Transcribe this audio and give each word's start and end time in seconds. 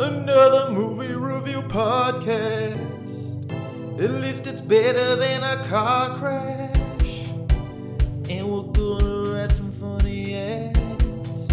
Another 0.00 0.70
movie 0.70 1.12
review 1.12 1.60
podcast. 1.62 2.78
At 4.00 4.12
least 4.12 4.46
it's 4.46 4.60
better 4.60 5.16
than 5.16 5.42
a 5.42 5.56
car 5.66 6.16
crash. 6.16 7.30
And 8.30 8.48
we're 8.48 8.72
gonna 8.72 9.32
write 9.32 9.50
some 9.50 9.72
funny 9.72 10.36
ads. 10.36 11.48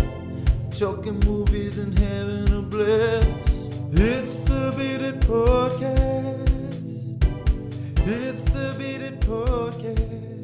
Talking 0.78 1.20
movies 1.22 1.80
and 1.80 1.98
having 1.98 2.54
a 2.54 2.62
blast. 2.62 3.82
It's 3.94 4.38
the 4.42 4.72
Beat 4.78 5.20
Podcast. 5.22 6.48
It's 8.06 8.44
the 8.44 8.76
Beat 8.78 9.22
Podcast. 9.22 10.35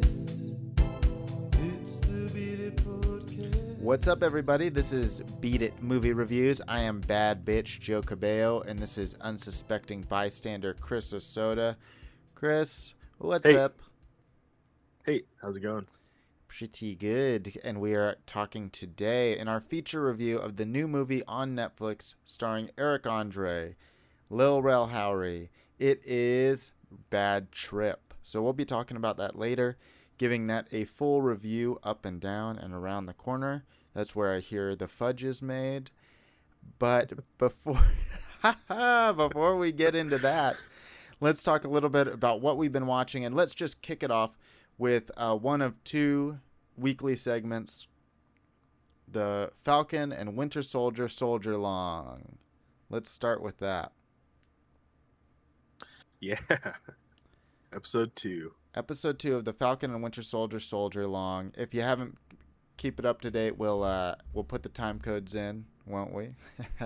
What's 3.82 4.08
up, 4.08 4.22
everybody? 4.22 4.70
This 4.70 4.94
is 4.94 5.22
Beat 5.40 5.64
It 5.64 5.82
Movie 5.82 6.14
Reviews. 6.14 6.62
I 6.68 6.82
am 6.82 7.00
Bad 7.02 7.44
Bitch 7.44 7.80
Joe 7.80 8.04
Cabello, 8.04 8.62
and 8.62 8.78
this 8.78 8.96
is 8.96 9.16
unsuspecting 9.22 10.04
bystander 10.04 10.76
Chris 10.80 11.12
Osoda. 11.14 11.78
Chris, 12.36 12.94
what's 13.18 13.48
Hey. 13.48 13.58
up? 13.58 13.80
Hey, 15.04 15.24
how's 15.42 15.58
it 15.58 15.62
going? 15.62 15.88
Pretty 16.48 16.94
good. 16.96 17.60
And 17.64 17.82
we 17.82 17.96
are 17.96 18.18
talking 18.28 18.70
today 18.70 19.36
in 19.36 19.48
our 19.48 19.60
feature 19.60 20.06
review 20.06 20.38
of 20.38 20.58
the 20.58 20.66
new 20.66 20.88
movie 20.88 21.24
on 21.26 21.56
Netflix 21.56 22.14
starring 22.24 22.70
Eric 22.78 23.08
Andre, 23.08 23.76
Lil 24.30 24.62
Rel 24.62 24.90
Howery. 24.90 25.50
It 25.80 26.02
is 26.06 26.72
Bad 27.10 27.52
Trip. 27.52 28.14
So 28.22 28.44
we'll 28.44 28.54
be 28.54 28.66
talking 28.66 28.96
about 28.96 29.18
that 29.18 29.40
later, 29.40 29.78
giving 30.22 30.46
that 30.46 30.68
a 30.72 30.86
full 30.86 31.20
review 31.20 31.80
up 31.82 32.06
and 32.06 32.22
down 32.22 32.56
and 32.56 32.76
around 32.76 33.08
the 33.08 33.14
corner. 33.14 33.64
That's 33.96 34.16
where 34.16 34.36
I 34.36 34.40
hear 34.40 34.76
the 34.76 34.88
fudge 34.88 35.24
is 35.24 35.42
made. 35.42 35.90
But 36.78 37.14
before 37.40 37.88
before 38.68 39.58
we 39.58 39.72
get 39.72 39.96
into 39.96 40.20
that, 40.20 40.58
let's 41.22 41.42
talk 41.42 41.64
a 41.64 41.68
little 41.68 41.90
bit 41.90 42.06
about 42.08 42.40
what 42.40 42.56
we've 42.56 42.72
been 42.72 42.86
watching 42.86 43.26
and 43.26 43.34
let's 43.34 43.56
just 43.56 43.82
kick 43.82 44.04
it 44.04 44.12
off 44.12 44.38
with 44.78 45.10
uh, 45.18 45.36
one 45.36 45.60
of 45.60 45.84
two 45.84 46.38
weekly 46.78 47.16
segments 47.16 47.88
the 49.08 49.52
Falcon 49.64 50.12
and 50.12 50.38
Winter 50.38 50.62
Soldier 50.62 51.10
Soldier 51.10 51.58
Long. 51.58 52.38
Let's 52.92 53.10
start 53.10 53.42
with 53.42 53.58
that. 53.58 53.92
Yeah. 56.20 56.38
Episode 57.74 58.16
two. 58.16 58.54
Episode 58.74 59.20
two 59.20 59.36
of 59.36 59.44
the 59.44 59.52
Falcon 59.52 59.92
and 59.92 60.02
Winter 60.02 60.22
Soldier 60.22 60.60
Soldier 60.60 61.06
Long. 61.06 61.52
If 61.58 61.74
you 61.74 61.82
haven't, 61.82 62.18
keep 62.78 63.00
it 63.00 63.06
up 63.06 63.20
to 63.22 63.30
date. 63.30 63.58
We'll 63.58 63.84
uh, 63.84 64.16
we'll 64.34 64.46
put 64.46 64.64
the 64.64 64.70
time 64.70 65.00
codes 65.00 65.36
in, 65.36 65.66
won't 65.86 66.14
we? 66.14 66.30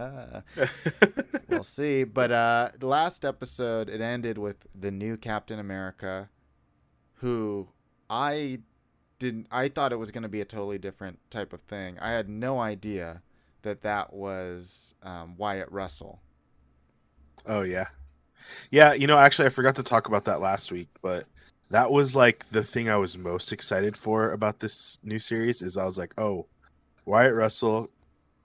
we'll 1.47 1.63
see. 1.63 2.03
But 2.03 2.31
uh, 2.31 2.69
the 2.79 2.87
last 2.87 3.23
episode, 3.23 3.87
it 3.87 4.01
ended 4.01 4.39
with 4.39 4.65
the 4.73 4.89
new 4.89 5.15
Captain 5.15 5.59
America, 5.59 6.29
who 7.15 7.67
I 8.09 8.61
didn't. 9.19 9.45
I 9.51 9.67
thought 9.67 9.91
it 9.93 9.97
was 9.99 10.09
going 10.09 10.23
to 10.23 10.29
be 10.29 10.41
a 10.41 10.45
totally 10.45 10.79
different 10.79 11.19
type 11.29 11.53
of 11.53 11.61
thing. 11.61 11.99
I 11.99 12.11
had 12.11 12.27
no 12.27 12.59
idea 12.59 13.21
that 13.61 13.83
that 13.83 14.11
was 14.11 14.95
um, 15.03 15.35
Wyatt 15.37 15.71
Russell. 15.71 16.19
oh 17.45 17.61
yeah. 17.61 17.87
Yeah, 18.69 18.93
you 18.93 19.07
know, 19.07 19.17
actually 19.17 19.47
I 19.47 19.49
forgot 19.49 19.75
to 19.75 19.83
talk 19.83 20.07
about 20.07 20.25
that 20.25 20.39
last 20.39 20.71
week, 20.71 20.89
but 21.01 21.25
that 21.69 21.91
was 21.91 22.15
like 22.15 22.49
the 22.51 22.63
thing 22.63 22.89
I 22.89 22.97
was 22.97 23.17
most 23.17 23.51
excited 23.51 23.97
for 23.97 24.31
about 24.31 24.59
this 24.59 24.99
new 25.03 25.19
series 25.19 25.61
is 25.61 25.77
I 25.77 25.85
was 25.85 25.97
like, 25.97 26.13
"Oh, 26.19 26.45
Wyatt 27.05 27.33
Russell 27.33 27.89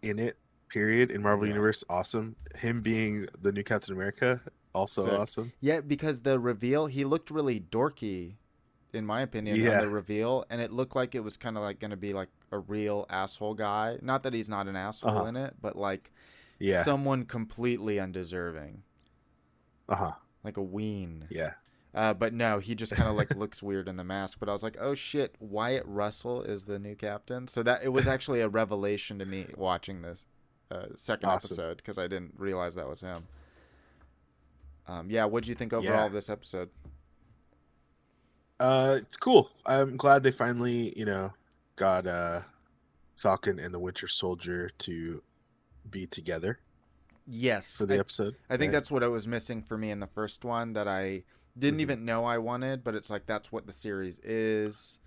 in 0.02 0.18
it, 0.18 0.36
period, 0.68 1.10
in 1.10 1.22
Marvel 1.22 1.46
Yeah. 1.46 1.52
Universe, 1.54 1.84
awesome. 1.88 2.36
Him 2.56 2.80
being 2.80 3.27
the 3.40 3.52
new 3.52 3.62
Captain 3.62 3.94
America, 3.94 4.40
also 4.74 5.04
Sick. 5.04 5.12
awesome." 5.18 5.52
Yeah, 5.60 5.80
because 5.80 6.22
the 6.22 6.38
reveal, 6.38 6.86
he 6.86 7.04
looked 7.04 7.30
really 7.30 7.60
dorky, 7.60 8.36
in 8.92 9.04
my 9.06 9.20
opinion, 9.20 9.56
Yeah. 9.61 9.77
on 9.77 9.80
the 9.84 9.90
reveal, 9.90 10.45
and 10.50 10.61
it 10.61 10.72
looked 10.72 10.96
like 10.96 11.14
it 11.14 11.20
was 11.20 11.36
kind 11.36 11.56
of 11.56 11.62
like 11.62 11.78
going 11.78 11.90
to 11.92 11.96
be 11.96 12.12
like 12.12 12.28
a 12.52 12.58
real 12.58 13.06
asshole 13.11 13.55
guy. 13.55 13.98
Not 14.02 14.22
that 14.24 14.33
he's 14.34 14.48
not 14.48 14.66
an 14.66 14.77
asshole 14.77 15.11
Uh-huh. 15.11 15.24
in 15.27 15.36
it, 15.36 15.55
but 15.61 15.77
like 15.77 16.11
Yeah. 16.58 16.83
someone 16.83 17.24
completely 17.27 18.00
undeserving, 18.00 18.83
uh-huh. 19.89 20.12
like 20.42 20.56
a 20.56 20.62
ween. 20.62 21.27
Yeah. 21.30 21.55
Uh, 21.92 22.14
but 22.14 22.33
no, 22.33 22.58
he 22.61 22.74
just 22.74 22.95
kind 22.95 23.08
of 23.08 23.17
like 23.17 23.34
looks 23.36 23.62
weird 23.62 23.89
in 23.89 23.96
the 23.96 24.05
mask. 24.05 24.39
But 24.39 24.48
I 24.48 24.52
was 24.52 24.62
like, 24.62 24.77
oh 24.80 24.95
shit, 24.95 25.34
Wyatt 25.40 25.83
Russell 25.86 26.42
is 26.42 26.64
the 26.64 26.78
new 26.78 26.95
captain. 26.95 27.48
So 27.48 27.62
that 27.64 27.83
it 27.83 27.89
was 27.89 28.06
actually 28.06 28.40
a 28.40 28.48
revelation 28.48 29.18
to 29.18 29.24
me 29.27 29.46
watching 29.56 30.02
this 30.02 30.24
uh, 30.70 30.86
second 30.96 31.28
Awesome. 31.28 31.48
episode 31.55 31.77
because 31.78 31.98
I 31.98 32.06
didn't 32.06 32.34
realize 32.39 32.74
that 32.77 32.89
was 32.89 33.01
him. 33.01 33.24
Um, 34.86 35.11
yeah, 35.11 35.24
what'd 35.24 35.48
you 35.48 35.55
think 35.55 35.73
overall 35.73 35.92
Yeah. 36.01 36.06
of 36.06 36.12
this 36.12 36.30
episode? 36.30 36.70
Uh, 38.58 38.96
it's 38.98 39.17
cool. 39.17 39.51
I'm 39.67 39.96
glad 39.96 40.22
they 40.22 40.30
finally, 40.30 40.92
you 40.98 41.05
know, 41.05 41.33
got 41.77 42.07
uh 42.07 42.42
Falcon 43.17 43.58
and 43.58 43.72
the 43.72 43.78
Winter 43.78 44.07
Soldier 44.08 44.70
to 44.78 45.22
be 45.90 46.07
together 46.07 46.58
Yes, 47.27 47.77
for 47.77 47.86
the 47.86 47.95
I, 47.96 47.98
episode. 47.98 48.36
I 48.48 48.57
think 48.57 48.70
right? 48.70 48.72
that's 48.78 48.90
what 48.90 49.02
it 49.02 49.08
was 49.08 49.27
missing 49.27 49.62
for 49.62 49.77
me 49.78 49.90
in 49.90 50.01
the 50.01 50.07
first 50.07 50.45
one 50.45 50.72
that 50.74 50.86
I 50.89 51.24
didn't 51.58 51.78
Mhm. 51.78 51.83
even 51.83 52.05
know 52.05 52.24
I 52.24 52.38
wanted, 52.38 52.83
but 52.84 52.94
it's 52.94 53.11
like 53.11 53.27
that's 53.27 53.50
what 53.52 53.66
the 53.66 53.72
series 53.72 54.18
is. 54.20 54.98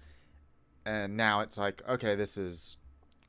And 0.85 1.15
now 1.15 1.39
it's 1.41 1.57
like, 1.57 1.81
okay, 1.87 2.15
this 2.15 2.37
is 2.37 2.77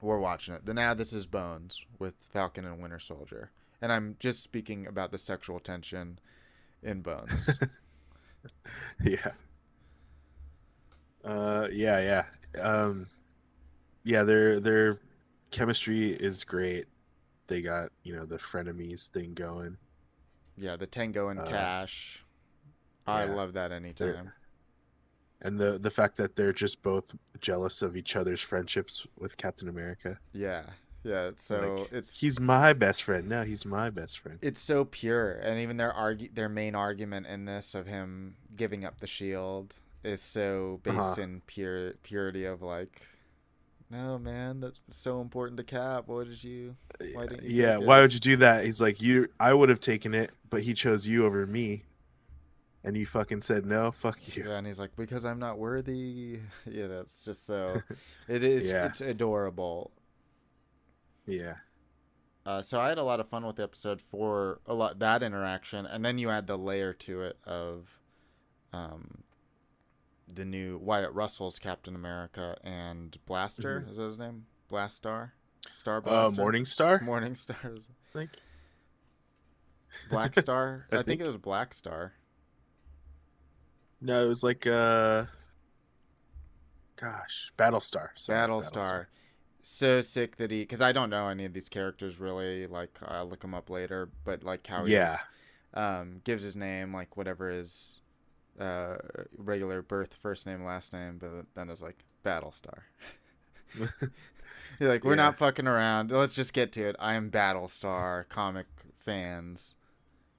we're 0.00 0.19
watching 0.19 0.54
it. 0.54 0.66
Then 0.66 0.75
now 0.76 0.92
this 0.94 1.12
is 1.12 1.26
Bones 1.26 1.84
with 1.98 2.14
Falcon 2.20 2.64
and 2.64 2.82
Winter 2.82 2.98
Soldier. 2.98 3.50
And 3.80 3.92
I'm 3.92 4.16
just 4.19 4.42
speaking 4.42 4.86
about 4.86 5.12
the 5.12 5.19
sexual 5.19 5.60
tension 5.60 6.19
in 6.82 7.00
Bones. 7.03 7.58
yeah. 9.03 9.32
Uh, 11.24 11.69
yeah, 11.72 12.24
yeah. 12.54 12.60
Um, 12.62 13.08
yeah, 14.03 14.22
their 14.24 14.60
their 14.60 15.00
chemistry 15.50 16.10
is 16.10 16.44
great. 16.44 16.86
They 17.47 17.62
got 17.62 17.91
you 18.03 18.14
know 18.14 18.26
the 18.26 18.38
frenemies 18.38 19.06
thing 19.08 19.34
going. 19.34 19.78
yeah, 20.56 20.76
the 20.76 20.86
Tango 20.86 21.28
and 21.28 21.41
Uh, 21.41 21.47
Cash. 21.47 22.23
I 23.06 23.25
yeah. 23.25 23.34
love 23.34 23.53
that 23.54 23.72
anytime. 23.72 24.32
and 25.41 25.59
the 25.59 25.78
the 25.78 25.91
fact 25.91 26.16
that 26.16 26.37
they're 26.37 26.53
just 26.53 26.82
both 26.82 27.15
jealous 27.41 27.82
of 27.82 27.97
each 27.97 28.16
other's 28.16 28.41
friendships 28.41 29.06
with 29.19 29.37
Captain 29.37 29.69
America. 29.69 30.19
Yeah. 30.32 30.62
Yeah, 31.06 31.32
so 31.37 31.75
Like, 31.76 31.92
it's 31.92 32.19
he's 32.20 32.41
my 32.41 32.72
best 32.72 33.03
friend. 33.03 33.28
No, 33.28 33.42
he's 33.42 33.66
my 33.66 33.91
best 33.91 34.19
friend. 34.20 34.38
it's 34.41 34.59
so 34.60 34.87
pure 34.87 35.32
and 35.34 35.60
even 35.60 35.76
their 35.76 35.92
argu- 35.92 36.34
their 36.34 36.48
main 36.48 36.75
argument 36.75 37.26
in 37.26 37.44
this 37.44 37.75
of 37.75 37.87
him 37.87 38.37
giving 38.56 38.87
up 38.87 39.00
the 39.00 39.06
shield 39.06 39.75
is 40.03 40.22
so 40.22 40.81
based 40.82 40.97
Uh-huh. 40.97 41.21
in 41.22 41.42
pure 41.47 41.92
purity 42.04 42.47
of 42.47 42.62
like 42.62 43.03
no 43.91 44.19
man 44.19 44.60
that's 44.60 44.82
so 44.92 45.21
important 45.21 45.59
to 45.59 45.65
cap 45.65 46.04
what 46.09 46.26
did 46.26 46.42
you 46.42 46.75
why 47.12 47.26
didn't 47.26 47.42
you 47.44 47.62
yeah, 47.62 47.76
why 47.76 48.00
would 48.00 48.15
you 48.15 48.21
do 48.21 48.36
that? 48.36 48.65
He's 48.65 48.81
like, 48.81 49.03
you. 49.03 49.28
I 49.38 49.53
would 49.53 49.69
have 49.69 49.81
taken 49.81 50.15
it, 50.15 50.31
but 50.48 50.62
he 50.62 50.72
chose 50.72 51.06
you 51.06 51.26
over 51.26 51.47
me, 51.47 51.84
and 52.84 52.97
you 52.97 53.06
fucking 53.06 53.41
said 53.41 53.65
no. 53.67 53.91
Fuck 53.91 54.37
you. 54.37 54.45
yeah 54.47 54.56
and 54.59 54.67
he's 54.67 54.78
like 54.78 54.95
because 54.97 55.25
i'm 55.25 55.39
not 55.39 55.59
worthy 55.59 56.41
yeah 56.71 56.87
that's 56.87 57.25
just 57.25 57.47
so 57.47 57.81
it 58.28 58.45
is 58.45 58.71
Yeah. 58.71 58.87
it's 58.87 59.00
adorable 59.00 59.91
Yeah, 61.27 61.55
uh, 62.47 62.61
so 62.62 62.78
i 62.81 62.89
had 62.89 62.99
a 62.99 63.03
lot 63.05 63.21
of 63.21 63.28
fun 63.28 63.47
with 63.47 63.56
the 63.56 63.62
episode 63.62 64.00
for 64.03 64.61
a 64.67 64.75
lot 64.75 64.99
that 64.99 65.22
interaction 65.22 65.87
and 65.87 66.05
then 66.05 66.19
you 66.19 66.28
add 66.31 66.47
the 66.47 66.59
layer 66.59 66.93
to 66.93 67.22
it 67.22 67.39
of 67.45 67.99
um 68.72 69.22
the 70.27 70.45
new 70.45 70.78
Wyatt 70.78 71.12
Russell's 71.12 71.59
Captain 71.59 71.95
America 71.95 72.56
and 72.65 73.16
Blaster 73.27 73.83
Mhm. 73.87 73.91
is 73.91 73.97
that 73.99 74.05
his 74.05 74.19
name? 74.19 74.47
Blastar, 74.71 75.33
Star 75.71 76.03
uh, 76.09 76.31
Morning 76.31 76.65
Star. 76.65 77.01
Morning 77.03 77.37
Stars, 77.37 77.87
I 78.15 78.19
think. 78.19 78.31
Black 80.10 80.39
Star. 80.41 80.87
I, 80.91 80.98
I 80.98 81.03
think, 81.03 81.21
it 81.21 81.27
was 81.27 81.37
Black 81.37 81.75
Star. 81.75 82.15
No, 84.04 84.22
it 84.22 84.28
was 84.28 84.42
like 84.42 84.66
uh, 84.66 85.24
gosh, 86.97 87.53
Battlestar. 87.56 88.09
Sorry, 88.16 88.39
Battlestar. 88.39 89.06
So 89.62 90.03
sick 90.03 90.36
that 90.36 90.51
he, 90.51 90.60
because 90.60 90.83
I 90.83 90.92
don't 90.92 91.09
know 91.09 91.28
any 91.28 91.47
of 91.47 91.54
these 91.54 91.71
characters 91.71 92.21
really. 92.21 92.66
Like 92.66 92.98
I'll 93.03 93.27
look 93.27 93.41
them 93.41 93.54
up 93.54 93.71
later, 93.71 94.10
but 94.24 94.45
like 94.45 94.66
how 94.66 94.84
he 94.84 94.92
Yeah. 94.92 95.16
um, 95.72 96.21
gives 96.24 96.42
his 96.42 96.54
name 96.54 96.92
like 96.92 97.16
whatever 97.16 97.48
his 97.51 98.03
uh, 98.60 98.97
regular 99.39 99.80
birth, 99.80 100.12
first 100.12 100.47
name, 100.47 100.62
last 100.65 100.92
name, 100.92 101.16
but 101.18 101.47
then 101.54 101.71
it's 101.71 101.80
like 101.80 102.04
Battlestar. 102.22 102.80
You're 104.78 104.91
like, 104.91 105.03
we're 105.03 105.12
Yeah. 105.12 105.16
not 105.16 105.39
fucking 105.39 105.66
around. 105.66 106.10
Let's 106.10 106.34
just 106.34 106.53
get 106.53 106.72
to 106.72 106.86
it. 106.86 106.97
I 106.98 107.15
am 107.15 107.30
Battlestar, 107.30 108.28
comic 108.28 108.66
fans. 108.98 109.77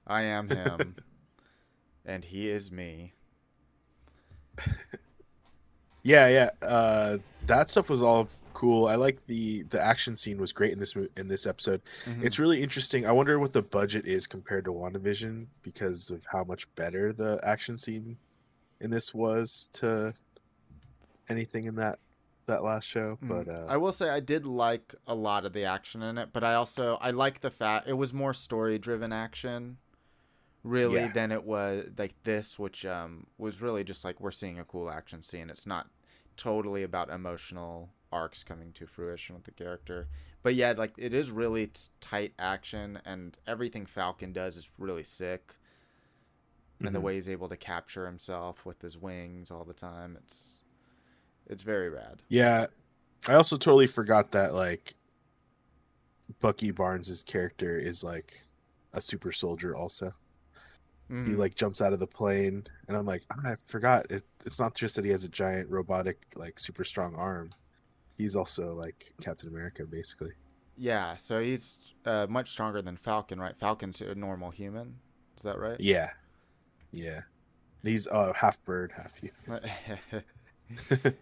I 0.06 0.22
am 0.22 0.48
him, 0.50 0.94
and 2.04 2.24
he 2.24 2.48
is 2.48 2.70
me. 2.70 3.14
Yeah, 6.02 6.28
yeah. 6.28 6.50
Uh, 6.66 7.18
that 7.46 7.68
stuff 7.68 7.90
was 7.90 8.00
all 8.00 8.28
cool. 8.52 8.86
I 8.86 8.94
like 8.94 9.26
the 9.26 9.62
the 9.64 9.80
action 9.82 10.14
scene 10.14 10.38
was 10.38 10.52
great 10.52 10.72
in 10.72 10.78
this 10.78 10.94
in 11.16 11.26
this 11.26 11.46
episode. 11.46 11.82
Mhm. 12.04 12.24
It's 12.24 12.38
really 12.38 12.62
interesting. 12.62 13.06
I 13.06 13.12
wonder 13.12 13.38
what 13.40 13.52
the 13.52 13.62
budget 13.62 14.06
is 14.06 14.26
compared 14.26 14.64
to 14.66 14.72
WandaVision 14.72 15.46
because 15.62 16.10
of 16.10 16.24
how 16.26 16.44
much 16.44 16.72
better 16.76 17.12
the 17.12 17.40
action 17.42 17.76
scene 17.76 18.16
in 18.80 18.90
this 18.90 19.12
was 19.12 19.68
to 19.74 20.14
anything 21.28 21.64
in 21.64 21.74
that 21.76 21.98
that 22.46 22.62
last 22.62 22.84
show. 22.84 23.18
Mm. 23.22 23.28
But 23.28 23.48
uh, 23.48 23.66
I 23.68 23.76
will 23.76 23.92
say 23.92 24.08
I 24.08 24.20
did 24.20 24.46
like 24.46 24.94
a 25.08 25.14
lot 25.14 25.44
of 25.44 25.52
the 25.52 25.64
action 25.64 26.02
in 26.02 26.18
it, 26.18 26.28
but 26.32 26.44
I 26.44 26.54
also 26.54 26.98
I 27.00 27.10
like 27.10 27.40
the 27.40 27.50
fact 27.50 27.88
it 27.88 27.94
was 27.94 28.12
more 28.12 28.32
story 28.32 28.78
driven 28.78 29.12
action, 29.12 29.78
really 30.66 30.96
Yeah. 30.96 31.08
than 31.08 31.32
it 31.32 31.44
was 31.44 31.86
like 31.96 32.14
this, 32.24 32.58
which 32.58 32.84
um 32.84 33.26
was 33.38 33.60
really 33.62 33.84
just 33.84 34.04
like 34.04 34.20
we're 34.20 34.30
seeing 34.30 34.58
a 34.58 34.64
cool 34.64 34.90
action 34.90 35.22
scene. 35.22 35.50
It's 35.50 35.66
not 35.66 35.88
totally 36.36 36.82
about 36.82 37.10
emotional 37.10 37.90
arcs 38.12 38.44
coming 38.44 38.72
to 38.72 38.86
fruition 38.86 39.34
with 39.34 39.44
the 39.44 39.50
character, 39.50 40.08
but 40.42 40.54
yeah, 40.54 40.74
like 40.76 40.94
it 40.98 41.14
is 41.14 41.30
really 41.30 41.68
t- 41.68 41.80
tight 42.00 42.34
action, 42.38 42.98
and 43.04 43.38
everything 43.46 43.86
Falcon 43.86 44.32
does 44.32 44.56
is 44.56 44.70
really 44.78 45.04
sick. 45.04 45.54
And 46.84 46.94
the 46.94 47.00
Mhm. 47.00 47.02
way 47.02 47.14
he's 47.14 47.28
able 47.28 47.48
to 47.48 47.56
capture 47.56 48.06
himself 48.06 48.64
with 48.64 48.80
his 48.82 48.96
wings 48.98 49.50
all 49.50 49.64
the 49.64 49.74
time, 49.74 50.16
it's 50.16 50.60
it's 51.46 51.62
very 51.62 51.88
rad. 51.88 52.22
yeah, 52.28 52.66
I 53.28 53.34
also 53.34 53.56
totally 53.56 53.86
forgot 53.86 54.32
that 54.32 54.54
like 54.54 54.96
Bucky 56.40 56.70
Barnes' 56.70 57.22
character 57.22 57.78
is 57.78 58.02
like 58.04 58.46
a 58.92 59.00
super 59.00 59.32
soldier 59.32 59.74
also. 59.76 60.14
He 61.08 61.14
Mhm. 61.14 61.36
like 61.36 61.54
jumps 61.54 61.80
out 61.80 61.92
of 61.92 62.00
the 62.00 62.06
plane 62.06 62.66
and 62.88 62.96
i'm 62.96 63.06
like 63.06 63.22
"Ah, 63.30 63.52
i 63.52 63.56
forgot 63.68 64.10
it, 64.10 64.24
it's 64.44 64.58
not 64.60 64.74
just 64.74 64.96
that 64.96 65.04
he 65.04 65.10
has 65.12 65.24
a 65.24 65.28
giant 65.28 65.68
robotic 65.70 66.26
like 66.36 66.58
super 66.58 66.84
strong 66.84 67.14
arm 67.14 67.54
he's 68.18 68.36
also 68.36 68.74
like 68.74 69.12
captain 69.20 69.48
america 69.48 69.84
basically 69.84 70.32
Yeah, 70.78 71.16
so 71.16 71.40
he's 71.40 71.94
uh, 72.04 72.26
much 72.28 72.50
stronger 72.50 72.82
than 72.82 72.98
Falcon, 72.98 73.40
right? 73.40 73.56
Falcon's 73.58 74.02
a 74.02 74.14
normal 74.14 74.50
human. 74.50 74.98
Is 75.36 75.42
that 75.44 75.58
right? 75.58 75.80
yeah 75.80 76.10
yeah 76.92 77.22
he's 77.82 78.06
uh 78.08 78.32
half 78.34 78.62
bird 78.64 78.92
half 78.96 79.12
you 79.22 79.30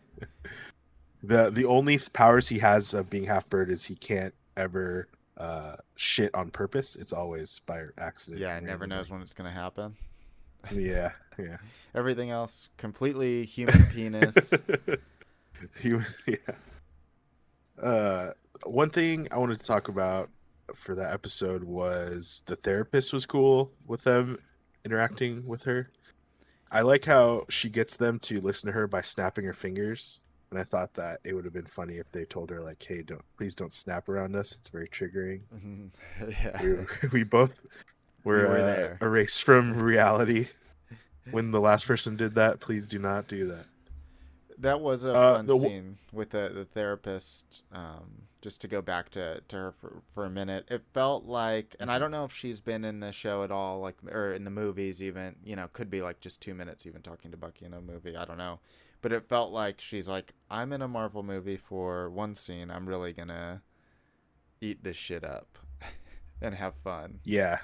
the 1.23 1.51
the 1.51 1.65
only 1.65 1.97
th- 1.97 2.13
powers 2.13 2.49
he 2.49 2.59
has 2.59 2.95
of 2.95 3.09
being 3.11 3.25
half 3.25 3.49
bird 3.49 3.71
is 3.71 3.85
he 3.85 3.95
can't 3.95 4.35
ever 4.57 5.09
uh 5.37 5.75
shit 5.97 6.33
on 6.35 6.49
purpose 6.51 6.95
it's 6.97 7.13
always 7.13 7.61
by 7.67 7.83
accident 7.99 8.41
yeah, 8.41 8.57
it 8.57 8.63
never 8.63 8.87
knows 8.87 9.11
when 9.11 9.21
it's 9.21 9.35
gonna 9.35 9.51
happen. 9.51 9.97
yeah 10.73 11.11
yeah 11.39 11.57
Everything 11.95 12.31
else, 12.31 12.69
completely 12.77 13.45
human 13.45 13.85
penis. 13.93 14.53
He- 15.81 15.99
yeah. 16.27 16.37
Uh, 17.81 18.33
one 18.65 18.91
thing 18.91 19.29
I 19.31 19.39
wanted 19.39 19.59
to 19.61 19.67
talk 19.67 19.89
about 19.89 20.31
for 20.75 20.95
that 20.95 21.13
episode 21.13 21.65
was 21.65 22.43
the 22.47 22.57
therapist 22.57 23.13
was 23.13 23.27
cool 23.27 23.73
with 23.87 24.03
them 24.05 24.39
interacting 24.85 25.47
with 25.47 25.63
her. 25.65 25.91
I 26.71 26.81
like 26.83 27.05
how 27.05 27.45
she 27.49 27.69
gets 27.69 27.97
them 27.97 28.19
to 28.21 28.41
listen 28.41 28.67
to 28.69 28.73
her 28.73 28.87
by 28.87 29.03
snapping 29.03 29.45
her 29.45 29.53
fingers. 29.53 30.21
And 30.55 30.61
I 30.61 30.65
thought 30.65 30.95
that 30.95 31.21
it 31.25 31.35
would 31.35 31.45
have 31.45 31.53
been 31.55 31.67
funny 31.67 31.99
if 31.99 32.11
they 32.13 32.25
told 32.27 32.51
her 32.51 32.63
like, 32.63 32.83
"Hey, 32.83 33.03
don't 33.03 33.25
please 33.37 33.55
don't 33.57 33.73
snap 33.75 34.09
around 34.09 34.37
us. 34.37 34.53
It's 34.57 34.69
very 34.71 34.89
triggering." 34.89 35.43
Mhm. 35.55 35.91
yeah. 36.29 36.63
We, 36.63 36.87
we 37.13 37.25
both 37.25 37.65
were, 38.25 38.43
We 38.43 38.43
were 38.45 38.63
uh, 38.63 38.77
there. 38.77 39.03
erased 39.03 39.45
from 39.45 39.75
reality 39.75 40.49
when 41.31 41.51
the 41.53 41.61
last 41.61 41.87
person 41.87 42.17
did 42.17 42.37
that. 42.37 42.61
Please 42.61 42.89
do 42.89 42.99
not 43.01 43.29
do 43.29 43.49
that. 43.49 43.67
That 44.57 44.81
was 44.81 45.03
a 45.05 45.19
Uh, 45.19 45.19
fun 45.19 45.49
the 45.49 45.57
scene 45.57 45.99
with 46.13 46.31
the, 46.31 46.51
the 46.55 46.65
therapist. 46.65 47.63
Um, 47.73 48.29
just 48.41 48.61
to 48.61 48.69
go 48.69 48.83
back 48.83 49.09
to, 49.11 49.41
to 49.49 49.57
her 49.57 49.73
for, 49.73 50.03
for 50.15 50.25
a 50.27 50.31
minute, 50.31 50.67
it 50.71 50.83
felt 50.93 51.25
like, 51.25 51.75
and 51.81 51.91
I 51.91 51.99
don't 51.99 52.11
know 52.11 52.25
if 52.25 52.33
she's 52.33 52.61
been 52.61 52.85
in 52.85 53.01
the 53.01 53.11
show 53.11 53.43
at 53.43 53.51
all, 53.51 53.81
like 53.81 53.97
or 54.07 54.33
in 54.33 54.45
the 54.45 54.51
movies 54.51 55.03
even. 55.03 55.37
You 55.45 55.57
know, 55.57 55.69
could 55.73 55.91
be 55.91 56.03
like 56.03 56.21
just 56.21 56.41
two 56.41 56.55
minutes 56.55 56.87
even 56.87 57.03
talking 57.03 57.31
to 57.33 57.37
Bucky 57.37 57.65
in 57.65 57.73
a 57.75 57.81
movie. 57.81 58.17
I 58.17 58.25
don't 58.25 58.39
know, 58.39 58.61
but 59.05 59.13
it 59.13 59.29
felt 59.29 59.53
like 59.53 59.83
she's 59.83 60.09
like, 60.09 60.33
I'm 60.51 60.73
in 60.73 60.81
a 60.81 60.89
Marvel 60.89 61.23
movie 61.23 61.59
for 61.59 62.09
one 62.09 62.35
scene. 62.35 62.71
I'm 62.71 62.89
really 62.89 63.13
gonna 63.13 63.61
eat 64.63 64.83
this 64.83 64.97
shit 64.97 65.23
up 65.23 65.59
and 66.41 66.55
have 66.55 66.73
fun. 66.83 67.21
Yeah. 67.23 67.59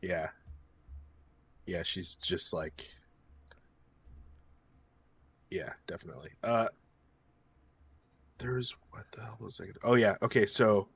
Yeah. 0.00 0.28
Yeah, 1.66 1.82
she's 1.82 2.14
just 2.14 2.52
like 2.52 2.88
Yeah, 5.50 5.72
definitely. 5.88 6.30
Uh 6.44 6.68
there's 8.38 8.76
what 8.92 9.10
the 9.10 9.22
hell 9.22 9.38
was 9.40 9.60
I 9.60 9.64
gonna... 9.64 9.78
Oh 9.82 9.94
yeah, 9.94 10.14
okay, 10.22 10.46
so 10.46 10.86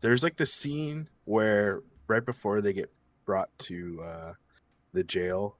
there's 0.00 0.22
like 0.22 0.38
the 0.38 0.46
scene 0.46 1.06
where 1.26 1.82
right 2.06 2.24
before 2.24 2.62
they 2.62 2.72
get 2.72 2.90
brought 3.26 3.50
to 3.58 4.00
uh 4.02 4.32
the 4.94 5.04
jail 5.04 5.58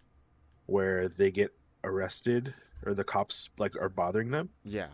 where 0.65 1.07
they 1.07 1.31
get 1.31 1.55
arrested 1.85 2.55
or 2.85 2.95
the 2.95 3.05
cops 3.05 3.51
like 3.59 3.77
are 3.81 3.89
bothering 3.89 4.31
them. 4.31 4.51
Yeah. 4.65 4.89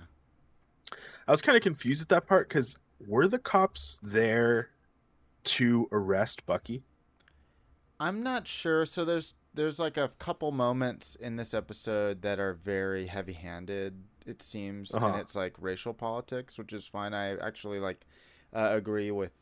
I 1.26 1.30
was 1.30 1.42
kind 1.42 1.56
of 1.56 1.62
confused 1.62 2.02
at 2.02 2.08
that 2.10 2.26
part 2.26 2.48
cuz 2.48 2.76
were 3.06 3.26
the 3.28 3.38
cops 3.38 3.98
there 4.02 4.70
to 5.44 5.88
arrest 5.92 6.46
Bucky? 6.46 6.82
I'm 7.98 8.22
not 8.22 8.46
sure. 8.46 8.86
So 8.86 9.04
there's 9.04 9.34
there's 9.54 9.78
like 9.78 9.96
a 9.96 10.08
couple 10.18 10.52
moments 10.52 11.14
in 11.14 11.36
this 11.36 11.54
episode 11.54 12.20
that 12.22 12.38
are 12.38 12.52
very 12.52 13.06
heavy-handed. 13.06 14.04
It 14.26 14.42
seems, 14.42 14.92
and 14.92 15.02
Uh-huh. 15.02 15.16
it's 15.18 15.34
like 15.34 15.54
racial 15.58 15.94
politics, 15.94 16.58
which 16.58 16.72
is 16.74 16.86
fine. 16.86 17.14
I 17.14 17.36
actually 17.38 17.78
like 17.80 18.06
uh, 18.52 18.70
agree 18.72 19.10
with 19.10 19.32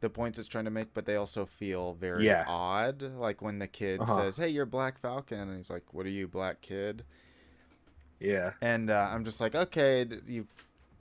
the 0.00 0.10
points 0.10 0.38
it's 0.38 0.48
trying 0.48 0.64
to 0.66 0.70
make, 0.70 0.92
but 0.94 1.04
they 1.06 1.16
also 1.16 1.46
feel 1.46 1.94
very 1.94 2.26
Yeah. 2.26 2.44
odd. 2.48 3.02
Like 3.02 3.40
when 3.40 3.58
the 3.60 3.66
kid 3.68 4.00
Uh-huh. 4.00 4.16
says, 4.16 4.36
"Hey, 4.36 4.48
you're 4.48 4.66
Black 4.66 4.98
Falcon," 4.98 5.38
and 5.48 5.56
he's 5.56 5.70
like, 5.70 5.94
"What 5.94 6.04
are 6.06 6.10
you, 6.10 6.28
Black 6.28 6.60
Kid?" 6.60 7.04
Yeah. 8.22 8.52
And 8.60 8.90
uh, 8.90 9.08
I'm 9.12 9.24
just 9.24 9.40
like, 9.40 9.54
okay, 9.54 10.06
you 10.26 10.46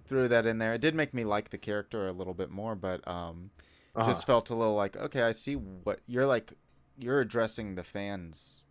threw 0.06 0.28
that 0.28 0.46
in 0.46 0.58
there. 0.58 0.74
It 0.74 0.82
did 0.82 0.96
make 0.96 1.14
me 1.14 1.24
like 1.24 1.50
the 1.50 1.58
character 1.58 2.08
a 2.08 2.12
little 2.12 2.34
bit 2.34 2.50
more, 2.50 2.76
but 2.76 3.08
um, 3.08 3.52
Uh-huh. 3.96 4.08
just 4.08 4.26
felt 4.26 4.50
a 4.50 4.56
little 4.56 4.74
like 4.76 4.96
okay 4.96 5.22
i 5.24 5.34
see 5.34 5.54
what 5.56 6.00
you're 6.08 6.26
like 6.26 6.54
you're 6.98 7.20
addressing 7.20 7.76
the 7.76 7.84
fans 7.84 8.64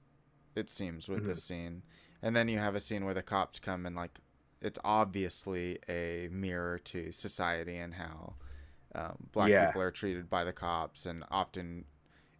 it 0.56 0.70
seems 0.70 1.08
with 1.10 1.20
Mhm. 1.20 1.26
this 1.28 1.44
scene 1.44 1.82
and 2.22 2.34
then 2.34 2.48
you 2.48 2.58
have 2.58 2.74
a 2.74 2.80
scene 2.80 3.04
where 3.04 3.12
the 3.12 3.22
cops 3.22 3.58
come 3.58 3.84
and 3.84 3.94
like 3.94 4.18
it's 4.62 4.78
obviously 4.82 5.78
a 5.90 6.28
mirror 6.32 6.78
to 6.78 7.12
society 7.12 7.76
and 7.76 7.94
how 7.94 8.34
um, 8.94 9.28
black 9.32 9.50
Yeah. 9.50 9.66
people 9.66 9.82
are 9.82 9.90
treated 9.90 10.30
by 10.30 10.42
the 10.42 10.54
cops 10.54 11.04
and 11.04 11.22
often 11.30 11.84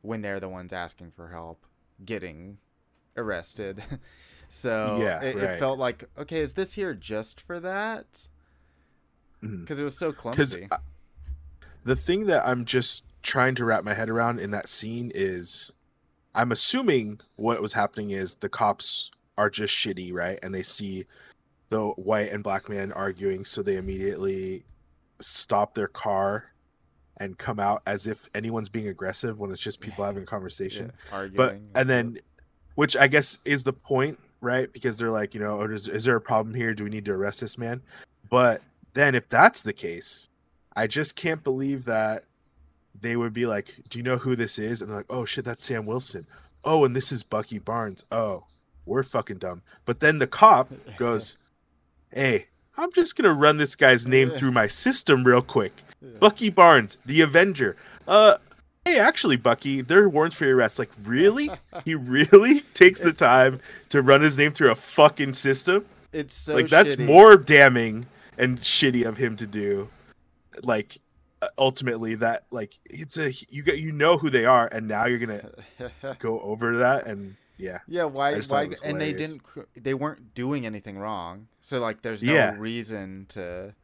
when 0.01 0.23
they're 0.23 0.41
the 0.41 0.49
ones 0.49 0.73
asking 0.73 1.11
for 1.11 1.29
help 1.29 1.67
getting 2.05 2.57
arrested 3.15 3.83
so 4.53 4.99
Yeah, 5.01 5.23
it, 5.23 5.37
right. 5.37 5.45
it 5.45 5.59
felt 5.59 5.79
like 5.79 6.05
okay 6.19 6.41
is 6.41 6.53
this 6.53 6.75
here 6.75 6.95
just 6.95 7.41
for 7.41 7.59
that 7.61 8.27
mm-hmm. 9.43 9.61
because 9.63 9.79
it 9.79 9.85
was 9.85 9.97
so 9.97 10.13
clumsy 10.13 10.69
the 11.85 11.97
thing 11.97 12.27
that 12.27 12.47
I'm 12.47 12.65
just 12.65 13.05
trying 13.23 13.55
to 13.57 13.65
wrap 13.65 13.85
my 13.85 13.95
head 13.95 14.09
around 14.09 14.41
in 14.41 14.51
that 14.51 14.69
scene 14.69 15.11
is 15.15 15.73
I'm 16.35 16.53
assuming 16.53 17.21
what 17.37 17.61
was 17.61 17.73
happening 17.73 18.11
is 18.11 18.37
the 18.37 18.49
cops 18.49 19.11
are 19.37 19.51
just 19.51 19.75
shitty, 19.75 20.13
right? 20.13 20.39
And 20.43 20.55
they 20.55 20.63
see 20.63 21.07
the 21.71 21.89
white 21.89 22.33
and 22.33 22.43
black 22.43 22.69
man 22.69 22.93
arguing, 22.93 23.45
so 23.45 23.63
they 23.63 23.77
immediately 23.77 24.65
stop 25.21 25.75
their 25.75 25.89
car 25.89 26.45
and 27.19 27.37
come 27.37 27.61
out 27.61 27.83
as 27.87 28.07
if 28.07 28.29
anyone's 28.35 28.69
being 28.69 28.89
aggressive 28.89 29.39
when 29.39 29.51
it's 29.51 29.61
just 29.61 29.81
people 29.81 30.05
having 30.05 30.23
a 30.23 30.27
conversation. 30.27 30.93
Yeah, 31.11 31.17
arguing 31.17 31.37
but 31.37 31.79
and 31.79 31.89
then 31.89 32.19
which 32.77 32.97
i 32.97 33.07
guess 33.07 33.39
is 33.45 33.63
the 33.63 33.73
point 33.73 34.19
right? 34.41 34.73
Because 34.73 34.97
they're 34.99 35.11
like 35.11 35.35
you 35.35 35.41
know 35.41 35.61
oh, 35.61 35.71
is, 35.71 35.89
is 35.89 36.05
there 36.05 36.17
a 36.17 36.21
problem 36.21 36.55
here? 36.55 36.75
Do 36.75 36.85
we 36.85 36.91
need 36.91 37.05
to 37.07 37.13
arrest 37.13 37.41
this 37.41 37.59
man? 37.59 37.83
But 38.29 38.63
then 38.95 39.15
if 39.15 39.29
that's 39.29 39.63
the 39.63 39.73
case 39.73 40.29
i 40.77 40.87
just 40.87 41.17
can't 41.17 41.43
believe 41.45 41.85
that 41.85 42.25
they 43.01 43.17
would 43.17 43.33
be 43.33 43.47
like 43.47 43.81
do 43.89 43.99
you 43.99 44.03
know 44.03 44.19
who 44.19 44.37
this 44.37 44.59
is? 44.59 44.83
And 44.83 44.91
they're 44.91 44.99
like 44.99 45.07
oh 45.11 45.25
shit 45.25 45.45
that's 45.45 45.65
sam 45.65 45.87
wilson. 45.87 46.27
Oh 46.65 46.85
and 46.85 46.95
this 46.95 47.13
is 47.13 47.23
bucky 47.23 47.59
barnes. 47.59 48.05
Oh 48.11 48.45
we're 48.87 49.03
fucking 49.03 49.39
dumb. 49.39 49.63
But 49.85 50.01
then 50.01 50.19
the 50.19 50.27
cop 50.27 50.73
goes 50.97 51.39
hey 52.13 52.47
i'm 52.77 52.93
just 52.93 53.17
gonna 53.17 53.33
run 53.33 53.57
this 53.57 53.77
guy's 53.77 54.07
name 54.07 54.31
through 54.31 54.53
my 54.53 54.67
system 54.67 55.25
real 55.25 55.43
quick. 55.43 55.73
Bucky 56.19 56.51
barnes 56.51 56.99
the 57.07 57.21
avenger. 57.21 57.77
Uh 58.07 58.37
hey 58.85 58.99
actually 58.99 59.37
bucky 59.37 59.81
there 59.83 60.03
are 60.03 60.09
warrants 60.09 60.37
for 60.37 60.45
your 60.47 60.57
arrest 60.57 60.79
like 60.79 60.91
really 61.05 61.51
he 61.85 61.95
really 61.95 62.61
takes 62.75 63.01
the 63.01 63.13
time 63.13 63.61
to 63.89 64.01
run 64.03 64.21
his 64.21 64.39
name 64.39 64.53
through 64.53 64.71
a 64.71 64.75
fucking 64.75 65.33
system 65.35 65.85
It's 66.13 66.35
so 66.35 66.55
like 66.55 66.69
that's 66.69 66.97
shitty. 66.97 67.07
more 67.07 67.37
damning 67.37 68.07
and 68.39 68.59
shitty 68.61 69.07
of 69.07 69.17
him 69.19 69.37
to 69.37 69.47
do 69.47 69.89
like 70.65 70.99
uh, 71.43 71.49
ultimately 71.59 72.15
that 72.17 72.45
like 72.51 72.75
it's 72.89 73.17
a 73.19 73.33
you 73.49 73.63
got 73.63 73.79
you 73.79 73.93
know 73.93 74.17
who 74.19 74.31
they 74.31 74.45
are 74.45 74.69
and 74.73 74.89
now 74.89 75.07
you're 75.07 75.19
gonna 75.19 75.51
go 76.19 76.41
over 76.41 76.79
that 76.79 77.07
and 77.07 77.37
yeah 77.57 77.79
yeah, 77.87 78.05
why? 78.05 78.41
Why? 78.41 78.71
And 78.83 78.99
they 78.99 79.13
didn't 79.13 79.43
they 79.77 79.93
weren't 79.93 80.35
doing 80.35 80.65
anything 80.65 80.97
wrong. 80.99 81.47
So 81.61 81.79
like, 81.79 82.01
there's 82.01 82.23
no 82.23 82.33
Yeah. 82.33 82.55
reason 82.59 83.27
to 83.31 83.75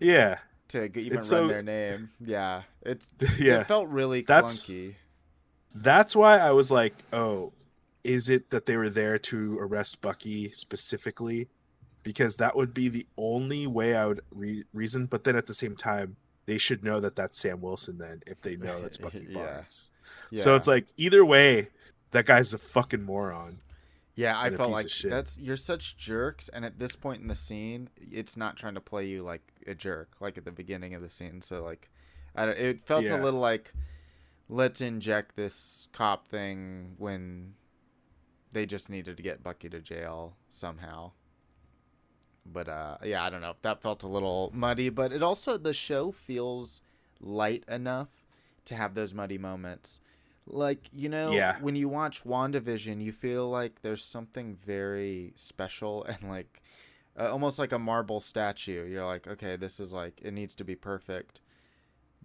Yeah. 0.00 0.38
To 0.70 0.86
even 0.98 1.18
It's 1.18 1.30
run 1.30 1.42
so- 1.42 1.46
their 1.46 1.62
name. 1.62 2.10
Yeah. 2.18 2.62
It's 2.82 3.06
yeah. 3.38 3.60
it 3.60 3.68
felt 3.68 3.88
really 3.88 4.22
That's- 4.22 4.62
clunky. 4.66 4.94
That's 5.74 6.16
why 6.16 6.38
I 6.38 6.50
was 6.50 6.70
like, 6.70 6.94
oh, 7.12 7.52
is 8.02 8.28
it 8.28 8.50
that 8.50 8.66
they 8.66 8.76
were 8.76 8.88
there 8.90 9.18
to 9.18 9.58
arrest 9.60 10.00
Bucky 10.00 10.50
specifically? 10.50 11.48
Because 12.02 12.36
that 12.38 12.56
would 12.56 12.74
be 12.74 12.88
the 12.88 13.06
only 13.16 13.66
way 13.68 13.94
I 13.94 14.06
would 14.06 14.20
re- 14.32 14.64
reason. 14.72 15.06
But 15.06 15.22
then 15.24 15.36
at 15.36 15.46
the 15.46 15.54
same 15.54 15.76
time, 15.76 16.16
they 16.46 16.58
should 16.58 16.82
know 16.82 16.98
that 17.00 17.14
that's 17.14 17.38
Sam 17.38 17.60
Wilson 17.60 17.98
then 17.98 18.22
if 18.26 18.40
they 18.40 18.56
know 18.56 18.80
that's 18.80 18.96
Bucky 19.04 19.26
Yeah. 19.28 19.34
Barnes. 19.44 19.90
Yeah. 20.30 20.42
So 20.42 20.56
it's 20.56 20.66
like 20.66 20.86
either 20.96 21.24
way, 21.24 21.68
that 22.10 22.26
guy's 22.26 22.52
a 22.52 22.58
fucking 22.58 23.02
moron. 23.04 23.58
Yeah, 24.16 24.40
I 24.40 24.50
felt 24.50 24.72
like 24.72 24.88
that's 25.04 25.38
you're 25.38 25.56
such 25.56 25.96
jerks, 25.96 26.48
and 26.48 26.64
at 26.64 26.78
this 26.78 26.96
point 26.96 27.22
in 27.22 27.28
the 27.28 27.36
scene, 27.36 27.88
it's 27.96 28.36
not 28.36 28.56
trying 28.56 28.74
to 28.74 28.80
play 28.80 29.06
you 29.06 29.22
like 29.22 29.42
a 29.68 29.74
jerk, 29.74 30.10
like 30.20 30.36
at 30.36 30.44
the 30.44 30.50
beginning 30.50 30.94
of 30.94 31.02
the 31.02 31.08
scene. 31.08 31.40
So 31.42 31.62
like, 31.62 31.89
I 32.34 32.46
don't, 32.46 32.58
it 32.58 32.80
felt 32.80 33.04
Yeah. 33.04 33.20
a 33.20 33.22
little 33.22 33.40
like, 33.40 33.72
let's 34.48 34.80
inject 34.80 35.36
this 35.36 35.88
cop 35.92 36.28
thing 36.28 36.94
when 36.98 37.54
they 38.52 38.66
just 38.66 38.88
needed 38.90 39.16
to 39.16 39.22
get 39.22 39.42
Bucky 39.42 39.68
to 39.68 39.80
jail 39.80 40.36
somehow. 40.48 41.12
But 42.46 42.68
uh, 42.68 42.96
yeah, 43.04 43.22
I 43.22 43.30
don't 43.30 43.40
know. 43.42 43.54
That 43.62 43.82
felt 43.82 44.02
a 44.02 44.08
little 44.08 44.50
muddy, 44.54 44.88
but 44.88 45.12
it 45.12 45.22
also 45.22 45.56
the 45.56 45.74
show 45.74 46.10
feels 46.10 46.80
light 47.20 47.64
enough 47.68 48.08
to 48.64 48.74
have 48.74 48.94
those 48.94 49.14
muddy 49.14 49.38
moments. 49.38 50.00
Like, 50.46 50.88
you 50.92 51.08
know, 51.08 51.32
Yeah. 51.32 51.58
when 51.60 51.76
you 51.76 51.88
watch 51.88 52.24
WandaVision, 52.24 53.02
you 53.02 53.12
feel 53.12 53.48
like 53.48 53.82
there's 53.82 54.04
something 54.04 54.56
very 54.56 55.32
special 55.36 56.02
and 56.08 56.22
like 56.28 56.62
uh, 57.18 57.30
almost 57.30 57.58
like 57.58 57.72
a 57.72 57.78
marble 57.78 58.20
statue. 58.20 58.86
You're 58.86 59.06
like, 59.06 59.28
okay, 59.28 59.56
this 59.56 59.78
is 59.78 59.92
like 59.92 60.20
it 60.22 60.32
needs 60.32 60.54
to 60.56 60.64
be 60.64 60.74
perfect. 60.74 61.40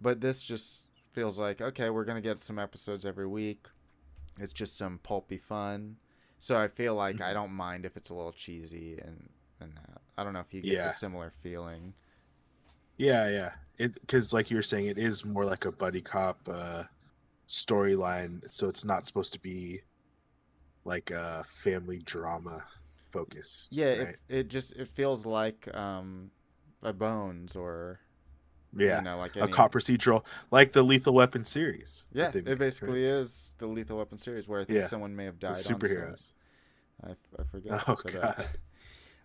But 0.00 0.20
this 0.20 0.42
just 0.42 0.86
feels 1.12 1.38
like, 1.38 1.60
okay, 1.60 1.90
we're 1.90 2.04
going 2.04 2.22
to 2.22 2.28
get 2.28 2.42
some 2.42 2.58
episodes 2.58 3.06
every 3.06 3.26
week. 3.26 3.66
It's 4.38 4.52
just 4.52 4.76
some 4.76 4.98
pulpy 4.98 5.38
fun. 5.38 5.96
So 6.38 6.60
I 6.60 6.68
feel 6.68 6.94
like 6.94 7.20
I 7.20 7.30
Mhm. 7.30 7.34
don't 7.34 7.52
mind 7.52 7.86
if 7.86 7.96
it's 7.96 8.10
a 8.10 8.14
little 8.14 8.32
cheesy 8.32 8.98
and 8.98 9.30
and 9.58 9.74
that. 9.74 10.02
I 10.18 10.22
don't 10.24 10.34
know 10.34 10.40
if 10.40 10.52
you 10.52 10.60
get 10.60 10.72
Yeah. 10.72 10.86
a 10.88 10.90
similar 10.92 11.30
feeling. 11.42 11.94
Yeah, 12.98 13.28
yeah. 13.30 13.52
It 13.78 13.94
because 14.00 14.34
like 14.34 14.50
you 14.50 14.56
were 14.58 14.62
saying, 14.62 14.86
it 14.86 14.98
is 14.98 15.24
more 15.24 15.46
like 15.46 15.64
a 15.64 15.72
buddy 15.72 16.02
cop 16.02 16.46
uh, 16.46 16.84
storyline. 17.48 18.48
So 18.50 18.68
it's 18.68 18.84
not 18.84 19.06
supposed 19.06 19.32
to 19.32 19.40
be 19.40 19.80
like 20.84 21.10
a 21.10 21.42
family 21.44 21.98
drama 22.00 22.64
focus. 23.10 23.68
Yeah, 23.70 23.86
right? 23.86 23.98
it, 24.08 24.18
it 24.28 24.48
just 24.48 24.72
it 24.72 24.88
feels 24.88 25.24
like 25.24 25.74
um 25.74 26.30
a 26.82 26.92
Bones 26.92 27.56
or 27.56 28.00
yeah. 28.76 28.98
you 28.98 29.04
know 29.04 29.18
like 29.18 29.36
a 29.36 29.48
cop 29.48 29.72
procedural, 29.72 30.24
like 30.50 30.72
the 30.72 30.82
Lethal 30.82 31.14
Weapon 31.14 31.44
series. 31.44 32.08
Yeah, 32.12 32.30
it 32.34 32.58
basically 32.58 33.04
is 33.04 33.54
the 33.58 33.66
Lethal 33.66 33.98
Weapon 33.98 34.18
series 34.18 34.46
where 34.48 34.60
I 34.60 34.64
think 34.64 34.78
Yeah. 34.78 34.86
someone 34.86 35.14
may 35.16 35.24
have 35.24 35.38
died 35.38 35.56
The 35.56 35.74
superheroes. 35.74 36.34
I, 37.04 37.10
I 37.38 37.44
forget. 37.50 37.84
Oh 37.88 37.96
but, 38.02 38.14
uh, 38.14 38.20
god. 38.20 38.46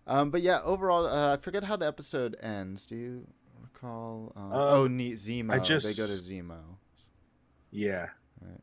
Um, 0.04 0.30
but 0.30 0.42
yeah, 0.42 0.60
overall, 0.64 1.06
uh, 1.06 1.34
I 1.34 1.36
forget 1.36 1.62
how 1.62 1.76
the 1.76 1.86
episode 1.86 2.34
ends. 2.42 2.86
Do 2.86 2.96
you 2.96 3.26
recall? 3.62 4.32
Um, 4.34 4.44
Um, 4.46 4.50
oh, 4.52 4.86
ne- 4.88 5.12
Zemo. 5.12 5.52
I 5.52 5.60
just, 5.60 5.86
they 5.86 5.94
go 5.94 6.08
to 6.08 6.14
Zemo. 6.20 6.58
Yeah. 7.70 8.08
Right. 8.40 8.60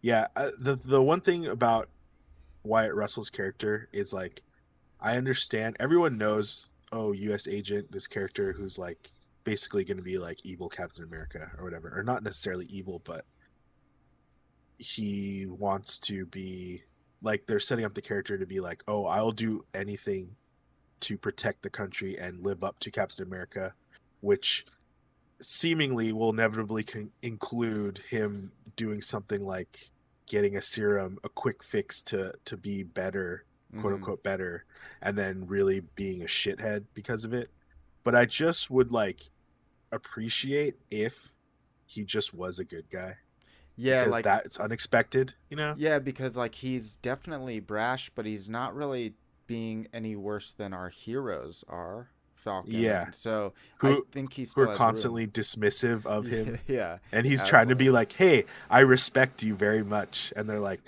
Yeah. 0.00 0.26
Uh, 0.34 0.50
the 0.58 0.74
the 0.74 1.00
one 1.00 1.20
thing 1.20 1.46
about 1.46 1.88
Wyatt 2.64 2.94
Russell's 2.94 3.30
character 3.30 3.88
is 3.92 4.12
like, 4.12 4.42
I 5.00 5.16
understand. 5.16 5.76
Everyone 5.78 6.18
knows. 6.18 6.68
Oh, 6.92 7.12
U.S. 7.12 7.46
agent. 7.48 7.92
This 7.92 8.06
character 8.06 8.52
who's 8.52 8.78
like 8.78 9.12
basically 9.46 9.84
going 9.84 9.96
to 9.96 10.02
be 10.02 10.18
like 10.18 10.44
evil 10.44 10.68
Captain 10.68 11.04
America 11.04 11.50
or 11.56 11.62
whatever, 11.64 11.92
or 11.96 12.02
not 12.02 12.24
necessarily 12.24 12.66
evil, 12.68 13.00
but 13.04 13.24
he 14.76 15.46
wants 15.46 16.00
to 16.00 16.26
be 16.26 16.82
like 17.22 17.46
they're 17.46 17.60
setting 17.60 17.84
up 17.84 17.94
the 17.94 18.02
character 18.02 18.36
to 18.36 18.44
be 18.44 18.58
like, 18.60 18.82
oh, 18.88 19.06
I'll 19.06 19.30
do 19.30 19.64
anything 19.72 20.34
to 21.00 21.16
protect 21.16 21.62
the 21.62 21.70
country 21.70 22.18
and 22.18 22.44
live 22.44 22.64
up 22.64 22.78
to 22.80 22.90
Captain 22.90 23.24
America, 23.24 23.72
which 24.20 24.66
seemingly 25.40 26.12
will 26.12 26.30
inevitably 26.30 26.82
con- 26.82 27.12
include 27.22 27.98
him 28.10 28.50
doing 28.74 29.00
something 29.00 29.46
like 29.46 29.90
getting 30.26 30.56
a 30.56 30.62
serum, 30.62 31.18
a 31.22 31.28
quick 31.28 31.62
fix 31.62 32.02
to 32.02 32.34
to 32.46 32.56
be 32.56 32.82
better, 32.82 33.44
quote 33.78 33.92
Mhm. 33.92 33.96
unquote 33.96 34.22
better, 34.24 34.64
and 35.02 35.16
then 35.16 35.46
really 35.46 35.80
being 35.94 36.22
a 36.22 36.26
shithead 36.26 36.84
because 36.94 37.24
of 37.24 37.32
it. 37.32 37.50
But 38.02 38.16
I 38.16 38.24
just 38.24 38.70
would 38.70 38.90
like 38.90 39.30
appreciate 39.92 40.74
if 40.90 41.32
he 41.86 42.04
just 42.04 42.34
was 42.34 42.58
a 42.58 42.64
good 42.64 42.88
guy. 42.90 43.16
Yeah, 43.76 44.00
because 44.00 44.12
like 44.12 44.24
that's 44.24 44.58
unexpected, 44.58 45.34
you 45.50 45.56
know? 45.56 45.74
yeah, 45.76 45.98
because 45.98 46.36
like 46.36 46.54
he's 46.54 46.96
definitely 46.96 47.60
brash, 47.60 48.10
but 48.14 48.24
he's 48.24 48.48
not 48.48 48.74
really 48.74 49.14
being 49.46 49.86
any 49.92 50.16
worse 50.16 50.52
than 50.52 50.72
our 50.72 50.88
heroes 50.88 51.62
are. 51.68 52.08
Falcon. 52.34 52.72
Yeah. 52.72 53.06
and 53.06 53.14
So 53.14 53.54
I 53.82 53.86
Who- 53.88 54.04
think 54.12 54.32
he's 54.32 54.54
who 54.54 54.60
are 54.62 54.66
has 54.66 54.70
room. 54.70 54.78
constantly 54.78 55.26
dismissive 55.26 56.06
of 56.06 56.26
him. 56.28 56.58
yeah. 56.68 56.98
and 57.12 57.26
he's 57.26 57.42
trying 57.44 57.68
to 57.68 57.76
be 57.76 57.90
like, 57.90 58.12
"Hey, 58.12 58.44
I 58.70 58.80
respect 58.80 59.42
you 59.42 59.54
very 59.56 59.82
much," 59.82 60.32
and 60.36 60.48
they're 60.48 60.60
like, 60.60 60.80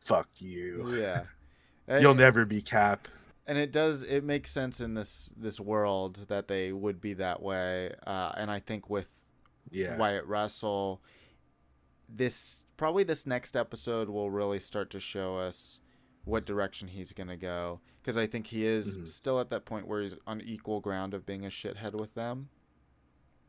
"Fuck 0.00 0.28
you, 0.38 0.96
Yeah. 1.00 1.24
you'll 2.00 2.12
eh, 2.14 2.16
never 2.16 2.44
be 2.44 2.60
Cap." 2.60 3.06
And 3.48 3.58
it 3.58 3.72
does 3.72 4.02
it 4.02 4.22
makes 4.22 4.50
sense 4.50 4.80
in 4.80 4.94
this 4.94 5.32
this 5.36 5.58
world 5.58 6.26
that 6.28 6.46
they 6.46 6.70
would 6.72 7.00
be 7.00 7.14
that 7.14 7.42
way 7.42 7.92
uh, 8.06 8.32
and 8.36 8.50
i 8.50 8.60
think 8.60 8.88
with 8.88 9.08
Yeah, 9.70 9.96
wyatt 9.96 10.26
russell 10.26 11.00
this 12.08 12.64
probably 12.76 13.04
this 13.04 13.26
next 13.26 13.56
episode 13.56 14.08
will 14.08 14.30
really 14.30 14.60
start 14.60 14.90
to 14.90 15.00
show 15.00 15.36
us 15.38 15.80
what 16.24 16.44
direction 16.44 16.88
he's 16.88 17.12
going 17.12 17.28
to 17.28 17.36
go 17.36 17.80
because 18.00 18.16
i 18.16 18.26
think 18.26 18.48
he 18.48 18.64
is 18.64 18.96
Mhm. 18.96 19.08
still 19.08 19.40
at 19.40 19.50
that 19.50 19.64
point 19.64 19.86
where 19.86 20.02
he's 20.02 20.14
on 20.26 20.40
equal 20.40 20.80
ground 20.80 21.14
of 21.14 21.26
being 21.26 21.44
a 21.44 21.48
shithead 21.48 21.94
with 21.94 22.14
them 22.14 22.48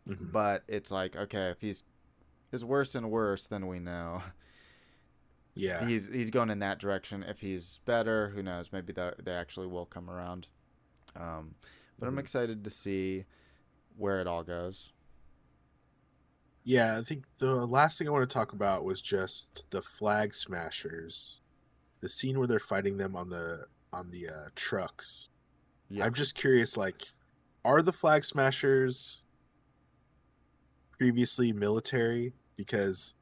Mhm. 0.08 0.32
but 0.32 0.64
it's 0.68 0.92
like 0.92 1.16
okay 1.16 1.50
if 1.50 1.62
he's 1.62 1.84
is 2.52 2.66
worse 2.66 2.96
and 2.96 3.12
worse 3.12 3.46
than 3.48 3.68
we 3.68 3.80
know 3.80 4.24
yeah, 5.60 5.86
he's 5.86 6.08
he's 6.08 6.30
going 6.30 6.50
in 6.50 6.60
that 6.60 6.80
direction. 6.80 7.24
If 7.24 7.40
he's 7.42 7.80
better, 7.86 8.30
who 8.30 8.42
knows? 8.44 8.72
Maybe 8.72 8.94
that 8.94 9.26
they 9.26 9.34
actually 9.34 9.68
will 9.68 9.86
come 9.86 10.10
around. 10.10 10.48
Um, 11.16 11.56
but 11.98 12.08
I'm 12.08 12.16
Mhm. 12.16 12.20
excited 12.20 12.64
to 12.64 12.70
see 12.70 13.26
where 13.98 14.22
it 14.22 14.28
all 14.28 14.44
goes. 14.44 14.92
yeah. 16.64 16.98
I 16.98 17.04
think 17.04 17.26
the 17.40 17.66
last 17.66 17.98
thing 17.98 18.08
I 18.08 18.12
want 18.12 18.30
to 18.30 18.34
talk 18.34 18.54
about 18.54 18.84
was 18.84 19.02
just 19.02 19.70
the 19.72 19.82
flag 19.82 20.34
smashers, 20.36 21.42
the 22.02 22.10
scene 22.10 22.38
where 22.38 22.48
they're 22.48 22.60
fighting 22.60 22.98
them 22.98 23.16
on 23.16 23.30
the 23.30 23.66
on 23.92 24.12
the 24.12 24.30
uh, 24.30 24.50
trucks. 24.56 25.30
Yeah, 25.90 26.06
I'm 26.06 26.14
just 26.14 26.36
curious, 26.36 26.78
like, 26.78 27.02
are 27.66 27.82
the 27.82 27.92
flag 27.92 28.24
smashers 28.24 29.24
previously 30.92 31.52
military? 31.52 32.34
Because 32.56 33.16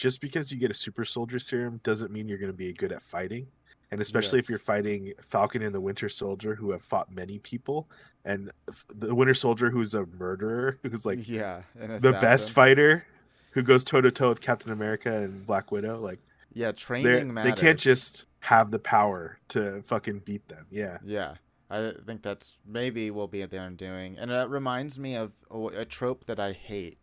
just 0.00 0.22
because 0.22 0.50
you 0.50 0.56
get 0.56 0.70
a 0.70 0.74
super 0.74 1.04
soldier 1.04 1.38
serum 1.38 1.78
doesn't 1.82 2.10
mean 2.10 2.26
you're 2.26 2.38
going 2.38 2.50
to 2.50 2.56
be 2.56 2.72
good 2.72 2.90
at 2.90 3.02
fighting. 3.02 3.46
And 3.92 4.00
especially 4.00 4.38
if 4.38 4.48
you're 4.48 4.58
fighting 4.58 5.12
Falcon 5.20 5.62
and 5.62 5.74
the 5.74 5.80
Winter 5.80 6.08
Soldier, 6.08 6.54
who 6.54 6.70
have 6.70 6.80
fought 6.80 7.12
many 7.12 7.38
people, 7.40 7.90
and 8.24 8.50
the 8.88 9.14
Winter 9.14 9.34
Soldier, 9.34 9.68
who's 9.68 9.94
a 9.94 10.06
murderer, 10.06 10.78
who's 10.82 11.04
like 11.04 11.28
yeah, 11.28 11.62
the 11.74 12.12
best 12.12 12.52
fighter, 12.52 13.04
who 13.50 13.62
goes 13.62 13.84
toe 13.84 14.00
to 14.00 14.10
toe 14.10 14.30
with 14.30 14.40
Captain 14.40 14.72
America 14.72 15.12
and 15.12 15.44
Black 15.44 15.70
Widow. 15.70 15.98
Like 15.98 16.20
Yeah, 16.54 16.72
training 16.72 17.34
they 17.34 17.52
can't 17.52 17.78
just 17.78 18.26
have 18.40 18.70
the 18.70 18.78
power 18.78 19.38
to 19.48 19.82
fucking 19.82 20.20
beat 20.20 20.46
them. 20.48 20.66
Yeah. 20.70 20.98
Yeah, 21.04 21.34
I 21.68 21.92
think 22.06 22.22
that's 22.22 22.58
maybe 22.64 23.10
will 23.10 23.28
be 23.28 23.44
their 23.44 23.66
undoing, 23.66 24.16
and 24.18 24.30
that 24.30 24.48
reminds 24.48 25.00
me 25.00 25.16
of 25.16 25.32
a 25.50 25.58
a 25.58 25.84
trope 25.84 26.26
that 26.26 26.38
I 26.38 26.52
hate, 26.52 26.98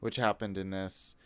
which 0.00 0.16
happened 0.16 0.56
in 0.56 0.70
this, 0.70 1.16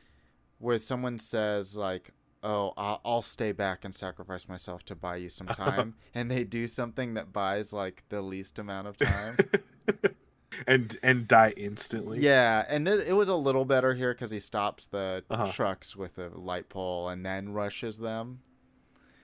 where 0.64 0.78
someone 0.78 1.18
says 1.18 1.76
like, 1.76 2.11
"Oh, 2.42 2.73
I'll, 2.76 3.00
I'll 3.04 3.23
stay 3.23 3.52
back 3.52 3.85
and 3.85 3.94
sacrifice 3.94 4.49
myself 4.49 4.83
to 4.87 4.94
buy 4.94 5.16
you 5.16 5.28
some 5.28 5.47
time," 5.64 5.94
and 6.14 6.30
they 6.30 6.44
do 6.44 6.66
something 6.66 7.14
that 7.14 7.33
buys 7.33 7.73
like 7.73 8.02
the 8.09 8.23
least 8.23 8.59
amount 8.59 8.88
of 8.88 8.97
time. 8.97 9.37
and 10.66 10.97
and 11.02 11.26
die 11.28 11.52
instantly. 11.56 12.21
yeah, 12.21 12.64
and 12.68 12.87
it, 12.88 13.09
it 13.09 13.12
was 13.12 13.28
a 13.28 13.35
little 13.35 13.64
better 13.64 13.94
here 13.94 14.14
because 14.14 14.30
he 14.30 14.40
stops 14.40 14.87
the 14.87 15.25
Uh-huh. 15.30 15.52
trucks 15.52 15.94
with 15.97 16.16
a 16.18 16.28
light 16.28 16.68
pole 16.68 17.09
and 17.09 17.25
then 17.26 17.52
rushes 17.52 17.99
them. 17.99 18.40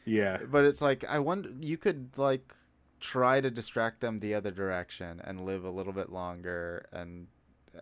Yeah. 0.05 0.39
But 0.51 0.65
it's 0.65 0.83
like 0.83 1.05
I 1.09 1.19
wonder 1.21 1.51
you 1.61 1.77
could 1.77 2.17
like 2.19 2.55
try 3.01 3.41
to 3.41 3.51
distract 3.51 4.01
them 4.01 4.21
the 4.21 4.35
other 4.35 4.51
direction 4.51 5.21
and 5.25 5.47
live 5.47 5.65
a 5.65 5.71
little 5.71 5.93
bit 5.93 6.11
longer 6.11 6.87
and 6.93 7.29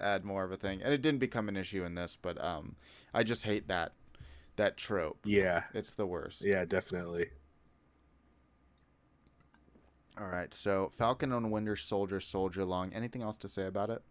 add 0.01 0.25
more 0.25 0.45
of 0.45 0.53
a 0.53 0.57
thing. 0.57 0.81
And 0.83 0.93
it 0.93 1.01
didn't 1.03 1.19
become 1.21 1.49
an 1.49 1.57
issue 1.57 1.85
in 1.85 1.95
this, 1.95 2.17
but 2.21 2.43
um 2.45 2.77
I 3.15 3.23
just 3.23 3.45
hate 3.45 3.69
that 3.69 3.93
that 4.57 4.77
trope. 4.77 5.19
Yeah. 5.25 5.65
It's 5.73 5.95
the 5.95 6.07
worst. 6.07 6.45
Yeah, 6.45 6.65
definitely. 6.65 7.29
All 10.21 10.27
right. 10.27 10.53
So 10.53 10.91
Falcon 10.97 11.33
and 11.33 11.51
Winter 11.53 11.77
Soldier 11.77 12.21
Soldier 12.21 12.65
Long. 12.65 12.93
Anything 12.93 13.23
else 13.23 13.37
to 13.39 13.49
say 13.49 13.67
about 13.67 13.91
it? 13.91 14.03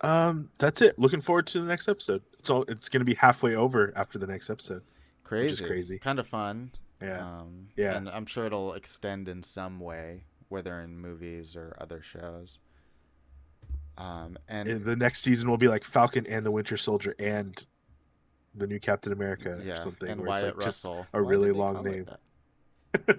Um, 0.00 0.48
that's 0.58 0.80
it. 0.80 0.98
Looking 0.98 1.20
forward 1.20 1.46
to 1.48 1.60
the 1.60 1.66
next 1.68 1.86
episode. 1.88 2.22
It's 2.38 2.48
all. 2.48 2.64
It's 2.68 2.88
gonna 2.88 3.04
be 3.04 3.14
halfway 3.14 3.54
over 3.54 3.92
after 3.94 4.18
the 4.18 4.26
next 4.26 4.48
episode. 4.48 4.82
Crazy, 5.24 5.64
crazy. 5.64 5.98
kind 5.98 6.18
of 6.18 6.26
fun. 6.26 6.72
Yeah. 7.02 7.20
Um, 7.40 7.68
Yeah. 7.76 7.96
and 7.96 8.08
I'm 8.08 8.26
sure 8.26 8.46
it'll 8.46 8.72
extend 8.74 9.28
in 9.28 9.42
some 9.42 9.78
way, 9.78 10.24
whether 10.48 10.80
in 10.80 10.98
movies 10.98 11.54
or 11.56 11.76
other 11.78 12.02
shows. 12.02 12.58
Um, 13.98 14.38
and 14.48 14.68
And 14.68 14.84
the 14.84 14.96
next 14.96 15.20
season 15.22 15.48
will 15.48 15.58
be 15.58 15.68
like 15.68 15.84
Falcon 15.84 16.26
and 16.26 16.44
the 16.44 16.50
Winter 16.50 16.76
Soldier 16.76 17.14
and 17.18 17.64
the 18.54 18.66
new 18.66 18.80
Captain 18.80 19.12
America 19.12 19.60
yeah, 19.62 19.74
or 19.74 19.76
something. 19.76 20.08
and 20.08 20.20
where 20.20 20.36
it's 20.36 20.44
Wyatt 20.44 20.56
like 20.56 20.64
just 20.64 20.84
Russell. 20.84 21.06
a 21.12 21.22
Why 21.22 21.28
really 21.28 21.52
long 21.52 21.84
name. 21.84 22.08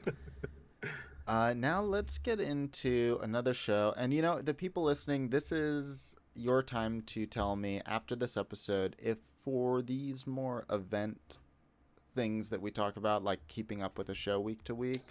Uh, 1.27 1.53
now 1.55 1.81
let's 1.81 2.17
get 2.17 2.41
into 2.41 3.17
another 3.21 3.53
show. 3.53 3.93
And 3.95 4.13
you 4.13 4.21
know, 4.21 4.41
the 4.41 4.53
people 4.53 4.83
listening, 4.83 5.29
this 5.29 5.49
is 5.49 6.13
your 6.35 6.61
time 6.61 7.01
to 7.03 7.25
tell 7.25 7.55
me 7.55 7.81
after 7.85 8.17
this 8.17 8.35
episode 8.35 8.97
if 8.99 9.17
for 9.45 9.81
these 9.81 10.27
more 10.27 10.65
event 10.69 11.37
things 12.15 12.49
that 12.49 12.61
we 12.61 12.69
talk 12.69 12.97
about, 12.97 13.23
like 13.23 13.47
keeping 13.47 13.81
up 13.81 13.97
with 13.97 14.09
a 14.09 14.13
show 14.13 14.41
week 14.41 14.63
to 14.65 14.75
week, 14.75 15.03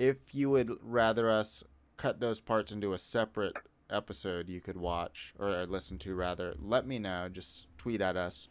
if 0.00 0.34
you 0.34 0.50
would 0.50 0.72
rather 0.82 1.30
us 1.30 1.62
cut 1.96 2.18
those 2.18 2.40
parts 2.40 2.72
into 2.72 2.92
a 2.92 2.98
separate 2.98 3.54
episode 3.90 4.48
you 4.48 4.60
could 4.60 4.76
watch 4.76 5.34
or 5.38 5.50
listen 5.66 5.98
to 5.98 6.14
rather, 6.14 6.54
let 6.58 6.86
me 6.86 6.98
know. 6.98 7.28
Just 7.28 7.66
tweet 7.78 8.00
at 8.00 8.16
us 8.16 8.48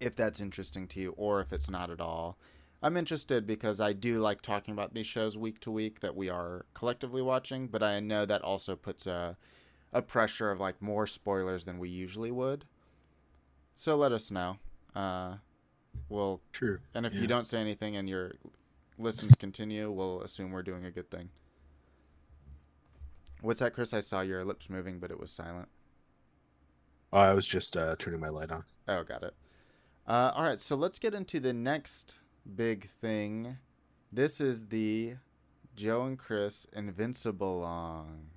if 0.00 0.14
that's 0.16 0.40
interesting 0.40 0.86
to 0.88 1.00
you 1.00 1.14
or 1.16 1.40
if 1.40 1.52
it's 1.52 1.70
not 1.70 1.90
at 1.90 2.00
all. 2.00 2.36
I'm 2.82 2.96
interested 2.96 3.46
because 3.46 3.80
I 3.80 3.92
do 3.94 4.18
like 4.20 4.42
talking 4.42 4.72
about 4.72 4.92
these 4.94 5.06
shows 5.06 5.36
week 5.38 5.60
to 5.60 5.70
week 5.70 6.00
that 6.00 6.14
we 6.14 6.28
are 6.28 6.66
collectively 6.74 7.22
watching, 7.22 7.66
but 7.68 7.82
I 7.82 8.00
know 8.00 8.26
that 8.26 8.42
also 8.42 8.76
puts 8.76 9.06
a 9.06 9.36
a 9.92 10.02
pressure 10.02 10.50
of 10.50 10.60
like 10.60 10.82
more 10.82 11.06
spoilers 11.06 11.64
than 11.64 11.78
we 11.78 11.88
usually 11.88 12.30
would. 12.30 12.66
So 13.74 13.96
let 13.96 14.12
us 14.12 14.30
know. 14.30 14.58
Uh, 14.94 15.36
we'll 16.08 16.40
True. 16.52 16.80
and 16.94 17.06
if 17.06 17.14
Yeah. 17.14 17.20
you 17.20 17.26
don't 17.26 17.46
say 17.46 17.60
anything 17.60 17.96
and 17.96 18.08
your 18.08 18.32
listens 18.98 19.34
continue, 19.36 19.90
we'll 19.90 20.20
assume 20.22 20.50
we're 20.50 20.62
doing 20.62 20.84
a 20.84 20.90
good 20.90 21.10
thing. 21.10 21.30
What's 23.46 23.60
that, 23.60 23.74
Chris? 23.74 23.94
I 23.94 24.00
saw 24.00 24.22
your 24.22 24.44
lips 24.44 24.68
moving, 24.68 24.98
but 24.98 25.12
it 25.12 25.20
was 25.20 25.30
silent. 25.30 25.68
Oh, 27.12 27.20
I 27.20 27.32
was 27.32 27.46
just 27.46 27.76
uh, 27.76 27.94
turning 27.96 28.18
my 28.18 28.28
light 28.28 28.50
on. 28.50 28.64
Oh, 28.88 29.04
got 29.04 29.22
it. 29.22 29.34
Uh, 30.04 30.32
all 30.34 30.42
right, 30.42 30.58
so 30.58 30.74
let's 30.74 30.98
get 30.98 31.14
into 31.14 31.38
the 31.38 31.52
next 31.52 32.18
big 32.56 32.90
thing. 32.90 33.58
This 34.10 34.40
is 34.40 34.66
the 34.66 35.14
Joe 35.76 36.02
and 36.02 36.18
Chris 36.18 36.66
Invincible 36.72 37.60
long. 37.60 38.30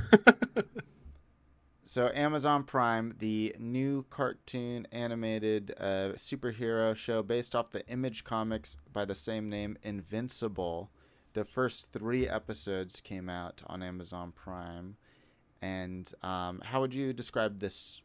so 1.84 2.10
Amazon 2.14 2.64
Prime, 2.64 3.14
the 3.18 3.54
new 3.58 4.06
cartoon 4.08 4.86
animated 4.90 5.74
uh, 5.78 6.16
superhero 6.16 6.96
show 6.96 7.22
based 7.22 7.54
off 7.54 7.72
the 7.72 7.86
Image 7.86 8.24
comics 8.24 8.78
by 8.90 9.04
the 9.04 9.14
same 9.14 9.50
name, 9.50 9.76
Invincible. 9.82 10.90
The 11.34 11.44
first 11.44 11.92
three 11.92 12.28
episodes 12.28 13.00
came 13.00 13.28
out 13.28 13.62
on 13.66 13.82
Amazon 13.82 14.32
Prime, 14.32 14.96
and 15.62 16.12
um, 16.22 16.60
how 16.64 16.80
would 16.80 16.92
you 16.94 17.12
describe 17.12 17.60
this, 17.60 18.02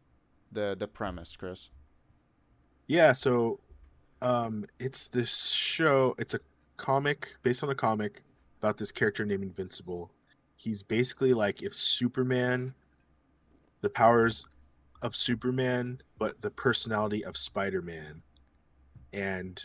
the 0.51 0.75
the 0.77 0.87
premise, 0.87 1.35
Chris? 1.35 1.69
Yeah, 2.87 3.13
so 3.13 3.59
um 4.21 4.65
it's 4.79 5.09
this 5.09 5.49
show, 5.51 6.15
it's 6.17 6.33
a 6.33 6.39
comic 6.77 7.35
based 7.43 7.63
on 7.63 7.69
a 7.69 7.75
comic 7.75 8.23
about 8.59 8.77
this 8.77 8.91
character 8.91 9.25
named 9.25 9.43
Invincible. 9.43 10.11
He's 10.55 10.81
basically 10.81 11.33
like 11.33 11.61
if 11.61 11.73
Superman 11.73 12.73
the 13.81 13.89
powers 13.89 14.45
of 15.01 15.15
Superman 15.15 16.01
but 16.17 16.41
the 16.41 16.49
personality 16.49 17.23
of 17.23 17.37
Spider-Man 17.37 18.23
and 19.13 19.63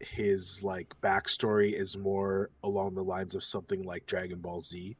his 0.00 0.64
like 0.64 0.94
backstory 1.02 1.72
is 1.72 1.96
more 1.96 2.50
along 2.64 2.94
the 2.94 3.04
lines 3.04 3.34
of 3.34 3.44
something 3.44 3.82
like 3.82 4.06
Dragon 4.06 4.38
Ball 4.38 4.60
Z. 4.60 4.96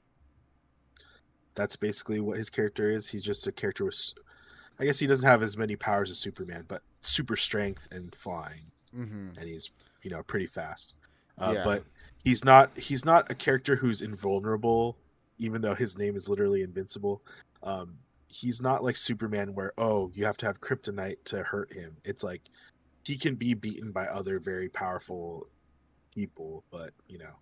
That's 1.55 1.77
basically 1.77 2.21
what 2.21 2.39
his 2.39 2.51
character 2.51 2.91
is. 2.91 3.09
He's 3.09 3.25
just 3.25 3.47
a 3.47 3.53
character 3.53 3.85
with 3.85 3.99
I 4.79 4.85
guess 4.85 4.99
he 4.99 5.07
doesn't 5.07 5.29
have 5.29 5.43
as 5.43 5.57
many 5.59 5.77
powers 5.77 6.11
as 6.11 6.19
Superman, 6.19 6.65
but 6.69 6.83
super 7.03 7.37
strength 7.37 7.87
and 7.91 8.15
flying, 8.15 8.63
Mm-hmm. 8.97 9.39
and 9.39 9.49
he's 9.49 9.71
you 10.03 10.11
know 10.11 10.23
pretty 10.23 10.47
fast. 10.47 10.97
Uh, 11.39 11.53
Yeah. 11.57 11.65
But 11.65 11.85
he's 12.25 12.45
not 12.45 12.77
he's 12.79 13.05
not 13.05 13.31
a 13.31 13.35
character 13.35 13.77
who's 13.77 14.03
invulnerable, 14.03 14.97
even 15.39 15.61
though 15.63 15.75
his 15.75 15.97
name 15.99 16.17
is 16.17 16.29
literally 16.29 16.63
invincible. 16.63 17.23
Um, 17.63 17.95
he's 18.29 18.61
not 18.63 18.83
like 18.83 18.97
Superman, 18.97 19.55
where 19.55 19.73
oh 19.79 20.11
you 20.15 20.25
have 20.25 20.37
to 20.39 20.47
have 20.47 20.61
kryptonite 20.61 21.23
to 21.25 21.43
hurt 21.43 21.73
him. 21.73 21.97
It's 22.05 22.25
like 22.25 22.43
he 23.05 23.17
can 23.17 23.35
be 23.35 23.55
beaten 23.55 23.93
by 23.93 24.07
other 24.07 24.39
very 24.39 24.69
powerful 24.69 25.47
people, 26.15 26.65
but 26.71 26.91
you 27.09 27.19
know 27.19 27.35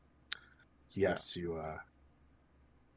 he 0.88 1.03
Yeah. 1.03 1.11
has 1.11 1.33
to 1.33 1.57
uh, 1.57 1.79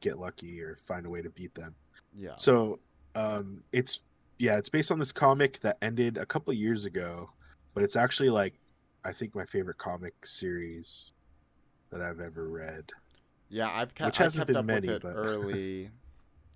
get 0.00 0.18
lucky 0.18 0.60
or 0.60 0.76
find 0.76 1.06
a 1.06 1.10
way 1.10 1.22
to 1.22 1.30
beat 1.30 1.54
them. 1.54 1.74
Yeah. 2.16 2.34
So 2.36 2.80
um 3.14 3.62
it's 3.72 4.00
yeah, 4.38 4.56
it's 4.56 4.68
based 4.68 4.90
on 4.90 4.98
this 4.98 5.12
comic 5.12 5.60
that 5.60 5.76
ended 5.82 6.16
a 6.18 6.26
couple 6.26 6.50
of 6.52 6.58
years 6.58 6.84
ago, 6.84 7.30
but 7.74 7.84
it's 7.84 7.96
actually 7.96 8.30
like 8.30 8.54
I 9.04 9.12
think 9.12 9.34
my 9.34 9.44
favorite 9.44 9.78
comic 9.78 10.24
series 10.26 11.12
that 11.90 12.00
I've 12.00 12.20
ever 12.20 12.48
read. 12.48 12.90
Yeah, 13.50 13.68
I've 13.70 13.94
kept, 13.94 14.06
Which 14.08 14.18
hasn't 14.18 14.40
kept 14.40 14.46
been 14.48 14.56
up 14.56 14.64
many, 14.64 14.86
but- 14.86 15.04
early, 15.14 15.90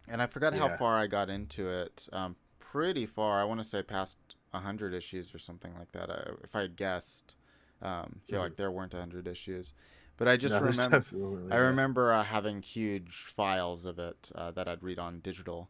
and 0.09 0.23
I 0.23 0.27
forgot 0.27 0.55
how 0.55 0.75
far 0.77 0.97
I 0.97 1.07
got 1.09 1.29
into 1.29 1.69
it. 1.69 2.09
Um, 2.12 2.37
pretty 2.59 3.05
far. 3.05 3.40
I 3.40 3.45
want 3.45 3.61
to 3.61 3.64
say 3.64 3.83
past 3.83 4.16
hundred 4.62 4.95
issues 4.95 5.35
or 5.35 5.38
something 5.38 5.75
like 5.79 5.92
that. 5.92 6.11
I, 6.11 6.31
if 6.42 6.55
I 6.55 6.66
guessed, 6.66 7.37
um, 7.83 8.21
feel 8.29 8.40
Mhm. 8.40 8.45
like 8.45 8.57
there 8.57 8.71
weren't 8.71 8.92
hundred 8.92 9.27
issues, 9.27 9.73
but 10.16 10.29
I 10.29 10.37
just 10.37 10.55
No, 10.61 10.61
remember. 10.66 10.97
definitely 10.99 11.53
I 11.53 11.57
remember 11.57 12.12
uh, 12.12 12.25
having 12.25 12.62
huge 12.62 13.14
files 13.37 13.87
of 13.87 13.99
it 13.99 14.31
uh, 14.35 14.51
that 14.53 14.66
I'd 14.69 14.83
read 14.83 14.99
on 14.99 15.21
digital. 15.21 15.69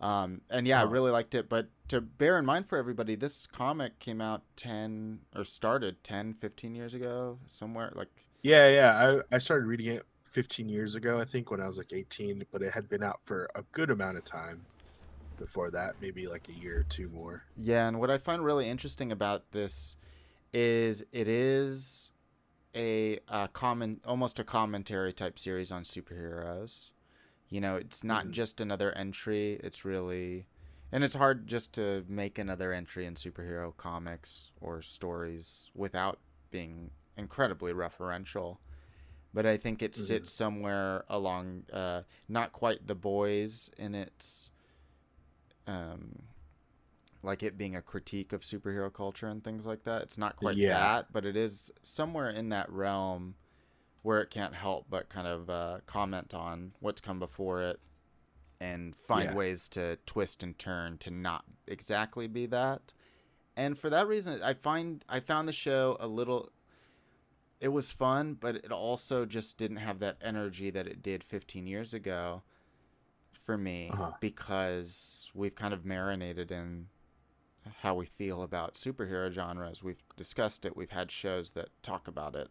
Um, 0.00 0.42
and 0.48 0.66
yeah, 0.66 0.80
I 0.80 0.84
really 0.84 1.10
liked 1.10 1.34
it. 1.34 1.48
But 1.48 1.70
to 1.88 2.00
bear 2.00 2.38
in 2.38 2.46
mind 2.46 2.68
for 2.68 2.78
everybody, 2.78 3.16
this 3.16 3.46
comic 3.48 3.98
came 3.98 4.20
out 4.20 4.42
10 4.56 5.20
or 5.34 5.42
started 5.44 6.04
10, 6.04 6.34
15 6.34 6.74
years 6.74 6.94
ago, 6.94 7.38
somewhere 7.46 7.92
like 7.96 8.10
Yeah, 8.42 8.68
yeah. 8.68 9.20
I, 9.30 9.36
I 9.36 9.38
started 9.38 9.66
reading 9.66 9.86
it 9.88 10.06
15 10.24 10.68
years 10.68 10.94
ago, 10.94 11.18
I 11.20 11.24
think, 11.24 11.50
when 11.50 11.60
I 11.60 11.66
was 11.66 11.78
like 11.78 11.92
18, 11.92 12.44
but 12.52 12.62
it 12.62 12.72
had 12.72 12.88
been 12.88 13.02
out 13.02 13.20
for 13.24 13.48
a 13.54 13.62
good 13.72 13.90
amount 13.90 14.18
of 14.18 14.24
time 14.24 14.66
before 15.38 15.70
that, 15.70 15.94
maybe 16.00 16.26
like 16.26 16.48
a 16.48 16.52
year 16.52 16.80
or 16.80 16.82
two 16.82 17.08
more. 17.08 17.44
Yeah, 17.56 17.88
and 17.88 17.98
what 17.98 18.10
I 18.10 18.18
find 18.18 18.44
really 18.44 18.68
interesting 18.68 19.10
about 19.10 19.52
this 19.52 19.96
is 20.52 21.02
it 21.12 21.28
is 21.28 22.10
a, 22.74 23.18
uh 23.28 23.46
common, 23.48 24.00
almost 24.04 24.38
a 24.38 24.44
commentary 24.44 25.12
type 25.12 25.38
series 25.38 25.72
on 25.72 25.82
superheroes. 25.84 26.90
You 27.48 27.60
know, 27.62 27.76
it's 27.76 28.04
not 28.04 28.26
Mhm. 28.26 28.32
just 28.32 28.60
another 28.60 28.92
entry. 28.92 29.54
It's 29.64 29.84
really, 29.84 30.46
and 30.92 31.02
it's 31.02 31.14
hard 31.14 31.46
just 31.46 31.72
to 31.74 32.04
make 32.08 32.38
another 32.38 32.72
entry 32.72 33.06
in 33.06 33.14
superhero 33.14 33.74
comics 33.76 34.52
or 34.60 34.82
stories 34.82 35.70
without 35.74 36.18
being 36.50 36.90
incredibly 37.16 37.72
referential. 37.72 38.58
But 39.32 39.46
I 39.46 39.56
think 39.56 39.82
it 39.82 39.92
Mhm. 39.92 39.96
sits 39.96 40.30
somewhere 40.30 41.04
along, 41.08 41.64
uh, 41.72 42.02
not 42.28 42.52
quite 42.52 42.86
the 42.86 42.94
boys 42.94 43.70
in 43.78 43.94
its 43.94 44.50
um, 45.68 46.22
like 47.22 47.42
it 47.42 47.56
being 47.58 47.76
a 47.76 47.82
critique 47.82 48.32
of 48.32 48.40
superhero 48.40 48.92
culture 48.92 49.26
and 49.28 49.44
things 49.44 49.66
like 49.66 49.84
that. 49.84 50.02
It's 50.02 50.18
not 50.18 50.36
quite 50.36 50.56
Yeah. 50.56 50.78
that, 50.78 51.12
but 51.12 51.24
it 51.24 51.36
is 51.36 51.70
somewhere 51.82 52.30
in 52.30 52.48
that 52.48 52.70
realm 52.70 53.34
where 54.02 54.20
it 54.20 54.30
can't 54.30 54.54
help 54.54 54.86
but 54.88 55.08
kind 55.08 55.26
of 55.26 55.50
uh, 55.50 55.78
comment 55.86 56.32
on 56.32 56.72
what's 56.80 57.00
come 57.00 57.18
before 57.18 57.60
it 57.62 57.80
and 58.60 58.96
find 58.96 59.30
Yeah. 59.30 59.36
ways 59.36 59.68
to 59.70 59.98
twist 60.06 60.42
and 60.42 60.58
turn 60.58 60.98
to 60.98 61.10
not 61.10 61.44
exactly 61.66 62.26
be 62.26 62.46
that. 62.46 62.92
And 63.56 63.76
for 63.76 63.90
that 63.90 64.06
reason, 64.06 64.40
I 64.42 64.54
find 64.54 65.04
I 65.08 65.20
found 65.20 65.48
the 65.48 65.52
show 65.52 65.96
a 66.00 66.06
little. 66.06 66.50
It 67.60 67.68
was 67.68 67.90
fun, 67.90 68.34
but 68.34 68.54
it 68.54 68.70
also 68.70 69.26
just 69.26 69.58
didn't 69.58 69.78
have 69.78 69.98
that 69.98 70.16
energy 70.22 70.70
that 70.70 70.86
it 70.86 71.02
did 71.02 71.24
15 71.24 71.66
years 71.66 71.92
ago 71.92 72.42
for 73.48 73.56
me 73.56 73.88
Uh-huh. 73.94 74.12
because 74.20 75.30
we've 75.32 75.54
kind 75.54 75.72
of 75.72 75.82
marinated 75.82 76.50
in 76.52 76.88
how 77.80 77.94
we 77.94 78.04
feel 78.04 78.42
about 78.42 78.74
superhero 78.74 79.32
genres. 79.32 79.82
We've 79.82 80.02
discussed 80.16 80.66
it. 80.66 80.76
We've 80.76 80.90
had 80.90 81.10
shows 81.10 81.52
that 81.52 81.70
talk 81.82 82.06
about 82.06 82.36
it 82.36 82.50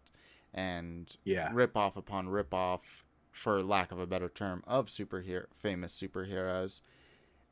and 0.55 1.15
Yeah. 1.23 1.51
rip 1.53 1.77
off 1.77 1.95
upon 1.97 2.29
rip 2.29 2.51
off, 2.51 3.03
for 3.31 3.61
lack 3.61 3.91
of 3.91 3.99
a 3.99 4.07
better 4.07 4.27
term, 4.27 4.63
of 4.65 4.87
superhero 4.87 5.45
famous 5.55 5.93
superheroes. 5.93 6.81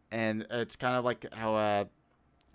And 0.10 0.48
it's 0.50 0.76
kind 0.76 0.96
of 0.96 1.06
like 1.06 1.32
how 1.36 1.54
uh, 1.54 1.86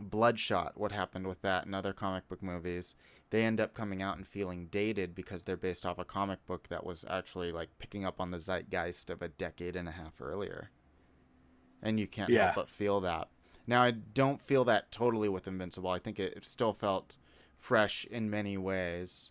Bloodshot, 0.01 0.77
what 0.77 0.91
happened 0.91 1.29
with 1.29 1.41
that 1.43 1.67
and 1.67 1.75
other 1.75 1.93
comic 1.93 2.29
book 2.29 2.43
movies, 2.43 2.97
they 3.31 3.45
end 3.45 3.61
up 3.61 3.75
coming 3.75 4.03
out 4.03 4.17
and 4.17 4.27
feeling 4.27 4.67
dated 4.67 5.15
because 5.15 5.45
they're 5.45 5.57
based 5.57 5.87
off 5.87 5.99
a 6.01 6.05
comic 6.05 6.45
book 6.47 6.67
that 6.69 6.85
was 6.85 7.05
actually 7.09 7.53
like 7.53 7.79
picking 7.79 8.05
up 8.05 8.21
on 8.21 8.33
the 8.33 8.39
zeitgeist 8.41 9.09
of 9.09 9.23
a 9.23 9.29
decade 9.29 9.77
and 9.77 9.89
a 9.89 9.93
half 9.93 10.21
earlier. 10.21 10.71
And 11.83 11.99
you 12.01 12.07
can't 12.07 12.31
Yeah. 12.31 12.45
help 12.45 12.55
but 12.55 12.69
feel 12.69 13.01
that. 13.01 13.29
Now 13.67 13.83
I 13.83 13.91
don't 13.93 14.41
feel 14.43 14.65
that 14.65 14.91
totally 14.91 15.29
with 15.29 15.47
Invincible. 15.47 15.91
I 15.91 15.99
think 15.99 16.19
it, 16.19 16.35
it 16.37 16.45
still 16.45 16.73
felt 16.73 17.17
fresh 17.59 18.05
in 18.11 18.31
many 18.31 18.57
ways, 18.57 19.31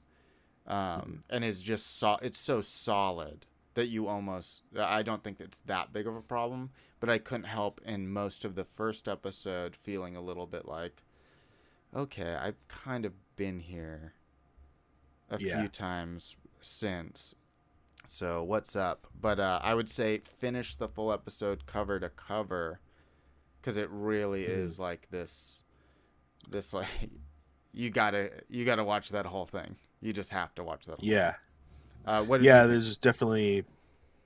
um, 0.67 0.75
Mm-hmm. 1.01 1.15
and 1.29 1.43
is 1.43 1.61
just 1.61 1.97
so 1.97 2.17
it's 2.21 2.39
so 2.39 2.61
solid 2.61 3.45
that 3.75 3.87
you 3.87 4.07
almost 4.07 4.63
I 4.77 5.03
don't 5.03 5.23
think 5.23 5.39
it's 5.39 5.59
that 5.59 5.93
big 5.93 6.07
of 6.07 6.15
a 6.15 6.21
problem. 6.21 6.71
But 6.99 7.09
I 7.09 7.17
couldn't 7.17 7.45
help 7.45 7.79
in 7.85 8.09
most 8.11 8.43
of 8.45 8.55
the 8.55 8.65
first 8.65 9.07
episode 9.07 9.75
feeling 9.75 10.15
a 10.17 10.21
little 10.21 10.45
bit 10.47 10.65
like, 10.67 11.03
okay, 11.95 12.35
I've 12.35 12.67
kind 12.67 13.05
of 13.05 13.13
been 13.35 13.59
here 13.59 14.13
a 15.29 15.39
Yeah. 15.39 15.55
few 15.55 15.67
times 15.69 16.35
since. 16.61 17.35
So 18.09 18.43
what's 18.43 18.75
up? 18.75 19.05
But 19.19 19.39
uh, 19.39 19.59
I 19.61 19.75
would 19.75 19.89
say 19.89 20.19
finish 20.39 20.75
the 20.75 20.87
full 20.87 21.11
episode 21.11 21.65
cover 21.67 21.99
to 21.99 22.09
cover, 22.09 22.79
because 23.61 23.77
it 23.77 23.87
really 23.91 24.43
Mhm. 24.45 24.49
is 24.49 24.79
like 24.79 25.09
this, 25.11 25.63
this 26.49 26.73
like 26.73 26.87
you 27.71 27.89
gotta 27.91 28.31
you 28.49 28.65
gotta 28.65 28.83
watch 28.83 29.09
that 29.09 29.27
whole 29.27 29.45
thing. 29.45 29.75
You 30.01 30.11
just 30.13 30.31
have 30.31 30.55
to 30.55 30.63
watch 30.63 30.85
that. 30.87 30.99
Whole 30.99 31.07
Yeah. 31.07 31.31
Thing. 31.31 31.39
Uh, 32.05 32.23
what? 32.23 32.41
Yeah, 32.41 32.63
you 32.63 32.69
there's 32.71 32.97
definitely 32.97 33.63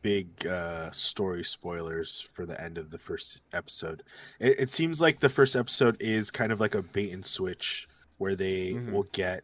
big 0.02 0.48
uh, 0.48 0.90
story 0.92 1.44
spoilers 1.44 2.22
for 2.22 2.46
the 2.46 2.60
end 2.62 2.78
of 2.78 2.90
the 2.90 2.98
first 2.98 3.42
episode. 3.52 4.04
It, 4.40 4.60
it 4.60 4.70
seems 4.70 5.02
like 5.02 5.20
the 5.20 5.30
first 5.30 5.56
episode 5.56 5.98
is 6.02 6.30
kind 6.32 6.52
of 6.52 6.60
like 6.60 6.76
a 6.76 6.82
bait 6.84 7.12
and 7.12 7.26
switch 7.26 7.88
where 8.18 8.36
they 8.36 8.74
Mhm. 8.74 8.92
will 8.92 9.08
get 9.12 9.44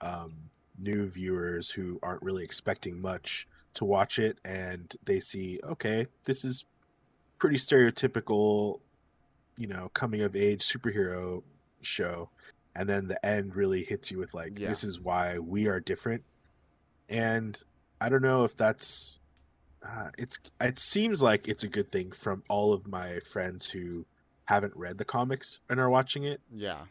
um, 0.00 0.50
new 0.78 1.08
viewers 1.08 1.70
who 1.70 1.98
aren't 2.02 2.22
really 2.22 2.44
expecting 2.44 3.00
much 3.00 3.48
to 3.74 3.84
watch 3.84 4.18
it, 4.18 4.38
and 4.44 4.94
they 5.04 5.20
see, 5.20 5.60
okay, 5.64 6.06
this 6.24 6.44
is 6.44 6.64
pretty 7.38 7.56
stereotypical, 7.56 8.80
you 9.58 9.66
know, 9.66 9.90
coming 9.94 10.22
of 10.22 10.34
age 10.36 10.62
superhero 10.62 11.42
show, 11.82 12.30
and 12.76 12.88
then 12.88 13.08
the 13.08 13.24
end 13.24 13.54
really 13.54 13.84
hits 13.84 14.10
you 14.10 14.18
with 14.18 14.34
like, 14.34 14.58
Yeah. 14.58 14.68
this 14.68 14.84
is 14.84 15.00
why 15.00 15.38
we 15.38 15.66
are 15.68 15.80
different, 15.80 16.22
and 17.08 17.60
I 18.00 18.08
don't 18.08 18.22
know 18.22 18.44
if 18.44 18.56
that's 18.56 19.20
uh, 19.86 20.08
it's 20.16 20.38
it 20.60 20.78
seems 20.78 21.20
like 21.20 21.46
it's 21.46 21.62
a 21.62 21.68
good 21.68 21.92
thing 21.92 22.10
from 22.10 22.42
all 22.48 22.72
of 22.72 22.86
my 22.88 23.20
friends 23.20 23.66
who 23.68 24.06
haven't 24.46 24.74
read 24.76 24.96
the 24.98 25.04
comics 25.04 25.60
and 25.68 25.78
are 25.78 25.90
watching 25.90 26.24
it. 26.24 26.40
yeah. 26.50 26.84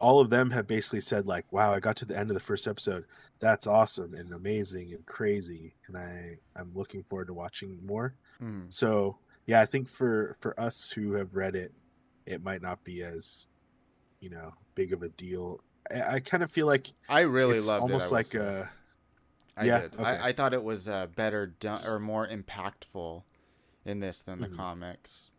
All 0.00 0.20
of 0.20 0.28
them 0.28 0.50
have 0.50 0.66
basically 0.66 1.00
said 1.00 1.26
like, 1.26 1.50
"Wow, 1.52 1.72
I 1.72 1.80
got 1.80 1.96
to 1.98 2.04
the 2.04 2.18
end 2.18 2.30
of 2.30 2.34
the 2.34 2.40
first 2.40 2.66
episode. 2.66 3.04
That's 3.38 3.66
awesome 3.66 4.14
and 4.14 4.32
amazing 4.32 4.92
and 4.92 5.04
crazy, 5.06 5.74
and 5.86 5.96
I 5.96 6.38
I'm 6.56 6.72
looking 6.74 7.02
forward 7.02 7.26
to 7.28 7.34
watching 7.34 7.84
more." 7.86 8.14
Mhm. 8.42 8.72
So 8.72 9.18
yeah, 9.46 9.60
I 9.60 9.66
think 9.66 9.88
for 9.88 10.36
for 10.40 10.58
us 10.58 10.90
who 10.90 11.12
have 11.12 11.34
read 11.36 11.54
it, 11.54 11.72
it 12.26 12.42
might 12.42 12.62
not 12.62 12.82
be 12.84 13.02
as 13.02 13.48
you 14.20 14.30
know 14.30 14.52
big 14.74 14.92
of 14.92 15.02
a 15.02 15.08
deal. 15.10 15.60
I, 15.90 16.14
I 16.16 16.20
kind 16.20 16.42
of 16.42 16.50
feel 16.50 16.66
like 16.66 16.88
I 17.08 17.20
really 17.20 17.60
loved 17.60 17.82
almost 17.82 18.06
it. 18.06 18.14
I 18.14 18.16
like 18.16 18.26
say. 18.26 18.38
uh 18.60 18.66
Yeah, 19.62 19.80
did. 19.82 19.94
okay. 19.94 20.02
I, 20.02 20.28
I 20.28 20.32
thought 20.32 20.52
it 20.52 20.64
was 20.64 20.88
uh, 20.88 21.06
better 21.06 21.46
done 21.46 21.86
or 21.86 22.00
more 22.00 22.26
impactful 22.26 23.22
in 23.84 24.00
this 24.00 24.22
than 24.22 24.40
the 24.40 24.48
Mhm. 24.48 24.56
comics, 24.56 25.30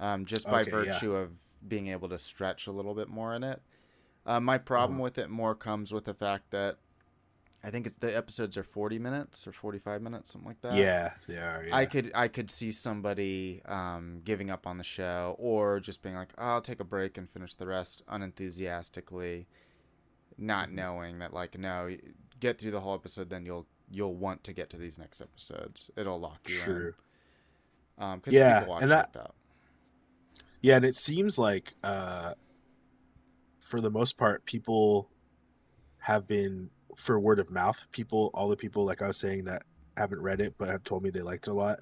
um, 0.00 0.24
just 0.24 0.46
by 0.46 0.62
Okay, 0.62 0.70
yeah. 0.70 0.76
virtue 0.92 1.14
of 1.14 1.32
being 1.68 1.86
able 1.88 2.08
to 2.08 2.18
stretch 2.18 2.66
a 2.66 2.72
little 2.72 2.94
bit 2.94 3.08
more 3.08 3.34
in 3.34 3.44
it. 3.44 3.62
Uh, 4.30 4.40
my 4.40 4.58
problem 4.58 4.98
Mhm. 4.98 5.02
with 5.02 5.18
it 5.18 5.28
more 5.30 5.54
comes 5.54 5.92
with 5.92 6.04
the 6.04 6.14
fact 6.14 6.50
that 6.50 6.78
I 7.62 7.70
think 7.70 7.86
it's 7.86 7.96
the 7.96 8.16
episodes 8.16 8.56
are 8.56 8.62
forty 8.62 8.98
minutes 8.98 9.46
or 9.46 9.52
forty 9.52 9.78
five 9.78 10.00
minutes, 10.00 10.32
something 10.32 10.48
like 10.48 10.60
that. 10.62 10.74
yeah, 10.74 11.14
they 11.26 11.36
are. 11.36 11.64
Yeah. 11.66 11.76
I 11.76 11.84
could 11.84 12.10
I 12.14 12.28
could 12.28 12.50
see 12.50 12.70
somebody 12.72 13.60
um, 13.66 14.22
giving 14.24 14.48
up 14.50 14.66
on 14.66 14.78
the 14.78 14.84
show 14.84 15.34
or 15.38 15.80
just 15.80 16.00
being 16.02 16.14
like, 16.14 16.30
oh, 16.38 16.42
I'll 16.52 16.60
take 16.62 16.80
a 16.80 16.84
break 16.84 17.18
and 17.18 17.28
finish 17.28 17.54
the 17.54 17.66
rest 17.66 18.02
unenthusiastically, 18.08 19.46
not 20.38 20.68
Mhm. 20.68 20.72
knowing 20.72 21.18
that 21.18 21.34
like 21.34 21.58
no, 21.58 21.96
get 22.38 22.58
through 22.58 22.70
the 22.70 22.80
whole 22.80 22.94
episode, 22.94 23.28
then 23.30 23.44
you'll 23.44 23.66
you'll 23.90 24.14
want 24.14 24.44
to 24.44 24.52
get 24.52 24.70
to 24.70 24.76
these 24.78 24.96
next 24.98 25.20
episodes. 25.20 25.90
It'll 25.96 26.20
lock 26.20 26.48
you 26.48 26.56
True. 26.58 26.94
in. 27.98 28.04
Um, 28.04 28.22
Yeah, 28.28 28.60
people 28.60 28.74
watch 28.74 28.82
and 28.82 28.90
like 28.90 29.12
that- 29.12 29.24
that. 29.24 29.34
Yeah, 30.62 30.76
and 30.76 30.84
it 30.84 30.94
seems 30.94 31.36
like 31.38 31.74
uh 31.82 32.34
for 33.70 33.80
the 33.80 33.90
most 33.90 34.18
part 34.18 34.44
people 34.46 35.08
have 35.98 36.26
been 36.26 36.68
for 36.96 37.20
word 37.20 37.38
of 37.38 37.50
mouth, 37.50 37.80
people 37.92 38.30
all 38.34 38.48
the 38.48 38.56
people 38.56 38.84
like 38.84 39.00
I 39.00 39.06
was 39.06 39.16
saying 39.16 39.44
that 39.44 39.62
haven't 39.96 40.20
read 40.20 40.40
it 40.40 40.54
but 40.58 40.68
have 40.68 40.82
told 40.82 41.02
me 41.04 41.10
they 41.10 41.20
liked 41.22 41.46
it 41.46 41.50
a 41.50 41.54
lot, 41.54 41.80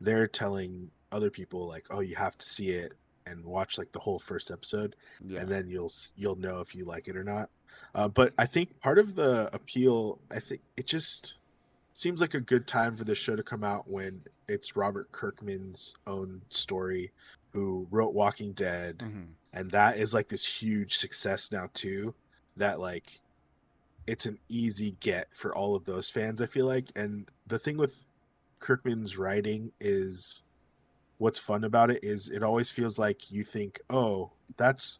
they're 0.00 0.26
telling 0.26 0.90
other 1.12 1.30
people 1.30 1.66
like, 1.68 1.86
"Oh, 1.90 2.00
you 2.00 2.16
have 2.16 2.36
to 2.38 2.46
see 2.46 2.70
it 2.70 2.92
and 3.26 3.44
watch 3.44 3.78
like 3.78 3.92
the 3.92 3.98
whole 4.00 4.18
first 4.18 4.50
episode 4.50 4.96
Yeah. 5.24 5.40
and 5.40 5.48
then 5.50 5.68
you'll 5.68 5.92
you'll 6.16 6.36
know 6.36 6.60
if 6.60 6.74
you 6.74 6.84
like 6.84 7.06
it 7.08 7.16
or 7.16 7.24
not." 7.24 7.50
Uh, 7.94 8.08
but 8.08 8.34
I 8.36 8.46
think 8.46 8.80
part 8.80 8.98
of 8.98 9.14
the 9.14 9.48
appeal, 9.54 10.18
I 10.30 10.40
think 10.40 10.60
it 10.76 10.86
just 10.86 11.38
seems 11.92 12.20
like 12.20 12.34
a 12.34 12.40
good 12.40 12.66
time 12.66 12.96
for 12.96 13.04
this 13.04 13.18
show 13.18 13.36
to 13.36 13.42
come 13.42 13.62
out 13.64 13.88
when 13.88 14.22
it's 14.48 14.76
Robert 14.76 15.10
Kirkman's 15.12 15.94
own 16.06 16.42
story, 16.48 17.12
who 17.52 17.86
wrote 17.90 18.12
Walking 18.14 18.52
Dead, 18.52 18.98
Mhm. 18.98 19.28
And 19.52 19.70
that 19.70 19.98
is 19.98 20.14
like 20.14 20.28
this 20.28 20.46
huge 20.46 20.96
success 20.96 21.50
now 21.52 21.68
too. 21.74 22.14
That 22.56 22.80
like 22.80 23.20
it's 24.06 24.26
an 24.26 24.38
easy 24.48 24.96
get 25.00 25.28
for 25.32 25.54
all 25.54 25.74
of 25.76 25.84
those 25.84 26.10
fans. 26.10 26.40
I 26.40 26.46
feel 26.46 26.66
like, 26.66 26.86
and 26.96 27.28
the 27.46 27.58
thing 27.58 27.76
with 27.76 28.06
Kirkman's 28.58 29.18
writing 29.18 29.72
is 29.80 30.42
what's 31.18 31.38
fun 31.38 31.64
about 31.64 31.90
it 31.90 32.02
is 32.02 32.30
it 32.30 32.42
always 32.42 32.70
feels 32.70 32.98
like 32.98 33.30
you 33.30 33.44
think, 33.44 33.80
oh, 33.90 34.32
that's 34.56 34.98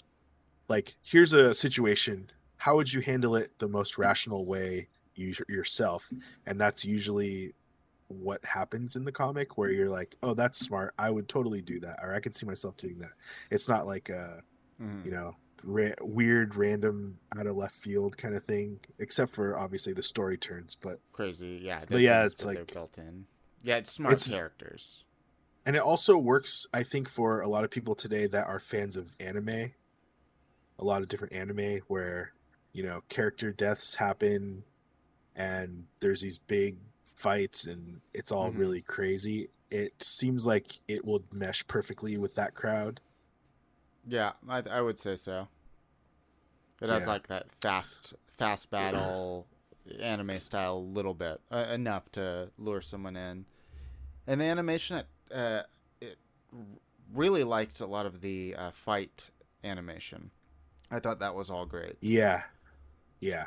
like 0.69 0.95
here's 1.03 1.33
a 1.33 1.55
situation. 1.55 2.31
How 2.59 2.77
would 2.77 2.93
you 2.93 3.01
handle 3.01 3.37
it 3.37 3.53
the 3.59 3.69
most 3.69 3.99
rational 3.99 4.45
way 4.45 4.89
you, 5.15 5.35
yourself? 5.49 6.11
And 6.47 6.61
that's 6.61 6.85
usually 6.85 7.55
what 8.09 8.45
happens 8.45 8.97
in 8.97 9.05
the 9.05 9.13
comic 9.13 9.57
where 9.59 9.71
you're 9.71 9.89
like, 9.91 10.17
oh, 10.23 10.35
that's 10.35 10.59
smart. 10.59 10.95
I 10.99 11.11
would 11.11 11.29
totally 11.29 11.61
do 11.63 11.79
that, 11.81 11.99
or 12.03 12.15
I 12.15 12.21
could 12.21 12.35
see 12.35 12.47
myself 12.47 12.77
doing 12.77 12.99
that. 13.01 13.13
It's 13.51 13.69
not 13.69 13.87
like 13.87 14.09
a 14.09 14.43
Mhm. 14.81 15.05
you 15.05 15.11
know 15.11 15.37
ra- 15.65 15.91
weird, 16.01 16.55
random, 16.55 17.19
out 17.37 17.47
of 17.47 17.57
left 17.57 17.75
field 17.75 18.17
kind 18.17 18.35
of 18.35 18.43
thing, 18.43 18.81
except 18.99 19.33
for 19.35 19.59
obviously 19.59 19.93
the 19.93 20.03
story 20.03 20.39
turns. 20.39 20.75
But 20.75 21.01
Crazy. 21.13 21.61
Yeah. 21.63 21.81
But 21.89 22.01
yeah, 22.01 22.25
it's 22.27 22.45
like- 22.45 22.73
built 22.73 22.97
in. 22.99 23.27
Yeah, 23.63 23.77
it's 23.77 23.91
smart 23.93 24.15
It's- 24.15 24.29
characters. 24.29 25.05
and 25.67 25.75
it 25.77 25.83
also 25.83 26.17
works 26.17 26.67
i 26.73 26.83
think 26.83 27.09
for 27.09 27.41
a 27.43 27.49
lot 27.49 27.63
of 27.65 27.71
people 27.71 27.95
today 27.95 28.27
that 28.27 28.47
are 28.47 28.59
fans 28.61 28.97
of 28.97 29.15
anime 29.21 29.73
a 30.79 30.85
lot 30.85 31.03
of 31.03 31.09
different 31.09 31.33
anime 31.35 31.81
where 31.89 32.33
you 32.73 32.83
know 32.83 33.03
character 33.11 33.51
deaths 33.53 33.97
happen 33.97 34.63
and 35.35 35.87
there's 36.01 36.21
these 36.23 36.39
big 36.39 36.79
fights 37.19 37.65
and 37.67 38.01
it's 38.15 38.31
all 38.31 38.51
Mhm. 38.53 38.59
really 38.59 38.81
crazy 38.83 39.49
it 39.71 39.93
seems 40.03 40.47
like 40.47 40.81
it 40.89 41.05
will 41.05 41.23
mesh 41.33 41.67
perfectly 41.67 42.17
with 42.17 42.35
that 42.37 42.55
crowd 42.55 43.01
Yeah, 44.07 44.33
I, 44.49 44.63
I 44.71 44.81
would 44.81 44.99
say 44.99 45.17
so. 45.17 45.49
It 46.81 46.89
has 46.89 47.03
Yeah. 47.03 47.13
like 47.13 47.27
that 47.27 47.51
fast 47.61 48.15
fast 48.39 48.71
battle 48.71 49.47
anime 50.01 50.39
style 50.39 50.77
a 50.77 50.79
little 50.79 51.13
bit 51.15 51.41
uh, 51.51 51.67
enough 51.73 52.11
to 52.13 52.51
lure 52.57 52.81
someone 52.81 53.17
in, 53.17 53.47
and 54.27 54.41
the 54.41 54.45
animation 54.45 55.03
uh, 55.35 55.63
it 56.01 56.19
really 57.13 57.43
liked 57.43 57.81
a 57.81 57.87
lot 57.87 58.07
of 58.07 58.21
the 58.21 58.55
uh, 58.57 58.71
fight 58.71 59.25
animation. 59.65 60.31
I 60.91 61.01
thought 61.01 61.19
that 61.19 61.35
was 61.35 61.51
all 61.51 61.67
great. 61.67 61.97
yeah 62.01 62.45
yeah 63.21 63.47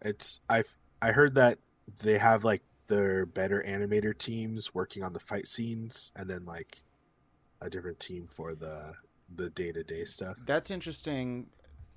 it's 0.00 0.40
i 0.48 0.62
i 1.02 1.12
heard 1.12 1.34
that 1.34 1.58
they 2.02 2.18
have 2.18 2.44
like 2.44 2.62
their 2.88 3.26
better 3.26 3.62
animator 3.66 4.16
teams 4.16 4.74
working 4.74 5.02
on 5.02 5.12
the 5.12 5.20
fight 5.20 5.46
scenes 5.46 6.12
and 6.16 6.28
then 6.28 6.44
like 6.44 6.82
a 7.60 7.68
different 7.70 8.00
team 8.00 8.26
for 8.26 8.54
the 8.54 8.94
the 9.34 9.50
day-to-day 9.50 10.04
stuff 10.04 10.36
That's 10.46 10.70
interesting 10.70 11.48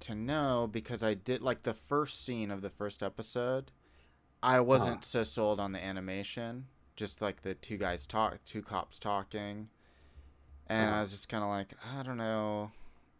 to 0.01 0.15
know 0.15 0.67
because 0.71 1.03
I 1.03 1.13
did 1.13 1.41
like 1.41 1.63
the 1.63 1.73
first 1.73 2.25
scene 2.25 2.51
of 2.51 2.61
the 2.61 2.69
first 2.69 3.01
episode. 3.03 3.71
I 4.43 4.59
wasn't 4.59 5.05
so 5.05 5.23
sold 5.23 5.59
on 5.59 5.71
the 5.71 5.83
animation, 5.83 6.65
just 6.95 7.21
like 7.21 7.43
the 7.43 7.53
two 7.53 7.77
guys 7.77 8.05
talk, 8.07 8.39
two 8.45 8.61
cops 8.61 8.99
talking, 8.99 9.69
and 10.67 10.89
I 10.89 10.93
Uh-huh. 10.93 11.01
was 11.01 11.11
just 11.11 11.29
kind 11.29 11.43
of 11.43 11.49
like, 11.49 11.73
I 11.85 12.03
don't 12.03 12.17
know, 12.17 12.71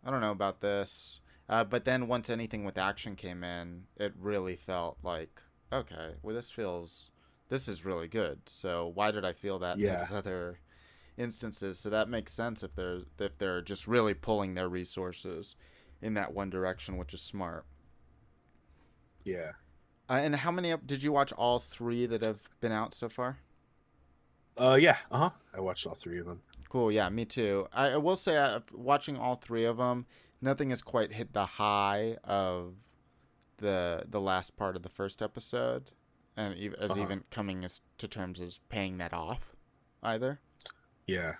I 0.05 0.11
don't 0.11 0.21
know 0.21 0.31
about 0.31 0.61
this. 0.61 1.19
Uh, 1.49 1.63
but 1.63 1.85
then 1.85 2.07
once 2.07 2.29
anything 2.29 2.63
with 2.63 2.77
action 2.77 3.15
came 3.15 3.43
in, 3.43 3.83
it 3.97 4.13
really 4.17 4.55
felt 4.55 4.97
like, 5.03 5.41
okay, 5.71 6.15
well 6.21 6.35
this 6.35 6.51
feels, 6.51 7.11
this 7.49 7.67
is 7.67 7.85
really 7.85 8.07
good. 8.07 8.41
So 8.47 8.91
why 8.93 9.11
did 9.11 9.25
I 9.25 9.33
feel 9.33 9.59
that 9.59 9.75
in 9.77 9.83
Yeah. 9.83 9.99
those 9.99 10.11
other 10.11 10.59
instances? 11.17 11.79
So 11.79 11.89
that 11.89 12.09
makes 12.09 12.33
sense 12.33 12.63
if 12.63 12.75
they're 12.75 13.01
if 13.19 13.37
they're 13.37 13.61
just 13.61 13.87
really 13.87 14.13
pulling 14.13 14.53
their 14.53 14.69
resources 14.69 15.55
in 16.01 16.13
that 16.15 16.33
one 16.33 16.49
direction, 16.49 16.97
which 16.97 17.13
is 17.13 17.21
smart. 17.21 17.65
yeah 19.23 19.51
Uh, 20.09 20.13
and 20.21 20.35
how 20.37 20.51
many 20.51 20.71
up 20.71 20.85
did 20.85 21.03
you 21.03 21.11
watch? 21.11 21.31
All 21.33 21.59
three 21.59 22.05
that 22.07 22.25
have 22.25 22.41
been 22.59 22.71
out 22.71 22.93
so 22.93 23.07
far. 23.07 23.37
uh 24.57 24.77
yeah 24.79 24.97
uh-huh 25.11 25.29
i 25.53 25.59
watched 25.59 25.85
all 25.87 25.95
three 25.95 26.19
of 26.19 26.25
them 26.25 26.41
Cool. 26.69 26.89
Yeah, 26.89 27.09
me 27.09 27.25
too. 27.25 27.67
I, 27.73 27.89
I 27.89 27.97
will 27.97 28.15
say, 28.15 28.37
uh, 28.37 28.61
watching 28.71 29.17
all 29.17 29.35
three 29.35 29.65
of 29.65 29.75
them, 29.75 30.05
nothing 30.41 30.69
has 30.69 30.81
quite 30.81 31.11
hit 31.11 31.33
the 31.33 31.45
high 31.45 32.15
of 32.23 32.75
the 33.61 34.03
the 34.09 34.19
last 34.21 34.57
part 34.57 34.75
of 34.75 34.83
the 34.83 34.89
first 34.89 35.21
episode, 35.21 35.91
and 36.35 36.53
ev- 36.59 36.73
as 36.75 36.91
Uh-huh. 36.91 37.01
even 37.01 37.23
coming 37.31 37.63
as 37.63 37.81
to 37.97 38.07
terms 38.07 38.41
as 38.41 38.59
paying 38.69 38.97
that 38.97 39.13
off, 39.13 39.55
either. 40.03 40.39
Yeah. 41.07 41.35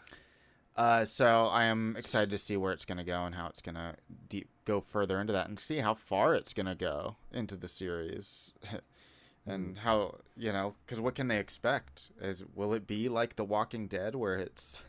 Uh, 0.75 1.03
so 1.03 1.47
I 1.47 1.65
am 1.65 1.95
excited 1.97 2.29
to 2.31 2.37
see 2.37 2.55
where 2.55 2.71
it's 2.71 2.85
gonna 2.85 3.03
go 3.03 3.25
and 3.25 3.35
how 3.35 3.47
it's 3.47 3.61
gonna 3.61 3.95
deep 4.29 4.47
go 4.63 4.79
further 4.79 5.19
into 5.19 5.33
that 5.33 5.47
and 5.49 5.59
see 5.59 5.79
how 5.79 5.93
far 5.95 6.33
it's 6.33 6.53
gonna 6.53 6.75
go 6.75 7.17
into 7.31 7.57
the 7.57 7.67
series, 7.67 8.53
and 9.45 9.79
how 9.79 10.19
you 10.37 10.51
know 10.53 10.75
because 10.85 10.99
what 11.01 11.15
can 11.15 11.27
they 11.27 11.39
expect? 11.39 12.09
Is 12.21 12.45
will 12.55 12.73
it 12.73 12.87
be 12.87 13.09
like 13.09 13.35
The 13.35 13.43
Walking 13.43 13.87
Dead 13.87 14.15
where 14.15 14.37
it's 14.37 14.81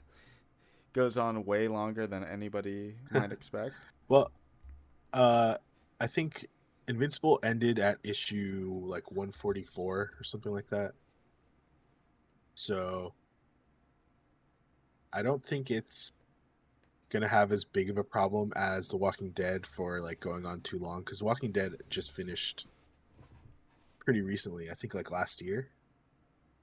goes 0.93 1.19
on 1.19 1.45
way 1.45 1.67
longer 1.69 2.07
than 2.07 2.23
anybody 2.25 2.95
might 3.11 3.33
expect? 3.39 3.75
Well, 4.09 4.31
uh, 5.13 5.57
I 6.01 6.07
think 6.07 6.47
Invincible 6.89 7.39
ended 7.43 7.79
at 7.79 7.99
issue 8.03 8.83
like 8.85 9.11
144 9.13 9.97
or 10.19 10.25
something 10.25 10.53
like 10.53 10.69
that. 10.69 10.93
So 12.55 13.15
I 15.13 15.23
don't 15.23 15.45
think 15.45 15.71
it's 15.71 16.13
gonna 17.09 17.29
have 17.29 17.53
as 17.53 17.65
big 17.65 17.91
of 17.91 17.99
a 17.99 18.05
problem 18.05 18.53
as 18.57 18.89
The 18.89 18.97
Walking 18.97 19.31
Dead 19.31 19.67
for 19.67 20.01
like 20.01 20.19
going 20.21 20.45
on 20.47 20.61
too 20.63 20.79
long 20.79 21.01
because 21.01 21.23
Walking 21.23 21.53
Dead 21.53 21.75
just 21.89 22.13
finished 22.13 22.67
pretty 24.01 24.23
recently. 24.23 24.71
I 24.71 24.75
think 24.75 24.95
like 24.95 25.11
last 25.11 25.41
year 25.41 25.69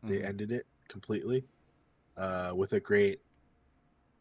they 0.04 0.20
Mhm. 0.20 0.26
ended 0.26 0.52
it 0.52 0.66
completely 0.88 1.48
uh, 2.18 2.52
with 2.56 2.74
a 2.74 2.80
great 2.80 3.22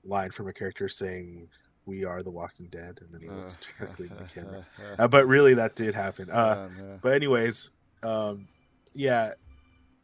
line 0.05 0.31
from 0.31 0.47
a 0.49 0.53
character 0.53 0.89
saying 0.89 1.49
we 1.89 2.05
are 2.05 2.23
the 2.23 2.31
walking 2.31 2.67
dead 2.67 3.01
and 3.01 3.13
then 3.13 3.21
he 3.21 3.29
looks 3.29 3.59
directly 3.79 4.09
in 4.09 4.17
the 4.17 4.25
camera 4.25 4.65
uh, 4.99 5.09
but 5.09 5.27
really 5.27 5.55
that 5.55 5.75
did 5.75 5.95
happen 5.95 6.31
uh, 6.31 6.69
yeah. 6.77 6.97
but 7.03 7.13
anyways 7.13 7.73
um, 8.03 8.47
yeah 8.95 9.33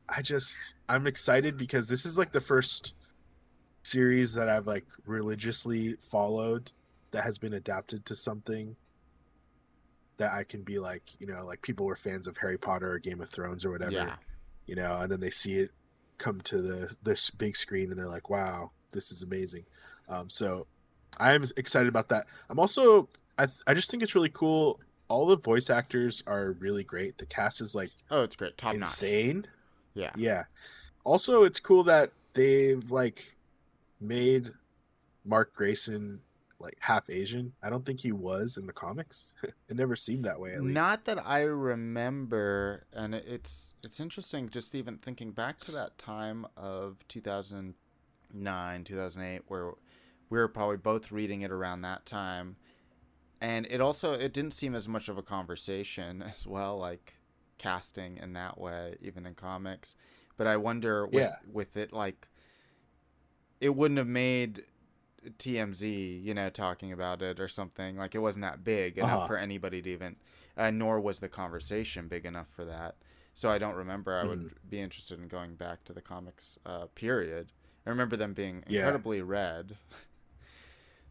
i 0.08 0.20
just 0.20 0.74
i'm 0.88 1.06
excited 1.06 1.56
because 1.56 1.88
this 1.88 2.04
is 2.04 2.18
like 2.18 2.32
the 2.32 2.40
first 2.40 2.94
series 3.82 4.34
that 4.34 4.48
i've 4.48 4.66
like 4.66 4.84
religiously 5.06 5.94
followed 5.94 6.72
that 7.10 7.22
has 7.22 7.38
been 7.38 7.54
adapted 7.54 8.04
to 8.04 8.14
something 8.14 8.74
that 10.16 10.32
i 10.32 10.42
can 10.42 10.62
be 10.62 10.78
like 10.78 11.02
you 11.18 11.26
know 11.26 11.44
like 11.44 11.62
people 11.62 11.86
were 11.86 11.96
fans 11.96 12.26
of 12.26 12.36
harry 12.36 12.58
potter 12.58 12.92
or 12.92 12.98
game 12.98 13.20
of 13.20 13.28
thrones 13.28 13.64
or 13.64 13.70
whatever 13.70 13.92
yeah, 13.92 14.14
you 14.66 14.74
know, 14.74 14.98
and 15.00 15.10
then 15.10 15.20
they 15.20 15.30
see 15.30 15.54
it 15.54 15.70
come 16.18 16.40
to 16.42 16.62
the 16.62 16.96
this 17.02 17.30
big 17.30 17.56
screen 17.56 17.90
and 17.90 17.98
they're 17.98 18.08
like, 18.08 18.30
"Wow, 18.30 18.70
this 18.92 19.10
is 19.10 19.22
amazing." 19.22 19.64
Um, 20.08 20.28
so 20.28 20.66
I'm 21.18 21.44
excited 21.56 21.88
about 21.88 22.08
that. 22.08 22.26
I'm 22.48 22.58
also 22.58 23.08
I 23.38 23.48
I 23.66 23.74
just 23.74 23.90
think 23.90 24.02
it's 24.02 24.14
really 24.14 24.30
cool. 24.32 24.80
All 25.08 25.26
the 25.26 25.36
voice 25.36 25.70
actors 25.70 26.22
are 26.26 26.52
really 26.52 26.84
great. 26.84 27.18
The 27.18 27.26
cast 27.26 27.60
is 27.60 27.74
like 27.74 27.90
oh, 28.10 28.22
it's 28.22 28.36
great, 28.36 28.56
top 28.56 28.74
notch. 28.74 28.88
insane. 28.88 29.46
Yeah, 29.94 30.10
Yeah. 30.16 30.44
Also, 31.04 31.44
it's 31.44 31.60
cool 31.60 31.84
that 31.84 32.12
they've 32.32 32.90
like 32.90 33.36
made 34.00 34.50
Mark 35.24 35.54
Grayson 35.54 36.20
like 36.58 36.76
half 36.80 37.08
Asian. 37.10 37.52
I 37.62 37.70
don't 37.70 37.84
think 37.84 38.00
he 38.00 38.12
was 38.12 38.56
in 38.56 38.66
the 38.66 38.72
comics. 38.72 39.34
it 39.42 39.76
never 39.76 39.96
seemed 39.96 40.24
that 40.24 40.40
way. 40.40 40.54
At 40.54 40.62
least. 40.62 40.74
Not 40.74 41.04
that 41.04 41.24
I 41.24 41.42
remember, 41.42 42.84
and 42.92 43.14
it's 43.14 43.74
it's 43.84 44.00
interesting 44.00 44.48
just 44.48 44.74
even 44.74 44.98
thinking 44.98 45.32
back 45.32 45.60
to 45.60 45.72
that 45.72 45.98
time 45.98 46.46
of 46.56 46.96
2009, 47.08 48.84
2008, 48.84 49.42
where 49.46 49.72
we 50.34 50.40
were 50.40 50.48
probably 50.48 50.76
both 50.76 51.12
reading 51.12 51.42
it 51.42 51.52
around 51.52 51.82
that 51.82 52.04
time, 52.04 52.56
and 53.40 53.66
it 53.70 53.80
also 53.80 54.12
it 54.12 54.32
didn't 54.32 54.52
seem 54.52 54.74
as 54.74 54.88
much 54.88 55.08
of 55.08 55.16
a 55.16 55.22
conversation 55.22 56.22
as 56.28 56.46
well, 56.46 56.76
like 56.78 57.14
casting 57.56 58.16
in 58.18 58.32
that 58.32 58.58
way, 58.58 58.96
even 59.00 59.26
in 59.26 59.34
comics. 59.34 59.94
But 60.36 60.48
I 60.48 60.56
wonder 60.56 61.06
with, 61.06 61.22
Yeah. 61.22 61.36
with 61.52 61.76
it 61.76 61.92
like 61.92 62.26
it 63.60 63.76
wouldn't 63.76 63.98
have 63.98 64.08
made 64.08 64.64
TMZ, 65.38 66.22
you 66.22 66.34
know, 66.34 66.50
talking 66.50 66.92
about 66.92 67.22
it 67.22 67.38
or 67.40 67.48
something. 67.48 67.96
Like 67.96 68.14
it 68.14 68.18
wasn't 68.18 68.42
that 68.44 68.64
big 68.64 68.98
enough 68.98 69.20
Uh-huh. 69.20 69.26
for 69.28 69.36
anybody 69.38 69.80
to 69.82 69.90
even, 69.90 70.16
uh, 70.56 70.70
nor 70.70 71.00
was 71.00 71.20
the 71.20 71.28
conversation 71.28 72.08
big 72.08 72.26
enough 72.26 72.48
for 72.54 72.64
that. 72.64 72.96
So 73.32 73.50
I 73.50 73.58
don't 73.58 73.74
remember. 73.76 74.14
I 74.16 74.24
would 74.26 74.40
Mm-hmm. 74.40 74.68
be 74.68 74.80
interested 74.80 75.18
in 75.20 75.28
going 75.28 75.54
back 75.54 75.84
to 75.84 75.92
the 75.92 76.02
comics 76.02 76.58
uh, 76.66 76.86
period. 76.94 77.52
I 77.86 77.90
remember 77.90 78.16
them 78.16 78.32
being 78.34 78.62
Yeah. 78.66 78.80
incredibly 78.86 79.22
red. 79.22 79.76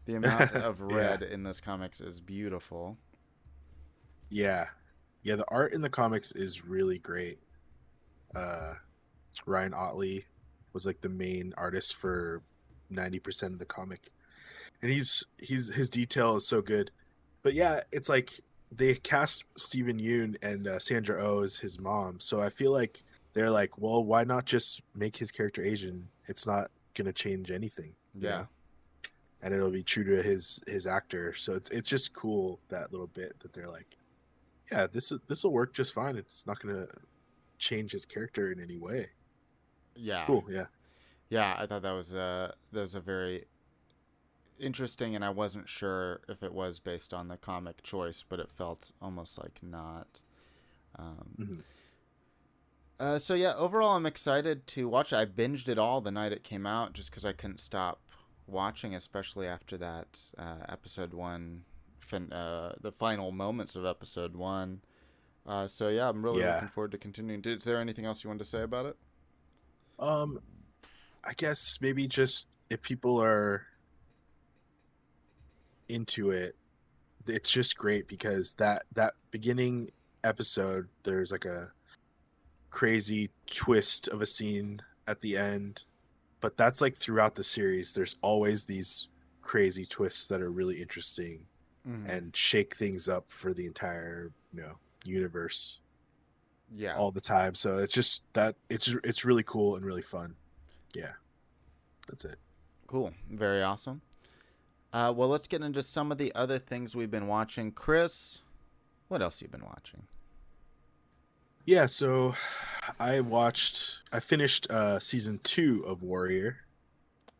the 0.06 0.16
amount 0.16 0.52
of 0.52 0.80
Yeah. 0.80 0.96
red 0.96 1.22
in 1.22 1.42
this 1.42 1.60
comics 1.60 2.00
is 2.00 2.20
beautiful. 2.20 2.98
Yeah. 4.30 4.66
Yeah, 5.22 5.36
the 5.36 5.44
art 5.48 5.72
in 5.72 5.80
the 5.80 5.88
comics 5.90 6.32
is 6.32 6.64
really 6.64 6.98
great. 6.98 7.38
Uh 8.34 8.74
Ryan 9.46 9.74
Ottley 9.74 10.26
was 10.72 10.86
like 10.86 11.00
the 11.00 11.08
main 11.08 11.54
artist 11.56 11.96
for 11.96 12.42
90% 12.92 13.42
of 13.54 13.58
the 13.58 13.64
comic. 13.64 14.10
And 14.82 14.90
he's 14.90 15.24
he's 15.38 15.72
his 15.74 15.88
detail 15.90 16.36
is 16.36 16.46
so 16.46 16.60
good. 16.62 16.90
But 17.42 17.54
yeah, 17.54 17.80
it's 17.92 18.08
like 18.08 18.40
they 18.70 18.94
cast 18.94 19.44
Steven 19.56 19.98
Yeun 20.00 20.36
and 20.42 20.66
uh, 20.66 20.78
Sandra 20.78 21.22
Oh 21.22 21.42
as 21.42 21.56
his 21.58 21.78
mom. 21.78 22.18
So 22.20 22.40
I 22.40 22.50
feel 22.50 22.72
like 22.72 23.04
they're 23.32 23.50
like, 23.50 23.78
well, 23.78 24.02
why 24.04 24.24
not 24.24 24.46
just 24.46 24.82
make 24.94 25.16
his 25.16 25.30
character 25.30 25.62
Asian? 25.62 26.08
It's 26.26 26.46
not 26.46 26.70
going 26.94 27.06
to 27.06 27.12
change 27.12 27.50
anything. 27.50 27.94
you 28.14 28.22
Yeah. 28.28 28.30
know? 28.30 28.48
And 29.44 29.54
it'll 29.54 29.70
be 29.70 29.84
true 29.84 30.04
to 30.04 30.22
his 30.24 30.60
his 30.68 30.88
actor. 30.88 31.34
So 31.34 31.54
it's 31.54 31.70
it's 31.70 31.88
just 31.90 32.14
cool 32.14 32.60
that 32.70 32.92
little 32.92 33.08
bit 33.08 33.40
that 33.40 33.54
they're 33.54 33.70
like 33.70 33.98
yeah, 34.72 34.86
this 34.88 35.12
this 35.28 35.44
will 35.44 35.52
work 35.52 35.74
just 35.74 35.94
fine. 35.94 36.16
It's 36.16 36.46
not 36.46 36.60
gonna 36.60 36.88
change 37.58 37.92
his 37.92 38.06
character 38.06 38.52
in 38.52 38.60
any 38.60 38.78
way. 38.78 39.10
Yeah. 39.96 40.26
Cool, 40.26 40.44
yeah, 40.50 40.66
Yeah, 41.30 41.54
I 41.58 41.66
thought 41.66 41.82
that 41.82 41.92
was 41.92 42.12
a 42.12 42.54
that 42.72 42.80
was 42.80 42.94
a 42.94 43.00
very 43.00 43.46
interesting, 44.58 45.14
and 45.14 45.24
I 45.24 45.30
wasn't 45.30 45.68
sure 45.68 46.20
if 46.28 46.42
it 46.42 46.52
was 46.52 46.78
based 46.80 47.12
on 47.12 47.28
the 47.28 47.36
comic 47.36 47.82
choice, 47.82 48.22
but 48.22 48.40
it 48.40 48.50
felt 48.50 48.90
almost 49.02 49.38
like 49.38 49.60
not. 49.62 50.20
Um, 50.98 51.38
Mhm. 51.38 51.64
uh, 53.00 53.18
so 53.18 53.34
yeah, 53.34 53.54
overall, 53.56 53.96
I'm 53.96 54.06
excited 54.06 54.66
to 54.68 54.88
watch 54.88 55.12
it. 55.12 55.16
I 55.16 55.26
binged 55.26 55.68
it 55.68 55.78
all 55.78 56.00
the 56.00 56.12
night 56.12 56.32
it 56.32 56.44
came 56.44 56.66
out, 56.66 56.92
just 56.92 57.10
because 57.10 57.24
I 57.24 57.32
couldn't 57.32 57.60
stop 57.60 58.00
watching, 58.46 58.94
especially 58.94 59.46
after 59.46 59.76
that 59.78 60.30
uh, 60.38 60.58
episode 60.68 61.14
one, 61.14 61.64
fin- 62.00 62.32
uh, 62.32 62.74
the 62.80 62.92
final 62.92 63.32
moments 63.32 63.74
of 63.76 63.84
episode 63.84 64.36
one. 64.36 64.80
Uh, 65.46 65.66
so 65.66 65.88
yeah, 65.88 66.08
I'm 66.08 66.22
really 66.24 66.40
Yeah. 66.40 66.54
looking 66.54 66.68
forward 66.68 66.92
to 66.92 66.98
continuing. 66.98 67.42
Is 67.44 67.64
there 67.64 67.78
anything 67.78 68.06
else 68.06 68.24
you 68.24 68.28
wanted 68.28 68.40
to 68.44 68.50
say 68.50 68.62
about 68.62 68.86
it? 68.86 68.96
Um, 69.98 70.40
I 71.22 71.32
guess 71.34 71.78
maybe 71.80 72.06
just 72.08 72.48
if 72.70 72.82
people 72.82 73.20
are 73.22 73.66
into 75.88 76.30
it, 76.30 76.56
it's 77.26 77.50
just 77.50 77.76
great 77.76 78.08
because 78.08 78.54
that 78.54 78.84
that 78.94 79.14
beginning 79.30 79.90
episode, 80.22 80.88
there's 81.04 81.30
like 81.30 81.44
a 81.44 81.72
crazy 82.70 83.30
twist 83.46 84.08
of 84.08 84.20
a 84.20 84.26
scene 84.26 84.80
at 85.06 85.20
the 85.20 85.36
end, 85.36 85.84
but 86.44 86.58
that's 86.58 86.82
like 86.82 86.94
throughout 86.94 87.34
the 87.36 87.42
series. 87.42 87.94
There's 87.94 88.16
always 88.20 88.66
these 88.66 89.08
crazy 89.40 89.86
twists 89.86 90.28
that 90.28 90.42
are 90.42 90.50
really 90.50 90.78
interesting 90.82 91.46
Mhm. 91.88 92.06
and 92.06 92.36
shake 92.36 92.76
things 92.76 93.08
up 93.08 93.30
for 93.30 93.54
the 93.54 93.64
entire 93.64 94.30
you 94.52 94.60
know 94.60 94.76
universe 95.06 95.80
yeah. 96.70 96.96
all 96.96 97.10
the 97.10 97.22
time. 97.22 97.54
So 97.54 97.78
it's 97.78 97.94
just 97.94 98.20
that 98.34 98.56
it's 98.68 98.88
it's 99.04 99.24
really 99.24 99.42
cool 99.42 99.76
and 99.76 99.86
really 99.86 100.02
fun. 100.02 100.36
Yeah, 100.94 101.12
that's 102.08 102.26
it. 102.26 102.38
Cool. 102.88 103.14
Very 103.30 103.62
awesome. 103.62 104.02
Uh, 104.92 105.14
well, 105.16 105.28
let's 105.30 105.48
get 105.48 105.62
into 105.62 105.82
some 105.82 106.12
of 106.12 106.18
the 106.18 106.30
other 106.34 106.58
things 106.58 106.94
we've 106.94 107.10
been 107.10 107.26
watching. 107.26 107.72
Chris, 107.72 108.42
what 109.08 109.22
else 109.22 109.40
you 109.40 109.48
been 109.48 109.64
watching? 109.64 110.02
Yeah, 111.64 111.86
so 111.86 112.34
I 113.00 113.20
watched, 113.20 114.00
I 114.12 114.20
finished 114.20 114.70
uh 114.70 114.98
season 115.00 115.40
two 115.42 115.82
of 115.86 116.02
Warrior, 116.02 116.56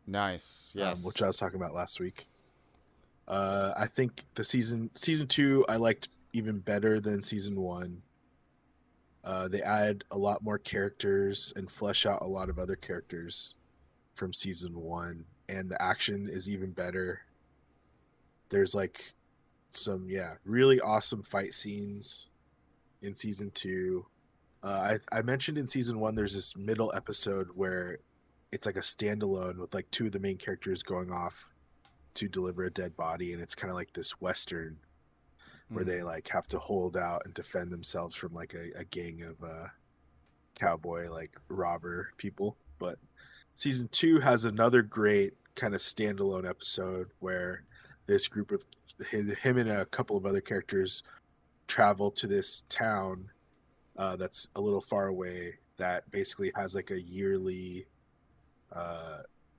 Nice. 0.06 0.74
um, 0.76 0.80
Yes. 0.80 1.04
which 1.04 1.22
I 1.22 1.26
was 1.26 1.36
talking 1.36 1.56
about 1.56 1.74
last 1.74 2.00
week. 2.00 2.26
Uh, 3.28 3.72
I 3.76 3.86
think 3.86 4.24
the 4.34 4.44
season 4.44 4.90
season 4.94 5.26
two 5.26 5.64
I 5.68 5.76
liked 5.76 6.08
even 6.32 6.58
better 6.58 7.00
than 7.00 7.22
season 7.22 7.60
one. 7.60 8.02
Uh, 9.22 9.48
they 9.48 9.62
add 9.62 10.04
a 10.10 10.18
lot 10.18 10.42
more 10.42 10.58
characters 10.58 11.52
and 11.56 11.70
flesh 11.70 12.04
out 12.04 12.20
a 12.20 12.26
lot 12.26 12.50
of 12.50 12.58
other 12.58 12.76
characters 12.76 13.54
from 14.12 14.32
season 14.34 14.74
one, 14.78 15.24
and 15.48 15.70
the 15.70 15.80
action 15.80 16.28
is 16.28 16.48
even 16.50 16.70
better. 16.72 17.20
There's 18.50 18.74
like 18.74 19.12
some 19.70 20.08
yeah 20.08 20.34
really 20.44 20.80
awesome 20.80 21.22
fight 21.22 21.52
scenes 21.54 22.30
in 23.02 23.14
season 23.14 23.50
two. 23.52 24.06
Uh, 24.64 24.96
I 25.12 25.18
I 25.18 25.22
mentioned 25.22 25.58
in 25.58 25.66
season 25.66 26.00
one 26.00 26.14
there's 26.14 26.32
this 26.34 26.56
middle 26.56 26.90
episode 26.94 27.48
where 27.54 27.98
it's 28.50 28.64
like 28.66 28.76
a 28.76 28.80
standalone 28.80 29.58
with 29.58 29.74
like 29.74 29.90
two 29.90 30.06
of 30.06 30.12
the 30.12 30.18
main 30.20 30.38
characters 30.38 30.82
going 30.82 31.12
off 31.12 31.52
to 32.14 32.28
deliver 32.28 32.64
a 32.64 32.70
dead 32.70 32.96
body, 32.96 33.32
and 33.32 33.42
it's 33.42 33.54
kind 33.54 33.70
of 33.70 33.74
like 33.76 33.92
this 33.92 34.20
western 34.20 34.78
where 35.68 35.84
Mm. 35.84 35.88
they 35.88 36.02
like 36.02 36.28
have 36.28 36.46
to 36.48 36.58
hold 36.58 36.96
out 36.96 37.22
and 37.24 37.34
defend 37.34 37.70
themselves 37.72 38.14
from 38.14 38.34
like 38.34 38.54
a, 38.54 38.70
a 38.78 38.84
gang 38.84 39.22
of 39.22 39.42
uh 39.42 39.66
cowboy 40.54 41.10
like 41.10 41.40
robber 41.48 42.10
people 42.18 42.56
but 42.78 42.98
season 43.54 43.88
two 43.88 44.20
has 44.20 44.44
another 44.44 44.82
great 44.82 45.32
kind 45.56 45.74
of 45.74 45.80
standalone 45.80 46.48
episode 46.48 47.08
where 47.18 47.64
this 48.06 48.28
group 48.28 48.52
of 48.52 48.64
his, 49.10 49.36
him 49.38 49.56
and 49.56 49.70
a 49.70 49.86
couple 49.86 50.16
of 50.16 50.26
other 50.26 50.40
characters 50.42 51.02
travel 51.66 52.10
to 52.10 52.26
this 52.26 52.62
town 52.68 53.30
uh, 53.96 54.16
that's 54.16 54.48
a 54.56 54.60
little 54.60 54.80
far 54.80 55.06
away 55.06 55.54
that 55.76 56.10
basically 56.10 56.52
has 56.54 56.74
like 56.74 56.90
a 56.90 57.00
yearly 57.00 57.86
uh 58.72 59.18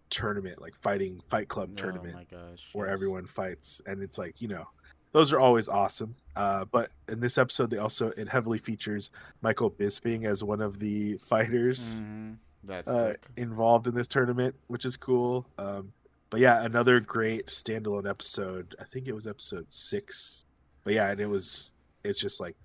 tournament 0.09 0.61
like 0.61 0.75
fighting 0.75 1.19
fight 1.29 1.47
club 1.47 1.75
tournament 1.75 2.13
Oh 2.15 2.17
my 2.17 2.23
gosh. 2.25 2.63
where 2.73 2.87
yes. 2.87 2.93
everyone 2.93 3.25
fights 3.25 3.81
and 3.85 4.01
it's 4.03 4.17
like 4.17 4.41
you 4.41 4.47
know 4.47 4.65
those 5.13 5.33
are 5.33 5.39
always 5.39 5.67
awesome 5.67 6.13
uh, 6.35 6.65
but 6.65 6.91
in 7.09 7.19
this 7.21 7.37
episode 7.37 7.69
they 7.69 7.77
also 7.79 8.09
it 8.09 8.27
heavily 8.29 8.57
features 8.59 9.09
michael 9.41 9.71
bisping 9.71 10.25
as 10.25 10.43
one 10.43 10.61
of 10.61 10.79
the 10.79 11.17
fighters 11.17 12.01
Mhm. 12.01 12.37
That's 12.63 12.87
uh, 12.89 13.13
involved 13.37 13.87
in 13.87 13.93
this 13.95 14.07
tournament 14.07 14.55
which 14.67 14.85
is 14.85 14.95
cool 14.97 15.45
um, 15.57 15.91
but 16.29 16.39
yeah 16.39 16.63
another 16.63 16.99
great 16.99 17.47
standalone 17.47 18.07
episode 18.09 18.75
i 18.79 18.83
think 18.83 19.07
it 19.07 19.13
was 19.15 19.25
episode 19.27 19.71
six 19.71 20.45
but 20.83 20.93
yeah 20.93 21.09
and 21.11 21.19
it 21.19 21.27
was 21.29 21.73
it's 22.03 22.19
just 22.19 22.39
like 22.39 22.55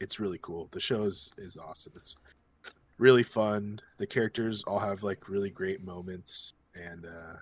it's 0.00 0.20
really 0.20 0.38
cool 0.38 0.68
the 0.72 0.80
show 0.80 1.02
is, 1.04 1.32
is 1.38 1.56
awesome 1.56 1.92
it's 1.96 2.16
really 2.98 3.22
fun 3.22 3.80
the 3.98 4.06
characters 4.06 4.62
all 4.64 4.78
have 4.78 5.02
like 5.02 5.28
really 5.28 5.50
great 5.50 5.84
moments 5.84 6.54
and 6.74 7.04
uh 7.06 7.34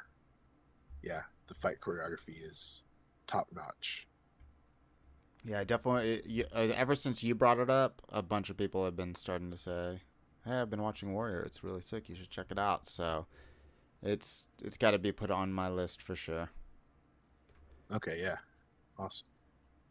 yeah 1.02 1.22
the 1.46 1.54
fight 1.54 1.80
choreography 1.80 2.36
is 2.48 2.84
top 3.26 3.48
notch 3.54 4.06
Yeah, 5.44 5.60
I 5.60 5.64
definitely. 5.64 6.22
You, 6.26 6.44
uh, 6.54 6.72
ever 6.74 6.94
since 6.94 7.22
you 7.22 7.34
brought 7.34 7.58
it 7.58 7.68
up, 7.68 8.00
a 8.08 8.22
bunch 8.22 8.48
of 8.50 8.56
people 8.56 8.84
have 8.84 8.96
been 8.96 9.14
starting 9.14 9.50
to 9.50 9.58
say, 9.58 10.00
"Hey, 10.44 10.52
I've 10.60 10.70
been 10.70 10.82
watching 10.82 11.12
Warrior. 11.12 11.42
It's 11.42 11.62
really 11.62 11.82
sick. 11.82 12.08
You 12.08 12.14
should 12.16 12.30
check 12.30 12.46
it 12.50 12.58
out." 12.58 12.88
So, 12.88 13.26
it's 14.02 14.48
it's 14.62 14.78
got 14.78 14.92
to 14.92 14.98
be 14.98 15.12
put 15.12 15.30
on 15.30 15.52
my 15.52 15.68
list 15.68 16.00
for 16.02 16.16
sure. 16.16 16.50
okay 17.92 18.20
yeah 18.20 18.36
awesome 18.98 19.26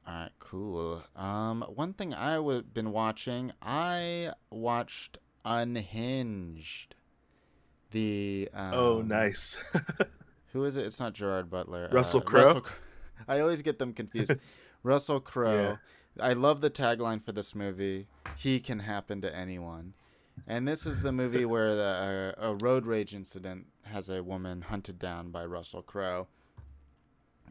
All 0.05 0.13
right, 0.13 0.31
cool. 0.39 1.03
Um, 1.15 1.63
one 1.73 1.93
thing 1.93 2.13
I 2.13 2.39
would 2.39 2.73
been 2.73 2.91
watching, 2.91 3.53
I 3.61 4.33
watched 4.49 5.17
Unhinged. 5.45 6.95
The 7.91 8.49
um, 8.53 8.71
oh 8.73 9.01
nice 9.01 9.61
Who 10.53 10.63
is 10.65 10.77
it? 10.77 10.85
It's 10.85 10.99
not 10.99 11.13
Gerard 11.13 11.49
Butler. 11.49 11.89
Russell 11.91 12.21
uh, 12.21 12.23
Crowe? 12.23 12.43
Russell 12.45 12.65
I 13.27 13.39
always 13.39 13.61
get 13.61 13.79
them 13.79 13.93
confused. 13.93 14.33
Russell 14.83 15.19
Crowe. 15.19 15.77
Yeah. 16.17 16.25
I 16.25 16.33
love 16.33 16.61
the 16.61 16.69
tagline 16.69 17.23
for 17.23 17.31
this 17.31 17.55
movie. 17.55 18.07
He 18.37 18.59
can 18.59 18.79
happen 18.79 19.21
to 19.21 19.35
anyone. 19.35 19.93
And 20.47 20.67
this 20.67 20.85
is 20.85 21.01
the 21.01 21.11
movie 21.11 21.45
where 21.45 21.75
the, 21.75 22.35
uh, 22.37 22.51
a 22.51 22.53
road 22.55 22.85
rage 22.85 23.15
incident 23.15 23.67
has 23.83 24.09
a 24.09 24.21
woman 24.21 24.63
hunted 24.63 24.99
down 24.99 25.31
by 25.31 25.45
Russell 25.45 25.81
Crowe. 25.81 26.27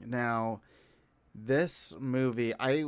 Now, 0.05 0.61
this 1.35 1.95
movie, 1.99 2.53
I 2.59 2.85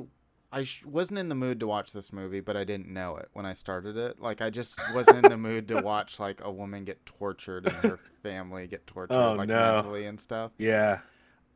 I 0.52 0.62
sh- 0.62 0.84
wasn't 0.84 1.18
in 1.18 1.28
the 1.28 1.34
mood 1.34 1.58
to 1.60 1.66
watch 1.66 1.92
this 1.92 2.12
movie, 2.12 2.40
but 2.40 2.56
I 2.56 2.62
didn't 2.64 2.88
know 2.88 3.16
it 3.16 3.28
when 3.32 3.44
I 3.44 3.54
started 3.54 3.96
it. 3.96 4.20
Like 4.20 4.40
I 4.40 4.50
just 4.50 4.86
wasn't 4.86 5.18
in 5.18 5.28
the 5.28 5.36
mood 5.36 5.66
to 5.68 5.78
watch 5.78 6.20
like 6.20 6.40
a 6.44 6.50
woman 6.52 6.84
get 6.84 7.04
tortured 7.06 7.66
and 7.66 7.76
her 7.78 7.98
family 8.22 8.66
get 8.66 8.86
tortured 8.86 9.16
Oh, 9.16 9.34
like 9.34 9.48
no. 9.48 9.74
mentally 9.74 10.06
and 10.06 10.20
stuff. 10.20 10.52
yeah 10.58 11.00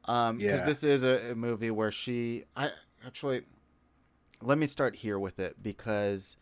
Um, 0.06 0.38
because 0.38 0.60
Yeah. 0.60 0.66
this 0.66 0.82
is 0.84 1.02
a, 1.04 1.32
a 1.32 1.34
movie 1.34 1.70
where 1.70 1.92
she, 1.92 2.44
I 2.56 2.70
actually, 3.06 3.42
let 4.40 4.58
me 4.58 4.66
start 4.66 4.96
here 4.96 5.18
with 5.18 5.38
it 5.38 5.62
because 5.62 6.36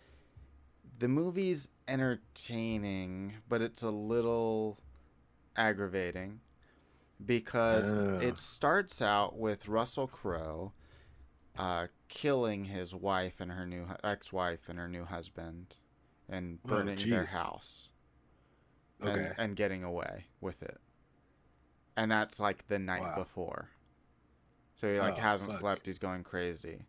the 0.99 1.09
movie's 1.09 1.69
entertaining, 1.89 3.35
but 3.49 3.61
it's 3.61 3.83
a 3.83 3.91
little 3.91 4.79
aggravating 5.57 6.41
because 7.25 7.93
Oh. 7.93 8.19
it 8.21 8.39
starts 8.39 9.01
out 9.01 9.39
with 9.39 9.69
Russell 9.69 10.07
Crowe 10.07 10.73
uh, 11.59 11.87
killing 12.09 12.67
his 12.67 12.95
wife 12.95 13.41
and 13.41 13.51
her 13.53 13.67
new 13.67 13.87
ex-wife 14.05 14.69
and 14.69 14.79
her 14.79 14.89
new 14.89 15.05
husband 15.05 15.77
and 16.29 16.59
Oh, 16.65 16.69
burning 16.69 17.09
their 17.09 17.25
jeez. 17.25 17.33
house 17.33 17.89
okay 19.03 19.13
and, 19.13 19.35
and 19.39 19.57
getting 19.57 19.83
away 19.83 20.27
with 20.41 20.63
it. 20.63 20.79
And 21.97 22.11
that's 22.11 22.39
like 22.39 22.69
the 22.69 22.79
night 22.79 23.01
Wow. 23.01 23.15
before. 23.17 23.71
So 24.75 24.93
he 24.93 24.99
like 25.01 25.17
Oh, 25.17 25.23
hasn't 25.23 25.51
fuck. 25.53 25.61
slept, 25.61 25.87
he's 25.87 25.99
going 25.99 26.25
crazy. 26.25 26.85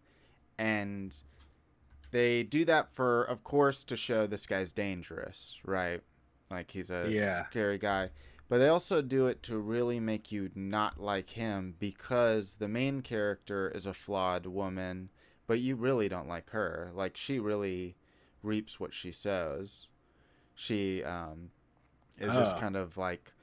And 0.58 1.16
they 2.12 2.44
do 2.44 2.66
that 2.66 2.94
for 2.94 3.24
of 3.24 3.44
course 3.46 3.84
to 3.86 3.96
show 3.96 4.28
this 4.28 4.46
guy's 4.46 4.74
dangerous, 4.74 5.58
right? 5.64 6.02
Like 6.52 6.72
he's 6.72 6.90
a 6.92 7.08
Yeah. 7.10 7.46
scary 7.50 7.78
guy. 7.78 8.10
But 8.50 8.60
they 8.60 8.70
also 8.70 9.02
do 9.02 9.28
it 9.28 9.44
to 9.44 9.58
really 9.58 10.00
make 10.00 10.32
you 10.32 10.50
not 10.56 11.00
like 11.02 11.32
him 11.32 11.76
because 11.80 12.56
the 12.56 12.68
main 12.70 13.02
character 13.02 13.70
is 13.76 13.86
a 13.86 13.94
flawed 13.94 14.46
woman, 14.46 15.10
but 15.48 15.60
you 15.60 15.76
really 15.76 16.08
don't 16.08 16.30
like 16.30 16.52
her. 16.52 16.92
Like 16.94 17.18
she 17.18 17.40
really 17.40 17.98
reaps 18.42 18.80
what 18.80 18.94
she 18.94 19.12
sows. 19.12 19.90
She 20.56 21.04
um 21.04 21.52
is 22.18 22.32
just 22.34 22.56
Ah. 22.56 22.60
kind 22.60 22.76
of 22.78 22.96
like 22.98 23.34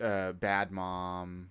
a 0.00 0.32
bad 0.34 0.70
mom 0.70 1.48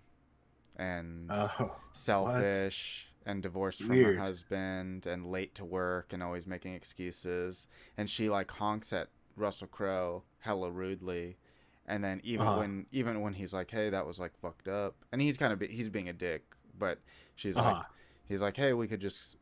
and 0.76 1.28
oh 1.32 1.76
selfish 1.94 3.08
and 3.26 3.42
divorced 3.42 3.80
from 3.82 3.90
Weird. 3.90 4.18
her 4.18 4.22
husband 4.24 5.06
and 5.06 5.26
late 5.26 5.56
to 5.56 5.66
work 5.66 6.12
and 6.14 6.22
always 6.22 6.46
making 6.46 6.74
excuses 6.74 7.68
and 7.98 8.10
she 8.10 8.30
like 8.30 8.52
honks 8.52 8.92
at 8.94 9.08
Russell 9.36 9.68
Crowe 9.68 10.24
hella 10.40 10.70
rudely 10.72 11.38
and 11.88 12.04
then 12.04 12.22
even 12.24 12.48
Uh-huh. 12.48 12.60
when 12.60 12.86
even 12.92 13.22
when 13.22 13.34
he's 13.34 13.54
like 13.54 13.70
hey 13.72 13.90
that 13.90 14.06
was 14.06 14.20
like 14.20 14.36
fucked 14.42 14.68
up 14.68 14.96
and 15.12 15.22
he's 15.22 15.38
kind 15.38 15.52
of 15.54 15.60
be, 15.60 15.68
he's 15.68 15.90
being 15.90 16.08
a 16.10 16.14
dick 16.14 16.44
but 16.78 17.00
she's 17.36 17.56
like 17.56 17.66
uh-huh. 17.66 17.84
he's 18.26 18.42
like 18.42 18.56
hey 18.58 18.74
we 18.74 18.88
could 18.88 19.02
just 19.02 19.38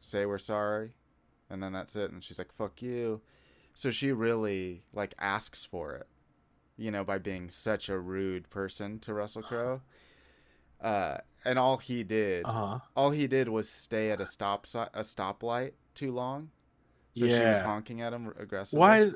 say 0.00 0.24
we're 0.26 0.38
sorry 0.38 0.94
and 1.50 1.62
then 1.62 1.72
that's 1.72 1.94
it 1.96 2.10
and 2.10 2.22
she's 2.24 2.38
like 2.38 2.52
fuck 2.54 2.80
you. 2.82 3.20
So 3.74 3.90
she 3.90 4.12
really 4.12 4.82
like 4.92 5.14
asks 5.18 5.64
for 5.64 5.94
it 5.94 6.06
you 6.76 6.90
know 6.90 7.04
by 7.04 7.18
being 7.18 7.50
such 7.50 7.88
a 7.88 7.98
rude 7.98 8.48
person 8.50 8.98
to 9.00 9.14
Russell 9.14 9.42
Crowe. 9.42 9.80
Uh 10.80 11.18
and 11.44 11.60
all 11.60 11.76
he 11.76 12.02
did 12.02 12.44
uh-huh. 12.44 12.80
all 12.96 13.10
he 13.10 13.28
did 13.28 13.48
was 13.48 13.68
stay 13.68 14.10
at 14.10 14.20
a 14.20 14.26
stop 14.26 14.66
si- 14.66 14.78
a 14.92 15.02
stoplight 15.02 15.72
too 15.94 16.10
long. 16.10 16.50
So 17.14 17.26
she 17.26 17.32
was 17.32 17.60
honking 17.60 18.00
at 18.00 18.12
him 18.12 18.32
aggressively. 18.36 18.80
Why 18.80 19.10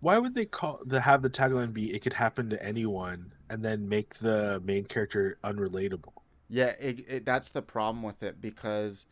why 0.00 0.18
would 0.18 0.34
they 0.34 0.44
call 0.46 0.80
the 0.84 1.02
have 1.02 1.22
the 1.22 1.30
tagline 1.30 1.72
be 1.72 1.94
it 1.94 2.00
could 2.02 2.14
happen 2.14 2.50
to 2.50 2.62
anyone 2.64 3.32
and 3.48 3.64
then 3.64 3.88
make 3.88 4.14
the 4.16 4.60
main 4.64 4.84
character 4.84 5.38
unrelatable 5.44 6.12
Yeah, 6.48 6.74
it, 6.80 7.04
it, 7.08 7.24
that's 7.24 7.50
the 7.50 7.62
problem 7.62 8.02
with 8.02 8.22
it 8.22 8.40
because 8.40 9.06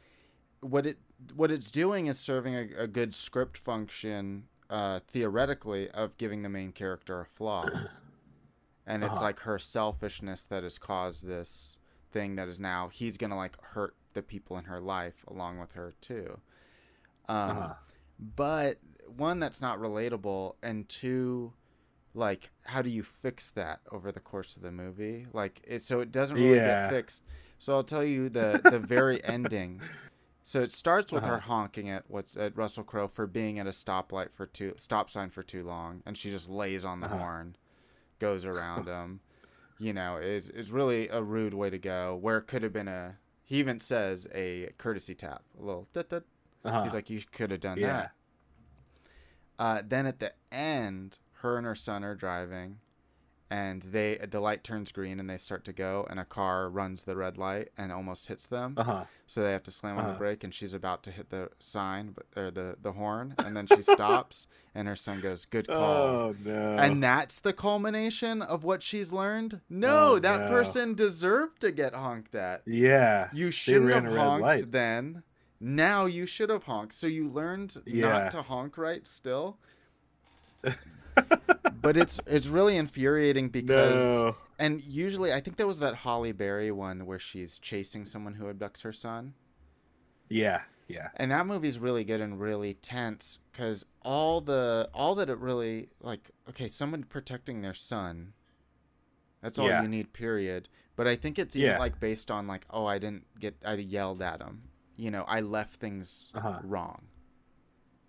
what 0.60 0.86
it 0.86 0.98
what 1.34 1.50
it's 1.50 1.70
doing 1.70 2.06
is 2.06 2.18
serving 2.18 2.54
a, 2.54 2.68
a 2.84 2.86
good 2.88 3.14
script 3.14 3.58
function 3.58 4.44
uh, 4.70 5.00
theoretically 5.08 5.90
of 5.90 6.16
giving 6.18 6.42
the 6.42 6.48
main 6.48 6.72
character 6.72 7.20
a 7.20 7.26
flaw, 7.26 7.74
and 8.86 9.04
it's 9.04 9.20
Uh-huh. 9.20 9.20
like 9.20 9.40
her 9.40 9.58
selfishness 9.58 10.44
that 10.44 10.62
has 10.62 10.78
caused 10.78 11.26
this 11.26 11.78
thing 12.10 12.36
that 12.36 12.48
is 12.48 12.58
now 12.58 12.88
he's 12.88 13.16
gonna 13.16 13.36
like 13.36 13.60
hurt 13.62 13.94
the 14.14 14.22
people 14.22 14.56
in 14.56 14.64
her 14.64 14.80
life 14.80 15.24
along 15.28 15.58
with 15.58 15.72
her 15.72 15.92
too. 16.00 16.40
Um, 17.28 17.48
uh-huh. 17.50 17.74
but 18.18 18.78
one 19.16 19.38
that's 19.40 19.60
not 19.60 19.78
relatable 19.78 20.54
and 20.62 20.88
two 20.88 21.52
like 22.14 22.50
how 22.66 22.82
do 22.82 22.90
you 22.90 23.02
fix 23.02 23.50
that 23.50 23.80
over 23.92 24.10
the 24.10 24.20
course 24.20 24.56
of 24.56 24.62
the 24.62 24.72
movie 24.72 25.26
like 25.32 25.60
it 25.64 25.82
so 25.82 26.00
it 26.00 26.10
doesn't 26.10 26.36
really 26.36 26.58
Yeah. 26.58 26.88
get 26.88 26.90
fixed 26.90 27.22
so 27.58 27.74
i'll 27.74 27.84
tell 27.84 28.04
you 28.04 28.28
the 28.28 28.62
the 28.68 28.78
very 28.78 29.22
ending 29.24 29.82
so 30.44 30.60
it 30.62 30.72
starts 30.72 31.12
with 31.12 31.24
her 31.24 31.38
Uh-huh. 31.38 31.48
honking 31.48 31.88
at 31.90 32.04
what's 32.08 32.36
at 32.36 32.56
russell 32.56 32.84
crowe 32.84 33.08
for 33.08 33.26
being 33.26 33.58
at 33.58 33.66
a 33.66 33.70
stoplight 33.70 34.32
for 34.32 34.46
too 34.46 34.72
stop 34.76 35.10
sign 35.10 35.30
for 35.30 35.42
too 35.42 35.62
long 35.64 36.02
and 36.06 36.16
she 36.16 36.30
just 36.30 36.48
lays 36.48 36.84
on 36.84 37.00
the 37.00 37.06
Uh-huh. 37.06 37.18
horn 37.18 37.56
goes 38.18 38.44
around 38.44 38.86
him 38.86 39.20
you 39.78 39.92
know 39.92 40.16
is 40.16 40.48
is 40.50 40.72
really 40.72 41.08
a 41.08 41.22
rude 41.22 41.54
way 41.54 41.70
to 41.70 41.78
go 41.78 42.16
where 42.16 42.38
it 42.38 42.46
could 42.46 42.62
have 42.62 42.72
been 42.72 42.88
a 42.88 43.16
he 43.44 43.56
even 43.56 43.78
says 43.80 44.26
a 44.34 44.68
courtesy 44.76 45.14
tap 45.14 45.42
a 45.58 45.64
little. 45.64 45.86
Uh-huh. 46.64 46.82
he's 46.82 46.92
like 46.94 47.08
you 47.08 47.20
could 47.32 47.50
have 47.50 47.60
done 47.60 47.78
yeah 47.78 47.86
that 47.92 48.12
uh, 49.58 49.82
then 49.86 50.06
at 50.06 50.18
the 50.20 50.32
end, 50.52 51.18
her 51.42 51.56
and 51.56 51.66
her 51.66 51.74
son 51.74 52.04
are 52.04 52.14
driving, 52.14 52.78
and 53.50 53.80
they 53.82 54.16
the 54.30 54.40
light 54.40 54.62
turns 54.62 54.92
green 54.92 55.18
and 55.18 55.30
they 55.30 55.36
start 55.38 55.64
to 55.64 55.72
go 55.72 56.06
and 56.10 56.20
a 56.20 56.24
car 56.26 56.68
runs 56.68 57.04
the 57.04 57.16
red 57.16 57.38
light 57.38 57.68
and 57.78 57.90
almost 57.90 58.26
hits 58.26 58.46
them 58.46 58.74
Uh 58.76 58.82
huh. 58.82 59.04
so 59.26 59.42
they 59.42 59.52
have 59.52 59.62
to 59.62 59.70
slam 59.70 59.96
on 59.96 60.04
the 60.04 60.10
Uh-huh. 60.10 60.18
brake 60.18 60.44
and 60.44 60.52
she's 60.52 60.74
about 60.74 61.02
to 61.04 61.10
hit 61.10 61.30
the 61.30 61.48
sign 61.58 62.10
but 62.14 62.26
or 62.36 62.50
the 62.50 62.76
the 62.82 62.92
horn 62.92 63.34
and 63.38 63.56
then 63.56 63.66
she 63.66 63.80
stops 63.96 64.46
and 64.74 64.86
her 64.86 64.96
son 64.96 65.22
goes 65.22 65.46
good 65.46 65.66
call 65.66 65.78
Oh 65.78 66.36
no. 66.44 66.74
and 66.74 67.02
that's 67.02 67.40
the 67.40 67.54
culmination 67.54 68.42
of 68.42 68.64
what 68.64 68.82
she's 68.82 69.12
learned 69.14 69.62
no 69.70 70.16
Oh, 70.16 70.18
that 70.18 70.40
no. 70.42 70.48
person 70.48 70.92
deserved 70.92 71.62
to 71.62 71.72
get 71.72 71.94
honked 71.94 72.34
at 72.34 72.60
yeah. 72.66 73.30
you 73.32 73.50
shouldn't 73.50 73.90
have 73.94 74.14
honked 74.14 74.42
light. 74.42 74.72
then 74.72 75.22
now 75.60 76.06
you 76.06 76.24
should 76.26 76.50
have 76.50 76.64
honked 76.64 76.92
so 76.94 77.06
you 77.06 77.28
learned 77.28 77.76
Yeah. 77.86 78.08
not 78.10 78.30
to 78.32 78.42
honk 78.42 78.78
right 78.78 79.06
still 79.06 79.58
but 81.82 81.96
it's 81.96 82.20
it's 82.26 82.46
really 82.48 82.76
infuriating 82.76 83.48
because 83.48 84.22
No. 84.22 84.36
and 84.58 84.80
usually 84.82 85.32
I 85.32 85.40
think 85.40 85.56
there 85.56 85.66
was 85.66 85.78
that 85.80 85.96
Halle 85.96 86.32
Berry 86.32 86.70
one 86.70 87.06
where 87.06 87.18
she's 87.18 87.58
chasing 87.58 88.04
someone 88.04 88.34
who 88.34 88.46
abducts 88.52 88.82
her 88.82 88.92
son. 88.92 89.34
Yeah. 90.28 90.62
Yeah. 90.88 91.08
And 91.16 91.30
that 91.30 91.46
movie's 91.46 91.78
really 91.78 92.04
good 92.04 92.20
and 92.20 92.40
really 92.40 92.74
tense 92.74 93.38
cuz 93.52 93.84
all 94.02 94.40
the 94.40 94.88
all 94.94 95.14
that 95.16 95.28
it 95.28 95.38
really 95.38 95.88
like 96.00 96.30
okay, 96.48 96.68
someone 96.68 97.04
protecting 97.04 97.60
their 97.62 97.74
son. 97.74 98.32
That's 99.40 99.58
all 99.58 99.68
Yeah. 99.68 99.82
you 99.82 99.88
need 99.88 100.12
period. 100.12 100.68
But 100.96 101.06
I 101.06 101.14
think 101.14 101.38
it's 101.38 101.54
even 101.54 101.70
Yeah. 101.72 101.78
like 101.78 102.00
based 102.00 102.30
on 102.30 102.46
like 102.46 102.64
oh, 102.70 102.86
I 102.86 102.98
didn't 102.98 103.26
get 103.38 103.56
I 103.64 103.74
yelled 103.74 104.22
at 104.22 104.40
him. 104.42 104.62
You 104.98 105.10
know, 105.10 105.24
I 105.26 105.40
left 105.40 105.76
things 105.76 106.30
Uh-huh. 106.34 106.58
wrong. 106.64 107.06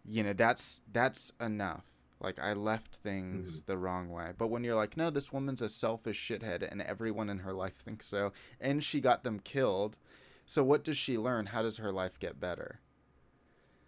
You 0.05 0.23
know, 0.23 0.33
that's 0.33 0.81
that's 0.91 1.31
enough. 1.39 1.85
Like 2.19 2.39
I 2.39 2.51
left 2.53 2.95
things 2.97 3.61
Mm-hmm. 3.61 3.71
the 3.71 3.77
wrong 3.77 4.09
way. 4.09 4.31
But 4.37 4.47
when 4.47 4.63
you're 4.65 4.75
like, 4.75 4.97
no, 4.97 5.09
this 5.09 5.31
woman's 5.31 5.61
a 5.61 5.69
selfish 5.69 6.19
shithead 6.19 6.69
and 6.69 6.81
everyone 6.81 7.29
in 7.29 7.39
her 7.39 7.53
life 7.53 7.75
thinks 7.75 8.07
so 8.07 8.33
and 8.59 8.83
she 8.83 8.99
got 8.99 9.23
them 9.23 9.39
killed. 9.39 9.97
So 10.45 10.63
what 10.63 10.83
does 10.83 10.97
she 10.97 11.17
learn? 11.17 11.45
How 11.47 11.61
does 11.61 11.77
her 11.77 11.91
life 11.91 12.19
get 12.19 12.39
better 12.39 12.79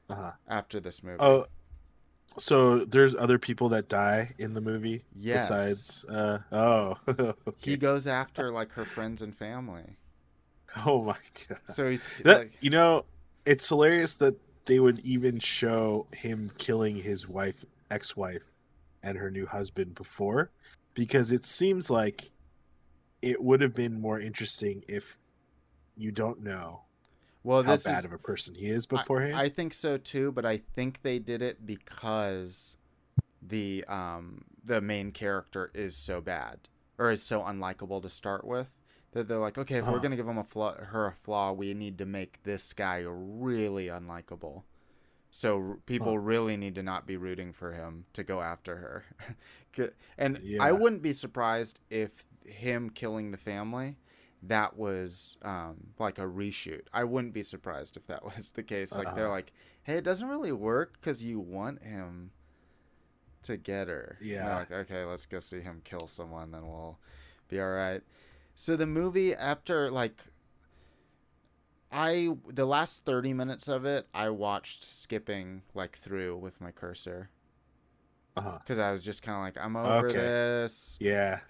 Uh 0.09 0.15
huh. 0.15 0.31
after 0.47 0.79
this 0.79 1.01
movie? 1.03 1.17
Oh. 1.19 1.47
So 2.37 2.85
there's 2.85 3.13
other 3.15 3.37
people 3.37 3.67
that 3.69 3.89
die 3.89 4.33
in 4.37 4.53
the 4.53 4.61
movie 4.61 5.03
Yes. 5.13 5.49
besides 5.49 6.05
uh 6.05 6.39
oh 6.51 6.95
He 7.57 7.75
goes 7.77 8.07
after 8.07 8.51
like 8.51 8.71
her 8.73 8.85
friends 8.85 9.21
and 9.21 9.35
family. 9.35 9.97
oh 10.85 11.03
my 11.03 11.17
god. 11.47 11.59
So 11.67 11.89
he's 11.89 12.07
that 12.23 12.39
like 12.39 12.57
you 12.61 12.69
know 12.69 13.05
it's 13.45 13.67
hilarious 13.67 14.15
that 14.17 14.35
they 14.65 14.79
would 14.79 14.99
even 15.05 15.39
show 15.39 16.07
him 16.13 16.51
killing 16.57 16.95
his 16.95 17.27
wife 17.27 17.65
ex-wife 17.89 18.51
and 19.03 19.17
her 19.17 19.31
new 19.31 19.45
husband 19.45 19.95
before 19.95 20.51
because 20.93 21.31
it 21.31 21.43
seems 21.43 21.89
like 21.89 22.29
it 23.21 23.41
would 23.41 23.61
have 23.61 23.73
been 23.73 23.99
more 23.99 24.19
interesting 24.19 24.83
if 24.87 25.17
you 25.97 26.11
don't 26.11 26.41
know 26.41 26.81
well 27.43 27.63
how 27.63 27.75
bad 27.77 27.99
is 27.99 28.05
of 28.05 28.13
a 28.13 28.17
person 28.17 28.55
he 28.55 28.67
is 28.67 28.87
I- 28.91 28.95
beforehand. 28.97 29.35
I, 29.35 29.49
think 29.49 29.73
so 29.73 29.97
too, 29.97 30.31
but 30.31 30.45
I 30.45 30.57
think 30.57 31.01
they 31.01 31.19
did 31.19 31.41
it 31.41 31.65
because 31.65 32.75
the 33.41 33.83
um 33.87 34.45
the 34.63 34.79
main 34.79 35.11
character 35.11 35.71
is 35.73 35.95
so 35.95 36.21
bad 36.21 36.59
or 36.99 37.09
is 37.09 37.23
so 37.23 37.41
unlikable 37.41 38.01
to 38.03 38.09
start 38.09 38.45
with 38.45 38.67
that 39.11 39.27
they're 39.27 39.39
like, 39.39 39.57
okay, 39.57 39.77
if 39.77 39.87
we're 39.87 39.99
Uh-huh. 39.99 40.01
gonna 40.01 40.15
give 40.15 40.27
him 40.27 40.37
a 40.37 40.43
flaw, 40.43 40.75
her 40.75 41.07
a 41.07 41.13
flaw, 41.13 41.51
we 41.53 41.73
need 41.73 41.97
to 41.99 42.05
make 42.05 42.43
this 42.43 42.73
guy 42.73 43.03
really 43.07 43.87
unlikable. 43.87 44.63
So 45.31 45.57
r- 45.57 45.77
people 45.85 46.17
Huh. 46.17 46.19
really 46.19 46.57
need 46.57 46.75
to 46.75 46.83
not 46.83 47.07
be 47.07 47.17
rooting 47.17 47.53
for 47.53 47.73
him 47.73 48.05
to 48.13 48.23
go 48.23 48.41
after 48.41 48.77
her. 48.77 49.05
and 50.17 50.39
Yeah. 50.41 50.59
I 50.59 50.71
wouldn't 50.71 51.01
be 51.01 51.13
surprised 51.13 51.79
if 51.89 52.25
him 52.45 52.89
killing 52.89 53.31
the 53.31 53.37
family 53.37 53.97
that 54.43 54.75
was 54.75 55.37
um, 55.43 55.89
like 55.99 56.17
a 56.17 56.23
reshoot. 56.23 56.81
I 56.93 57.03
wouldn't 57.03 57.33
be 57.33 57.43
surprised 57.43 57.95
if 57.97 58.07
that 58.07 58.23
was 58.35 58.51
the 58.51 58.63
case. 58.63 58.95
Like 58.95 59.13
they're 59.13 59.29
Uh-huh. 59.29 59.29
like, 59.29 59.53
hey, 59.83 59.95
it 59.97 60.03
doesn't 60.03 60.27
really 60.27 60.51
work 60.51 60.93
because 60.93 61.23
you 61.23 61.39
want 61.39 61.83
him 61.83 62.31
to 63.43 63.57
get 63.57 63.87
her. 63.87 64.19
Yeah. 64.19 64.53
like, 64.53 64.71
okay, 64.71 65.03
let's 65.03 65.25
go 65.25 65.39
see 65.39 65.59
him 65.61 65.81
kill 65.83 66.07
someone, 66.07 66.51
then 66.51 66.67
we'll 66.67 66.99
be 67.47 67.59
all 67.59 67.71
right. 67.71 68.01
So 68.55 68.75
the 68.75 68.85
movie 68.87 69.33
after 69.35 69.89
like. 69.91 70.19
I 71.93 72.29
the 72.47 72.65
last 72.65 73.03
30 73.03 73.33
minutes 73.33 73.67
of 73.67 73.83
it 73.85 74.07
I 74.13 74.29
watched 74.29 74.81
skipping 74.85 75.63
like 75.73 75.97
through 75.97 76.37
with 76.37 76.61
my 76.61 76.71
cursor 76.71 77.29
uh-huh. 78.37 78.59
cuz 78.65 78.79
I 78.79 78.93
was 78.93 79.03
just 79.03 79.23
kind 79.23 79.35
of 79.35 79.41
like 79.43 79.57
I'm 79.61 79.75
over 79.75 80.07
Okay. 80.07 80.17
this. 80.17 80.95
yeah 81.01 81.41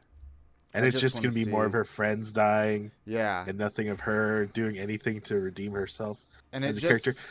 and 0.74 0.84
I 0.84 0.88
it's 0.88 1.00
just 1.00 1.14
just 1.14 1.24
gonna 1.24 1.36
wanna 1.36 1.46
be 1.46 1.52
more 1.52 1.66
of 1.66 1.74
her 1.74 1.84
friends 1.84 2.34
dying 2.34 2.90
Yeah. 3.06 3.46
and 3.48 3.56
nothing 3.56 3.90
of 3.90 4.00
her 4.00 4.48
doing 4.48 4.80
anything 4.80 5.22
to 5.22 5.40
redeem 5.40 5.74
herself 5.74 6.26
And 6.54 6.66
as 6.66 6.78
a 6.78 6.82
just 6.82 7.04
character. 7.06 7.22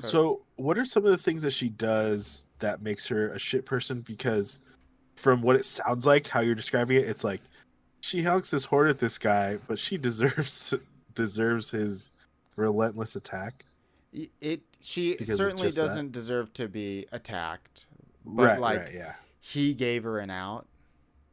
So, 0.00 0.42
what 0.56 0.76
are 0.78 0.84
some 0.84 1.04
of 1.06 1.10
the 1.10 1.16
things 1.18 1.42
that 1.42 1.52
she 1.52 1.70
does 1.70 2.44
that 2.60 2.82
makes 2.82 3.06
her 3.08 3.30
a 3.32 3.38
shit 3.38 3.64
person? 3.66 4.02
Because 4.02 4.60
from 5.16 5.40
what 5.42 5.56
it 5.56 5.64
sounds 5.64 6.06
like, 6.06 6.28
how 6.28 6.40
you're 6.40 6.54
describing 6.54 6.98
it, 6.98 7.06
it's 7.08 7.24
like 7.24 7.40
she 8.00 8.22
honks 8.22 8.50
this 8.50 8.64
horde 8.66 8.90
at 8.90 8.98
this 8.98 9.18
guy, 9.18 9.58
but 9.66 9.78
she 9.78 9.96
deserves 10.08 10.74
deserves 11.14 11.70
his 11.70 12.12
relentless 12.56 13.16
attack. 13.16 13.64
It 14.40 14.62
she 14.80 15.16
certainly 15.24 15.70
doesn't 15.70 16.12
deserve 16.12 16.52
to 16.54 16.68
be 16.68 17.06
attacked. 17.12 17.86
But 18.24 18.42
right, 18.44 18.60
like 18.60 18.78
right, 18.80 18.94
yeah. 18.94 19.14
he 19.40 19.74
gave 19.74 20.04
her 20.04 20.18
an 20.18 20.30
out, 20.30 20.66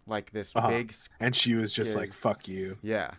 like 0.07 0.31
this 0.31 0.51
Uh-huh. 0.55 0.69
big 0.69 0.89
s- 0.91 1.09
And 1.19 1.35
she 1.35 1.55
was 1.55 1.73
just 1.73 1.93
Yeah. 1.93 1.99
like, 2.01 2.13
"Fuck 2.13 2.47
you" 2.47 2.77
yeah 2.81 3.11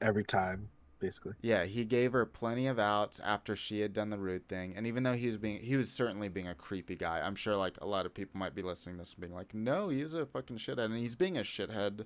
every 0.00 0.24
time, 0.24 0.68
basically. 1.00 1.34
yeah. 1.42 1.64
He 1.64 1.84
gave 1.84 2.12
her 2.12 2.24
plenty 2.26 2.66
of 2.68 2.78
outs 2.78 3.20
after 3.20 3.56
she 3.56 3.80
had 3.80 3.92
done 3.92 4.10
the 4.10 4.18
rude 4.18 4.48
thing, 4.48 4.74
and 4.76 4.86
even 4.86 5.02
though 5.02 5.14
he 5.14 5.26
was 5.26 5.36
being 5.38 5.60
he 5.60 5.76
was 5.76 5.90
certainly 5.90 6.28
being 6.28 6.46
a 6.48 6.54
creepy 6.54 6.94
guy. 6.96 7.20
I'm 7.20 7.34
sure 7.34 7.56
like 7.56 7.76
a 7.80 7.86
lot 7.86 8.06
of 8.06 8.14
people 8.14 8.38
might 8.38 8.54
be 8.54 8.62
listening 8.62 8.96
to 8.96 9.00
this 9.00 9.12
and 9.14 9.20
being 9.20 9.34
like, 9.34 9.54
no, 9.54 9.88
he's 9.88 10.14
a 10.14 10.24
fucking 10.26 10.58
shithead, 10.58 10.78
and 10.86 10.96
he's 10.98 11.14
being 11.16 11.36
a 11.38 11.42
shithead 11.42 12.04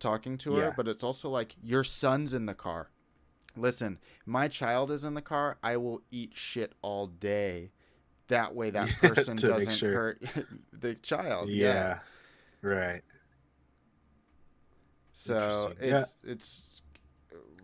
talking 0.00 0.36
to 0.38 0.54
her. 0.54 0.62
Yeah. 0.68 0.72
But 0.76 0.88
it's 0.88 1.04
also 1.04 1.28
like 1.28 1.54
your 1.62 1.84
son's 1.84 2.34
in 2.34 2.46
the 2.46 2.54
car. 2.54 2.90
Listen, 3.56 3.98
my 4.26 4.48
child 4.48 4.90
is 4.90 5.04
in 5.04 5.14
the 5.14 5.22
car. 5.22 5.58
I 5.62 5.76
will 5.76 6.02
eat 6.10 6.32
shit 6.34 6.72
all 6.82 7.06
day. 7.06 7.72
That 8.28 8.54
way, 8.54 8.70
that 8.70 8.88
person 9.00 9.36
doesn't 9.36 9.72
sure. 9.72 9.92
hurt 9.92 10.22
the 10.72 10.94
child. 10.94 11.50
yeah. 11.50 11.98
yeah. 12.62 12.68
right. 12.68 13.02
So 15.12 15.34
Interesting. 15.80 15.88
Yeah. 15.88 15.98
it's 15.98 16.22
it's 16.24 16.82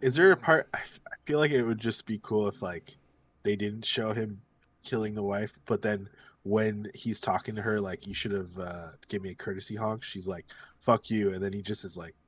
Is 0.00 0.14
there 0.16 0.32
a 0.32 0.36
part? 0.36 0.68
I 0.74 0.78
f- 0.78 1.00
I 1.06 1.14
feel 1.24 1.38
like 1.38 1.50
it 1.52 1.62
would 1.62 1.78
just 1.78 2.04
be 2.04 2.18
cool 2.22 2.48
if 2.48 2.60
like 2.62 2.96
they 3.44 3.56
didn't 3.56 3.84
show 3.84 4.12
him 4.12 4.42
killing 4.84 5.14
the 5.14 5.22
wife, 5.22 5.58
but 5.64 5.82
then 5.82 6.08
when 6.42 6.88
he's 6.94 7.20
talking 7.20 7.54
to 7.56 7.62
her, 7.62 7.80
like 7.80 8.06
you 8.06 8.14
should 8.14 8.32
have 8.32 8.58
uh, 8.58 8.88
give 9.08 9.22
me 9.22 9.30
a 9.30 9.34
courtesy 9.34 9.74
honk. 9.74 10.02
She's 10.02 10.28
like, 10.28 10.46
"Fuck 10.78 11.10
you," 11.10 11.32
and 11.32 11.42
then 11.42 11.52
he 11.52 11.62
just 11.62 11.84
is 11.84 11.96
like, 11.96 12.14
"I 12.14 12.25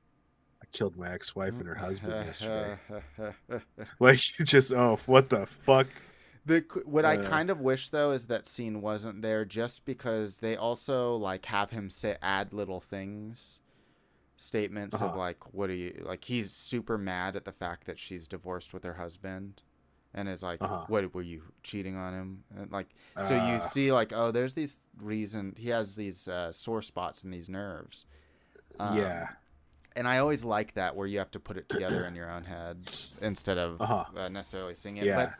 killed 0.71 0.97
my 0.97 1.11
ex-wife 1.11 1.53
and 1.59 1.67
her 1.67 1.75
husband 1.75 2.25
yesterday." 2.25 2.77
Like 3.99 4.39
you 4.39 4.45
just 4.55 4.71
oh, 4.73 4.97
what 5.05 5.29
the 5.29 5.45
fuck? 5.45 5.87
the 6.45 6.63
what 6.85 7.05
I 7.05 7.17
Uh. 7.17 7.23
kind 7.29 7.49
of 7.49 7.59
wish 7.59 7.89
though 7.89 8.11
is 8.11 8.25
that 8.25 8.47
scene 8.47 8.81
wasn't 8.81 9.21
there 9.21 9.45
just 9.45 9.85
because 9.85 10.37
they 10.39 10.55
also 10.55 11.15
like 11.15 11.45
have 11.47 11.71
him 11.71 11.89
say 11.89 12.17
add 12.21 12.53
little 12.53 12.79
things 12.79 13.61
statements 14.37 14.95
of 14.95 15.01
Uh-huh. 15.01 15.17
like 15.17 15.53
what 15.53 15.69
are 15.69 15.73
you 15.75 16.01
like 16.05 16.23
he's 16.23 16.51
super 16.51 16.97
mad 16.97 17.35
at 17.35 17.43
the 17.43 17.51
fact 17.51 17.85
that 17.85 17.99
she's 17.99 18.25
divorced 18.27 18.73
with 18.73 18.85
her 18.85 18.93
husband 18.93 19.61
and 20.13 20.29
is 20.29 20.41
like 20.41 20.61
Uh-huh. 20.63 20.85
what 20.87 21.13
were 21.13 21.21
you 21.21 21.43
cheating 21.61 21.97
on 21.97 22.13
him 22.13 22.43
and 22.57 22.71
like 22.71 22.87
so 23.27 23.33
you 23.35 23.55
Uh. 23.55 23.59
see 23.59 23.91
like 23.91 24.13
oh 24.13 24.31
there's 24.31 24.53
these 24.53 24.79
reason 24.97 25.55
he 25.57 25.69
has 25.69 25.97
these 25.97 26.27
uh, 26.29 26.51
sore 26.53 26.81
spots 26.81 27.23
in 27.23 27.31
these 27.31 27.49
nerves 27.49 28.05
Um, 28.79 28.95
yeah, 28.97 29.27
and 29.95 30.07
I 30.07 30.19
always 30.19 30.43
like 30.43 30.73
that 30.75 30.95
where 30.95 31.07
you 31.07 31.19
have 31.19 31.31
to 31.31 31.39
put 31.39 31.57
it 31.57 31.67
together 31.69 32.05
in 32.05 32.15
your 32.15 32.29
own 32.29 32.43
head 32.45 32.77
instead 33.21 33.57
of 33.57 33.81
Uh-huh. 33.81 34.05
uh, 34.15 34.29
necessarily 34.29 34.73
seeing 34.73 34.97
it. 34.97 35.05
Yeah. 35.05 35.15
But 35.15 35.33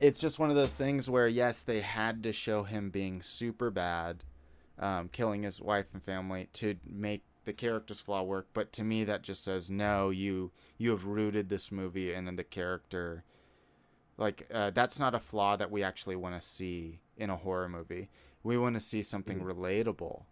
it's 0.00 0.18
just 0.18 0.38
one 0.38 0.50
of 0.50 0.56
those 0.56 0.74
things 0.74 1.08
where 1.10 1.26
yes, 1.28 1.62
they 1.62 1.80
had 1.80 2.22
to 2.24 2.32
show 2.32 2.62
him 2.62 2.90
being 2.90 3.20
super 3.22 3.70
bad, 3.70 4.24
um, 4.78 5.08
killing 5.08 5.42
his 5.42 5.60
wife 5.60 5.86
and 5.92 6.02
family 6.02 6.48
to 6.54 6.76
make 6.86 7.22
the 7.44 7.52
character's 7.52 8.00
flaw 8.00 8.22
work. 8.22 8.48
But 8.52 8.72
to 8.74 8.84
me, 8.84 9.04
that 9.04 9.22
just 9.22 9.42
says 9.42 9.70
no. 9.70 10.10
You 10.10 10.52
you 10.76 10.90
have 10.90 11.04
rooted 11.04 11.48
this 11.48 11.72
movie 11.72 12.12
and 12.12 12.28
in 12.28 12.36
the 12.36 12.44
character. 12.44 13.24
Like 14.18 14.46
uh, 14.52 14.70
that's 14.70 14.98
not 14.98 15.14
a 15.14 15.18
flaw 15.20 15.56
that 15.56 15.70
we 15.70 15.82
actually 15.82 16.16
want 16.16 16.34
to 16.40 16.46
see 16.46 17.00
in 17.16 17.30
a 17.30 17.36
horror 17.36 17.68
movie. 17.68 18.10
We 18.42 18.56
want 18.58 18.74
to 18.74 18.80
see 18.80 19.02
something 19.02 19.40
Mhm. 19.40 19.44
relatable. 19.54 20.24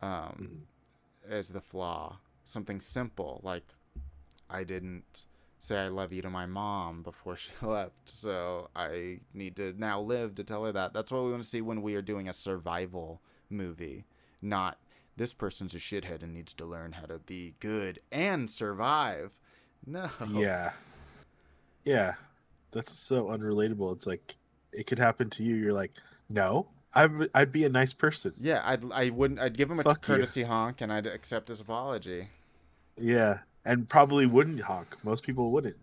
Um, 0.00 0.66
Mhm. 1.26 1.30
as 1.32 1.50
the 1.50 1.60
flaw. 1.60 2.18
Something 2.44 2.80
simple 2.80 3.40
like 3.42 3.64
I 4.50 4.64
didn't 4.64 5.26
say 5.58 5.78
I 5.78 5.88
love 5.88 6.12
you 6.12 6.22
to 6.22 6.30
my 6.30 6.46
mom 6.46 7.02
before 7.02 7.36
she 7.36 7.50
left, 7.62 8.08
so 8.08 8.68
I 8.74 9.20
need 9.32 9.56
to 9.56 9.74
now 9.78 10.00
live 10.00 10.34
to 10.36 10.44
tell 10.44 10.64
her 10.64 10.72
that. 10.72 10.92
That's 10.92 11.10
what 11.10 11.24
we 11.24 11.30
want 11.30 11.42
to 11.42 11.48
see 11.48 11.60
when 11.60 11.82
we 11.82 11.94
are 11.94 12.02
doing 12.02 12.28
a 12.28 12.32
survival 12.32 13.22
movie, 13.48 14.04
not 14.40 14.78
this 15.16 15.34
person's 15.34 15.74
a 15.74 15.78
shithead 15.78 16.22
and 16.22 16.32
needs 16.32 16.54
to 16.54 16.64
learn 16.64 16.92
how 16.92 17.06
to 17.06 17.18
be 17.18 17.54
good 17.60 18.00
and 18.10 18.48
survive. 18.48 19.36
No. 19.86 20.08
Yeah. 20.32 20.72
Yeah. 21.84 22.14
That's 22.70 22.92
so 22.92 23.26
unrelatable. 23.26 23.92
It's 23.94 24.06
like 24.06 24.36
it 24.72 24.86
could 24.86 24.98
happen 24.98 25.28
to 25.30 25.42
you. 25.42 25.54
You're 25.54 25.74
like, 25.74 25.92
no, 26.30 26.68
I 26.94 27.06
would 27.06 27.30
I'd 27.34 27.52
be 27.52 27.64
a 27.64 27.68
nice 27.68 27.92
person. 27.92 28.32
Yeah, 28.38 28.60
I'd 28.64 28.84
I 28.92 29.08
wouldn't 29.10 29.40
I'd 29.40 29.56
give 29.56 29.70
him 29.70 29.80
a 29.80 29.82
Fuck 29.82 30.06
you. 30.08 30.14
courtesy 30.14 30.42
honk 30.42 30.80
and 30.80 30.92
I'd 30.92 31.06
accept 31.06 31.48
his 31.48 31.60
apology. 31.60 32.28
Yeah. 32.98 33.38
And 33.64 33.88
probably 33.88 34.26
wouldn't 34.26 34.60
honk. 34.60 34.96
Most 35.04 35.22
people 35.22 35.50
wouldn't. 35.52 35.76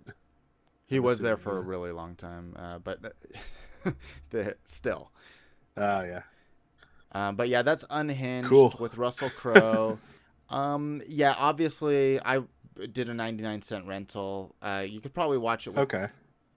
He 0.85 0.99
was 0.99 1.19
there 1.19 1.37
for 1.37 1.57
a 1.57 1.61
really 1.61 1.91
long 1.91 2.15
time, 2.15 2.53
uh, 2.57 2.79
but 2.79 2.99
the, 4.31 4.55
still. 4.65 5.11
Oh 5.77 6.01
yeah. 6.03 6.23
Um, 7.11 7.35
but 7.35 7.47
yeah, 7.49 7.61
that's 7.61 7.85
unhinged 7.89 8.47
Cool. 8.49 8.75
with 8.79 8.97
Russell 8.97 9.29
Crowe. 9.35 9.99
um, 10.49 11.01
yeah, 11.07 11.35
obviously 11.37 12.19
I 12.23 12.41
did 12.91 13.07
a 13.09 13.13
99 13.13 13.61
cent 13.61 13.85
rental. 13.87 14.55
Uh, 14.61 14.83
you 14.87 14.99
could 14.99 15.13
probably 15.13 15.37
watch 15.37 15.65
it. 15.67 15.71
With, 15.71 15.79
Okay. 15.79 16.07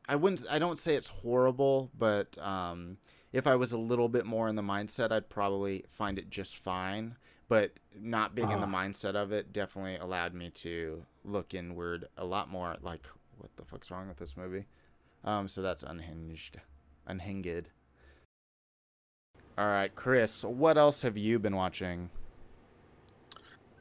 I 0.08 0.16
wouldn't. 0.16 0.44
I 0.50 0.58
don't 0.58 0.78
say 0.78 0.94
it's 0.96 1.08
horrible, 1.08 1.90
but 1.96 2.36
um, 2.38 2.96
if 3.32 3.46
I 3.46 3.54
was 3.56 3.72
a 3.72 3.78
little 3.78 4.08
bit 4.08 4.26
more 4.26 4.48
in 4.48 4.56
the 4.56 4.62
mindset, 4.62 5.10
I'd 5.12 5.28
probably 5.28 5.84
find 5.88 6.18
it 6.18 6.30
just 6.30 6.56
fine. 6.56 7.16
But 7.48 7.72
not 7.94 8.34
being 8.34 8.50
in 8.50 8.60
the 8.60 8.66
Ah. 8.66 8.70
mindset 8.70 9.14
of 9.14 9.30
it 9.30 9.52
definitely 9.52 9.96
allowed 9.96 10.32
me 10.32 10.48
to 10.50 11.04
look 11.24 11.52
inward 11.52 12.08
a 12.16 12.24
lot 12.24 12.48
more. 12.48 12.76
Like, 12.80 13.06
what 13.36 13.54
the 13.56 13.64
fuck's 13.64 13.90
wrong 13.90 14.08
with 14.08 14.16
this 14.16 14.36
movie? 14.36 14.64
Um, 15.24 15.48
so 15.48 15.60
that's 15.60 15.82
unhinged, 15.82 16.58
unhinged. 17.06 17.68
All 19.58 19.66
right, 19.66 19.94
Chris, 19.94 20.44
what 20.44 20.78
else 20.78 21.02
have 21.02 21.18
you 21.18 21.38
been 21.38 21.54
watching? 21.54 22.08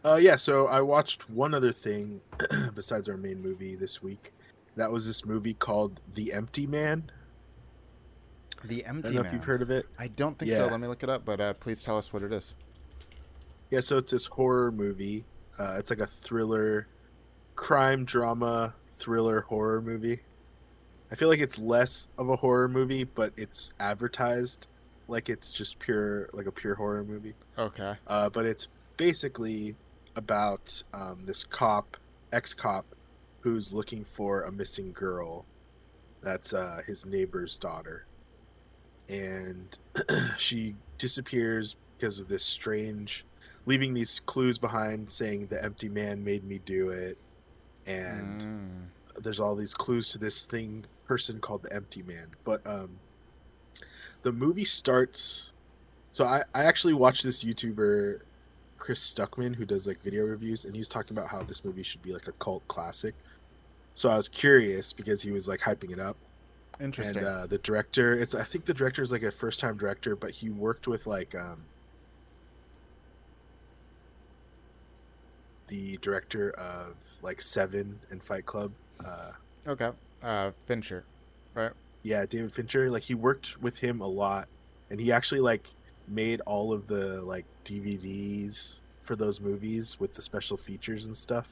Uh, 0.04 0.16
yeah, 0.16 0.36
so 0.36 0.68
I 0.68 0.82
watched 0.82 1.30
one 1.30 1.54
other 1.54 1.72
thing 1.72 2.20
besides 2.76 3.08
our 3.08 3.18
main 3.18 3.42
movie 3.42 3.76
this 3.76 4.02
week. 4.02 4.34
That 4.76 4.92
was 4.92 5.06
this 5.08 5.24
movie 5.26 5.54
called 5.54 6.02
The 6.14 6.34
Empty 6.34 6.68
Man. 6.68 7.10
The 8.64 8.86
I 8.86 8.90
Empty 8.90 9.08
don't 9.08 9.16
know 9.16 9.22
Man. 9.24 9.28
if 9.28 9.34
you've 9.34 9.44
heard 9.44 9.62
of 9.62 9.72
it. 9.72 9.86
I 9.98 10.08
don't 10.08 10.38
think 10.38 10.52
so. 10.52 10.68
Let 10.68 10.80
me 10.80 10.88
look 10.88 11.04
it 11.04 11.10
up. 11.10 11.26
But 11.26 11.42
uh, 11.42 11.54
please 11.54 11.82
tell 11.84 11.98
us 11.98 12.14
what 12.14 12.24
it 12.24 12.32
is. 12.32 12.54
Yeah, 13.70 13.80
so 13.80 13.98
it's 13.98 14.12
this 14.12 14.26
horror 14.26 14.72
movie. 14.72 15.26
Uh, 15.58 15.76
it's 15.78 15.90
like 15.90 16.00
a 16.00 16.06
thriller, 16.06 16.88
crime 17.56 18.06
drama, 18.06 18.76
thriller 18.98 19.42
horror 19.42 19.82
movie. 19.82 20.20
I 21.12 21.16
feel 21.16 21.28
like 21.28 21.40
it's 21.40 21.60
less 21.60 22.08
of 22.18 22.30
a 22.30 22.36
horror 22.38 22.68
movie, 22.68 23.04
but 23.04 23.34
it's 23.36 23.74
advertised 23.80 24.68
like 25.08 25.30
it's 25.30 25.52
just 25.52 25.78
pure, 25.80 26.30
like 26.34 26.46
a 26.46 26.52
pure 26.52 26.76
horror 26.76 27.04
movie. 27.04 27.34
Okay. 27.58 27.96
Uh, 28.08 28.30
but 28.30 28.46
it's 28.46 28.68
basically 28.98 29.76
about 30.16 30.82
um, 30.94 31.24
this 31.26 31.44
cop, 31.44 31.98
ex 32.32 32.54
cop, 32.54 32.86
who's 33.42 33.74
looking 33.74 34.06
for 34.06 34.44
a 34.44 34.52
missing 34.52 34.92
girl. 34.94 35.46
That's 36.22 36.54
uh, 36.54 36.82
his 36.88 37.06
neighbor's 37.06 37.56
daughter. 37.56 38.06
And 39.12 39.78
she 40.38 40.76
disappears 40.98 41.76
because 41.98 42.20
of 42.20 42.30
this 42.30 42.44
strange, 42.44 43.26
leaving 43.66 43.94
these 43.94 44.20
clues 44.22 44.58
behind 44.58 45.12
saying 45.12 45.48
the 45.48 45.64
empty 45.64 45.90
man 45.90 46.24
made 46.24 46.44
me 46.46 46.60
do 46.66 46.90
it. 46.90 47.18
And 47.86 48.42
Mm. 48.42 49.24
there's 49.24 49.40
all 49.40 49.56
these 49.56 49.74
clues 49.74 50.12
to 50.12 50.18
this 50.18 50.46
thing 50.46 50.86
person 51.06 51.40
called 51.42 51.64
the 51.64 51.74
empty 51.74 52.02
man 52.02 52.28
but 52.46 52.66
um 52.66 53.02
the 54.24 54.32
movie 54.32 54.64
starts 54.64 55.52
so 56.14 56.26
i 56.26 56.42
i 56.54 56.64
actually 56.64 56.94
watched 56.94 57.24
this 57.24 57.44
youtuber 57.44 58.22
chris 58.78 59.02
stuckmann 59.14 59.56
who 59.56 59.66
does 59.66 59.86
like 59.88 60.02
video 60.02 60.24
reviews 60.24 60.64
and 60.66 60.74
he 60.74 60.80
was 60.80 60.88
talking 60.88 61.18
about 61.18 61.30
how 61.30 61.44
this 61.44 61.66
movie 61.66 61.84
should 61.84 62.02
be 62.02 62.14
like 62.14 62.28
a 62.28 62.32
cult 62.34 62.66
classic 62.70 63.14
so 63.94 64.10
i 64.10 64.16
was 64.16 64.30
curious 64.30 64.94
because 64.94 65.22
he 65.22 65.32
was 65.32 65.48
like 65.48 65.60
hyping 65.60 65.92
it 65.92 66.00
up 66.00 66.18
Interesting. 66.80 67.18
and 67.18 67.26
uh 67.26 67.46
the 67.46 67.58
director 67.60 68.18
it's 68.18 68.34
i 68.34 68.44
think 68.44 68.66
the 68.66 68.74
director 68.74 69.02
is 69.02 69.12
like 69.12 69.24
a 69.24 69.32
first 69.32 69.60
time 69.60 69.78
director 69.78 70.16
but 70.16 70.32
he 70.32 70.50
worked 70.50 70.88
with 70.88 71.06
like 71.06 71.36
um 71.36 71.64
the 75.68 75.98
director 75.98 76.50
of 76.52 76.96
like 77.22 77.42
seven 77.42 78.00
and 78.10 78.24
fight 78.24 78.46
club 78.46 78.72
uh 79.06 79.32
okay. 79.68 79.92
Uh, 80.22 80.52
Fincher. 80.68 81.04
Right. 81.54 81.72
Yeah, 82.04 82.26
David 82.26 82.52
Fincher. 82.52 82.90
Like 82.90 83.04
he 83.04 83.16
worked 83.16 83.62
with 83.62 83.78
him 83.80 84.02
a 84.02 84.08
lot, 84.08 84.48
and 84.90 85.00
he 85.00 85.12
actually 85.12 85.42
like 85.42 85.68
made 86.08 86.42
all 86.42 86.74
of 86.74 86.88
the 86.88 87.22
like 87.22 87.46
DVDs 87.66 88.80
for 89.02 89.16
those 89.16 89.40
movies 89.42 90.00
with 90.00 90.14
the 90.14 90.22
special 90.22 90.58
features 90.58 91.08
and 91.08 91.18
stuff, 91.18 91.48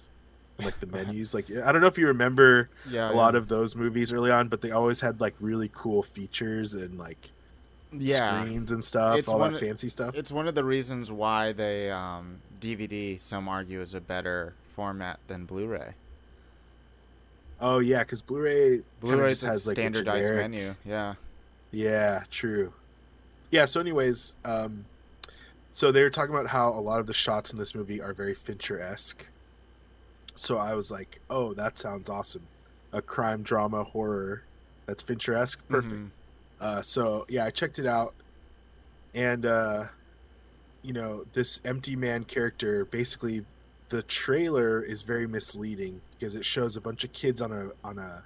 like 0.66 0.80
the 0.80 0.86
menus. 0.96 1.34
Like 1.34 1.50
I 1.52 1.72
don't 1.72 1.82
know 1.82 1.88
if 1.88 1.98
you 1.98 2.08
remember 2.08 2.70
Yeah. 2.90 3.12
a 3.12 3.14
lot 3.14 3.36
of 3.36 3.48
those 3.48 3.76
movies 3.76 4.12
early 4.14 4.32
on, 4.32 4.48
but 4.48 4.62
they 4.62 4.72
always 4.72 5.00
had 5.00 5.20
like 5.22 5.36
really 5.40 5.70
cool 5.74 6.04
features 6.04 6.74
and 6.74 6.98
like 6.98 7.32
yeah. 7.92 8.42
screens 8.44 8.72
and 8.72 8.84
stuff, 8.84 9.18
It's 9.18 9.28
all 9.28 9.40
that 9.40 9.54
of- 9.54 9.60
fancy 9.60 9.90
stuff. 9.90 10.16
It's 10.16 10.32
one 10.32 10.48
of 10.48 10.56
the 10.56 10.64
reasons 10.64 11.12
why 11.12 11.52
they 11.54 11.90
um, 11.92 12.40
DVD. 12.62 13.20
Some 13.20 13.48
argue 13.50 13.82
is 13.82 13.94
a 13.94 14.02
better 14.02 14.54
format 14.76 15.20
than 15.28 15.46
Blu-ray. 15.46 15.94
Oh 17.62 17.80
yeah, 17.80 18.00
because 18.00 18.22
Blu-ray 18.22 18.82
Blu-ray 19.02 19.30
just 19.30 19.44
has 19.44 19.68
like 19.68 19.76
standardized 19.76 20.28
generic- 20.28 20.52
menu. 20.52 20.76
Yeah. 20.86 21.16
Yeah, 21.72 22.24
true. 22.32 22.74
Yeah, 23.52 23.66
so 23.66 23.80
anyways, 23.80 24.36
um 24.46 24.86
so 25.72 25.92
they 25.92 26.02
were 26.02 26.10
talking 26.10 26.34
about 26.34 26.48
how 26.48 26.70
a 26.74 26.80
lot 26.82 27.00
of 27.00 27.06
the 27.06 27.14
shots 27.14 27.52
in 27.52 27.60
this 27.60 27.76
movie 27.76 28.02
are 28.02 28.14
very 28.14 28.34
Fincher-esque. 28.34 29.26
So 30.40 30.58
I 30.58 30.74
was 30.76 30.90
like, 30.92 31.20
"Oh, 31.30 31.54
that 31.54 31.78
sounds 31.78 32.10
awesome. 32.10 32.48
A 32.92 33.02
crime 33.02 33.44
drama 33.44 33.84
horror 33.84 34.44
that's 34.86 35.02
Fincher-esque. 35.02 35.68
Perfect." 35.68 35.96
Mhm. 35.96 36.12
Uh 36.60 36.82
so 36.82 37.26
yeah, 37.30 37.46
I 37.46 37.52
checked 37.52 37.80
it 37.80 37.86
out 37.86 38.14
and 39.14 39.46
uh 39.46 39.86
you 40.82 40.94
know, 40.94 41.26
this 41.34 41.60
empty 41.66 41.96
man 41.96 42.24
character 42.24 42.86
basically 42.86 43.46
the 43.90 44.04
trailer 44.04 44.82
is 44.82 45.02
very 45.02 45.28
misleading 45.28 46.02
because 46.12 46.36
it 46.36 46.46
shows 46.46 46.76
a 46.78 46.82
bunch 46.82 47.04
of 47.04 47.12
kids 47.12 47.42
on 47.42 47.52
a 47.52 47.72
on 47.84 47.98
a 47.98 48.24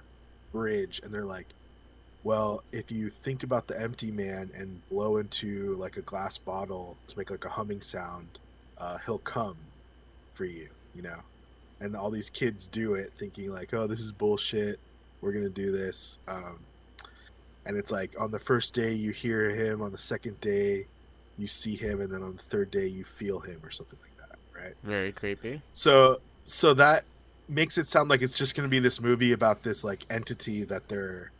bridge 0.52 1.00
and 1.02 1.12
they're 1.12 1.24
like 1.24 1.54
well, 2.22 2.64
if 2.72 2.90
you 2.90 3.10
think 3.10 3.42
about 3.42 3.66
the 3.66 3.78
empty 3.78 4.10
man 4.10 4.50
and 4.54 4.80
blow 4.88 5.18
into 5.18 5.74
like 5.76 5.98
a 5.98 6.02
glass 6.02 6.38
bottle 6.38 6.96
to 7.06 7.18
make 7.18 7.30
like 7.30 7.44
a 7.44 7.50
humming 7.50 7.82
sound, 7.82 8.38
uh, 8.78 8.96
he'll 9.04 9.18
come 9.18 9.56
for 10.32 10.46
you, 10.46 10.70
you 10.94 11.02
know. 11.02 11.20
And 11.80 11.94
all 11.96 12.10
these 12.10 12.30
kids 12.30 12.66
do 12.66 12.94
it, 12.94 13.12
thinking 13.12 13.52
like, 13.52 13.74
"Oh, 13.74 13.86
this 13.86 14.00
is 14.00 14.12
bullshit. 14.12 14.78
We're 15.20 15.32
gonna 15.32 15.48
do 15.48 15.70
this." 15.72 16.18
Um, 16.28 16.60
and 17.66 17.76
it's 17.76 17.90
like 17.90 18.14
on 18.18 18.30
the 18.30 18.38
first 18.38 18.74
day 18.74 18.92
you 18.92 19.10
hear 19.10 19.50
him, 19.50 19.82
on 19.82 19.90
the 19.92 19.98
second 19.98 20.40
day 20.40 20.86
you 21.36 21.46
see 21.46 21.74
him, 21.76 22.00
and 22.00 22.10
then 22.12 22.22
on 22.22 22.36
the 22.36 22.42
third 22.42 22.70
day 22.70 22.86
you 22.86 23.04
feel 23.04 23.40
him, 23.40 23.60
or 23.62 23.70
something 23.70 23.98
like 24.02 24.28
that, 24.28 24.38
right? 24.58 24.74
Very 24.84 25.12
creepy. 25.12 25.62
So 25.72 26.20
so 26.46 26.74
that 26.74 27.04
makes 27.48 27.76
it 27.76 27.86
sound 27.86 28.08
like 28.08 28.22
it's 28.22 28.38
just 28.38 28.54
going 28.54 28.66
to 28.68 28.70
be 28.70 28.78
this 28.78 29.00
movie 29.00 29.32
about 29.32 29.62
this 29.62 29.82
like 29.84 30.06
entity 30.10 30.62
that 30.64 30.88
they're 30.88 31.30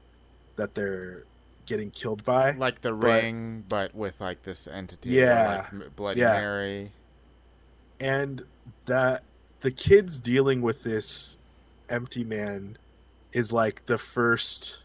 that 0.56 0.74
they're 0.74 1.24
getting 1.66 1.90
killed 1.90 2.24
by. 2.24 2.50
Like 2.52 2.82
the 2.82 2.92
But- 2.92 3.06
ring, 3.06 3.64
but 3.68 3.94
with 3.94 4.20
like 4.20 4.42
this 4.42 4.66
entity. 4.66 5.10
Yeah. 5.10 5.66
Like 5.72 5.96
Bloody 5.96 6.20
Yeah. 6.20 6.32
Mary. 6.34 6.92
and 8.00 8.44
that 8.86 9.22
the 9.64 9.70
kids 9.70 10.20
dealing 10.20 10.60
with 10.62 10.82
this 10.82 11.38
empty 11.88 12.22
man 12.22 12.76
is 13.32 13.50
like 13.52 13.84
the 13.86 13.96
first 13.98 14.82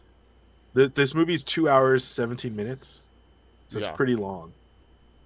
th- 0.74 0.94
this 0.94 1.14
movie's 1.14 1.44
2 1.44 1.68
hours 1.68 2.02
17 2.02 2.56
minutes. 2.56 3.02
So 3.68 3.78
Yeah. 3.78 3.86
it's 3.88 3.96
pretty 3.96 4.16
long. 4.16 4.52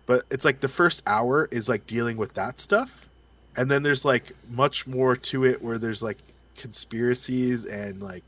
But 0.07 0.25
it's 0.31 0.45
like 0.45 0.59
the 0.61 0.69
first 0.69 1.03
hour 1.07 1.49
is 1.51 1.69
like 1.69 1.87
dealing 1.87 2.17
with 2.17 2.35
that 2.35 2.59
stuff. 2.59 3.09
And 3.57 3.71
then 3.71 3.83
there's 3.85 4.05
like 4.05 4.33
much 4.51 4.87
more 4.87 5.15
to 5.17 5.45
it 5.45 5.63
where 5.63 5.79
there's 5.79 6.03
like 6.03 6.19
conspiracies 6.57 7.65
and 7.65 8.03
like 8.03 8.25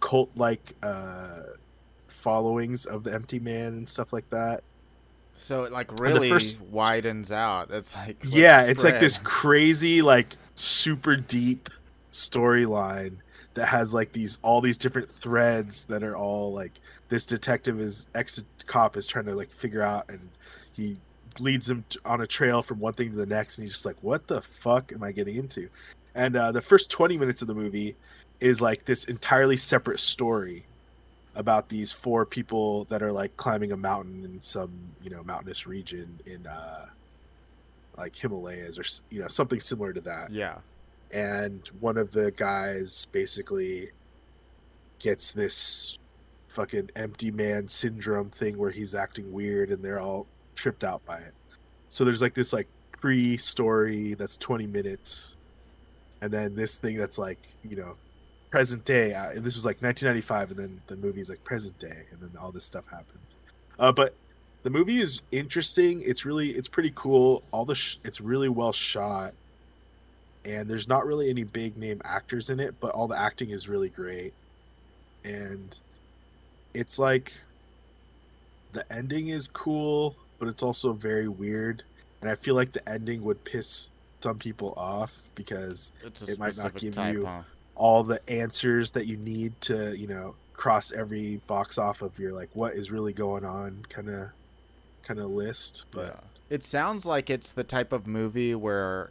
cult 0.00 0.30
like 0.36 0.74
uh 0.82 1.42
followings 2.08 2.84
of 2.86 3.04
the 3.04 3.12
empty 3.14 3.38
man 3.38 3.68
and 3.68 3.88
stuff 3.88 4.12
like 4.12 4.28
that. 4.30 4.62
So 5.36 5.64
it 5.64 5.72
like 5.72 5.98
really 6.00 6.28
first- 6.28 6.60
widens 6.60 7.32
out. 7.32 7.70
It's 7.70 7.94
like 7.96 8.18
yeah, 8.24 8.64
it's 8.66 8.84
like 8.84 9.00
this 9.00 9.18
crazy, 9.18 10.02
like 10.02 10.36
super 10.54 11.16
deep 11.16 11.70
storyline 12.12 13.16
that 13.54 13.66
has 13.66 13.94
like 13.94 14.12
these 14.12 14.38
all 14.42 14.60
these 14.60 14.78
different 14.78 15.10
threads 15.10 15.84
that 15.84 16.02
are 16.02 16.16
all 16.16 16.52
like 16.52 16.80
this 17.08 17.24
detective 17.24 17.80
is 17.80 18.06
ex 18.14 18.44
cop 18.66 18.96
is 18.96 19.06
trying 19.06 19.24
to 19.24 19.34
like 19.34 19.50
figure 19.50 19.82
out 19.82 20.08
and 20.08 20.28
he 20.72 20.96
leads 21.38 21.68
him 21.70 21.84
on 22.04 22.20
a 22.20 22.26
trail 22.26 22.62
from 22.62 22.78
one 22.80 22.92
thing 22.92 23.10
to 23.10 23.16
the 23.16 23.26
next 23.26 23.58
and 23.58 23.64
he's 23.66 23.72
just 23.72 23.86
like 23.86 23.96
what 24.00 24.26
the 24.26 24.40
fuck 24.40 24.92
am 24.92 25.02
i 25.02 25.12
getting 25.12 25.36
into? 25.36 25.68
And 26.14 26.36
uh, 26.36 26.50
the 26.50 26.60
first 26.60 26.90
20 26.90 27.16
minutes 27.16 27.40
of 27.40 27.48
the 27.48 27.54
movie 27.54 27.96
is 28.40 28.60
like 28.60 28.84
this 28.84 29.04
entirely 29.04 29.56
separate 29.56 30.00
story 30.00 30.64
about 31.34 31.68
these 31.68 31.92
four 31.92 32.26
people 32.26 32.84
that 32.84 33.02
are 33.02 33.12
like 33.12 33.36
climbing 33.36 33.72
a 33.72 33.76
mountain 33.76 34.24
in 34.24 34.42
some 34.42 34.72
you 35.02 35.10
know 35.10 35.22
mountainous 35.22 35.66
region 35.66 36.18
in 36.26 36.46
uh 36.46 36.86
like 38.00 38.16
Himalayas 38.16 38.78
or 38.78 38.84
you 39.10 39.20
know 39.20 39.28
something 39.28 39.60
similar 39.60 39.92
to 39.92 40.00
that. 40.02 40.32
Yeah. 40.32 40.58
And 41.12 41.66
one 41.80 41.96
of 41.96 42.12
the 42.12 42.30
guys 42.30 43.06
basically 43.12 43.90
gets 44.98 45.32
this 45.32 45.98
fucking 46.48 46.90
empty 46.96 47.30
man 47.30 47.68
syndrome 47.68 48.30
thing 48.30 48.58
where 48.58 48.70
he's 48.70 48.94
acting 48.94 49.32
weird 49.32 49.70
and 49.70 49.84
they're 49.84 50.00
all 50.00 50.26
tripped 50.54 50.84
out 50.84 51.04
by 51.04 51.18
it. 51.18 51.34
So 51.88 52.04
there's 52.04 52.22
like 52.22 52.34
this 52.34 52.52
like 52.52 52.68
pre-story 52.92 54.14
that's 54.14 54.36
20 54.36 54.66
minutes 54.66 55.36
and 56.20 56.32
then 56.32 56.54
this 56.54 56.78
thing 56.78 56.96
that's 56.96 57.18
like, 57.18 57.38
you 57.68 57.76
know, 57.76 57.94
present 58.50 58.84
day. 58.84 59.14
Uh, 59.14 59.30
this 59.34 59.56
was 59.56 59.64
like 59.64 59.80
1995 59.80 60.50
and 60.50 60.58
then 60.58 60.80
the 60.86 60.96
movie's 60.96 61.30
like 61.30 61.42
present 61.44 61.78
day 61.78 62.04
and 62.10 62.20
then 62.20 62.30
all 62.40 62.52
this 62.52 62.64
stuff 62.64 62.86
happens. 62.88 63.36
Uh 63.78 63.92
but 63.92 64.14
the 64.62 64.70
movie 64.70 65.00
is 65.00 65.22
interesting. 65.32 66.02
It's 66.04 66.24
really 66.24 66.50
it's 66.50 66.68
pretty 66.68 66.92
cool. 66.94 67.42
All 67.50 67.64
the 67.64 67.74
sh- 67.74 67.96
it's 68.04 68.20
really 68.20 68.48
well 68.48 68.72
shot 68.72 69.32
and 70.44 70.68
there's 70.68 70.88
not 70.88 71.06
really 71.06 71.28
any 71.30 71.44
big 71.44 71.76
name 71.76 72.00
actors 72.04 72.48
in 72.50 72.60
it, 72.60 72.74
but 72.80 72.92
all 72.92 73.06
the 73.08 73.18
acting 73.18 73.50
is 73.50 73.68
really 73.68 73.90
great. 73.90 74.32
And 75.24 75.76
it's 76.74 76.98
like 76.98 77.34
the 78.72 78.90
ending 78.92 79.28
is 79.28 79.48
cool, 79.48 80.16
but 80.38 80.48
it's 80.48 80.62
also 80.62 80.92
very 80.92 81.28
weird. 81.28 81.82
And 82.22 82.30
I 82.30 82.34
feel 82.36 82.54
like 82.54 82.72
the 82.72 82.86
ending 82.88 83.22
would 83.24 83.44
piss 83.44 83.90
some 84.20 84.38
people 84.38 84.74
off 84.76 85.22
because 85.34 85.92
It 86.28 86.38
might 86.38 86.56
not 86.58 86.74
give 86.80 86.94
type, 86.94 87.14
you- 87.14 87.26
huh? 87.26 87.42
all 87.74 88.02
the 88.02 88.20
answers 88.30 88.90
that 88.92 89.06
you 89.06 89.16
need 89.16 89.58
to, 89.62 89.96
you 89.96 90.06
know, 90.06 90.34
cross 90.52 90.92
every 90.92 91.36
box 91.46 91.78
off 91.78 92.02
of 92.02 92.18
your 92.18 92.32
like 92.34 92.50
what 92.52 92.74
is 92.74 92.90
really 92.90 93.14
going 93.14 93.44
on 93.46 93.82
kind 93.88 94.10
of 94.10 94.28
kind 95.10 95.20
of 95.20 95.30
list. 95.30 95.84
But 95.90 96.06
yeah. 96.06 96.20
It 96.48 96.64
sounds 96.64 97.04
like 97.04 97.30
it's 97.30 97.52
the 97.52 97.64
type 97.64 97.92
of 97.92 98.06
movie 98.06 98.54
where 98.54 99.10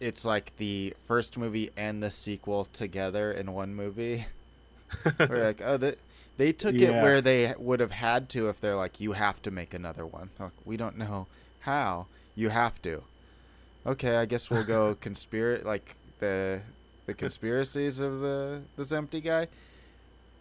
it's 0.00 0.24
like 0.24 0.52
the 0.56 0.94
first 1.06 1.36
movie 1.38 1.70
and 1.76 2.02
the 2.02 2.10
sequel 2.10 2.66
together 2.72 3.32
in 3.32 3.52
one 3.52 3.74
movie. 3.74 4.26
Where 5.16 5.44
like, 5.44 5.62
oh, 5.64 5.76
they, 5.76 5.94
they 6.36 6.52
took 6.52 6.74
it 6.74 6.90
where 6.90 7.20
they 7.20 7.54
would 7.58 7.78
have 7.80 7.92
had 7.92 8.28
to 8.30 8.48
if 8.48 8.60
they're 8.60 8.74
like, 8.74 8.98
you 8.98 9.12
have 9.12 9.40
to 9.42 9.50
make 9.50 9.72
another 9.72 10.04
one. 10.04 10.30
Like, 10.38 10.50
we 10.64 10.76
don't 10.76 10.98
know 10.98 11.26
how. 11.60 12.06
You 12.34 12.48
have 12.48 12.80
to. 12.82 13.02
Okay, 13.86 14.16
I 14.16 14.24
guess 14.24 14.50
we'll 14.50 14.64
go 14.64 14.94
conspiracy, 15.00 15.64
like 15.64 15.94
the 16.18 16.60
the 17.06 17.14
conspiracies 17.14 18.00
of 18.00 18.20
the 18.20 18.62
this 18.76 18.90
empty 18.90 19.20
guy. 19.20 19.46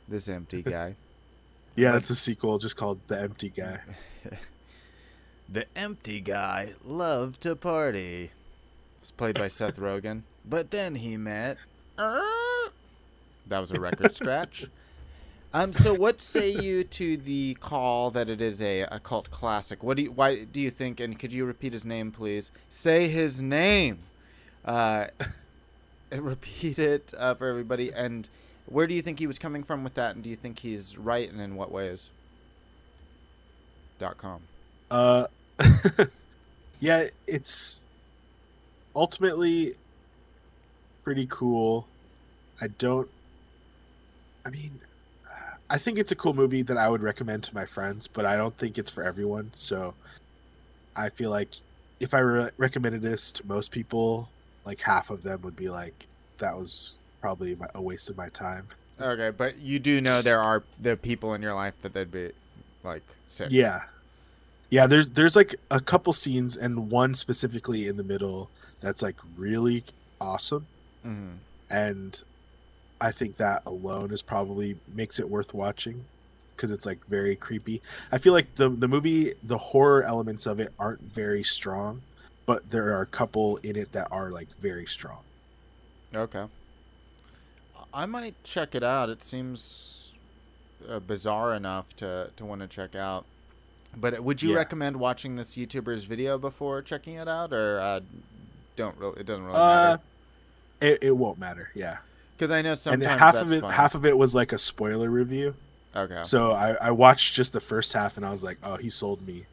This 0.07 0.27
empty 0.27 0.63
guy. 0.63 0.95
yeah, 1.75 1.91
Like- 1.91 2.01
it's 2.01 2.09
a 2.09 2.15
sequel 2.15 2.57
just 2.57 2.75
called 2.75 2.99
The 3.07 3.19
Empty 3.21 3.49
Guy. 3.49 3.79
The 5.51 5.65
empty 5.75 6.21
guy 6.21 6.73
loved 6.85 7.41
to 7.41 7.55
party. 7.55 8.31
It's 9.01 9.09
played 9.09 9.35
by 9.35 9.47
Seth 9.47 9.77
Rogen. 9.77 10.23
But 10.45 10.71
then 10.71 10.95
he 10.95 11.15
met. 11.15 11.57
that 11.97 12.71
was 13.49 13.71
a 13.71 13.79
record 13.79 14.15
scratch. 14.15 14.65
Um. 15.53 15.73
So, 15.73 15.93
what 15.93 16.21
say 16.21 16.51
you 16.51 16.83
to 16.83 17.17
the 17.17 17.55
call 17.59 18.09
that 18.11 18.29
it 18.29 18.41
is 18.41 18.59
a, 18.61 18.81
a 18.83 18.99
cult 18.99 19.29
classic? 19.29 19.83
What 19.83 19.97
do 19.97 20.03
you? 20.03 20.11
Why 20.11 20.45
do 20.45 20.59
you 20.59 20.71
think? 20.71 20.99
And 20.99 21.19
could 21.19 21.31
you 21.31 21.45
repeat 21.45 21.73
his 21.73 21.85
name, 21.85 22.11
please? 22.11 22.49
Say 22.69 23.09
his 23.09 23.41
name. 23.41 23.99
Uh, 24.65 25.07
repeat 26.11 26.79
it 26.79 27.13
uh, 27.17 27.35
for 27.35 27.47
everybody. 27.47 27.91
And 27.93 28.27
where 28.65 28.87
do 28.87 28.95
you 28.95 29.01
think 29.01 29.19
he 29.19 29.27
was 29.27 29.37
coming 29.37 29.63
from 29.63 29.83
with 29.83 29.93
that? 29.95 30.15
And 30.15 30.23
do 30.23 30.29
you 30.31 30.35
think 30.35 30.59
he's 30.59 30.97
right? 30.97 31.29
And 31.29 31.39
in 31.39 31.55
what 31.55 31.71
ways? 31.71 32.09
Dot 33.99 34.17
com. 34.17 34.41
Uh, 34.89 35.27
yeah, 36.79 37.07
it's 37.27 37.83
ultimately 38.95 39.73
pretty 41.03 41.27
cool. 41.29 41.87
I 42.61 42.67
don't. 42.67 43.09
I 44.45 44.49
mean, 44.49 44.79
I 45.69 45.77
think 45.77 45.97
it's 45.97 46.11
a 46.11 46.15
cool 46.15 46.33
movie 46.33 46.61
that 46.63 46.77
I 46.77 46.89
would 46.89 47.03
recommend 47.03 47.43
to 47.43 47.55
my 47.55 47.65
friends, 47.65 48.07
but 48.07 48.25
I 48.25 48.37
don't 48.37 48.57
think 48.57 48.77
it's 48.77 48.89
for 48.89 49.03
everyone. 49.03 49.51
So, 49.53 49.93
I 50.95 51.09
feel 51.09 51.29
like 51.29 51.55
if 51.99 52.13
I 52.13 52.19
re- 52.19 52.49
recommended 52.57 53.01
this 53.01 53.31
to 53.33 53.47
most 53.47 53.71
people, 53.71 54.29
like 54.65 54.79
half 54.79 55.09
of 55.09 55.23
them 55.23 55.41
would 55.43 55.55
be 55.55 55.69
like, 55.69 56.07
"That 56.39 56.57
was 56.57 56.97
probably 57.21 57.55
my, 57.55 57.67
a 57.75 57.81
waste 57.81 58.09
of 58.09 58.17
my 58.17 58.29
time." 58.29 58.67
Okay, 58.99 59.29
but 59.29 59.59
you 59.59 59.79
do 59.79 60.01
know 60.01 60.21
there 60.21 60.41
are 60.41 60.63
the 60.81 60.97
people 60.97 61.33
in 61.33 61.41
your 61.41 61.53
life 61.53 61.75
that 61.81 61.93
they'd 61.93 62.11
be 62.11 62.31
like 62.83 63.03
sick. 63.27 63.47
Yeah. 63.51 63.83
Yeah, 64.69 64.87
there's 64.87 65.09
there's 65.11 65.35
like 65.35 65.55
a 65.71 65.79
couple 65.79 66.13
scenes 66.13 66.55
and 66.57 66.91
one 66.91 67.15
specifically 67.15 67.87
in 67.87 67.97
the 67.97 68.03
middle 68.03 68.49
that's 68.81 69.01
like 69.01 69.17
really 69.37 69.83
awesome 70.21 70.65
hmm 71.03 71.35
and 71.69 72.23
I 73.01 73.11
think 73.11 73.37
that 73.37 73.63
alone 73.65 74.11
is 74.11 74.21
probably 74.21 74.77
makes 74.93 75.19
it 75.19 75.29
worth 75.29 75.53
watching 75.53 76.05
because 76.55 76.71
it's 76.71 76.85
like 76.85 77.05
very 77.05 77.35
creepy. 77.35 77.81
I 78.11 78.17
feel 78.17 78.33
like 78.33 78.55
the 78.55 78.69
the 78.69 78.87
movie 78.87 79.33
the 79.43 79.57
horror 79.57 80.03
elements 80.03 80.45
of 80.45 80.59
it 80.59 80.73
aren't 80.79 81.01
very 81.01 81.43
strong, 81.43 82.01
but 82.45 82.69
there 82.71 82.93
are 82.95 83.01
a 83.01 83.05
couple 83.07 83.57
in 83.57 83.75
it 83.75 83.91
that 83.93 84.07
are 84.11 84.31
like 84.31 84.49
very 84.59 84.85
strong. 84.85 85.19
Okay. 86.15 86.45
I 87.93 88.05
might 88.05 88.35
check 88.43 88.75
it 88.75 88.83
out. 88.83 89.09
It 89.09 89.23
seems 89.23 90.13
uh, 90.87 90.99
bizarre 90.99 91.53
enough 91.53 91.95
to 91.97 92.31
to 92.35 92.45
want 92.45 92.61
to 92.61 92.67
check 92.67 92.95
out. 92.95 93.25
But 93.95 94.23
would 94.23 94.41
you 94.41 94.51
Yeah. 94.51 94.57
recommend 94.57 94.97
watching 94.97 95.35
this 95.35 95.55
YouTuber's 95.57 96.03
video 96.03 96.37
before 96.37 96.81
checking 96.81 97.15
it 97.15 97.27
out, 97.27 97.51
or 97.53 97.79
uh, 97.79 97.99
don't 98.75 98.97
really? 98.97 99.19
It 99.21 99.25
doesn't 99.25 99.43
really 99.45 99.57
Uh 99.57 99.61
matter. 99.91 100.01
it, 100.81 101.03
it 101.03 101.17
won't 101.17 101.39
matter, 101.39 101.69
yeah. 101.75 101.97
Because 102.37 102.51
I 102.51 102.61
know 102.61 102.69
And 102.71 102.77
sometimes 102.79 103.19
half 103.19 103.33
that's 103.33 103.51
of 103.51 103.53
it 103.53 103.63
half 103.65 103.95
of 103.95 104.05
it 104.05 104.17
was 104.17 104.33
like 104.35 104.53
a 104.53 104.57
spoiler 104.57 105.09
review. 105.09 105.55
Okay. 105.95 106.21
So 106.23 106.51
I, 106.53 106.75
I 106.79 106.91
watched 106.91 107.33
just 107.35 107.51
the 107.51 107.59
first 107.59 107.91
half 107.93 108.15
and 108.15 108.25
I 108.25 108.31
was 108.31 108.43
like, 108.43 108.57
oh, 108.63 108.75
he 108.77 108.89
sold 108.89 109.25
me. 109.27 109.45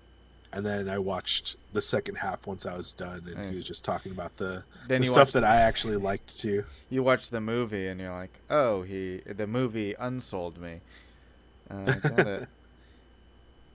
And 0.52 0.64
then 0.64 0.88
I 0.88 0.98
watched 0.98 1.56
the 1.72 1.82
second 1.82 2.16
half 2.16 2.46
once 2.46 2.64
I 2.64 2.76
was 2.76 2.92
done, 2.92 3.24
and 3.26 3.34
Nice. 3.36 3.50
he 3.50 3.56
was 3.56 3.62
just 3.64 3.84
talking 3.84 4.12
about 4.12 4.36
the, 4.38 4.62
the 4.88 5.04
stuff 5.04 5.32
that 5.32 5.44
I 5.44 5.56
actually 5.56 5.96
liked 5.96 6.38
too. 6.38 6.64
you 6.88 7.02
watch 7.02 7.28
the 7.30 7.40
movie 7.40 7.88
and 7.88 8.00
you're 8.00 8.14
like, 8.14 8.38
oh, 8.48 8.82
he 8.82 9.18
the 9.26 9.46
movie 9.46 9.94
unsold 9.98 10.58
me. 10.58 10.80
Uh, 11.70 11.84
got 11.94 12.18
it. 12.20 12.48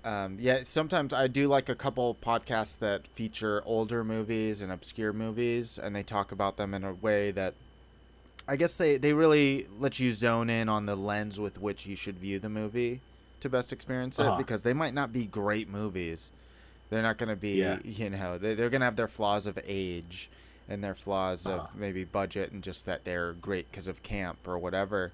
Um, 0.03 0.37
yeah, 0.39 0.61
sometimes 0.63 1.13
I 1.13 1.27
do 1.27 1.47
like 1.47 1.69
a 1.69 1.75
couple 1.75 2.15
podcasts 2.15 2.77
that 2.79 3.07
feature 3.07 3.61
older 3.65 4.03
movies 4.03 4.61
and 4.61 4.71
obscure 4.71 5.13
movies, 5.13 5.77
and 5.77 5.95
they 5.95 6.01
talk 6.03 6.31
about 6.31 6.57
them 6.57 6.73
in 6.73 6.83
a 6.83 6.93
way 6.93 7.29
that 7.31 7.53
I 8.47 8.55
guess 8.55 8.73
they, 8.75 8.97
they 8.97 9.13
really 9.13 9.67
let 9.79 9.99
you 9.99 10.11
zone 10.13 10.49
in 10.49 10.67
on 10.69 10.87
the 10.87 10.95
lens 10.95 11.39
with 11.39 11.61
which 11.61 11.85
you 11.85 11.95
should 11.95 12.17
view 12.17 12.39
the 12.39 12.49
movie 12.49 12.99
to 13.41 13.49
best 13.49 13.71
experience 13.71 14.17
it 14.17 14.23
Uh-huh. 14.25 14.37
because 14.37 14.63
they 14.63 14.73
might 14.73 14.93
not 14.95 15.13
be 15.13 15.25
great 15.25 15.69
movies. 15.69 16.31
They're 16.89 17.03
not 17.03 17.17
going 17.19 17.29
to 17.29 17.35
be, 17.35 17.59
Yeah. 17.59 17.79
you 17.83 18.09
know, 18.09 18.37
they, 18.39 18.55
they're 18.55 18.69
going 18.71 18.81
to 18.81 18.85
have 18.85 18.95
their 18.95 19.07
flaws 19.07 19.45
of 19.45 19.59
age 19.67 20.29
and 20.67 20.83
their 20.83 20.95
flaws 20.95 21.45
Uh-huh. 21.45 21.59
of 21.67 21.75
maybe 21.75 22.03
budget 22.03 22.51
and 22.51 22.63
just 22.63 22.87
that 22.87 23.03
they're 23.05 23.33
great 23.33 23.69
because 23.69 23.87
of 23.87 24.01
camp 24.01 24.47
or 24.47 24.57
whatever. 24.57 25.11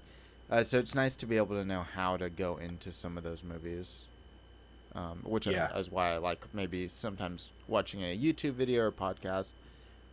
Uh, 0.50 0.62
so 0.64 0.78
it's 0.78 0.94
nice 0.94 1.14
to 1.16 1.26
be 1.26 1.36
able 1.36 1.54
to 1.56 1.64
know 1.64 1.82
how 1.82 2.16
to 2.16 2.30
go 2.30 2.56
into 2.56 2.90
some 2.90 3.18
of 3.18 3.22
those 3.24 3.44
movies, 3.44 4.06
um, 4.98 5.20
which 5.24 5.46
Yeah. 5.46 5.76
is 5.76 5.90
why 5.90 6.12
I 6.14 6.16
like 6.18 6.46
maybe 6.52 6.88
sometimes 6.88 7.50
watching 7.68 8.02
a 8.02 8.16
YouTube 8.18 8.54
video 8.54 8.82
or 8.84 8.92
podcast 8.92 9.52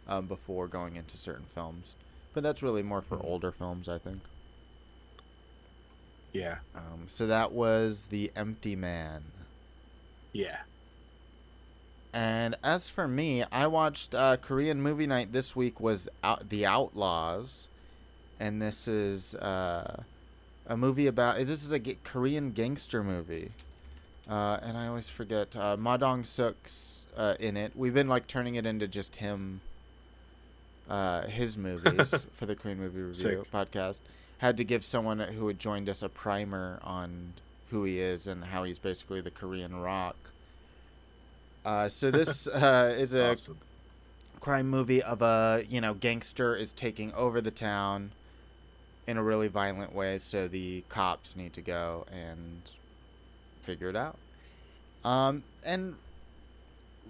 um, 0.08 0.28
before 0.28 0.68
going 0.68 0.96
into 0.96 1.18
certain 1.18 1.46
films. 1.56 1.96
But 2.34 2.44
that's 2.44 2.62
really 2.62 2.84
more 2.84 3.02
for 3.02 3.18
Mhm. 3.18 3.26
older 3.26 3.52
films, 3.52 3.90
I 3.90 3.98
think. 3.98 4.22
Yeah, 6.32 6.58
Um, 6.76 7.06
so 7.08 7.26
that 7.28 7.54
was 7.54 8.08
The 8.08 8.32
Empty 8.36 8.76
Man. 8.76 9.24
yeah. 10.34 10.60
And 12.14 12.56
as 12.64 12.90
for 12.90 13.08
me, 13.10 13.44
I 13.52 13.68
watched 13.68 14.14
uh, 14.16 14.38
Korean 14.38 14.82
movie 14.82 15.08
night 15.08 15.32
this 15.34 15.56
week 15.56 15.80
was 15.82 16.08
out, 16.24 16.48
The 16.50 16.66
Outlaws, 16.66 17.68
and 18.40 18.62
this 18.62 18.88
is 18.88 19.36
uh, 19.36 20.04
a 20.68 20.78
movie 20.78 21.08
about 21.08 21.38
this 21.46 21.64
is 21.64 21.72
a 21.74 21.80
Korean 21.80 22.52
gangster 22.52 23.04
movie, 23.04 23.52
uh, 24.30 24.60
and 24.62 24.78
I 24.78 24.88
always 24.88 25.10
forget 25.10 25.56
uh, 25.56 25.78
Ma 25.78 25.98
Dong 25.98 26.24
Suk's 26.24 27.08
uh, 27.16 27.36
in 27.40 27.56
it. 27.58 27.72
We've 27.76 27.94
been 27.94 28.08
like 28.08 28.28
turning 28.28 28.56
it 28.56 28.66
into 28.66 28.88
just 28.88 29.18
him, 29.18 29.62
uh, 30.90 31.24
his 31.28 31.58
movies 31.58 32.26
for 32.36 32.46
the 32.46 32.56
Korean 32.56 32.80
movie 32.80 33.00
review 33.00 33.14
Sick. 33.14 33.52
podcast. 33.52 34.00
Had 34.40 34.58
to 34.58 34.64
give 34.64 34.84
someone 34.84 35.20
who 35.20 35.48
had 35.48 35.60
joined 35.60 35.88
us 35.90 36.02
a 36.02 36.10
primer 36.10 36.80
on 36.84 37.34
who 37.70 37.84
he 37.84 38.00
is 38.00 38.28
and 38.28 38.46
how 38.46 38.64
he's 38.64 38.80
basically 38.80 39.22
the 39.22 39.32
Korean 39.32 39.76
Rock. 39.76 40.16
Uh, 41.64 41.88
so 41.88 42.12
this 42.12 42.48
uh, 42.48 42.94
is 42.98 43.14
a 43.14 43.32
Awesome. 43.32 43.58
crime 44.40 44.70
movie 44.70 45.02
of 45.02 45.22
a 45.22 45.64
you 45.70 45.82
know 45.82 45.94
gangster 45.94 46.56
is 46.56 46.74
taking 46.74 47.14
over 47.14 47.42
the 47.42 47.50
town 47.52 48.12
in 49.08 49.18
a 49.18 49.24
really 49.24 49.48
violent 49.48 49.94
way, 49.94 50.18
so 50.18 50.48
the 50.48 50.84
cops 50.90 51.36
need 51.36 51.54
to 51.54 51.62
go 51.62 52.06
and 52.12 52.62
figure 53.66 53.90
it 53.90 53.96
out. 53.96 54.18
Um, 55.04 55.44
and 55.64 55.96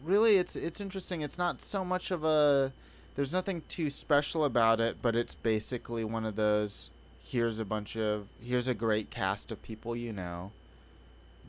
really 0.03 0.38
it's 0.38 0.56
it's 0.56 0.80
interesting. 0.82 1.22
It's 1.22 1.38
not 1.38 1.62
so 1.62 1.84
much 1.86 2.12
of 2.12 2.24
a 2.24 2.72
there's 3.16 3.34
nothing 3.34 3.62
too 3.68 3.89
special 3.89 4.43
about 4.43 4.80
it, 4.80 4.97
but 5.01 5.16
it's 5.16 5.36
basically 5.36 6.03
one 6.03 6.26
of 6.26 6.36
those 6.36 6.89
here's 7.24 7.60
a 7.60 7.66
bunch 7.66 7.95
of 7.97 8.28
here's 8.41 8.68
a 8.68 8.74
great 8.74 9.10
cast 9.10 9.51
of 9.51 9.62
people 9.62 9.95
you 9.95 10.14
know 10.14 10.51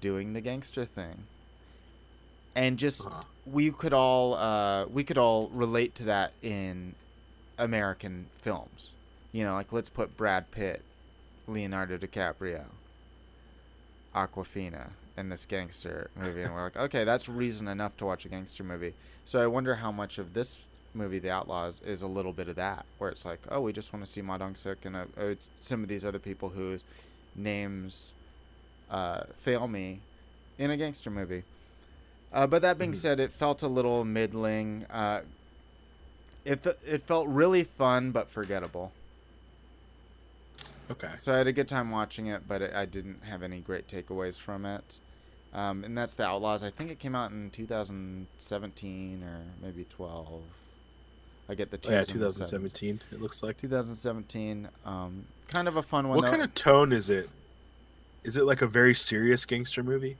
doing 0.00 0.32
the 0.32 0.40
gangster 0.40 0.84
thing. 0.84 1.24
And 2.54 2.78
just 2.78 3.06
Uh-huh. 3.06 3.22
we 3.44 3.70
could 3.70 3.92
all 3.92 4.34
uh, 4.34 4.86
we 4.86 5.04
could 5.04 5.18
all 5.18 5.48
relate 5.48 5.94
to 5.96 6.04
that 6.04 6.32
in 6.42 6.94
American 7.58 8.26
films. 8.38 8.90
You 9.32 9.44
know, 9.44 9.54
like 9.54 9.72
let's 9.72 9.90
put 9.90 10.16
Brad 10.16 10.50
Pitt, 10.50 10.82
Leonardo 11.46 11.98
DiCaprio, 11.98 12.64
Awkwafina 14.16 14.88
in 15.16 15.28
this 15.28 15.44
gangster 15.46 16.10
movie, 16.16 16.42
and 16.42 16.52
we're 16.54 16.62
like, 16.64 16.76
okay, 16.76 17.04
that's 17.04 17.28
reason 17.28 17.68
enough 17.68 17.96
to 17.98 18.06
watch 18.06 18.24
a 18.24 18.28
gangster 18.28 18.64
movie. 18.64 18.94
So 19.24 19.42
I 19.42 19.46
wonder 19.46 19.76
how 19.76 19.92
much 19.92 20.18
of 20.18 20.32
this 20.34 20.62
movie, 20.94 21.18
The 21.18 21.30
Outlaws, 21.30 21.80
is 21.84 22.00
a 22.02 22.06
little 22.06 22.32
bit 22.32 22.48
of 22.48 22.56
that, 22.56 22.86
where 22.98 23.10
it's 23.10 23.24
like, 23.24 23.40
oh, 23.50 23.60
we 23.60 23.72
just 23.72 23.92
want 23.92 24.04
to 24.04 24.10
see 24.10 24.22
Ma 24.22 24.38
Dong 24.38 24.54
Suk 24.54 24.84
and 24.84 24.96
uh, 24.96 25.04
it's 25.18 25.50
some 25.60 25.82
of 25.82 25.88
these 25.88 26.04
other 26.04 26.18
people 26.18 26.48
whose 26.50 26.82
names 27.34 28.14
uh, 28.90 29.24
fail 29.36 29.68
me 29.68 30.00
in 30.58 30.70
a 30.70 30.76
gangster 30.76 31.10
movie. 31.10 31.42
Uh, 32.32 32.46
but 32.46 32.62
that 32.62 32.78
being 32.78 32.92
Mhm. 32.92 32.96
said, 32.96 33.20
it 33.20 33.32
felt 33.32 33.62
a 33.62 33.68
little 33.68 34.04
middling. 34.04 34.84
Uh, 34.90 35.20
it 36.44 36.60
fe- 36.62 36.74
it 36.86 37.02
felt 37.02 37.28
really 37.28 37.64
fun 37.64 38.10
but 38.12 38.28
forgettable. 38.30 38.92
Okay. 40.90 41.10
So 41.16 41.32
I 41.34 41.38
had 41.38 41.46
a 41.46 41.52
good 41.52 41.68
time 41.68 41.90
watching 41.90 42.26
it, 42.26 42.42
but 42.46 42.62
it, 42.62 42.74
I 42.74 42.86
didn't 42.86 43.24
have 43.24 43.42
any 43.42 43.60
great 43.60 43.88
takeaways 43.88 44.36
from 44.38 44.64
it. 44.64 45.00
Um, 45.52 45.84
and 45.84 45.96
that's 45.96 46.14
the 46.14 46.24
Outlaws. 46.24 46.62
I 46.62 46.70
think 46.70 46.90
it 46.90 46.98
came 46.98 47.14
out 47.14 47.30
in 47.30 47.50
2017 47.50 49.22
or 49.22 49.40
maybe 49.62 49.84
12. 49.84 50.42
I 51.48 51.54
get 51.54 51.70
the 51.70 51.78
Oh, 51.88 51.92
yeah, 51.92 52.04
2017. 52.04 52.98
2017. 52.98 53.00
It 53.12 53.22
looks 53.22 53.42
like. 53.42 53.56
2017. 53.58 54.68
Um, 54.84 55.24
kind 55.52 55.68
of 55.68 55.76
a 55.76 55.82
fun 55.82 56.08
one. 56.08 56.16
What 56.16 56.24
though. 56.24 56.30
kind 56.30 56.42
of 56.42 56.54
tone 56.54 56.92
is 56.92 57.08
it? 57.08 57.30
Is 58.24 58.36
it 58.36 58.44
like 58.44 58.62
a 58.62 58.66
very 58.66 58.94
serious 58.94 59.44
gangster 59.44 59.82
movie? 59.82 60.16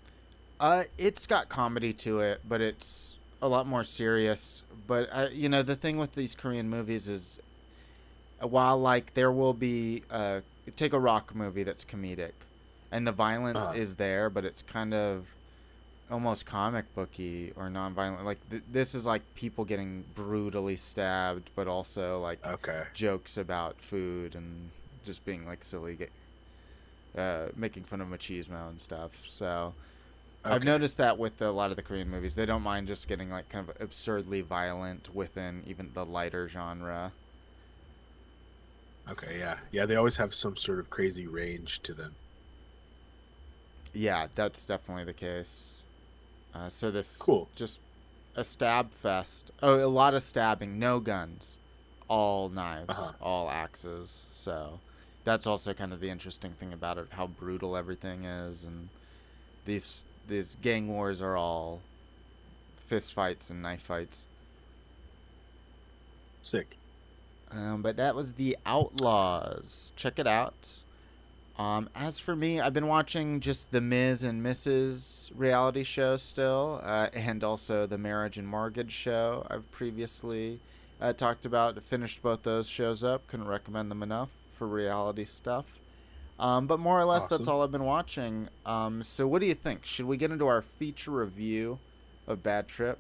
Uh, 0.61 0.85
it's 0.97 1.27
got 1.27 1.49
comedy 1.49 1.93
to 1.93 2.21
it, 2.21 2.41
but 2.49 2.61
it's 2.61 3.19
a 3.43 3.49
lot 3.49 3.67
more 3.67 3.85
serious. 3.85 4.63
But 4.87 5.09
uh, 5.13 5.29
you 5.33 5.49
know, 5.49 5.63
the 5.63 5.77
thing 5.77 5.99
with 5.99 6.15
these 6.15 6.35
Korean 6.35 6.71
movies 6.71 7.09
is, 7.09 7.41
uh, 8.43 8.47
while 8.47 8.79
like 8.79 9.15
there 9.15 9.33
will 9.33 9.53
be 9.53 10.05
uh, 10.11 10.41
take 10.75 10.93
a 10.93 10.99
rock 10.99 11.35
movie 11.35 11.63
that's 11.63 11.85
comedic, 11.85 12.33
and 12.91 13.07
the 13.07 13.13
violence 13.13 13.65
Uh-huh. 13.65 13.75
is 13.75 13.97
there, 13.97 14.29
but 14.31 14.45
it's 14.45 14.63
kind 14.63 14.93
of 14.95 15.27
almost 16.11 16.47
comic 16.47 16.93
booky 16.95 17.53
or 17.57 17.69
non-violent. 17.69 18.25
Like 18.25 18.39
th- 18.51 18.63
this 18.71 18.95
is 18.95 19.07
like 19.07 19.23
people 19.35 19.65
getting 19.65 20.05
brutally 20.15 20.77
stabbed, 20.77 21.51
but 21.57 21.67
also 21.69 22.21
like 22.21 22.45
Okay. 22.47 22.85
jokes 22.95 23.37
about 23.37 23.81
food 23.81 24.35
and 24.35 24.71
just 25.05 25.25
being 25.25 25.47
like 25.47 25.65
silly, 25.65 25.97
ga- 25.97 27.21
uh, 27.21 27.49
making 27.57 27.85
fun 27.85 28.01
of 28.01 28.09
machismo 28.09 28.69
and 28.69 28.81
stuff. 28.81 29.13
So. 29.27 29.75
I've 30.45 30.63
noticed 30.63 30.97
that 30.99 31.19
with 31.19 31.43
a 31.43 31.51
lot 31.51 31.71
of 31.73 31.77
the 31.77 31.83
Korean 31.83 32.09
movies, 32.09 32.37
they 32.37 32.47
don't 32.47 32.63
mind 32.63 32.87
just 32.87 33.09
getting 33.09 33.31
like 33.31 33.49
kind 33.49 33.69
of 33.69 33.77
absurdly 33.81 34.43
violent 34.43 35.13
within 35.13 35.65
even 35.67 35.91
the 35.93 36.05
lighter 36.07 36.49
genre. 36.49 37.11
Okay, 39.11 39.39
yeah. 39.39 39.59
Yeah, 39.71 39.87
they 39.87 39.97
always 39.97 40.17
have 40.17 40.35
some 40.35 40.57
sort 40.57 40.79
of 40.79 40.91
crazy 40.91 41.27
range 41.27 41.81
to 41.83 41.95
them. 41.95 42.15
Yeah, 43.93 44.27
that's 44.35 44.67
definitely 44.67 45.05
the 45.05 45.13
case. 45.13 45.83
Uh, 46.55 46.69
so 46.69 46.91
this 46.91 47.17
Cool. 47.17 47.49
just 47.55 47.81
a 48.35 48.43
stab 48.45 48.93
fest. 48.93 49.51
Oh, 49.63 49.85
a 49.85 49.87
lot 49.89 50.15
of 50.15 50.23
stabbing, 50.23 50.79
no 50.79 51.01
guns, 51.01 51.57
all 52.09 52.49
knives, 52.49 52.91
Uh-huh. 52.91 53.13
all 53.21 53.49
axes. 53.51 54.27
So 54.33 54.81
that's 55.25 55.47
also 55.47 55.73
kind 55.73 55.93
of 55.93 56.01
the 56.01 56.11
interesting 56.11 56.53
thing 56.53 56.73
about 56.73 56.99
it, 56.99 57.07
how 57.11 57.27
brutal 57.27 57.77
everything 57.77 58.25
is, 58.25 58.63
and 58.65 58.89
these 59.65 60.03
these 60.29 60.57
gang 60.61 60.89
wars 60.89 61.23
are 61.23 61.37
all 61.37 61.81
fist 62.77 63.13
fights 63.13 63.49
and 63.51 63.63
knife 63.63 63.83
fights. 63.83 64.27
Sick. 66.43 66.77
Um, 67.51 67.83
but 67.83 67.97
that 67.97 68.15
was 68.15 68.35
the 68.35 68.57
Outlaws. 68.67 69.93
Check 69.97 70.19
it 70.19 70.27
out. 70.27 70.83
Um, 71.59 71.89
as 71.95 72.19
for 72.19 72.37
me, 72.37 72.61
I've 72.61 72.75
been 72.75 72.87
watching 72.87 73.41
just 73.41 73.71
the 73.73 73.81
Ms. 73.81 74.23
and 74.23 74.45
Mrs. 74.45 75.31
reality 75.35 75.85
show 75.85 76.19
still, 76.19 76.81
uh, 76.83 77.09
and 77.15 77.43
also 77.43 77.87
the 77.87 77.97
Marriage 77.97 78.37
and 78.37 78.47
Mortgage 78.47 78.93
show 78.93 79.47
I've 79.51 79.71
previously 79.73 80.61
uh, 81.01 81.15
talked 81.15 81.47
about. 81.47 81.83
Finished 81.83 82.23
both 82.23 82.43
those 82.43 82.69
shows 82.69 83.03
up. 83.03 83.27
Couldn't 83.27 83.49
recommend 83.49 83.91
them 83.91 84.03
enough 84.03 84.29
for 84.59 84.67
reality 84.67 85.25
stuff. 85.25 85.65
Um, 86.39 86.67
but 86.67 86.79
more 86.79 87.01
or 87.01 87.05
less, 87.05 87.27
that's 87.27 87.49
all 87.49 87.63
I've 87.63 87.73
been 87.73 87.85
watching. 87.85 88.49
Um, 88.67 89.03
so, 89.03 89.27
what 89.27 89.41
do 89.41 89.47
you 89.47 89.55
think? 89.55 89.87
Should 89.87 90.05
we 90.05 90.19
get 90.19 90.31
into 90.31 90.47
our 90.47 90.61
feature 90.61 91.13
review 91.13 91.79
of 92.27 92.43
Bad 92.43 92.69
Trip? 92.69 92.99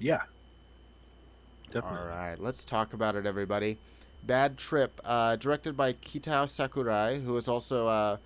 Yeah. 0.00 0.22
Definitely. 1.70 1.98
All 1.98 2.06
right, 2.06 2.38
let's 2.38 2.64
talk 2.64 2.92
about 2.92 3.16
it, 3.16 3.26
everybody. 3.26 3.78
Bad 4.22 4.56
Trip, 4.58 5.00
uh, 5.04 5.36
directed 5.36 5.76
by 5.76 5.92
Kitao 5.92 6.48
Sakurai, 6.48 7.20
who 7.20 7.36
is 7.36 7.48
also 7.48 7.88
a 7.88 8.18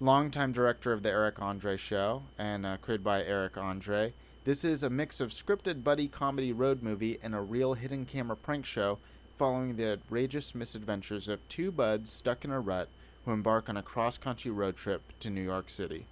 longtime 0.00 0.52
director 0.52 0.92
of 0.92 1.02
the 1.02 1.10
Eric 1.10 1.40
Andre 1.40 1.76
Show 1.76 2.22
and 2.38 2.64
uh, 2.64 2.76
created 2.78 3.04
by 3.04 3.22
Eric 3.22 3.56
Andre. 3.56 4.12
This 4.44 4.64
is 4.64 4.82
a 4.82 4.90
mix 4.90 5.20
of 5.20 5.30
scripted 5.30 5.82
buddy 5.82 6.08
comedy 6.08 6.52
road 6.52 6.82
movie 6.82 7.18
and 7.22 7.34
a 7.34 7.40
real 7.40 7.74
hidden 7.74 8.04
camera 8.04 8.36
prank 8.36 8.66
show 8.66 8.98
following 9.38 9.76
the 9.76 9.92
outrageous 9.92 10.54
misadventures 10.54 11.28
of 11.28 11.46
two 11.48 11.72
buds 11.72 12.12
stuck 12.12 12.44
in 12.44 12.50
a 12.50 12.60
rut 12.60 12.88
who 13.24 13.32
embark 13.32 13.68
on 13.68 13.76
a 13.76 13.82
cross 13.82 14.18
country 14.18 14.50
road 14.50 14.76
trip 14.76 15.02
to 15.20 15.30
New 15.30 15.42
York 15.42 15.70
City. 15.70 16.06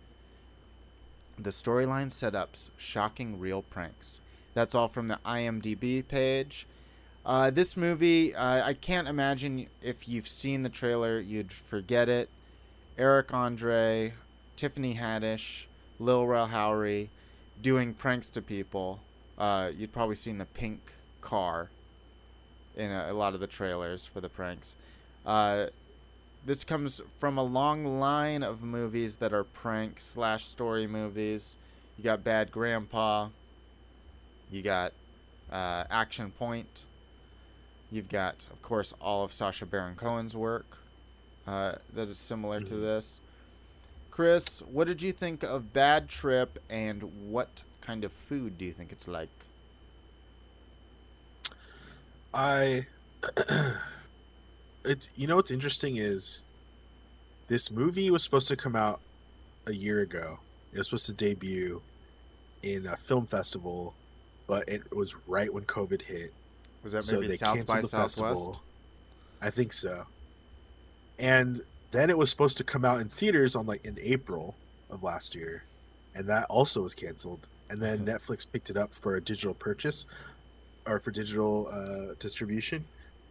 The 1.38 1.50
storyline 1.50 2.08
setups 2.08 2.70
shocking 2.76 3.38
real 3.38 3.62
pranks. 3.62 4.20
That's 4.54 4.74
all 4.74 4.88
from 4.88 5.08
the 5.08 5.18
IMDb 5.24 6.06
page. 6.06 6.66
Uh, 7.24 7.50
this 7.50 7.76
movie, 7.76 8.34
uh, 8.34 8.66
I 8.66 8.74
can't 8.74 9.08
imagine 9.08 9.66
if 9.80 10.08
you've 10.08 10.28
seen 10.28 10.62
the 10.62 10.68
trailer, 10.68 11.20
you'd 11.20 11.52
forget 11.52 12.08
it. 12.08 12.28
Eric 12.98 13.32
Andre, 13.32 14.14
Tiffany 14.56 14.96
Haddish, 14.96 15.66
Lil 15.98 16.26
Rel 16.26 16.48
Howery 16.48 17.08
doing 17.60 17.94
pranks 17.94 18.28
to 18.30 18.42
people. 18.42 19.00
Uh, 19.38 19.70
you'd 19.76 19.92
probably 19.92 20.16
seen 20.16 20.38
the 20.38 20.44
pink 20.44 20.92
car 21.20 21.70
in 22.76 22.90
a, 22.90 23.08
a 23.10 23.14
lot 23.14 23.34
of 23.34 23.40
the 23.40 23.46
trailers 23.46 24.04
for 24.04 24.20
the 24.20 24.28
pranks. 24.28 24.74
Uh, 25.24 25.66
this 26.44 26.64
comes 26.64 27.00
from 27.20 27.38
a 27.38 27.42
long 27.42 28.00
line 28.00 28.42
of 28.42 28.62
movies 28.62 29.16
that 29.16 29.32
are 29.32 29.44
prank 29.44 30.00
slash 30.00 30.44
story 30.44 30.88
movies. 30.88 31.56
You 31.96 32.04
got 32.04 32.24
Bad 32.24 32.50
Grandpa. 32.50 33.28
You 34.52 34.62
got 34.62 34.92
uh, 35.50 35.84
Action 35.90 36.30
Point. 36.30 36.84
You've 37.90 38.08
got, 38.08 38.46
of 38.52 38.62
course, 38.62 38.94
all 39.00 39.24
of 39.24 39.32
Sacha 39.32 39.66
Baron 39.66 39.96
Cohen's 39.96 40.36
work 40.36 40.78
uh, 41.46 41.76
that 41.92 42.08
is 42.08 42.18
similar 42.18 42.60
to 42.60 42.74
Mhm. 42.74 42.80
this. 42.82 43.20
Chris, 44.10 44.60
what 44.70 44.86
did 44.86 45.00
you 45.02 45.10
think 45.10 45.42
of 45.42 45.72
Bad 45.72 46.08
Trip, 46.08 46.62
and 46.70 47.30
what 47.30 47.62
kind 47.80 48.04
of 48.04 48.12
food 48.12 48.58
do 48.58 48.64
you 48.64 48.72
think 48.72 48.92
it's 48.92 49.08
like? 49.08 49.30
I 52.34 52.86
it's 54.84 55.08
you 55.16 55.26
know 55.26 55.36
what's 55.36 55.50
interesting 55.50 55.96
is 55.96 56.44
this 57.48 57.70
movie 57.70 58.10
was 58.10 58.22
supposed 58.22 58.48
to 58.48 58.56
come 58.56 58.76
out 58.76 59.00
a 59.66 59.72
year 59.72 60.00
ago. 60.00 60.40
It 60.72 60.78
was 60.78 60.86
supposed 60.88 61.06
to 61.06 61.14
debut 61.14 61.82
in 62.62 62.86
a 62.86 62.96
film 62.96 63.26
festival, 63.26 63.94
but 64.52 64.68
it 64.68 64.94
was 64.94 65.16
right 65.26 65.50
when 65.50 65.64
COVID 65.64 66.02
hit. 66.02 66.30
Was 66.84 66.92
that 66.92 67.04
so 67.04 67.14
maybe 67.14 67.28
they 67.28 67.36
South 67.38 67.56
canceled 67.56 67.74
by 67.74 67.80
the 67.80 67.88
Southwest? 67.88 68.18
festival. 68.18 68.62
I 69.40 69.48
think 69.48 69.72
so. 69.72 70.04
And 71.18 71.62
then 71.90 72.10
it 72.10 72.18
was 72.18 72.28
supposed 72.28 72.58
to 72.58 72.64
come 72.64 72.84
out 72.84 73.00
in 73.00 73.08
theaters 73.08 73.56
on 73.56 73.64
like 73.64 73.82
in 73.86 73.96
April 74.02 74.54
of 74.90 75.02
last 75.02 75.34
year, 75.34 75.64
and 76.14 76.26
that 76.28 76.44
also 76.50 76.82
was 76.82 76.94
canceled. 76.94 77.48
And 77.70 77.80
then 77.80 78.02
Okay. 78.02 78.12
Netflix 78.12 78.46
picked 78.52 78.68
it 78.68 78.76
up 78.76 78.92
for 78.92 79.16
a 79.16 79.22
digital 79.22 79.54
purchase 79.54 80.04
or 80.86 81.00
for 81.00 81.12
digital 81.12 81.68
uh, 81.72 82.14
distribution. 82.18 82.84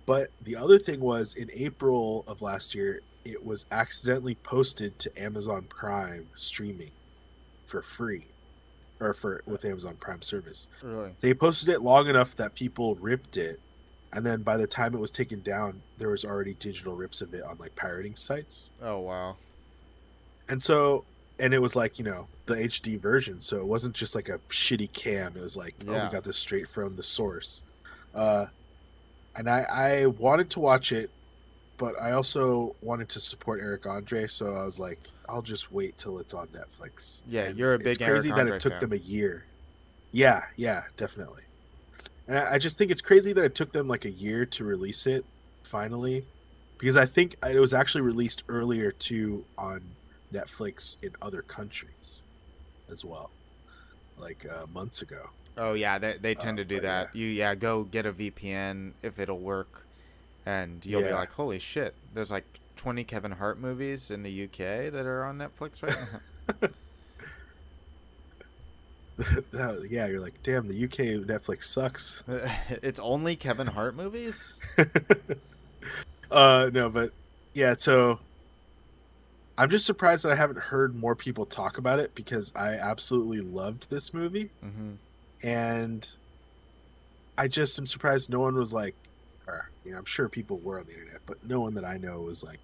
But 0.08 0.32
the 0.42 0.56
other 0.56 0.80
thing 0.80 1.02
was 1.02 1.36
in 1.36 1.52
April 1.54 2.24
of 2.26 2.42
last 2.42 2.74
year, 2.74 3.02
it 3.26 3.46
was 3.46 3.68
accidentally 3.72 4.34
posted 4.34 4.98
to 4.98 5.22
Amazon 5.24 5.68
Prime 5.70 6.28
streaming 6.34 6.90
for 7.68 7.84
free, 7.84 8.26
or 9.02 9.14
for 9.14 9.42
with 9.46 9.66
Amazon 9.66 9.96
Prime 10.00 10.22
service 10.22 10.68
Really? 10.82 11.12
they 11.20 11.34
posted 11.34 11.68
it 11.70 11.82
long 11.82 12.08
enough 12.08 12.36
that 12.38 12.56
people 12.56 12.96
ripped 12.96 13.36
it 13.36 13.60
and 14.14 14.26
then 14.26 14.42
by 14.44 14.56
the 14.58 14.68
time 14.68 14.94
it 14.94 15.00
was 15.00 15.12
taken 15.12 15.42
down 15.42 15.82
there 15.98 16.10
was 16.10 16.24
already 16.24 16.54
digital 16.54 16.96
rips 16.96 17.20
of 17.22 17.34
it 17.34 17.44
on 17.44 17.58
like 17.60 17.76
pirating 17.76 18.16
sites 18.16 18.72
Oh 18.82 19.00
wow. 19.00 19.36
and 20.48 20.62
so 20.64 21.04
and 21.40 21.54
it 21.54 21.60
was 21.62 21.76
like 21.76 21.98
you 21.98 22.06
know 22.06 22.28
the 22.46 22.54
HD 22.56 23.00
version, 23.00 23.40
so 23.42 23.58
it 23.58 23.66
wasn't 23.66 23.96
just 23.96 24.14
like 24.14 24.28
a 24.30 24.38
shitty 24.50 24.92
cam. 24.92 25.36
It 25.38 25.42
was 25.42 25.56
like 25.58 25.74
oh, 25.88 25.92
we 25.94 26.10
got 26.12 26.24
this 26.24 26.38
straight 26.38 26.68
from 26.68 26.96
the 26.98 27.04
source. 27.04 27.64
Uh, 28.14 28.46
and 29.36 29.50
I 29.50 29.62
I 29.72 30.06
wanted 30.08 30.50
to 30.52 30.60
watch 30.60 30.92
it, 30.92 31.10
but 31.82 32.00
I 32.00 32.12
also 32.12 32.76
wanted 32.82 33.10
to 33.10 33.20
support 33.20 33.60
Eric 33.60 33.88
Andre, 33.88 34.28
so 34.28 34.54
I 34.56 34.64
was 34.64 34.80
like, 34.80 35.00
I'll 35.28 35.42
just 35.42 35.72
wait 35.72 35.98
till 35.98 36.20
it's 36.20 36.36
on 36.36 36.48
Netflix. 36.50 37.24
Yeah, 37.28 37.46
And 37.46 37.58
you're 37.58 37.74
a 37.74 37.80
big. 37.80 37.88
it's 37.88 37.98
crazy 37.98 38.30
Eric 38.30 38.36
that 38.36 38.40
Andre 38.42 38.56
it 38.58 38.60
took 38.62 38.74
fan. 38.74 38.80
them 38.82 38.94
a 38.94 38.98
year. 39.02 39.46
Yeah, 40.12 40.44
yeah, 40.56 40.84
definitely. 40.96 41.42
And 42.28 42.38
I, 42.38 42.54
I 42.54 42.58
just 42.60 42.78
think 42.78 42.92
it's 42.92 43.02
crazy 43.02 43.34
that 43.34 43.44
it 43.44 43.56
took 43.56 43.72
them 43.72 43.88
like 43.88 44.06
a 44.06 44.12
year 44.12 44.46
to 44.46 44.64
release 44.64 45.08
it 45.08 45.26
finally, 45.64 46.24
because 46.78 46.96
I 46.98 47.08
think 47.08 47.36
it 47.50 47.60
was 47.60 47.74
actually 47.74 48.02
released 48.02 48.44
earlier 48.48 48.92
too 48.92 49.44
on 49.58 49.82
Netflix 50.32 50.98
in 51.02 51.16
other 51.20 51.42
countries 51.42 52.22
as 52.92 53.04
well, 53.04 53.32
like 54.20 54.46
uh, 54.46 54.68
months 54.72 55.02
ago. 55.02 55.32
Oh 55.58 55.74
yeah, 55.74 55.98
they 55.98 56.18
they 56.22 56.36
tend 56.36 56.60
Uh, 56.60 56.62
to 56.62 56.66
do 56.66 56.80
that. 56.82 57.16
You 57.16 57.26
yeah, 57.26 57.56
go 57.56 57.86
get 57.86 58.06
a 58.06 58.14
VPN 58.14 58.94
if 59.02 59.18
it'll 59.20 59.40
work, 59.40 59.88
and 60.46 60.86
you'll 60.86 61.02
be 61.04 61.12
like, 61.12 61.32
holy 61.34 61.60
shit, 61.60 61.94
there's 62.14 62.32
like 62.32 62.46
20 62.76 63.04
Kevin 63.04 63.32
Hart 63.32 63.60
movies 63.60 64.10
in 64.12 64.24
the 64.24 64.46
UK 64.46 64.92
that 64.92 65.06
are 65.06 65.24
on 65.26 65.38
Netflix 65.38 65.84
right 65.84 65.96
now. 66.62 66.70
Yeah, 69.54 70.08
you're 70.08 70.20
like, 70.20 70.42
damn, 70.42 70.68
the 70.68 70.84
UK 70.86 71.28
Netflix 71.28 71.66
sucks. 71.66 72.24
it's 72.82 73.00
only 73.00 73.36
Kevin 73.36 73.68
Hart 73.68 73.96
movies. 73.96 74.56
uh, 76.32 76.72
no, 76.74 76.90
but 76.90 77.12
yeah, 77.54 77.76
so 77.76 78.20
I'm 79.60 79.70
just 79.70 79.86
surprised 79.86 80.26
that 80.26 80.32
I 80.32 80.36
haven't 80.36 80.58
heard 80.58 80.96
more 80.96 81.16
people 81.16 81.46
talk 81.46 81.78
about 81.78 82.00
it 82.00 82.16
because 82.16 82.52
I 82.56 82.76
absolutely 82.76 83.42
loved 83.42 83.92
this 83.92 84.12
movie. 84.14 84.50
hmm 84.62 84.94
and 85.44 86.08
I 87.38 87.48
just 87.48 87.78
am 87.80 87.86
surprised 87.86 88.30
no 88.30 88.40
one 88.40 88.56
was 88.56 88.74
like, 88.74 88.96
or 89.48 89.70
you 89.86 89.92
know, 89.92 89.98
I'm 89.98 90.06
sure 90.06 90.30
people 90.30 90.60
were 90.60 90.80
on 90.80 90.86
the 90.86 90.94
internet, 90.94 91.22
but 91.26 91.44
no 91.48 91.60
one 91.62 91.74
that 91.76 91.86
I 91.86 91.98
know 91.98 92.22
was 92.22 92.44
like, 92.44 92.60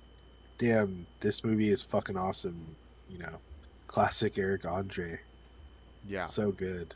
"Damn, 0.57 1.05
this 1.19 1.43
movie 1.43 1.69
is 1.69 1.81
fucking 1.83 2.17
awesome," 2.17 2.75
you 3.09 3.17
know, 3.19 3.39
classic 3.87 4.37
Eric 4.37 4.65
Andre, 4.65 5.19
Yeah. 6.07 6.25
so 6.25 6.51
good. 6.51 6.95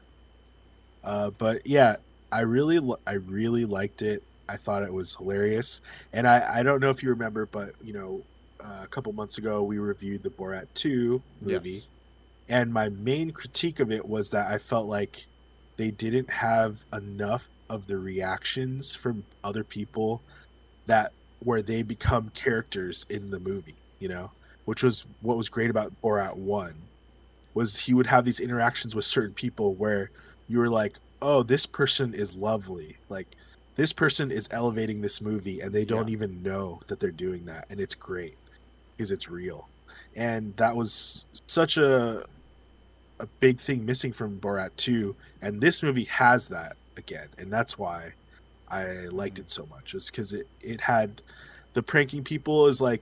Uh, 1.03 1.31
but 1.31 1.65
yeah, 1.65 1.95
I 2.31 2.41
really, 2.41 2.79
I 3.07 3.13
really 3.13 3.65
liked 3.65 4.01
it. 4.01 4.23
I 4.47 4.57
thought 4.57 4.83
it 4.83 4.93
was 4.93 5.15
hilarious, 5.15 5.81
and 6.13 6.27
I, 6.27 6.59
I 6.59 6.63
don't 6.63 6.79
know 6.81 6.89
if 6.89 7.01
you 7.01 7.09
remember, 7.09 7.45
but 7.45 7.73
you 7.81 7.93
know, 7.93 8.21
uh, 8.59 8.81
a 8.83 8.87
couple 8.87 9.11
months 9.13 9.37
ago 9.37 9.63
we 9.63 9.79
reviewed 9.79 10.23
the 10.23 10.29
Borat 10.29 10.67
Two 10.75 11.21
movie 11.41 11.69
Yes. 11.71 11.87
and 12.47 12.71
my 12.71 12.89
main 12.89 13.31
critique 13.31 13.79
of 13.79 13.91
it 13.91 14.05
was 14.07 14.29
that 14.31 14.51
I 14.51 14.59
felt 14.59 14.85
like 14.87 15.25
they 15.77 15.89
didn't 15.89 16.29
have 16.29 16.85
enough 16.93 17.49
of 17.71 17.87
the 17.87 17.97
reactions 17.97 18.93
from 18.93 19.23
other 19.43 19.63
people 19.63 20.21
that 20.87 21.13
where 21.39 21.61
they 21.61 21.81
become 21.83 22.29
characters 22.29 23.05
in 23.09 23.31
the 23.31 23.39
movie, 23.39 23.75
you 23.99 24.09
know, 24.09 24.29
which 24.65 24.83
was 24.83 25.05
what 25.21 25.37
was 25.37 25.49
great 25.49 25.69
about 25.69 25.93
Borat 26.03 26.35
1 26.35 26.75
was 27.53 27.77
he 27.79 27.93
would 27.93 28.07
have 28.07 28.25
these 28.25 28.39
interactions 28.39 28.93
with 28.95 29.05
certain 29.05 29.33
people 29.33 29.73
where 29.75 30.11
you 30.47 30.59
were 30.59 30.69
like, 30.69 30.97
"Oh, 31.21 31.43
this 31.43 31.65
person 31.65 32.13
is 32.13 32.35
lovely." 32.35 32.97
Like 33.09 33.27
this 33.75 33.93
person 33.93 34.31
is 34.31 34.47
elevating 34.51 35.01
this 35.01 35.21
movie 35.21 35.61
and 35.61 35.73
they 35.73 35.85
don't 35.85 36.07
Yeah. 36.09 36.13
even 36.13 36.43
know 36.43 36.81
that 36.87 36.99
they're 36.99 37.11
doing 37.11 37.45
that 37.45 37.65
and 37.69 37.79
it's 37.79 37.95
great 37.95 38.37
because 38.97 39.11
it's 39.11 39.29
real. 39.29 39.69
And 40.15 40.55
that 40.57 40.75
was 40.75 41.25
such 41.47 41.77
a 41.77 42.25
a 43.19 43.27
big 43.39 43.59
thing 43.59 43.85
missing 43.85 44.11
from 44.11 44.39
Borat 44.39 44.71
2 44.77 45.15
and 45.41 45.61
this 45.61 45.83
movie 45.83 46.05
has 46.05 46.47
that 46.49 46.75
again 46.97 47.27
and 47.37 47.51
that's 47.51 47.77
why 47.77 48.13
I 48.69 48.85
liked 49.07 49.39
it 49.39 49.49
so 49.49 49.65
much 49.69 49.93
is 49.93 50.09
cuz 50.09 50.33
it 50.33 50.47
it 50.61 50.81
had 50.81 51.21
the 51.73 51.81
pranking 51.83 52.23
people 52.23 52.67
is 52.67 52.81
like 52.81 53.01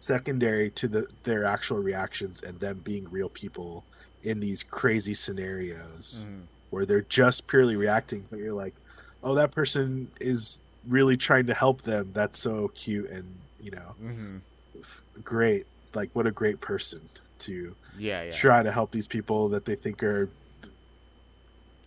secondary 0.00 0.70
to 0.70 0.88
the 0.88 1.06
their 1.24 1.44
actual 1.44 1.78
reactions 1.78 2.40
and 2.42 2.60
them 2.60 2.80
being 2.84 3.08
real 3.10 3.28
people 3.28 3.84
in 4.22 4.40
these 4.40 4.62
crazy 4.62 5.14
scenarios 5.14 6.26
Mhm. 6.28 6.42
where 6.70 6.84
they're 6.86 7.00
just 7.08 7.46
purely 7.46 7.76
reacting 7.76 8.24
but 8.30 8.38
you're 8.38 8.52
like 8.54 8.74
oh 9.22 9.34
that 9.34 9.52
person 9.52 10.10
is 10.20 10.60
really 10.86 11.16
trying 11.16 11.46
to 11.46 11.54
help 11.54 11.82
them 11.82 12.10
that's 12.12 12.38
so 12.38 12.68
cute 12.68 13.10
and 13.10 13.34
you 13.60 13.70
know 13.70 13.94
Mhm. 14.02 14.40
f- 14.80 15.02
great 15.24 15.66
like 15.94 16.10
what 16.12 16.26
a 16.26 16.30
great 16.30 16.60
person 16.60 17.00
to 17.38 17.74
Yeah. 17.98 18.24
Yeah. 18.24 18.32
try 18.32 18.62
to 18.62 18.70
help 18.70 18.90
these 18.92 19.08
people 19.08 19.48
that 19.48 19.64
they 19.64 19.74
think 19.74 20.02
are 20.02 20.28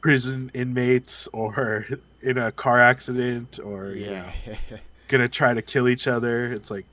prison 0.02 0.50
inmates 0.54 1.28
or 1.34 1.86
in 2.22 2.38
a 2.38 2.52
car 2.52 2.80
accident 2.80 3.60
or 3.64 3.88
you 3.92 4.08
know 4.12 4.26
Yeah. 4.46 4.56
gonna 5.08 5.28
try 5.30 5.54
to 5.54 5.62
kill 5.62 5.88
each 5.90 6.08
other 6.08 6.52
it's 6.54 6.70
like 6.70 6.86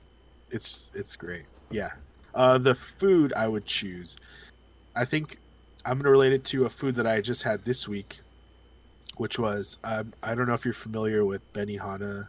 it's 0.51 0.89
it's 0.93 1.15
great 1.15 1.43
yeah 1.69 1.91
uh 2.33 2.57
the 2.57 2.73
food 2.75 3.31
i 3.33 3.47
would 3.47 3.65
choose 3.65 4.17
i 4.95 5.05
think 5.05 5.37
i'm 5.85 5.97
gonna 5.99 6.09
relate 6.09 6.33
it 6.33 6.43
to 6.45 6.65
a 6.65 6.69
food 6.69 6.95
that 6.95 7.05
i 7.05 7.21
just 7.21 7.43
had 7.43 7.63
this 7.65 7.87
week 7.87 8.19
which 9.17 9.37
was 9.37 9.77
um, 9.83 10.13
i 10.23 10.33
don't 10.33 10.47
know 10.47 10.53
if 10.53 10.65
you're 10.65 10.73
familiar 10.73 11.23
with 11.25 11.41
benihana 11.53 12.27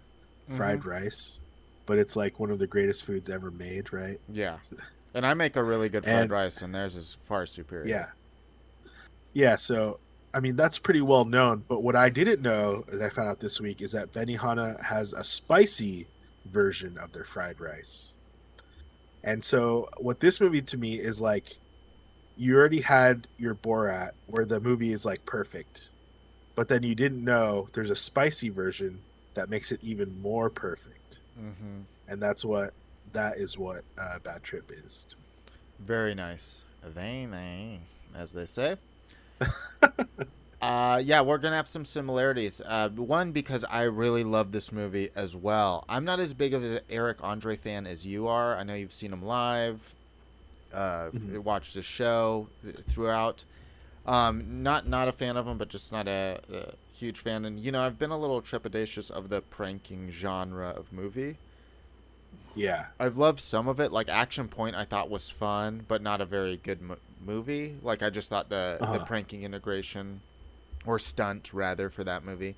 fried 0.49 0.85
rice 0.85 1.41
but 1.87 1.97
it's 1.99 2.16
like 2.16 2.39
one 2.39 2.51
of 2.51 2.59
the 2.59 2.66
greatest 2.66 3.05
foods 3.05 3.31
ever 3.31 3.51
made 3.51 3.93
right 3.93 4.20
yeah. 4.33 4.57
And 5.14 5.24
I 5.24 5.33
make 5.33 5.57
a 5.57 5.62
really 5.64 5.89
good 5.89 6.05
fried 6.05 6.14
And- 6.22 6.31
rice, 6.31 6.61
and 6.61 6.72
theirs 6.74 6.95
is 6.95 7.16
far 7.24 7.47
superior. 7.47 7.87
Yeah. 7.89 8.07
Yeah, 9.33 9.57
so 9.57 9.99
I 10.35 10.41
mean 10.41 10.57
that's 10.57 10.79
pretty 10.79 11.01
well 11.01 11.24
known, 11.24 11.64
but 11.68 11.83
what 11.83 11.97
I 11.97 12.09
didn't 12.09 12.43
know 12.43 12.85
that 12.93 13.03
I 13.03 13.09
found 13.09 13.29
out 13.29 13.41
this 13.41 13.61
week 13.61 13.81
is 13.81 13.93
that 13.93 14.12
Benihana 14.12 14.83
has 14.85 15.12
a 15.12 15.24
spicy 15.24 16.07
version 16.45 16.99
of 16.99 17.12
their 17.12 17.24
fried 17.24 17.61
rice. 17.61 18.14
And 19.24 19.43
so 19.43 19.89
what 19.99 20.20
this 20.20 20.41
movie 20.41 20.62
to 20.62 20.76
me 20.76 20.95
is 20.95 21.20
like 21.20 21.59
you 22.37 22.57
already 22.57 22.81
had 22.81 23.26
your 23.37 23.55
Borat 23.55 24.12
where 24.26 24.45
the 24.45 24.61
movie 24.61 24.93
is 24.93 25.05
like 25.05 25.24
perfect. 25.24 25.91
But 26.55 26.68
then 26.68 26.83
you 26.83 26.95
didn't 26.95 27.24
know 27.24 27.68
there's 27.72 27.91
a 27.91 27.97
spicy 27.97 28.49
version 28.49 29.01
that 29.35 29.49
makes 29.49 29.72
it 29.72 29.81
even 29.83 30.20
more 30.20 30.51
perfect. 30.51 31.20
hmm 31.37 31.81
And 32.07 32.20
that's 32.22 32.45
what 32.45 32.74
that 33.12 33.37
is 33.39 33.57
what 33.57 33.83
uh, 33.99 34.18
Bad 34.20 34.43
Trip 34.43 34.70
is. 34.70 35.07
Very 35.79 36.14
nice. 36.14 36.64
Very 36.85 37.26
nice, 37.26 37.81
as 38.14 38.33
they 38.33 38.47
say. 38.47 38.76
uh, 40.62 41.01
yeah, 41.05 41.20
we're 41.20 41.39
gonna 41.39 41.57
have 41.57 41.68
some 41.68 41.84
similarities. 41.84 42.61
Uh, 42.64 42.89
one 42.91 43.32
because 43.32 43.64
I 43.64 43.82
really 43.82 44.24
love 44.24 44.53
this 44.53 44.72
movie 44.72 45.11
as 45.14 45.36
well. 45.36 45.84
I'm 45.89 46.05
not 46.05 46.20
as 46.20 46.34
big 46.34 46.55
of 46.55 46.62
an 46.64 46.80
Eric 46.91 47.18
Andre 47.22 47.57
fan 47.57 47.86
as 47.86 48.07
you 48.07 48.26
are. 48.26 48.57
I 48.57 48.62
know 48.64 48.74
you've 48.74 48.93
seen 48.93 49.12
him 49.12 49.22
live. 49.24 49.95
Uh, 50.72 51.11
Mhm. 51.11 51.39
watched 51.39 51.74
the 51.74 51.82
show 51.82 52.49
th- 52.62 52.76
throughout. 52.89 53.45
Um, 54.05 54.62
not 54.62 54.86
not 54.89 55.09
a 55.09 55.12
fan 55.12 55.36
of 55.36 55.47
him, 55.47 55.59
but 55.59 55.68
just 55.68 55.93
not 55.93 56.09
a, 56.09 56.41
a 56.53 56.72
huge 56.93 57.20
fan. 57.20 57.45
And 57.45 57.61
you 57.61 57.70
know, 57.72 57.82
I've 57.82 57.99
been 57.99 58.11
a 58.11 58.18
little 58.18 58.41
trepidatious 58.43 59.11
of 59.11 59.28
the 59.28 59.41
pranking 59.43 60.11
genre 60.11 60.68
of 60.70 60.93
movie. 60.93 61.36
Yeah. 62.55 62.86
I've 62.99 63.16
loved 63.16 63.41
some 63.41 63.68
of 63.68 63.78
it. 63.80 63.93
Like 63.93 64.09
Action 64.09 64.49
Point, 64.49 64.74
I 64.76 64.84
thought 64.84 65.09
was 65.09 65.30
fun, 65.30 65.84
but 65.86 66.03
not 66.03 66.20
a 66.20 66.24
very 66.26 66.57
good 66.57 66.82
mo- 66.82 66.97
movie. 67.25 67.77
Like 67.83 68.03
I 68.03 68.11
just 68.11 68.29
thought 68.31 68.49
the 68.49 68.77
the 68.81 68.85
Uh-huh. 68.87 69.05
pranking 69.05 69.43
integration, 69.43 70.21
or 70.87 70.99
stunt 70.99 71.53
rather, 71.53 71.91
for 71.91 72.05
that 72.05 72.25
movie, 72.25 72.57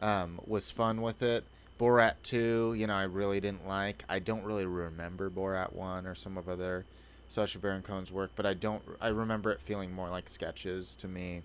um, 0.00 0.40
was 0.46 0.70
fun 0.70 1.00
with 1.02 1.22
it. 1.22 1.44
Borat 1.78 2.14
two, 2.22 2.74
you 2.76 2.86
know, 2.86 2.94
I 2.94 3.04
really 3.04 3.40
didn't 3.40 3.66
like. 3.66 4.04
I 4.08 4.18
don't 4.18 4.44
really 4.44 4.66
remember 4.66 5.30
Borat 5.30 5.72
one 5.72 6.06
or 6.06 6.14
some 6.14 6.36
of 6.38 6.48
other 6.48 6.84
Sacha 7.28 7.58
Baron 7.58 7.82
Cohen's 7.82 8.12
work, 8.12 8.30
but 8.36 8.46
I 8.46 8.54
don't. 8.54 8.82
I 9.00 9.08
remember 9.08 9.50
it 9.50 9.60
feeling 9.60 9.92
more 9.92 10.08
like 10.10 10.28
sketches 10.28 10.94
to 10.96 11.08
me 11.08 11.42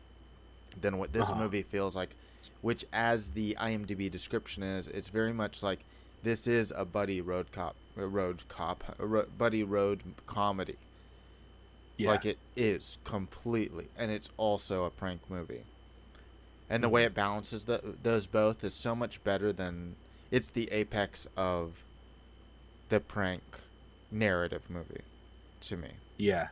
than 0.80 0.98
what 0.98 1.14
this 1.14 1.30
Uh-huh. 1.30 1.40
movie 1.44 1.64
feels 1.64 1.96
like. 1.96 2.16
Which, 2.62 2.86
as 2.92 3.32
the 3.32 3.56
IMDb 3.60 4.10
description 4.12 4.64
is, 4.64 4.88
it's 4.88 5.08
very 5.10 5.32
much 5.34 5.62
like 5.64 5.80
this 6.24 6.48
is 6.48 6.74
a 6.76 6.84
buddy 6.86 7.22
road 7.22 7.52
cop, 7.52 7.76
a 7.96 8.06
road 8.08 8.44
cop, 8.50 8.84
a 9.00 9.06
ro- 9.06 9.28
buddy 9.38 9.64
road 9.64 10.02
comedy. 10.26 10.76
Yeah. 11.98 12.12
Like 12.12 12.26
it 12.26 12.38
is 12.56 12.98
completely, 13.04 13.88
and 13.98 14.12
it's 14.12 14.30
also 14.38 14.84
a 14.86 14.90
prank 14.90 15.22
movie. 15.30 15.64
And 16.70 16.84
the 16.84 16.90
way 16.90 17.02
Mm-hmm. 17.02 17.08
it 17.08 17.16
balances 17.16 17.64
the, 17.64 17.82
those 18.04 18.28
both 18.28 18.64
is 18.64 18.74
so 18.74 18.94
much 18.96 19.24
better 19.24 19.52
than 19.54 19.96
it's 20.32 20.50
the 20.50 20.70
apex 20.72 21.28
of 21.38 21.84
the 22.90 23.00
prank 23.00 23.42
narrative 24.12 24.64
movie 24.70 25.02
to 25.62 25.78
me. 25.78 25.90
yeah. 26.18 26.50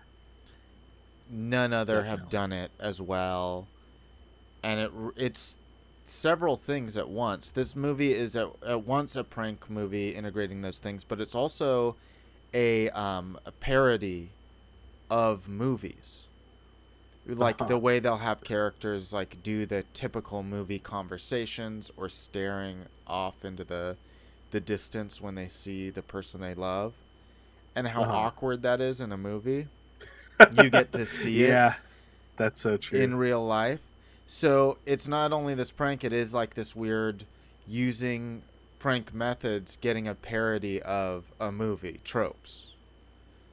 None 1.30 1.74
other 1.74 2.04
have 2.04 2.30
done 2.30 2.52
it 2.52 2.70
as 2.80 3.02
well, 3.02 3.68
and 4.62 4.80
it 4.80 4.92
it's 5.16 5.58
several 6.06 6.56
things 6.56 6.96
at 6.96 7.10
once. 7.10 7.50
This 7.50 7.76
movie 7.76 8.14
is 8.14 8.36
at, 8.36 8.48
at 8.66 8.86
once 8.86 9.16
a 9.16 9.24
prank 9.24 9.68
movie 9.68 10.12
integrating 10.14 10.62
those 10.62 10.78
things, 10.78 11.04
but 11.04 11.20
it's 11.20 11.34
also 11.34 11.96
a 12.54 12.90
um, 12.92 13.40
a 13.44 13.52
parody 13.52 14.30
of 15.10 15.48
movies. 15.48 16.30
Like 17.28 17.58
Uh-huh. 17.60 17.68
the 17.68 17.78
way 17.78 18.00
they'll 18.00 18.18
have 18.18 18.44
characters 18.44 19.12
like 19.12 19.42
do 19.44 19.66
the 19.66 19.84
typical 19.94 20.44
movie 20.44 20.80
conversations 20.80 21.92
or 21.98 22.08
staring 22.10 22.86
off 23.08 23.44
into 23.44 23.64
the 23.64 23.98
the 24.52 24.60
distance 24.62 25.20
when 25.22 25.36
they 25.36 25.48
see 25.48 25.90
the 25.90 26.04
person 26.04 26.42
they 26.42 26.54
love. 26.54 26.94
And 27.76 27.90
how 27.90 28.04
Uh-huh. 28.04 28.12
awkward 28.12 28.62
that 28.64 28.82
is 28.82 29.02
in 29.02 29.12
a 29.12 29.18
movie. 29.18 29.68
You 30.50 30.70
get 30.70 30.92
to 30.94 31.06
see 31.06 31.44
it 31.44 31.64
yeah, 31.64 31.76
that's 32.38 32.62
so 32.62 32.78
true. 32.78 33.00
in 33.02 33.16
real 33.16 33.46
life. 33.46 33.82
So 34.28 34.80
it's 34.86 35.08
not 35.08 35.32
only 35.34 35.54
this 35.56 35.72
prank, 35.72 36.04
it 36.04 36.14
is 36.14 36.34
like 36.34 36.56
this 36.56 36.76
weird 36.76 37.26
using 37.68 38.44
prank 38.80 39.14
methods, 39.14 39.78
getting 39.78 40.08
a 40.08 40.16
parody 40.16 40.82
of 40.82 41.26
a 41.40 41.52
movie 41.52 42.00
tropes. 42.04 42.75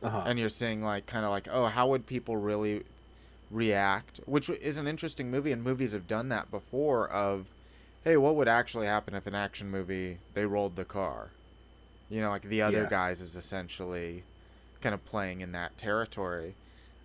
Uh-huh. 0.03 0.25
And 0.27 0.39
you're 0.39 0.49
seeing 0.49 0.83
like 0.83 1.07
kind 1.07 1.25
of 1.25 1.31
like, 1.31 1.49
oh, 1.51 1.67
how 1.67 1.89
would 1.89 2.07
people 2.07 2.37
really 2.37 2.83
react? 3.51 4.21
Which 4.27 4.49
is 4.49 4.79
an 4.79 4.87
interesting 4.87 5.31
movie, 5.31 5.53
and 5.53 5.63
movies 5.63 5.93
have 5.93 6.07
done 6.07 6.29
that 6.31 6.51
before. 6.51 7.09
Of, 7.09 7.47
hey, 8.05 8.17
what 8.17 8.35
would 8.37 8.49
actually 8.49 8.87
happen 8.87 9.15
if 9.15 9.27
an 9.27 9.35
action 9.35 9.71
movie 9.71 10.19
they 10.35 10.47
rolled 10.47 10.77
the 10.77 10.85
car? 10.85 11.31
You 12.09 12.21
know, 12.21 12.31
like 12.31 12.43
the 12.49 12.63
other 12.63 12.83
Yeah. 12.83 12.89
guys 12.89 13.21
is 13.21 13.37
essentially 13.37 14.25
kind 14.81 14.95
of 14.95 15.05
playing 15.05 15.41
in 15.41 15.53
that 15.53 15.77
territory. 15.79 16.55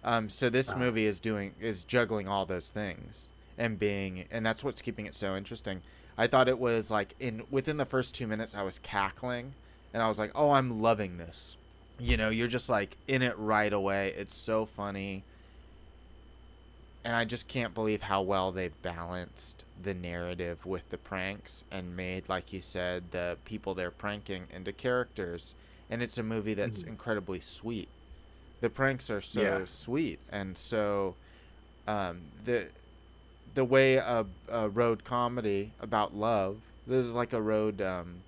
Um, 0.04 0.30
so 0.30 0.50
this 0.50 0.70
Uh-huh. 0.70 0.80
movie 0.80 1.06
is 1.06 1.20
doing 1.20 1.54
is 1.60 1.84
juggling 1.84 2.28
all 2.28 2.46
those 2.46 2.70
things 2.70 3.30
and 3.58 3.78
being, 3.78 4.26
and 4.32 4.46
that's 4.46 4.64
what's 4.64 4.82
keeping 4.82 5.06
it 5.06 5.14
so 5.16 5.36
interesting. 5.36 5.82
I 6.18 6.28
thought 6.28 6.48
it 6.48 6.60
was 6.60 6.90
like 6.90 7.16
in 7.20 7.44
within 7.52 7.78
the 7.78 7.86
first 7.86 8.16
two 8.16 8.26
minutes, 8.28 8.56
I 8.56 8.64
was 8.64 8.80
cackling, 8.80 9.54
and 9.94 10.02
I 10.02 10.08
was 10.08 10.18
like, 10.18 10.32
oh, 10.34 10.52
I'm 10.52 10.82
loving 10.82 11.18
this. 11.18 11.57
You 12.00 12.18
know, 12.18 12.30
you're 12.30 12.48
just 12.48 12.70
like 12.70 12.98
in 13.08 13.22
it 13.22 13.38
right 13.38 13.72
away. 13.74 14.14
It's 14.18 14.36
so 14.36 14.66
funny. 14.66 15.24
And 17.04 17.16
I 17.16 17.24
just 17.26 17.48
can't 17.48 17.74
believe 17.74 18.04
how 18.04 18.22
well 18.22 18.52
they 18.52 18.68
balanced 18.70 19.64
the 19.82 19.94
narrative 19.94 20.66
with 20.66 20.90
the 20.90 20.98
pranks 20.98 21.64
and 21.72 21.96
made, 21.96 22.28
like 22.28 22.52
you 22.52 22.60
said, 22.62 23.12
the 23.12 23.38
people 23.46 23.74
they're 23.74 23.92
pranking 23.92 24.48
into 24.54 24.74
characters. 24.74 25.56
And 25.90 26.04
it's 26.04 26.18
a 26.18 26.24
movie 26.24 26.54
that's 26.54 26.84
Mhm. 26.84 26.88
incredibly 26.90 27.40
sweet. 27.40 27.88
The 28.60 28.70
pranks 28.70 29.10
are 29.10 29.22
so 29.22 29.42
Yeah. 29.42 29.66
sweet, 29.66 30.20
and 30.30 30.58
so 30.58 31.16
um, 31.88 32.32
the 32.44 32.70
the 33.54 33.64
way 33.66 33.96
a, 33.96 34.26
a 34.50 34.70
road 34.70 35.04
comedy 35.04 35.74
about 35.80 36.14
love. 36.14 36.62
This 36.86 37.06
is 37.06 37.14
like 37.14 37.34
a 37.34 37.42
road 37.42 37.82
um, 37.82 38.24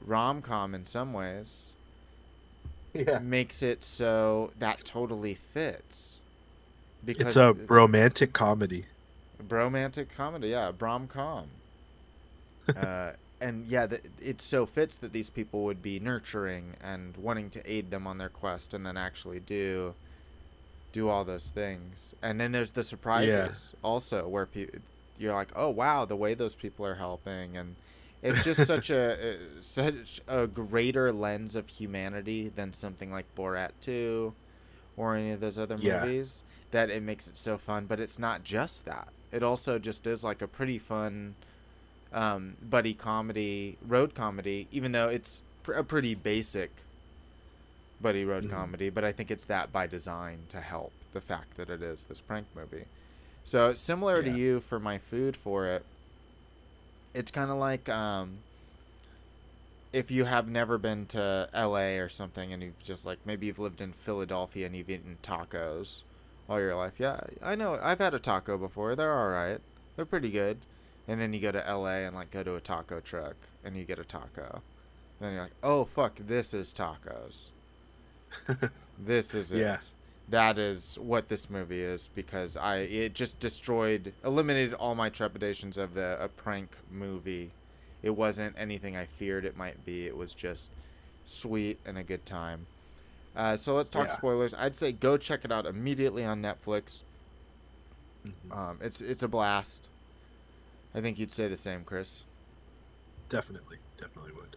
rom 0.00 0.40
com 0.42 0.74
in 0.74 0.84
some 0.86 1.12
ways 1.12 1.73
yeah. 2.94 3.18
makes 3.18 3.62
it 3.62 3.84
so 3.84 4.52
that 4.58 4.84
totally 4.84 5.34
fits. 5.34 6.20
Because 7.04 7.26
It's 7.26 7.36
a 7.36 7.52
romantic 7.52 8.32
comedy. 8.32 8.86
romantic 9.48 10.08
comedy, 10.14 10.48
yeah, 10.48 10.70
brom 10.72 11.06
com. 11.06 11.48
uh, 12.76 13.12
and 13.40 13.66
yeah, 13.66 13.86
th- 13.86 14.02
it 14.22 14.40
so 14.40 14.64
fits 14.64 14.96
that 14.96 15.12
these 15.12 15.28
people 15.28 15.64
would 15.64 15.82
be 15.82 16.00
nurturing 16.00 16.76
and 16.82 17.14
wanting 17.18 17.50
to 17.50 17.70
aid 17.70 17.90
them 17.90 18.06
on 18.06 18.16
their 18.16 18.30
quest, 18.30 18.72
and 18.72 18.86
then 18.86 18.96
actually 18.96 19.40
do 19.40 19.94
do 20.92 21.08
all 21.08 21.24
those 21.24 21.50
things. 21.50 22.14
And 22.22 22.40
then 22.40 22.52
there's 22.52 22.70
the 22.70 22.84
surprises 22.84 23.74
also, 23.82 24.28
where 24.28 24.46
pe- 24.46 24.68
you're 25.18 25.34
like, 25.34 25.50
oh 25.54 25.68
wow, 25.68 26.04
the 26.06 26.16
way 26.16 26.32
those 26.34 26.54
people 26.54 26.86
are 26.86 26.94
helping, 26.94 27.56
and 27.56 27.74
it's 28.24 28.42
just 28.42 28.66
such 28.66 28.90
a 28.90 29.36
such 29.60 30.20
a 30.26 30.46
greater 30.48 31.12
lens 31.12 31.54
of 31.54 31.68
humanity 31.68 32.48
than 32.48 32.72
something 32.72 33.12
like 33.12 33.26
Borat 33.36 33.70
two, 33.80 34.34
or 34.96 35.14
any 35.14 35.30
of 35.30 35.38
those 35.40 35.58
other 35.58 35.76
Yeah. 35.78 36.00
movies 36.00 36.42
that 36.72 36.90
it 36.90 37.02
makes 37.04 37.28
it 37.28 37.36
so 37.36 37.56
fun. 37.58 37.86
But 37.86 38.00
it's 38.00 38.18
not 38.18 38.42
just 38.42 38.84
that. 38.86 39.08
It 39.30 39.42
also 39.42 39.78
just 39.78 40.06
is 40.06 40.24
like 40.24 40.42
a 40.42 40.48
pretty 40.48 40.78
fun 40.78 41.34
um, 42.12 42.56
buddy 42.62 42.94
comedy, 42.94 43.76
road 43.86 44.14
comedy, 44.14 44.68
even 44.70 44.92
though 44.92 45.08
it's 45.08 45.42
pr- 45.64 45.72
a 45.72 45.82
pretty 45.84 46.14
basic 46.14 46.70
buddy 48.00 48.24
road 48.24 48.44
Mhm. 48.44 48.50
comedy. 48.50 48.88
But 48.90 49.04
I 49.04 49.10
think 49.12 49.30
it's 49.32 49.44
that 49.46 49.72
by 49.72 49.86
design 49.88 50.40
to 50.50 50.60
help 50.60 50.92
the 51.12 51.20
fact 51.20 51.56
that 51.56 51.70
it 51.70 51.82
is 51.82 52.04
this 52.04 52.20
prank 52.20 52.46
movie. 52.54 52.84
So 53.42 53.74
similar 53.74 54.22
to 54.22 54.30
you 54.30 54.60
for 54.60 54.78
my 54.78 54.96
food 54.98 55.36
for 55.36 55.66
it, 55.66 55.84
it's 57.14 57.30
kind 57.30 57.50
of 57.50 57.56
like 57.56 57.88
um, 57.88 58.38
if 59.92 60.10
you 60.10 60.24
have 60.24 60.48
never 60.48 60.78
been 60.78 61.06
to 61.06 61.48
L.A. 61.54 61.98
or 61.98 62.08
something, 62.08 62.52
and 62.52 62.62
you've 62.62 62.82
just 62.82 63.06
like 63.06 63.18
maybe 63.24 63.46
you've 63.46 63.58
lived 63.58 63.80
in 63.80 63.92
Philadelphia 63.92 64.66
and 64.66 64.76
you've 64.76 64.90
eaten 64.90 65.18
tacos 65.22 66.02
all 66.48 66.60
your 66.60 66.74
life. 66.74 66.94
Yeah, 66.98 67.20
I 67.42 67.54
know. 67.54 67.78
I've 67.82 68.00
had 68.00 68.14
a 68.14 68.18
taco 68.18 68.58
before. 68.58 68.94
They're 68.94 69.18
all 69.18 69.30
right. 69.30 69.60
They're 69.96 70.04
pretty 70.04 70.30
good. 70.30 70.58
And 71.06 71.20
then 71.20 71.32
you 71.32 71.40
go 71.40 71.52
to 71.52 71.66
L.A. 71.66 72.06
and 72.06 72.16
like 72.16 72.30
go 72.30 72.42
to 72.42 72.56
a 72.56 72.60
taco 72.60 73.00
truck 73.00 73.36
and 73.62 73.76
you 73.76 73.84
get 73.84 73.98
a 73.98 74.04
taco. 74.04 74.62
then 75.20 75.34
you're 75.34 75.42
like, 75.42 75.52
oh 75.62 75.84
fuck, 75.84 76.16
this 76.18 76.54
is 76.54 76.72
tacos. 76.72 77.50
This 78.98 79.34
is 79.34 79.52
it. 79.52 79.58
That 80.28 80.58
is 80.58 80.98
what 80.98 81.28
this 81.28 81.50
movie 81.50 81.80
is 81.82 82.08
because 82.14 82.56
I 82.56 82.78
it 82.78 83.14
just 83.14 83.38
destroyed 83.38 84.14
eliminated 84.24 84.72
all 84.74 84.94
my 84.94 85.10
trepidations 85.10 85.76
of 85.76 85.94
the 85.94 86.16
a 86.22 86.28
prank 86.28 86.76
movie. 86.90 87.50
It 88.02 88.10
wasn't 88.16 88.54
anything 88.58 88.96
I 88.96 89.04
feared 89.06 89.44
it 89.44 89.56
might 89.56 89.84
be. 89.84 90.06
It 90.06 90.16
was 90.16 90.32
just 90.34 90.70
sweet 91.26 91.78
and 91.84 91.98
a 91.98 92.02
good 92.02 92.24
time. 92.24 92.66
Uh, 93.36 93.56
so 93.56 93.74
let's 93.74 93.90
talk 93.90 94.08
Yeah. 94.08 94.16
spoilers. 94.16 94.54
I'd 94.54 94.76
say 94.76 94.92
go 94.92 95.16
check 95.16 95.44
it 95.44 95.52
out 95.52 95.66
immediately 95.66 96.24
on 96.24 96.40
Netflix. 96.40 97.00
Mhm. 98.26 98.56
Um, 98.56 98.78
it's 98.80 99.00
it's 99.02 99.22
a 99.22 99.28
blast. 99.28 99.88
I 100.94 101.00
think 101.02 101.18
you'd 101.18 101.32
say 101.32 101.48
the 101.48 101.56
same, 101.56 101.84
Chris. 101.84 102.24
Definitely, 103.28 103.78
definitely 103.98 104.32
would. 104.32 104.56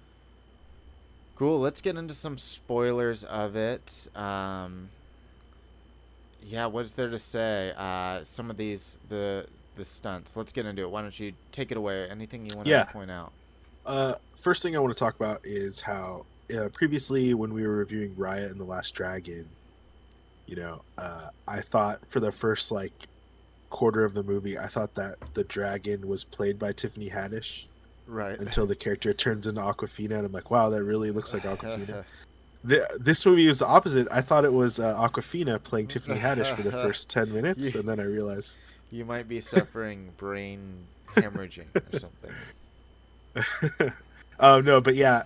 Cool. 1.36 1.60
Let's 1.60 1.82
get 1.82 1.98
into 1.98 2.14
some 2.14 2.38
spoilers 2.38 3.24
of 3.24 3.56
it. 3.56 4.08
Um, 4.16 4.90
yeah, 6.48 6.66
what 6.68 6.86
is 6.86 6.94
there 6.94 7.10
to 7.10 7.20
say? 7.20 7.74
Uh, 7.78 8.24
some 8.24 8.50
of 8.50 8.58
these 8.58 8.98
the 9.10 9.46
the 9.76 9.86
stunts. 9.86 10.36
Let's 10.36 10.52
get 10.52 10.66
into 10.66 10.82
it. 10.82 10.90
Why 10.90 11.02
don't 11.02 11.18
you 11.20 11.34
take 11.52 11.72
it 11.72 11.78
away? 11.78 12.10
Anything 12.10 12.50
you 12.50 12.56
want 12.56 12.68
Yeah. 12.68 12.84
to 12.86 12.92
point 12.92 13.12
out? 13.12 13.32
Uh, 13.86 14.16
first 14.36 14.64
thing 14.64 14.76
I 14.76 14.80
want 14.80 14.96
to 14.96 15.00
talk 15.00 15.16
about 15.16 15.42
is 15.44 15.82
how 15.82 16.26
uh, 16.58 16.70
previously 16.74 17.34
when 17.34 17.54
we 17.54 17.66
were 17.68 17.76
reviewing 17.78 18.16
Raya 18.16 18.50
and 18.50 18.60
the 18.60 18.64
Last 18.66 18.92
Dragon, 18.96 19.48
you 20.48 20.56
know, 20.56 20.82
uh, 20.98 21.30
I 21.48 21.62
thought 21.62 22.00
for 22.08 22.20
the 22.20 22.32
first 22.32 22.72
like 22.72 22.92
quarter 23.70 24.04
of 24.04 24.14
the 24.14 24.24
movie, 24.24 24.58
I 24.58 24.68
thought 24.68 24.96
that 24.96 25.16
the 25.36 25.44
dragon 25.44 26.08
was 26.08 26.24
played 26.24 26.58
by 26.58 26.72
Tiffany 26.74 27.10
Haddish 27.10 27.66
Right. 28.08 28.40
until 28.40 28.66
the 28.66 28.76
character 28.76 29.14
turns 29.14 29.46
into 29.46 29.60
Awkwafina, 29.62 30.12
and 30.18 30.26
I'm 30.26 30.32
like, 30.32 30.50
wow, 30.50 30.70
that 30.70 30.84
really 30.84 31.12
looks 31.12 31.34
like 31.34 31.44
Awkwafina. 31.44 32.06
the, 32.64 32.88
this 33.00 33.26
movie 33.26 33.48
is 33.48 33.60
the 33.60 33.68
opposite. 33.68 34.08
I 34.12 34.22
thought 34.22 34.44
it 34.46 34.54
was 34.54 34.80
uh, 34.80 34.96
Awkwafina 34.96 35.62
playing 35.64 35.88
Tiffany 35.88 36.20
Haddish 36.20 36.54
for 36.56 36.64
the 36.64 36.72
first 36.72 37.10
ten 37.10 37.32
minutes, 37.34 37.74
You- 37.74 37.80
and 37.82 37.90
then 37.90 38.00
I 38.00 38.04
realized. 38.04 38.58
you 38.92 39.06
might 39.06 39.28
be 39.28 39.40
suffering 39.42 40.12
brain 40.18 40.86
hemorrhaging 41.16 41.68
or 41.94 42.00
something. 42.00 43.92
oh 44.40 44.62
no, 44.62 44.82
but 44.82 44.96
yeah, 44.96 45.24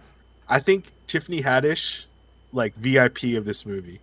I 0.50 0.60
think 0.60 0.86
Tiffany 1.08 1.42
Haddish, 1.42 2.06
like 2.52 2.76
VIP 2.76 3.36
of 3.38 3.46
this 3.46 3.66
movie. 3.66 4.00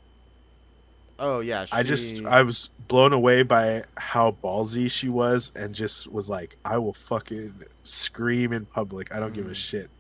Oh 1.19 1.41
yeah, 1.41 1.65
she, 1.65 1.73
I 1.73 1.83
just 1.83 2.25
I 2.25 2.43
was 2.43 2.71
blown 2.87 3.13
away 3.13 3.43
by 3.43 3.85
how 3.97 4.37
ballsy 4.43 4.91
she 4.91 5.09
was, 5.09 5.53
and 5.57 5.75
just 5.75 6.11
was 6.11 6.31
like, 6.31 6.57
I 6.65 6.79
will 6.79 6.93
fucking 6.95 7.55
scream 7.83 8.53
in 8.53 8.65
public. 8.67 9.13
I 9.15 9.19
don't 9.21 9.35
give 9.35 9.47
a 9.47 9.51
Mhm. 9.51 9.55
shit, 9.57 9.91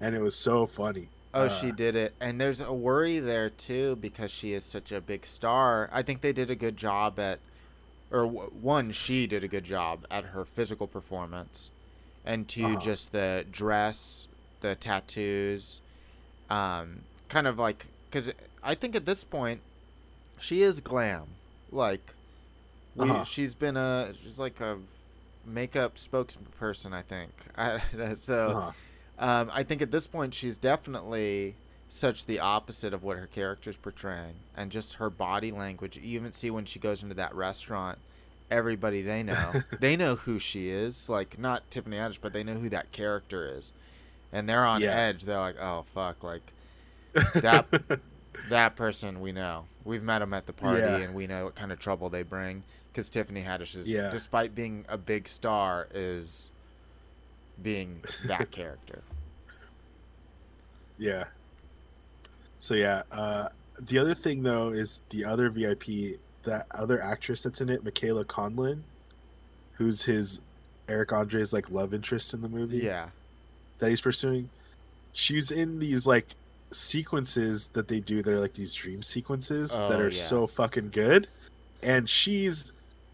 and 0.00 0.14
it 0.14 0.20
was 0.20 0.36
so 0.36 0.66
funny. 0.66 1.08
Oh, 1.32 1.42
Uh, 1.44 1.48
she 1.48 1.70
did 1.72 1.94
it. 1.96 2.14
And 2.20 2.40
there's 2.40 2.60
a 2.60 2.72
worry 2.72 3.18
there 3.20 3.50
too 3.50 3.96
because 3.96 4.30
she 4.30 4.52
is 4.52 4.64
such 4.64 4.90
a 4.92 5.00
big 5.00 5.24
star. 5.24 5.88
I 5.92 6.02
think 6.02 6.20
they 6.22 6.32
did 6.32 6.50
a 6.50 6.56
good 6.56 6.76
job 6.76 7.18
at, 7.20 7.38
or 8.10 8.24
w- 8.24 8.50
one, 8.50 8.90
she 8.92 9.26
did 9.26 9.44
a 9.44 9.48
good 9.48 9.64
job 9.64 10.06
at 10.10 10.24
her 10.26 10.44
physical 10.44 10.86
performance, 10.88 11.70
and 12.24 12.48
2 12.48 12.64
Uh-huh. 12.64 12.80
just 12.80 13.12
the 13.12 13.46
dress, 13.50 14.26
the 14.60 14.74
tattoos, 14.74 15.80
um, 16.48 17.02
kind 17.28 17.46
of 17.46 17.58
like 17.58 17.86
because 18.10 18.32
I 18.62 18.74
think 18.74 18.96
at 18.96 19.06
this 19.06 19.22
point, 19.22 19.60
she 20.40 20.62
is 20.62 20.80
glam. 20.80 21.28
Like, 21.70 22.14
we, 22.96 23.08
Uh-huh. 23.08 23.22
she's 23.24 23.54
been 23.54 23.76
a 23.76 24.12
she's 24.20 24.40
like 24.40 24.60
a 24.60 24.78
makeup 25.46 25.94
spokesperson. 25.94 26.92
I 26.92 27.02
think. 27.02 27.30
I, 27.56 27.80
so. 28.14 28.48
uh-huh. 28.50 28.72
Um, 29.20 29.50
I 29.52 29.62
think 29.62 29.82
at 29.82 29.90
this 29.92 30.06
point 30.06 30.34
she's 30.34 30.56
definitely 30.58 31.54
such 31.88 32.26
the 32.26 32.40
opposite 32.40 32.94
of 32.94 33.02
what 33.02 33.18
her 33.18 33.26
character's 33.26 33.76
portraying, 33.76 34.34
and 34.56 34.70
just 34.72 34.94
her 34.94 35.10
body 35.10 35.52
language. 35.52 35.96
You 35.96 36.18
even 36.18 36.32
see 36.32 36.50
when 36.50 36.64
she 36.64 36.78
goes 36.78 37.02
into 37.02 37.14
that 37.16 37.34
restaurant, 37.34 37.98
everybody 38.50 39.02
they 39.02 39.22
know, 39.22 39.62
they 39.80 39.96
know 39.96 40.16
who 40.16 40.38
she 40.38 40.68
is. 40.70 41.08
Like 41.08 41.38
not 41.38 41.70
Tiffany 41.70 41.96
Haddish, 41.98 42.18
but 42.20 42.32
they 42.32 42.42
know 42.42 42.54
who 42.54 42.68
that 42.70 42.92
character 42.92 43.56
is, 43.58 43.72
and 44.32 44.48
they're 44.48 44.64
on 44.64 44.80
Yeah. 44.80 44.94
edge. 44.96 45.24
They're 45.24 45.38
like, 45.38 45.60
oh 45.60 45.84
fuck, 45.94 46.24
like 46.24 46.52
that 47.34 47.66
that 48.48 48.76
person 48.76 49.20
we 49.20 49.32
know. 49.32 49.66
We've 49.84 50.02
met 50.02 50.20
them 50.20 50.32
at 50.32 50.46
the 50.46 50.52
party, 50.52 50.80
Yeah. 50.82 50.96
and 50.98 51.14
we 51.14 51.26
know 51.26 51.44
what 51.44 51.54
kind 51.56 51.72
of 51.72 51.78
trouble 51.78 52.08
they 52.08 52.22
bring. 52.22 52.62
Because 52.92 53.08
Tiffany 53.10 53.42
Haddish 53.42 53.76
is, 53.76 53.86
Yeah. 53.88 54.10
despite 54.10 54.54
being 54.54 54.84
a 54.88 54.96
big 54.98 55.28
star, 55.28 55.88
is 55.94 56.49
being 57.62 58.02
that 58.26 58.50
character. 58.50 59.02
Yeah. 60.98 61.24
So 62.58 62.74
yeah, 62.74 63.04
uh, 63.10 63.48
the 63.80 63.96
other 63.98 64.12
thing 64.12 64.42
though 64.42 64.68
is 64.68 65.00
the 65.08 65.24
other 65.24 65.48
VIP, 65.48 66.18
that 66.44 66.66
other 66.72 67.02
actress 67.02 67.42
that's 67.42 67.62
in 67.62 67.70
it, 67.70 67.82
Michaela 67.82 68.22
Conlin, 68.26 68.82
who's 69.72 70.02
his 70.02 70.40
Eric 70.90 71.12
Andre's 71.14 71.54
like 71.54 71.70
love 71.70 71.94
interest 71.94 72.34
in 72.34 72.42
the 72.42 72.50
movie 72.50 72.78
Yeah, 72.80 73.08
that 73.78 73.88
he's 73.88 74.02
pursuing. 74.02 74.50
She's 75.14 75.50
in 75.52 75.78
these 75.78 76.06
like 76.06 76.26
sequences 76.70 77.68
that 77.68 77.88
they 77.88 78.00
do. 78.00 78.20
They're 78.22 78.38
like 78.38 78.52
these 78.52 78.74
dream 78.74 79.02
sequences 79.02 79.70
that 79.70 79.92
Oh, 79.92 80.00
are 80.00 80.08
yeah. 80.10 80.22
so 80.22 80.46
fucking 80.46 80.90
good, 80.90 81.28
and 81.82 82.06
she's 82.06 82.72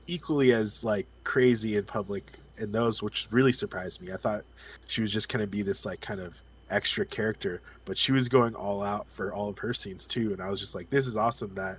equally 0.09 0.53
as 0.53 0.82
like 0.84 1.07
crazy 1.22 1.76
in 1.76 1.84
public 1.84 2.32
in 2.59 2.72
those, 2.72 3.02
which 3.02 3.28
really 3.30 3.52
surprised 3.52 4.00
me. 4.02 4.12
I 4.12 4.16
thought 4.16 4.44
she 4.86 5.00
was 5.00 5.12
just 5.12 5.28
gonna 5.28 5.46
be 5.46 5.62
this 5.62 5.84
like 5.86 6.00
kind 6.00 6.20
of 6.20 6.42
extra 6.70 7.04
character, 7.07 7.61
but 7.84 7.96
she 7.96 8.12
was 8.12 8.28
going 8.28 8.54
all 8.54 8.82
out 8.82 9.09
for 9.09 9.32
all 9.32 9.48
of 9.48 9.59
her 9.59 9.72
scenes 9.74 10.07
too, 10.07 10.32
and 10.32 10.42
I 10.42 10.50
was 10.50 10.59
just 10.61 10.74
like, 10.74 10.90
this 10.90 11.07
is 11.07 11.16
awesome 11.16 11.54
that 11.54 11.78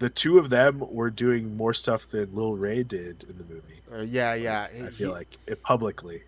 the 0.00 0.10
two 0.10 0.38
of 0.38 0.50
them 0.50 0.80
were 0.80 1.10
doing 1.10 1.56
more 1.56 1.72
stuff 1.72 2.08
than 2.08 2.34
Lil 2.34 2.56
Rel 2.56 2.82
did 2.82 3.24
in 3.28 3.38
the 3.38 3.44
movie. 3.44 3.80
Or- 3.90 4.02
yeah, 4.02 4.34
yeah. 4.34 4.66
I 4.72 4.76
He- 4.76 4.86
feel 4.90 5.12
like 5.12 5.38
it 5.46 5.62
publicly. 5.62 6.24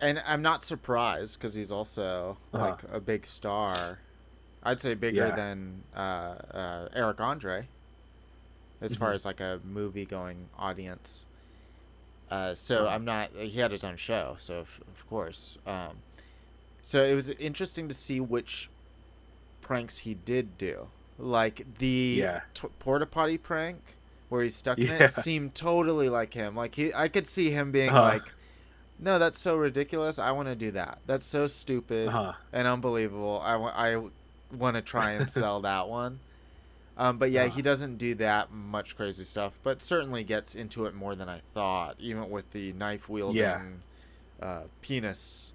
and 0.00 0.22
I'm 0.26 0.40
not 0.40 0.64
surprised 0.64 1.38
because 1.38 1.52
he's 1.52 1.70
also 1.70 2.38
Uh-huh. 2.54 2.70
like 2.70 2.82
a 2.90 3.00
big 3.00 3.26
star. 3.26 3.98
I'd 4.62 4.80
say 4.80 4.94
bigger 4.94 5.26
Yeah. 5.26 5.36
than 5.36 5.82
uh, 5.94 5.98
uh, 6.00 6.88
Eric 6.94 7.20
Andre, 7.20 7.68
as 8.80 8.96
far 8.96 9.10
Mhm. 9.10 9.14
as 9.16 9.24
like 9.26 9.40
a 9.40 9.60
movie 9.64 10.06
going 10.06 10.48
audience. 10.58 11.26
Uh, 12.30 12.54
so. 12.54 12.86
I'm 12.88 13.04
not. 13.04 13.30
He 13.36 13.58
had 13.58 13.72
his 13.72 13.82
own 13.84 13.96
show, 13.96 14.36
so 14.38 14.58
of, 14.58 14.80
of 14.86 15.08
course. 15.08 15.58
Um, 15.66 15.96
so 16.82 17.02
it 17.02 17.14
was 17.14 17.30
interesting 17.30 17.88
to 17.88 17.94
see 17.94 18.20
which 18.20 18.70
pranks 19.60 19.98
he 19.98 20.14
did 20.14 20.56
do. 20.58 20.88
Like 21.18 21.66
the 21.78 22.16
Yeah. 22.18 22.40
t- 22.54 22.68
porta 22.78 23.06
potty 23.06 23.36
prank 23.38 23.78
where 24.28 24.42
he's 24.42 24.54
stuck 24.56 24.78
in 24.78 24.86
Yeah. 24.86 25.04
it 25.04 25.12
seemed 25.12 25.54
totally 25.54 26.08
like 26.08 26.32
him. 26.34 26.54
Like 26.56 26.74
he, 26.76 26.94
I 26.94 27.08
could 27.08 27.26
see 27.26 27.50
him 27.50 27.70
being 27.72 27.90
Uh-huh. 27.90 28.00
like, 28.02 28.32
"No, 28.98 29.18
that's 29.18 29.38
so 29.38 29.56
ridiculous. 29.56 30.18
I 30.18 30.30
want 30.30 30.48
to 30.48 30.54
do 30.54 30.70
that. 30.70 30.98
That's 31.06 31.26
so 31.26 31.46
stupid 31.46 32.08
Uh-huh. 32.08 32.32
and 32.52 32.66
unbelievable. 32.66 33.42
I 33.44 33.56
wa- 33.56 33.72
I 33.74 34.02
want 34.56 34.76
to 34.76 34.82
try 34.82 35.12
and 35.12 35.30
sell 35.30 35.60
that 35.60 35.88
one." 35.88 36.20
Um, 37.00 37.16
but 37.16 37.30
yeah, 37.30 37.48
he 37.48 37.62
doesn't 37.62 37.96
do 37.96 38.14
that 38.16 38.52
much 38.52 38.94
crazy 38.94 39.24
stuff, 39.24 39.54
but 39.62 39.82
certainly 39.82 40.22
gets 40.22 40.54
into 40.54 40.84
it 40.84 40.94
more 40.94 41.14
than 41.14 41.30
I 41.30 41.40
thought, 41.54 41.96
even 41.98 42.28
with 42.28 42.50
the 42.50 42.74
knife 42.74 43.08
wielding 43.08 43.40
Yeah. 43.40 43.62
uh, 44.42 44.62
penis 44.82 45.54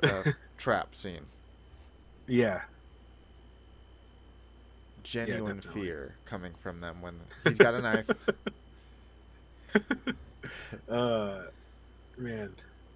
uh, 0.00 0.22
trap 0.56 0.94
scene. 0.94 1.26
Yeah. 2.28 2.62
Genuine 5.02 5.56
definitely. 5.56 5.82
fear 5.82 6.14
coming 6.24 6.52
from 6.62 6.78
them 6.82 7.02
when 7.02 7.18
he's 7.42 7.58
got 7.58 7.74
a 7.74 7.80
knife. 7.80 8.08
uh 10.88 11.42
man 12.16 12.50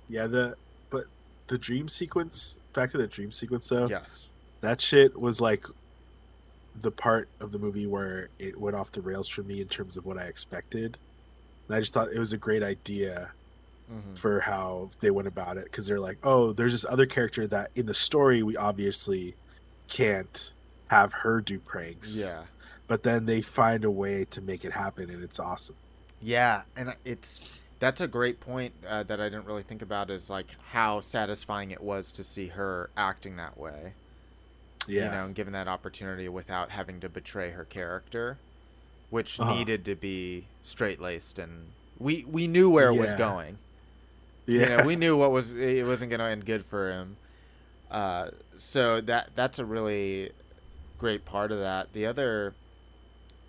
yeah 0.09 0.27
the 0.27 0.57
but 0.91 1.05
the 1.49 1.59
dream 1.59 1.87
sequence 1.89 2.61
back 2.73 2.91
to 2.91 2.99
the 2.99 3.07
dream 3.07 3.31
sequence 3.31 3.69
though 3.69 3.87
yes. 3.89 4.29
that 4.63 4.81
shit 4.81 5.19
was 5.21 5.39
like 5.41 5.67
the 6.81 6.91
part 6.91 7.29
of 7.41 7.53
the 7.53 7.59
movie 7.59 7.87
where 7.87 8.29
it 8.39 8.59
went 8.59 8.75
off 8.77 8.93
the 8.93 9.01
rails 9.01 9.29
for 9.29 9.43
me 9.43 9.61
in 9.61 9.69
terms 9.69 9.97
of 9.97 10.05
what 10.07 10.19
i 10.19 10.23
expected 10.23 10.99
and 11.69 11.77
i 11.77 11.81
just 11.81 11.93
thought 11.93 12.13
it 12.13 12.19
was 12.19 12.33
a 12.33 12.39
great 12.39 12.63
idea 12.63 13.33
hmm 13.89 14.15
for 14.15 14.41
how 14.41 14.91
they 15.01 15.11
went 15.11 15.29
about 15.29 15.57
it 15.59 15.65
because 15.65 15.87
they're 15.87 16.01
like 16.01 16.19
oh 16.23 16.53
there's 16.53 16.73
this 16.73 16.85
other 16.89 17.05
character 17.07 17.47
that 17.47 17.71
in 17.75 17.85
the 17.87 17.95
story 17.95 18.43
we 18.43 18.57
obviously 18.57 19.35
can't 19.89 20.55
have 20.89 21.13
her 21.13 21.41
do 21.41 21.59
pranks 21.59 22.17
Yeah. 22.17 22.45
but 22.87 23.03
then 23.03 23.27
they 23.27 23.43
find 23.43 23.85
a 23.85 23.91
way 23.91 24.25
to 24.27 24.41
make 24.41 24.65
it 24.65 24.73
happen 24.73 25.11
and 25.11 25.23
it's 25.23 25.41
awesome 25.41 25.77
Yeah, 26.21 26.63
and 26.77 26.95
it's 27.05 27.43
that's 27.81 28.01
a 28.01 28.07
great 28.09 28.39
point 28.41 28.75
uh, 28.89 29.03
that 29.05 29.21
I 29.21 29.25
didn't 29.25 29.45
really 29.47 29.65
think 29.65 29.83
about 29.83 30.09
is 30.09 30.31
like 30.31 30.55
how 30.71 31.01
satisfying 31.01 31.71
it 31.73 31.83
was 31.83 32.13
to 32.13 32.23
see 32.23 32.47
her 32.49 32.91
acting 32.97 33.37
that 33.37 33.59
way. 33.59 33.95
Yeah 34.87 35.03
You 35.03 35.11
know, 35.11 35.27
and 35.27 35.35
given 35.35 35.53
that 35.55 35.69
opportunity 35.69 36.29
without 36.29 36.71
having 36.71 37.01
to 37.01 37.09
betray 37.09 37.51
her 37.53 37.65
character, 37.65 38.41
which 39.11 39.41
Uh-huh. 39.41 39.43
needed 39.43 39.85
to 39.87 39.97
be 39.97 40.49
straight 40.63 41.01
laced 41.01 41.39
and 41.39 41.75
we 41.99 42.25
we 42.25 42.47
knew 42.49 42.71
where 42.71 42.89
it 42.89 42.95
was 42.97 43.13
going. 43.13 43.59
yeah 44.47 44.67
You 44.67 44.69
know, 44.69 44.81
we 44.83 44.97
knew 44.97 45.17
what 45.17 45.33
was 45.33 45.55
it 45.55 45.87
wasn't 45.87 46.11
going 46.11 46.21
to 46.21 46.27
end 46.27 46.45
good 46.47 46.67
for 46.67 46.91
him. 46.93 47.19
Uh, 47.91 48.31
so 48.57 49.01
that 49.03 49.31
that's 49.35 49.59
a 49.59 49.65
really 49.67 50.33
great 50.99 51.25
part 51.25 51.53
of 51.53 51.59
that. 51.61 51.93
The 51.93 52.07
other 52.07 52.57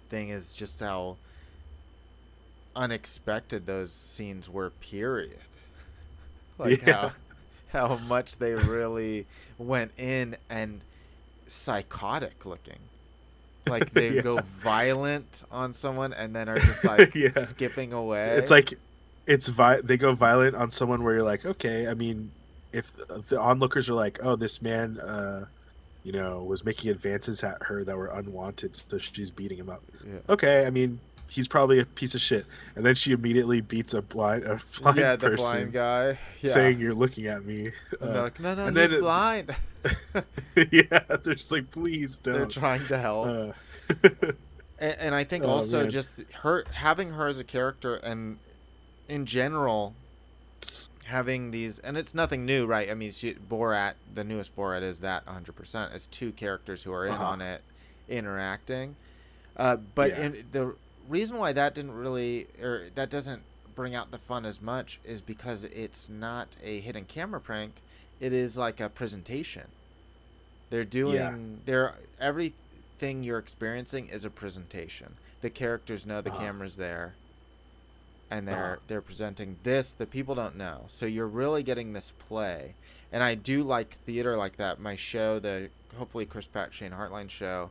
thing 0.10 0.30
is 0.30 0.54
just 0.54 0.80
how 0.80 1.18
unexpected 2.76 3.66
those 3.66 3.94
scenes 3.94 4.50
were. 4.50 4.70
Period. 4.70 5.40
Like 6.58 6.82
Yeah. 6.86 6.86
how 6.86 7.14
how 7.68 7.98
much 7.98 8.38
they 8.38 8.54
really 8.56 9.28
went 9.58 9.92
in 9.98 10.38
and 10.50 10.84
psychotic 11.48 12.46
looking. 12.46 12.80
Like 13.66 13.94
they 13.94 14.10
Yeah. 14.16 14.22
go 14.24 14.40
violent 14.62 15.42
on 15.50 15.74
someone 15.74 16.12
and 16.12 16.36
then 16.36 16.50
are 16.50 16.58
just 16.60 16.84
like 16.84 17.16
Yeah. 17.16 17.32
skipping 17.32 17.94
away. 17.94 18.26
It's 18.38 18.52
like 18.52 18.74
it's 19.26 19.48
vi- 19.48 19.80
they 19.82 19.96
go 19.96 20.14
violent 20.16 20.54
on 20.58 20.70
someone 20.70 21.02
where 21.02 21.14
you're 21.16 21.24
like, 21.24 21.46
okay, 21.46 21.88
I 21.88 21.94
mean, 21.94 22.32
if 22.74 22.92
the 23.30 23.40
onlookers 23.40 23.90
are 23.90 23.94
like, 23.94 24.20
oh, 24.22 24.36
this 24.36 24.62
man, 24.62 25.00
uh, 25.00 25.46
you 26.04 26.12
know, 26.12 26.44
was 26.44 26.66
making 26.66 26.92
advances 26.92 27.42
at 27.42 27.64
her 27.64 27.86
that 27.86 27.96
were 27.96 28.08
unwanted, 28.08 28.76
so 28.76 28.98
she's 28.98 29.30
beating 29.30 29.60
him 29.60 29.70
up. 29.70 29.82
yeah. 30.06 30.20
Okay, 30.28 30.66
I 30.66 30.70
mean, 30.70 31.00
he's 31.30 31.48
probably 31.48 31.80
a 31.80 31.86
piece 31.86 32.16
of 32.16 32.20
shit, 32.20 32.46
and 32.76 32.86
then 32.86 32.96
she 32.96 33.14
immediately 33.14 33.62
beats 33.62 33.94
a 33.94 34.02
blind, 34.02 34.44
a 34.44 34.60
blind 34.82 34.98
yeah, 34.98 35.16
the 35.16 35.30
person, 35.30 35.38
blind 35.38 35.72
guy. 35.72 36.20
Yeah. 36.42 36.52
saying 36.52 36.80
you're 36.82 36.94
looking 36.94 37.28
at 37.28 37.46
me. 37.46 37.72
And 38.02 38.10
Uh, 38.18 38.24
like, 38.24 38.42
no, 38.42 38.56
no, 38.56 38.66
and 38.66 38.76
he's 38.76 38.90
then 38.90 38.98
it- 38.98 39.02
blind. 39.02 39.56
yeah, 40.72 41.00
they're 41.24 41.36
just 41.36 41.52
like, 41.52 41.70
please 41.72 42.18
don't. 42.20 42.34
They're 42.36 42.46
trying 42.46 42.86
to 42.88 42.98
help. 42.98 43.28
Uh, 43.28 43.52
and, 44.80 44.96
and 45.00 45.16
I 45.16 45.24
think 45.24 45.44
Oh, 45.44 45.50
also 45.50 45.82
man. 45.84 45.90
just 45.92 46.20
her 46.42 46.66
having 46.74 47.12
her 47.12 47.28
as 47.28 47.40
a 47.40 47.44
character 47.44 47.96
and 47.96 48.38
in 49.10 49.26
general 49.26 49.94
having 51.06 51.52
these 51.52 51.80
and 51.80 51.98
it's 51.98 52.14
nothing 52.14 52.46
new, 52.46 52.66
right? 52.66 52.90
I 52.90 52.94
mean, 52.94 53.12
she, 53.12 53.34
Borat, 53.34 53.96
the 54.14 54.24
newest 54.24 54.56
Borat 54.56 54.82
is 54.84 55.02
that 55.02 55.26
100% 55.26 55.92
as 55.94 56.08
two 56.08 56.32
characters 56.32 56.84
who 56.84 56.94
are 56.94 57.06
in 57.06 57.14
Uh-huh. 57.14 57.26
on 57.26 57.42
it 57.42 57.62
interacting. 58.08 58.96
Uh, 59.58 59.76
but 59.76 60.12
Yeah. 60.12 60.26
in, 60.26 60.46
the 60.52 60.76
reason 61.08 61.38
why 61.38 61.52
that 61.54 61.76
didn't 61.76 61.92
really 61.92 62.48
or 62.62 62.90
that 62.96 63.10
doesn't 63.10 63.44
bring 63.76 63.94
out 63.96 64.12
the 64.12 64.18
fun 64.18 64.46
as 64.46 64.62
much 64.62 65.00
is 65.04 65.22
because 65.22 65.64
it's 65.66 66.10
not 66.10 66.56
a 66.64 66.80
hidden 66.80 67.06
camera 67.06 67.42
prank. 67.42 67.82
It 68.20 68.34
is 68.34 68.58
like 68.58 68.80
a 68.80 68.90
presentation. 68.90 69.68
They're 70.70 70.86
doing 70.86 71.62
they're 71.66 71.96
everything 72.20 73.24
you're 73.24 73.38
experiencing 73.40 74.08
is 74.10 74.26
a 74.26 74.30
presentation. 74.30 75.16
The 75.42 75.50
characters 75.50 76.06
know 76.06 76.22
the 76.22 76.30
Uh-huh. 76.30 76.40
camera's 76.40 76.78
there 76.78 77.16
and 78.32 78.48
they're 78.48 78.56
Uh-huh. 78.74 78.80
they're 78.88 79.02
presenting 79.02 79.58
this 79.64 79.92
the 79.92 80.06
people 80.08 80.36
don't 80.36 80.56
know. 80.56 80.86
So 80.88 81.06
you're 81.06 81.28
really 81.28 81.64
getting 81.64 81.94
this 81.94 82.12
play. 82.12 82.76
And 83.12 83.22
I 83.24 83.36
do 83.36 83.62
like 83.62 83.98
theater 84.06 84.36
like 84.36 84.58
that. 84.58 84.80
My 84.80 84.96
show, 84.96 85.38
the 85.40 85.70
hopefully 85.98 86.26
Chris 86.26 86.48
Pratt 86.48 86.74
Shane 86.74 86.92
Hartline 86.94 87.30
show 87.30 87.70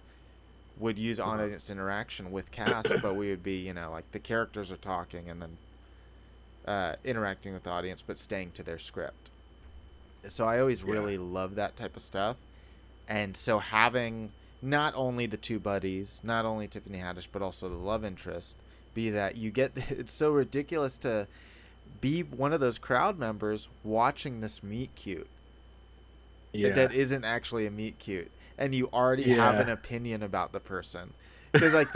would 0.79 0.99
use 0.99 1.19
Uh-huh. 1.19 1.31
audience 1.33 1.71
interaction 1.71 2.31
with 2.31 2.51
cast, 2.53 3.01
but 3.03 3.15
we 3.15 3.31
would 3.31 3.43
be, 3.43 3.57
you 3.57 3.73
know, 3.75 3.91
like 3.91 4.11
the 4.13 4.21
characters 4.21 4.71
are 4.71 4.77
talking 4.77 5.29
and 5.29 5.43
then 5.43 5.59
uh, 6.65 6.95
interacting 7.03 7.53
with 7.55 7.65
the 7.65 7.71
audience, 7.71 8.03
but 8.03 8.17
staying 8.17 8.53
to 8.53 8.63
their 8.63 8.79
script. 8.79 9.31
So 10.29 10.47
I 10.47 10.61
always 10.61 10.85
Yeah. 10.85 10.93
really 10.93 11.19
love 11.19 11.55
that 11.57 11.77
type 11.77 11.97
of 11.97 12.03
stuff. 12.03 12.37
And 13.09 13.37
so 13.37 13.59
having 13.59 14.33
not 14.63 14.95
only 14.97 15.27
the 15.27 15.37
two 15.37 15.59
buddies, 15.59 16.21
not 16.25 16.45
only 16.45 16.69
Tiffany 16.69 16.99
Haddish, 16.99 17.29
but 17.33 17.43
also 17.43 17.69
the 17.69 17.77
love 17.77 18.05
interest, 18.05 18.57
be 18.95 19.11
that 19.11 19.37
you 19.37 19.51
get 19.51 19.73
it's 19.91 20.13
so 20.13 20.31
ridiculous 20.31 20.99
to 20.99 21.29
be 22.01 22.23
one 22.23 22.53
of 22.53 22.61
those 22.61 22.79
crowd 22.79 23.19
members 23.19 23.69
watching 23.83 24.41
this 24.41 24.63
meet 24.63 24.95
cute. 24.95 25.29
Yeah, 26.53 26.75
that 26.75 26.93
isn't 26.93 27.25
actually 27.25 27.67
a 27.67 27.71
meet 27.71 27.99
cute. 27.99 28.31
And 28.59 28.75
you 28.75 28.89
already 28.93 29.29
have 29.29 29.59
an 29.59 29.69
opinion 29.69 30.23
about 30.23 30.53
the 30.53 30.61
person. 30.61 31.15
Because 31.53 31.75
like 31.75 31.89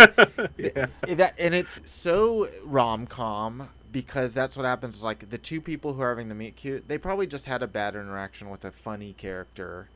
yeah, 0.59 0.89
that 1.07 1.35
and 1.39 1.55
it's 1.55 1.81
so 1.91 2.47
rom-com 2.65 3.71
because 3.91 4.35
that's 4.35 4.57
what 4.57 4.67
happens 4.67 4.97
is 4.97 5.03
like 5.03 5.31
the 5.31 5.39
two 5.39 5.61
people 5.61 5.95
who 5.95 6.03
are 6.03 6.11
having 6.11 6.29
the 6.29 6.35
meet 6.35 6.57
cute 6.57 6.89
they 6.89 6.99
probably 6.99 7.27
just 7.27 7.47
had 7.47 7.63
a 7.63 7.67
bad 7.69 7.95
interaction 7.95 8.51
with 8.51 8.65
a 8.65 8.73
funny 8.73 9.13
character 9.13 9.91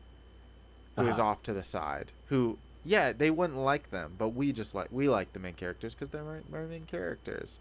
who 0.96 1.06
is 1.06 1.18
Uh-huh. 1.18 1.20
off 1.20 1.42
to 1.42 1.52
the 1.52 1.62
side 1.62 2.12
who 2.26 2.58
yeah, 2.82 3.12
they 3.12 3.30
wouldn't 3.30 3.58
like 3.58 3.90
them, 3.90 4.14
but 4.16 4.30
we 4.30 4.52
just 4.52 4.74
like 4.74 4.88
we 4.90 5.06
like 5.06 5.34
the 5.34 5.38
main 5.38 5.52
characters 5.52 5.94
because 5.94 6.08
they're 6.08 6.42
our 6.50 6.66
main 6.66 6.84
characters. 6.86 7.58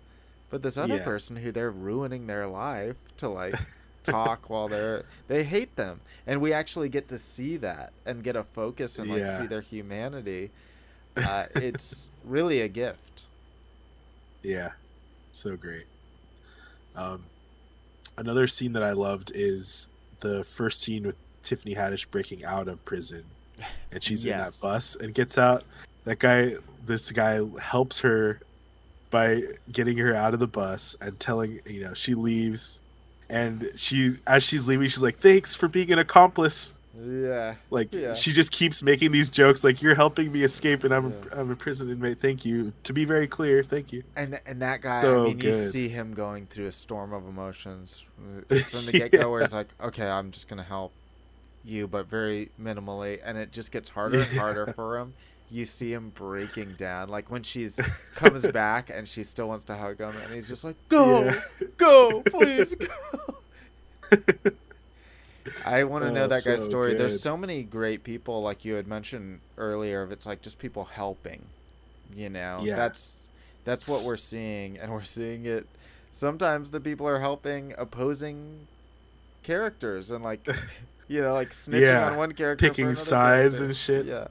But 0.50 0.64
this 0.64 0.78
other 0.78 0.98
Yeah. 0.98 1.00
person 1.00 1.38
who 1.38 1.52
they're 1.52 1.72
ruining 1.72 2.28
their 2.28 2.48
life 2.48 2.96
to 3.18 3.28
like 3.28 3.60
talk 4.04 4.50
while 4.50 4.70
they're 4.70 5.06
they 5.28 5.44
hate 5.44 5.76
them, 5.76 6.02
and 6.26 6.40
we 6.42 6.54
actually 6.54 6.88
get 6.88 7.10
to 7.10 7.20
see 7.20 7.58
that 7.58 7.92
and 8.06 8.24
get 8.24 8.38
a 8.38 8.44
focus 8.46 8.98
and 8.98 9.10
like 9.10 9.28
Yeah. 9.28 9.28
see 9.28 9.48
their 9.48 9.62
humanity. 9.62 10.52
Uh, 11.24 11.46
it's 11.56 12.12
really 12.24 12.62
a 12.62 12.70
gift. 12.70 13.26
Yeah, 14.44 14.72
so 15.32 15.58
great. 15.58 15.88
Um, 17.00 17.24
another 18.18 18.48
scene 18.48 18.74
that 18.74 18.84
I 18.84 18.92
loved 18.92 19.32
is 19.34 19.88
the 20.20 20.44
first 20.44 20.82
scene 20.82 21.06
with 21.06 21.16
Tiffany 21.44 21.74
Haddish 21.74 22.10
breaking 22.12 22.44
out 22.44 22.68
of 22.68 22.84
prison, 22.84 23.24
and 23.92 24.04
she's 24.04 24.26
in 24.26 24.32
that 24.32 24.54
bus 24.62 24.96
and 24.98 25.14
gets 25.14 25.38
out. 25.38 25.64
That 26.04 26.20
guy, 26.20 26.56
this 26.86 27.12
guy, 27.12 27.42
helps 27.60 28.02
her 28.02 28.42
by 29.10 29.44
getting 29.72 29.98
her 29.98 30.14
out 30.14 30.34
of 30.34 30.40
the 30.40 30.48
bus 30.48 30.96
and 31.02 31.20
telling 31.20 31.62
you 31.66 31.86
know 31.86 31.94
she 31.94 32.16
leaves, 32.16 32.82
and 33.30 33.72
she 33.76 34.18
as 34.28 34.44
she's 34.44 34.68
leaving, 34.68 34.90
she's 34.90 35.04
like, 35.04 35.20
"Thanks 35.20 35.56
for 35.56 35.68
being 35.68 35.92
an 35.92 36.00
accomplice." 36.00 36.74
Yeah, 37.02 37.56
Like 37.70 37.94
Yeah. 37.94 38.14
she 38.14 38.34
just 38.34 38.52
keeps 38.52 38.84
making 38.84 39.12
these 39.12 39.30
jokes, 39.30 39.64
like 39.64 39.82
"You're 39.82 39.96
helping 39.96 40.32
me 40.32 40.44
escape, 40.44 40.84
and 40.84 40.94
I'm 40.94 41.10
Yeah. 41.12 41.16
a, 41.32 41.40
I'm 41.40 41.52
a 41.52 41.56
prison 41.56 41.90
inmate. 41.90 42.20
Thank 42.20 42.46
you." 42.46 42.74
To 42.84 42.94
be 42.94 43.06
very 43.06 43.28
clear, 43.28 43.64
thank 43.64 43.94
you. 43.94 44.04
and 44.16 44.40
and 44.46 44.62
that 44.62 44.82
guy, 44.82 45.02
So 45.02 45.22
I 45.22 45.28
mean, 45.28 45.40
you 45.40 45.54
see 45.54 45.88
him 45.90 46.14
going 46.14 46.48
through 46.48 46.68
a 46.68 46.72
storm 46.72 47.14
of 47.14 47.26
emotions 47.28 48.04
from 48.72 48.86
the 48.86 48.92
get 48.92 49.12
go, 49.12 49.30
where 49.32 49.42
he's 49.42 49.54
like, 49.54 49.68
"Okay, 49.82 50.08
I'm 50.08 50.32
just 50.32 50.48
gonna 50.48 50.64
help 50.64 50.92
you, 51.64 51.88
but 51.88 52.08
very 52.10 52.50
minimally," 52.62 53.20
and 53.24 53.38
it 53.38 53.52
just 53.52 53.72
gets 53.72 53.90
harder 53.90 54.20
and 54.20 54.38
harder 54.38 54.66
Yeah. 54.68 54.74
for 54.74 54.98
him. 54.98 55.14
You 55.52 55.66
see 55.66 55.94
him 55.94 56.10
breaking 56.14 56.74
down, 56.78 57.10
like 57.10 57.32
when 57.32 57.42
she's 57.44 57.78
comes 58.16 58.46
back 58.48 58.90
and 58.94 59.08
she 59.08 59.24
still 59.24 59.48
wants 59.48 59.64
to 59.66 59.76
hug 59.76 60.00
him, 60.00 60.14
and 60.24 60.34
he's 60.34 60.48
just 60.48 60.64
like, 60.64 60.76
"Go, 60.90 61.24
Yeah. 61.26 61.42
go, 61.78 62.22
please 62.24 62.76
go." 62.76 62.88
I 65.66 65.84
want 65.86 66.04
to 66.04 66.12
know 66.12 66.26
Oh, 66.26 66.28
that 66.28 66.44
guy's 66.46 66.60
so 66.64 66.70
story. 66.70 66.94
There's 66.94 67.22
so 67.22 67.36
many 67.38 67.64
great 67.64 68.04
people, 68.04 68.42
like 68.42 68.66
you 68.66 68.74
had 68.76 68.88
mentioned 68.88 69.40
earlier. 69.58 70.02
Of 70.04 70.12
it's 70.12 70.26
like 70.26 70.42
just 70.42 70.60
people 70.60 70.86
helping, 70.86 71.46
you 72.16 72.30
know. 72.30 72.62
Yeah. 72.64 72.76
That's 72.76 73.18
that's 73.66 73.88
what 73.88 74.04
we're 74.04 74.18
seeing, 74.18 74.78
and 74.78 74.92
we're 74.92 75.04
seeing 75.04 75.46
it. 75.46 75.68
Sometimes 76.12 76.72
the 76.72 76.80
people 76.80 77.08
are 77.08 77.20
helping 77.20 77.74
opposing 77.78 78.68
characters, 79.44 80.10
and 80.12 80.24
like, 80.24 80.48
you 81.08 81.22
know, 81.22 81.34
like 81.34 81.52
snitching 81.52 81.82
Yeah, 81.82 82.10
on 82.12 82.18
one 82.18 82.32
character, 82.34 82.68
picking 82.68 82.96
sides 82.96 83.56
character. 83.60 83.66
and 83.66 83.76
shit. 83.78 84.06
Yeah, 84.06 84.28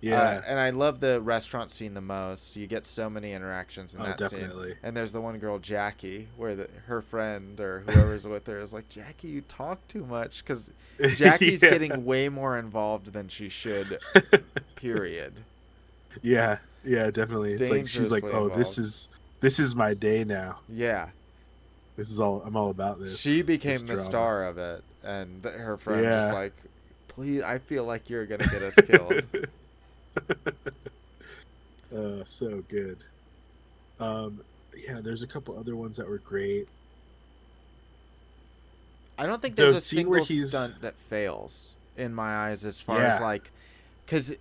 Yeah, 0.00 0.20
Uh, 0.20 0.42
and 0.46 0.60
I 0.60 0.70
love 0.70 1.00
the 1.00 1.20
restaurant 1.22 1.70
scene 1.70 1.94
the 1.94 2.00
most. 2.02 2.56
You 2.56 2.66
get 2.66 2.84
so 2.86 3.08
many 3.08 3.32
interactions 3.32 3.94
in 3.94 4.00
Oh, 4.02 4.04
that 4.04 4.18
definitely. 4.18 4.68
scene. 4.70 4.76
And 4.82 4.96
there's 4.96 5.12
the 5.12 5.20
one 5.22 5.38
girl, 5.38 5.58
Jackie, 5.58 6.28
where 6.36 6.54
the, 6.54 6.68
her 6.86 7.00
friend 7.00 7.58
or 7.60 7.80
whoever's 7.80 8.26
with 8.26 8.46
her 8.46 8.60
is 8.60 8.72
like, 8.74 8.88
Jackie, 8.90 9.28
you 9.28 9.40
talk 9.42 9.86
too 9.88 10.04
much. 10.04 10.44
Because 10.44 10.70
Jackie's 11.16 11.62
Yeah. 11.62 11.70
getting 11.70 12.04
way 12.04 12.28
more 12.28 12.58
involved 12.58 13.12
than 13.14 13.28
she 13.28 13.48
should, 13.48 13.98
period. 14.76 15.32
yeah, 16.22 16.58
yeah, 16.84 17.10
definitely. 17.10 17.54
It's 17.54 17.70
like 17.70 17.86
she's 17.88 18.10
like, 18.12 18.24
"Oh, 18.24 18.48
this 18.48 18.78
is 18.78 19.08
this 19.40 19.58
is 19.58 19.74
my 19.74 19.92
day 19.94 20.24
now. 20.24 20.60
Yeah. 20.68 21.08
This 21.96 22.10
is 22.10 22.20
all 22.20 22.42
I'm 22.46 22.56
all 22.56 22.70
about 22.70 23.00
this." 23.00 23.18
she 23.18 23.38
this 23.38 23.46
became 23.46 23.78
the 23.80 23.86
drama." 23.94 24.02
star 24.02 24.44
of 24.46 24.58
it. 24.58 24.84
And 25.02 25.42
th- 25.42 25.54
her 25.56 25.76
friend 25.76 26.02
Yeah. 26.04 26.22
was 26.24 26.32
like, 26.32 26.52
please, 27.08 27.42
I 27.42 27.58
feel 27.58 27.84
like 27.84 28.08
you're 28.10 28.26
going 28.26 28.40
to 28.40 28.48
get 28.48 28.62
us 28.62 28.74
killed. 28.86 29.24
uh, 31.96 32.24
so 32.24 32.62
good. 32.68 32.98
Um, 34.00 34.40
yeah, 34.76 35.00
there's 35.00 35.22
a 35.22 35.26
couple 35.26 35.58
other 35.58 35.76
ones 35.76 35.96
that 35.96 36.08
were 36.08 36.18
great. 36.18 36.68
I 39.18 39.26
don't 39.26 39.40
think 39.40 39.56
The 39.56 39.64
there's 39.64 39.76
a 39.76 39.80
single 39.80 40.24
stunt 40.24 40.80
that 40.82 40.96
fails 40.98 41.74
in 41.96 42.14
my 42.14 42.36
eyes 42.36 42.64
as 42.66 42.80
far 42.80 42.98
Yeah. 42.98 43.14
as 43.14 43.20
like 43.20 43.50
cuz 44.06 44.34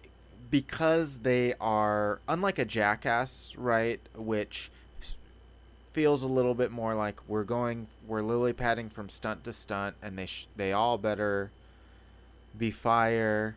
because 0.52 1.20
they 1.20 1.54
are 1.60 2.20
unlike 2.28 2.60
a 2.60 2.66
jackass, 2.66 3.56
right, 3.58 4.00
which 4.16 4.70
feels 5.94 6.24
a 6.24 6.28
little 6.28 6.54
bit 6.54 6.72
more 6.72 6.94
like 6.94 7.16
we're 7.26 7.46
going 7.46 7.88
we're 8.06 8.22
lily 8.22 8.52
padding 8.52 8.90
from 8.90 9.08
stunt 9.08 9.46
to 9.46 9.54
stunt 9.54 9.96
and 10.04 10.18
they 10.20 10.26
sh- 10.26 10.46
they 10.58 10.74
all 10.74 10.98
better 10.98 11.52
be 12.58 12.70
fire 12.70 13.56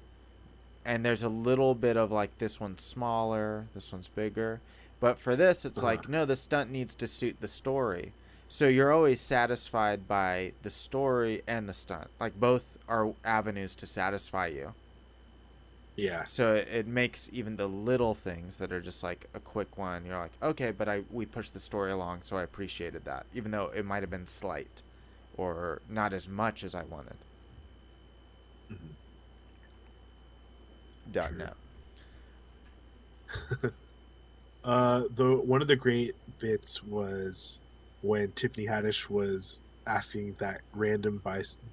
and 0.88 1.06
there's 1.06 1.22
a 1.24 1.30
little 1.30 1.76
bit 1.76 1.96
of 1.98 2.12
like 2.12 2.38
this 2.38 2.60
one's 2.60 2.84
smaller, 2.84 3.70
this 3.74 3.92
one's 3.92 4.08
bigger. 4.10 4.62
But 5.00 5.20
for 5.20 5.36
this, 5.36 5.64
it's 5.66 5.82
Uh-huh. 5.82 5.84
like 5.84 6.08
no, 6.08 6.26
the 6.26 6.36
stunt 6.36 6.70
needs 6.72 6.96
to 6.96 7.06
suit 7.08 7.40
the 7.40 7.48
story. 7.48 8.14
So 8.48 8.68
you're 8.68 8.92
always 8.92 9.20
satisfied 9.22 10.08
by 10.08 10.54
the 10.62 10.70
story 10.70 11.42
and 11.48 11.68
the 11.68 11.74
stunt. 11.74 12.10
Like 12.20 12.34
both 12.36 12.78
are 12.88 13.14
avenues 13.24 13.76
to 13.76 13.86
satisfy 13.86 14.48
you. 14.48 14.74
Yeah, 15.96 16.26
So 16.26 16.54
it, 16.54 16.68
it 16.68 16.86
makes 16.86 17.28
even 17.32 17.56
the 17.56 17.66
little 17.68 18.14
things 18.14 18.58
that 18.58 18.72
are 18.72 18.80
just 18.80 19.02
like 19.02 19.26
a 19.34 19.40
quick 19.40 19.76
one. 19.78 20.04
You're 20.04 20.18
like, 20.18 20.36
okay, 20.42 20.70
but 20.72 20.88
I 20.88 21.04
we 21.10 21.26
pushed 21.26 21.54
the 21.54 21.60
story 21.60 21.90
along, 21.90 22.22
so 22.22 22.36
I 22.36 22.42
appreciated 22.42 23.04
that, 23.06 23.26
even 23.32 23.50
though 23.50 23.68
it 23.68 23.84
might 23.84 24.02
have 24.02 24.10
been 24.10 24.26
slight, 24.26 24.82
or 25.32 25.82
not 25.88 26.12
as 26.12 26.28
much 26.28 26.62
as 26.64 26.74
I 26.74 26.84
wanted. 26.84 27.24
Dot 31.12 31.30
True. 31.30 31.38
net. 31.38 31.54
Uh, 34.64 35.04
the 35.14 35.34
one 35.36 35.62
of 35.62 35.68
the 35.68 35.76
great 35.76 36.14
bits 36.40 36.82
was 36.82 37.58
when 38.02 38.30
Tiffany 38.32 38.66
Haddish 38.66 39.08
was 39.08 39.60
asking 39.86 40.34
that 40.40 40.60
random 40.74 41.22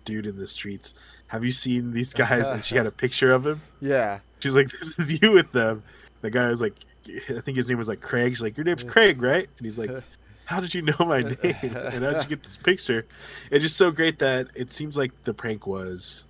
dude 0.06 0.26
in 0.26 0.38
the 0.38 0.48
streets, 0.48 0.94
"Have 1.28 1.44
you 1.44 1.52
seen 1.52 1.92
these 1.92 2.14
guys?" 2.14 2.48
and 2.48 2.64
she 2.64 2.76
had 2.76 2.86
a 2.86 2.92
picture 3.04 3.34
of 3.34 3.46
him. 3.46 3.62
Yeah. 3.82 4.20
She's 4.40 4.56
like, 4.56 4.70
"This 4.70 4.98
is 4.98 5.12
you 5.12 5.32
with 5.32 5.52
them." 5.52 5.84
The 6.22 6.30
guy 6.30 6.50
was 6.50 6.62
like, 6.62 6.76
"I 7.08 7.42
think 7.42 7.58
his 7.58 7.68
name 7.68 7.78
was 7.78 7.88
like 7.90 8.00
Craig." 8.02 8.34
She's 8.34 8.42
like, 8.42 8.56
"Your 8.56 8.64
name's 8.64 8.84
Craig, 8.84 9.22
right?" 9.22 9.50
And 9.58 9.66
he's 9.66 9.78
like, 9.78 9.92
"How 10.46 10.62
did 10.62 10.74
you 10.74 10.82
know 10.84 10.96
my 11.00 11.20
name? 11.20 11.38
And 11.42 12.06
how 12.06 12.12
did 12.12 12.24
you 12.24 12.30
get 12.30 12.44
this 12.44 12.58
picture?" 12.58 13.06
It's 13.52 13.64
just 13.64 13.76
so 13.76 13.92
great 13.92 14.20
that 14.20 14.48
it 14.56 14.72
seems 14.72 14.98
like 14.98 15.12
the 15.26 15.34
prank 15.34 15.68
was 15.68 16.28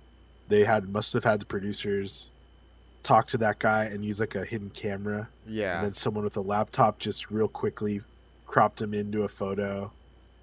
they 0.48 0.64
had 0.64 0.88
must 0.88 1.12
have 1.12 1.24
had 1.24 1.40
the 1.40 1.46
producers 1.46 2.32
talk 3.06 3.28
to 3.28 3.38
that 3.38 3.58
guy 3.60 3.84
and 3.84 4.04
use 4.04 4.18
like 4.18 4.34
a 4.34 4.44
hidden 4.44 4.68
camera 4.70 5.28
Yeah. 5.46 5.76
and 5.76 5.84
then 5.86 5.94
someone 5.94 6.24
with 6.24 6.36
a 6.36 6.40
laptop 6.40 6.98
just 6.98 7.30
real 7.30 7.46
quickly 7.48 8.00
cropped 8.46 8.80
him 8.80 8.92
into 8.94 9.22
a 9.22 9.28
photo 9.28 9.92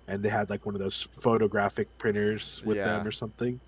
and 0.08 0.24
they 0.24 0.30
had 0.30 0.50
like 0.50 0.66
one 0.66 0.74
of 0.76 0.80
those 0.80 1.08
photographic 1.20 1.88
printers 1.98 2.62
with 2.66 2.78
Yeah. 2.78 2.86
them 2.98 3.08
or 3.08 3.12
something 3.12 3.60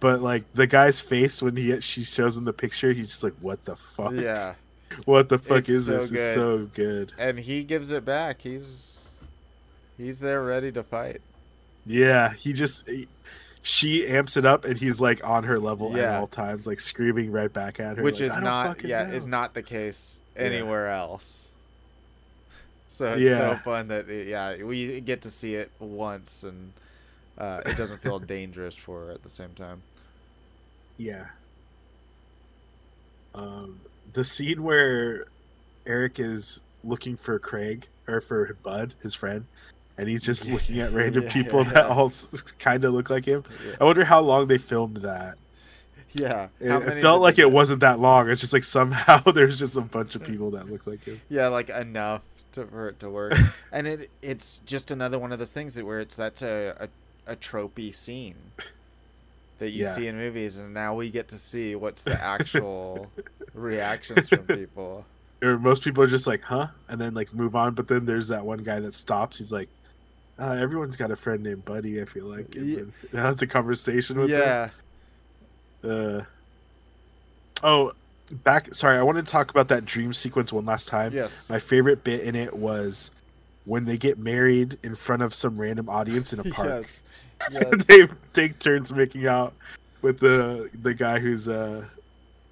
but 0.00 0.20
like 0.20 0.52
the 0.52 0.66
guy's 0.66 1.00
face 1.00 1.40
when 1.42 1.54
he 1.56 1.80
she 1.80 2.02
shows 2.02 2.36
him 2.36 2.44
the 2.44 2.52
picture 2.52 2.92
he's 2.92 3.06
just 3.08 3.22
like 3.22 3.34
what 3.40 3.64
the 3.64 3.76
fuck 3.76 4.12
yeah. 4.12 4.54
what 5.04 5.28
the 5.28 5.38
fuck 5.38 5.60
It's 5.60 5.68
is 5.70 5.86
so 5.86 5.98
this 5.98 6.10
good. 6.10 6.18
it's 6.20 6.34
so 6.34 6.70
good 6.74 7.12
And 7.18 7.38
he 7.38 7.62
gives 7.62 7.90
it 7.92 8.04
back. 8.04 8.40
He's 8.42 9.20
he's 9.96 10.18
there 10.20 10.42
ready 10.42 10.72
to 10.72 10.82
fight. 10.82 11.20
yeah 11.86 12.32
he 12.34 12.52
just 12.52 12.88
he- 12.88 13.08
she 13.62 14.06
amps 14.06 14.36
it 14.36 14.46
up 14.46 14.64
and 14.64 14.78
he's 14.78 15.00
like 15.00 15.26
on 15.26 15.44
her 15.44 15.58
level 15.58 15.96
at 15.96 16.14
all 16.20 16.26
times 16.26 16.66
like 16.66 16.78
screaming 16.80 17.30
right 17.32 17.52
back 17.52 17.80
at 17.80 17.96
her 17.96 18.02
which 18.02 18.20
like, 18.20 18.30
is 18.30 18.34
don't 18.36 18.84
yeah 18.84 19.04
know." 19.04 19.12
is 19.12 19.26
not 19.26 19.54
the 19.54 19.62
case 19.62 20.18
Yeah. 20.36 20.42
anywhere 20.42 20.88
else 20.88 21.46
so 22.88 23.08
it's 23.12 23.20
Yeah. 23.22 23.38
so 23.38 23.56
fun 23.64 23.88
that 23.88 24.08
it, 24.08 24.28
yeah 24.28 24.62
we 24.62 25.00
get 25.00 25.22
to 25.22 25.30
see 25.30 25.54
it 25.54 25.70
once 25.80 26.42
and 26.44 26.72
uh, 27.36 27.60
it 27.66 27.76
doesn't 27.76 27.98
feel 28.00 28.18
dangerous 28.36 28.74
for 28.76 29.06
her 29.06 29.12
at 29.12 29.22
the 29.22 29.28
same 29.30 29.54
time 29.54 29.82
Yeah. 30.96 31.26
Um, 33.34 33.80
the 34.12 34.24
scene 34.24 34.62
where 34.62 35.26
Eric 35.86 36.18
is 36.18 36.62
looking 36.82 37.16
for 37.16 37.38
Craig 37.38 37.86
or 38.08 38.20
for 38.20 38.56
Bud, 38.62 38.94
his 39.02 39.14
friend, 39.14 39.46
and 39.98 40.08
he's 40.08 40.24
just 40.24 40.46
looking 40.46 40.80
at 40.80 40.92
random 40.94 41.24
Yeah, 41.24 41.30
people 41.30 41.64
yeah, 41.64 41.72
that 41.74 41.88
yeah. 41.88 41.94
all 41.94 42.12
kind 42.60 42.84
of 42.84 42.94
look 42.94 43.10
like 43.10 43.26
him. 43.26 43.44
I 43.80 43.84
wonder 43.84 44.04
how 44.06 44.20
long 44.20 44.48
they 44.48 44.58
filmed 44.58 44.98
that. 44.98 45.38
yeah. 46.12 46.48
It, 46.60 46.72
it 46.72 47.00
felt 47.00 47.20
like 47.22 47.38
it 47.38 47.50
wasn't 47.52 47.80
that 47.80 48.00
long. 48.00 48.30
It's 48.30 48.40
just 48.40 48.52
like 48.52 48.64
somehow 48.64 49.20
there's 49.32 49.58
just 49.58 49.76
a 49.76 49.82
bunch 49.82 50.14
of 50.16 50.22
people 50.22 50.52
that 50.52 50.68
look 50.70 50.86
like 50.86 51.04
him. 51.04 51.22
yeah 51.28 51.48
like 51.48 51.70
enough 51.70 52.22
to, 52.52 52.66
for 52.66 52.88
it 52.88 53.00
to 53.00 53.10
work 53.10 53.34
and 53.72 53.86
it 53.86 54.10
it's 54.22 54.60
just 54.60 54.90
another 54.90 55.18
one 55.18 55.32
of 55.32 55.38
those 55.38 55.52
things 55.52 55.74
that 55.74 55.84
where 55.86 56.00
it's 56.00 56.16
that's 56.16 56.42
a 56.42 56.88
a, 57.26 57.32
a 57.32 57.36
tropey 57.36 57.94
scene 57.94 58.52
that 59.58 59.70
you 59.70 59.84
see 59.84 60.06
in 60.06 60.16
movies 60.16 60.56
and 60.56 60.72
now 60.74 60.94
we 60.94 61.10
get 61.10 61.28
to 61.28 61.38
see 61.38 61.74
what's 61.74 62.02
the 62.04 62.20
actual 62.22 63.12
reactions 63.54 64.28
from 64.28 64.48
people 64.48 65.06
Or 65.42 65.58
most 65.58 65.82
people 65.84 66.02
are 66.02 66.08
just 66.08 66.26
like, 66.26 66.42
huh? 66.42 66.68
And 66.88 67.00
then 67.00 67.14
like 67.14 67.32
move 67.32 67.54
on. 67.54 67.74
But 67.74 67.88
then 67.88 68.06
there's 68.06 68.28
that 68.28 68.44
one 68.44 68.62
guy 68.64 68.80
that 68.80 68.94
stops. 68.94 69.38
He's 69.38 69.52
like, 69.52 69.68
uh, 70.38 70.52
everyone's 70.52 70.96
got 70.96 71.10
a 71.10 71.16
friend 71.16 71.42
named 71.42 71.64
Buddy, 71.64 72.00
I 72.00 72.04
feel 72.04 72.26
like. 72.26 72.54
Yeah. 72.54 72.82
has 73.12 73.42
a 73.42 73.46
conversation 73.46 74.18
with 74.18 74.30
yeah 74.30 74.70
Uh, 75.84 76.22
oh, 77.62 77.92
back. 78.44 78.72
Sorry, 78.74 78.96
I 78.96 79.02
wanted 79.02 79.26
to 79.26 79.32
talk 79.32 79.50
about 79.50 79.68
that 79.68 79.84
dream 79.84 80.12
sequence 80.12 80.52
one 80.52 80.64
last 80.64 80.88
time. 80.88 81.12
Yes. 81.12 81.48
My 81.48 81.58
favorite 81.58 82.04
bit 82.04 82.20
in 82.20 82.34
it 82.34 82.54
was 82.56 83.10
when 83.64 83.84
they 83.84 83.96
get 83.96 84.18
married 84.18 84.78
in 84.82 84.94
front 84.94 85.22
of 85.22 85.34
some 85.34 85.60
random 85.60 85.88
audience 85.88 86.32
in 86.32 86.40
a 86.40 86.44
park. 86.50 86.68
Yes. 86.68 87.02
Yes. 87.52 87.86
they 87.86 88.08
take 88.32 88.58
turns 88.58 88.92
making 88.92 89.28
out 89.28 89.54
with 90.02 90.18
the 90.18 90.68
the 90.82 90.92
guy 90.92 91.20
who's 91.20 91.48
uh 91.48 91.84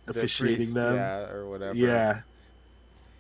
The 0.05 0.11
officiating 0.13 0.59
priest, 0.59 0.75
them. 0.75 0.95
Yeah, 0.95 1.29
or 1.29 1.47
whatever. 1.51 1.75
Yeah. 1.77 2.21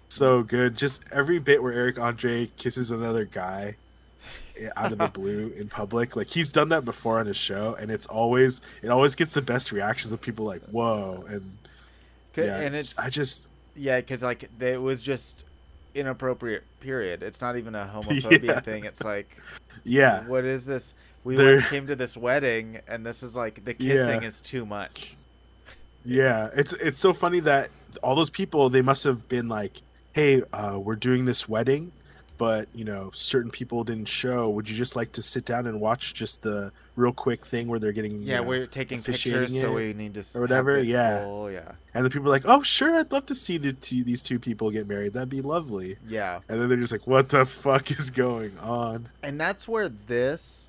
So 0.09 0.45
good. 0.45 0.77
Just 0.77 1.03
every 1.11 1.41
bit 1.41 1.61
where 1.61 1.73
Eric 1.73 1.99
Andre 1.99 2.47
kisses 2.57 2.93
another 2.93 3.25
guy 3.25 3.75
out 4.77 4.93
of 4.93 4.99
the 4.99 5.09
blue 5.20 5.53
in 5.57 5.69
public. 5.69 6.16
Like 6.16 6.28
he's 6.28 6.51
done 6.51 6.69
that 6.70 6.85
before 6.85 7.19
on 7.19 7.27
his 7.27 7.37
show 7.37 7.77
and 7.78 7.91
it's 7.91 8.07
always 8.07 8.61
it 8.83 8.89
always 8.89 9.15
gets 9.15 9.35
the 9.35 9.43
best 9.43 9.73
reactions 9.73 10.12
of 10.12 10.20
people 10.20 10.45
like, 10.45 10.62
"Whoa." 10.70 11.24
And 11.28 11.57
yeah, 12.37 12.61
and 12.61 12.74
it's 12.74 12.99
I 12.99 13.09
just 13.11 13.49
yeah, 13.74 14.01
because 14.01 14.23
like 14.23 14.49
it 14.61 14.81
was 14.81 15.03
just 15.03 15.45
inappropriate. 15.95 16.65
Period. 16.81 17.23
It's 17.23 17.41
not 17.41 17.57
even 17.57 17.74
a 17.74 17.91
homophobia 17.95 18.45
Yeah. 18.45 18.61
thing. 18.61 18.85
It's 18.85 19.03
like, 19.03 19.37
yeah. 19.85 20.24
what 20.27 20.45
is 20.45 20.66
this? 20.66 20.95
We 21.24 21.37
came 21.62 21.89
to 21.89 21.97
this 21.97 22.16
wedding, 22.16 22.78
and 22.87 23.05
this 23.05 23.23
is 23.24 23.35
like 23.35 23.65
the 23.65 23.74
kissing 23.74 24.23
Yeah. 24.23 24.28
is 24.28 24.41
too 24.41 24.65
much. 24.66 25.16
Yeah, 26.09 26.51
it's 26.55 26.73
it's 26.74 27.01
so 27.01 27.12
funny 27.12 27.41
that 27.41 27.69
all 28.01 28.15
those 28.15 28.31
people 28.31 28.70
they 28.70 28.81
must 28.81 29.03
have 29.03 29.28
been 29.28 29.49
like, 29.49 29.83
"Hey, 30.12 30.41
uh, 30.53 30.78
we're 30.81 30.95
doing 30.95 31.24
this 31.24 31.49
wedding, 31.49 31.91
but 32.39 32.69
you 32.75 32.85
know, 32.85 33.11
certain 33.15 33.51
people 33.51 33.85
didn't 33.85 34.09
show. 34.09 34.49
Would 34.51 34.69
you 34.69 34.77
just 34.77 34.97
like 34.97 35.13
to 35.13 35.23
sit 35.23 35.45
down 35.45 35.67
and 35.67 35.81
watch 35.81 36.15
just 36.15 36.43
the 36.43 36.73
real 36.95 37.13
quick 37.13 37.45
thing 37.47 37.69
where 37.69 37.79
they're 37.79 37.93
getting 37.93 38.23
Yeah, 38.23 38.37
you 38.37 38.43
know, 38.43 38.43
we're 38.49 38.67
taking 38.67 39.03
pictures, 39.03 39.59
so 39.59 39.73
we 39.73 39.93
need 39.93 40.15
to 40.15 40.25
or 40.35 40.41
whatever, 40.41 40.83
yeah. 40.83 41.25
full, 41.25 41.51
yeah, 41.51 41.73
And 41.95 42.05
the 42.05 42.11
people 42.11 42.29
are 42.29 42.31
like, 42.31 42.47
"Oh, 42.47 42.63
sure, 42.63 42.97
I'd 42.97 43.13
love 43.13 43.27
to 43.27 43.35
see 43.35 43.59
the 43.59 43.73
two, 43.73 44.05
these 44.05 44.23
two 44.23 44.39
people 44.39 44.71
get 44.71 44.87
married. 44.89 45.13
That'd 45.13 45.29
be 45.29 45.43
lovely." 45.43 45.97
yeah. 46.07 46.41
And 46.49 46.61
then 46.61 46.69
they're 46.69 46.79
just 46.79 46.93
like, 46.93 47.07
"What 47.07 47.29
the 47.29 47.45
fuck 47.45 47.91
is 47.91 48.11
going 48.11 48.59
on?" 48.59 49.09
and 49.23 49.41
that's 49.41 49.69
where 49.69 49.89
this 49.89 50.69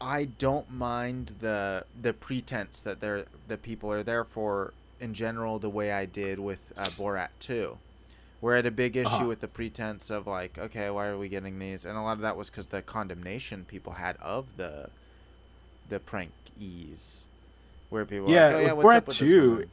i 0.00 0.24
don't 0.24 0.70
mind 0.70 1.32
the 1.40 1.84
the 2.00 2.12
pretense 2.12 2.80
that 2.80 3.00
they're 3.00 3.24
the 3.48 3.56
people 3.56 3.90
are 3.92 4.02
there 4.02 4.24
for 4.24 4.72
in 5.00 5.14
general 5.14 5.58
the 5.58 5.70
way 5.70 5.92
i 5.92 6.04
did 6.04 6.38
with 6.38 6.58
uh, 6.76 6.86
borat 6.86 7.28
2 7.40 7.78
where 8.42 8.54
I 8.54 8.56
had 8.56 8.66
a 8.66 8.70
big 8.70 8.96
issue 8.96 9.08
Uh-huh. 9.08 9.26
with 9.28 9.40
the 9.40 9.48
pretense 9.48 10.10
of 10.10 10.26
like 10.26 10.58
okay 10.58 10.90
why 10.90 11.06
are 11.06 11.16
we 11.16 11.28
getting 11.30 11.58
these 11.58 11.86
and 11.86 11.96
a 11.96 12.02
lot 12.02 12.12
of 12.14 12.20
that 12.20 12.36
was 12.36 12.50
because 12.50 12.66
the 12.66 12.82
condemnation 12.82 13.64
people 13.64 13.94
had 13.94 14.16
of 14.20 14.58
the 14.58 14.90
the 15.88 16.00
prankies 16.00 17.24
where 17.88 18.04
people 18.04 18.30
Yeah, 18.30 18.48
like, 18.48 18.56
oh, 18.56 18.60
yeah 18.60 19.00
Borat 19.00 19.08
2. 19.10 19.64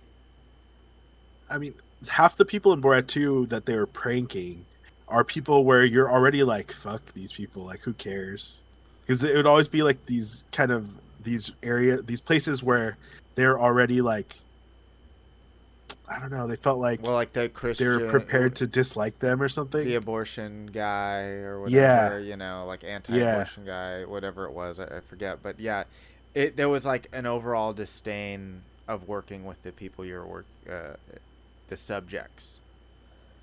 I 1.49 1.57
mean, 1.57 1.73
half 2.09 2.35
the 2.35 2.45
people 2.45 2.73
in 2.73 2.81
Borat 2.81 3.07
2 3.07 3.47
that 3.47 3.65
they 3.65 3.75
were 3.75 3.87
pranking 3.87 4.65
are 5.07 5.23
people 5.23 5.63
where 5.63 5.83
you're 5.83 6.11
already 6.11 6.43
like, 6.43 6.71
fuck 6.71 7.13
these 7.13 7.31
people, 7.31 7.63
like 7.63 7.79
who 7.81 7.93
cares? 7.93 8.61
Because 9.01 9.23
it 9.23 9.35
would 9.35 9.47
always 9.47 9.67
be 9.67 9.81
like 9.81 10.05
these 10.05 10.43
kind 10.51 10.71
of 10.71 10.89
these 11.23 11.51
area, 11.63 12.01
these 12.01 12.21
places 12.21 12.61
where 12.61 12.97
they're 13.35 13.59
already 13.59 14.01
like, 14.01 14.35
I 16.11 16.19
don't 16.19 16.31
know, 16.31 16.47
they 16.47 16.55
felt 16.55 16.79
like 16.79 17.03
well 17.03 17.13
like 17.13 17.33
the 17.33 17.49
Christian, 17.49 17.87
they 17.97 18.03
were 18.05 18.09
prepared 18.09 18.55
to 18.57 18.67
dislike 18.67 19.19
them 19.19 19.41
or 19.41 19.47
something. 19.49 19.85
the 19.85 19.95
abortion 19.95 20.67
guy 20.73 21.21
or 21.23 21.61
whatever, 21.61 22.19
Yeah. 22.19 22.25
you 22.25 22.35
know, 22.35 22.65
like 22.67 22.83
anti-abortion 22.83 23.65
guy, 23.65 24.05
whatever 24.05 24.45
it 24.45 24.51
was, 24.53 24.79
I, 24.79 24.85
I 24.85 24.99
forget. 25.01 25.43
But 25.43 25.59
yeah, 25.59 25.83
it 26.33 26.57
there 26.57 26.67
was 26.69 26.85
like 26.85 27.07
an 27.13 27.25
overall 27.27 27.73
disdain 27.73 28.63
of 28.87 29.07
working 29.07 29.45
with 29.45 29.61
the 29.61 29.71
people 29.71 30.03
you're 30.03 30.25
work, 30.25 30.45
uh, 30.67 30.95
the 31.67 31.77
subjects. 31.77 32.59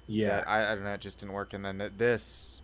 yeah, 0.08 0.42
I, 0.46 0.72
I 0.72 0.74
don't 0.74 0.82
know, 0.84 0.94
it 0.94 1.00
just 1.00 1.18
didn't 1.18 1.34
work. 1.34 1.52
And 1.54 1.64
then 1.64 1.78
th- 1.78 1.92
this, 1.98 2.60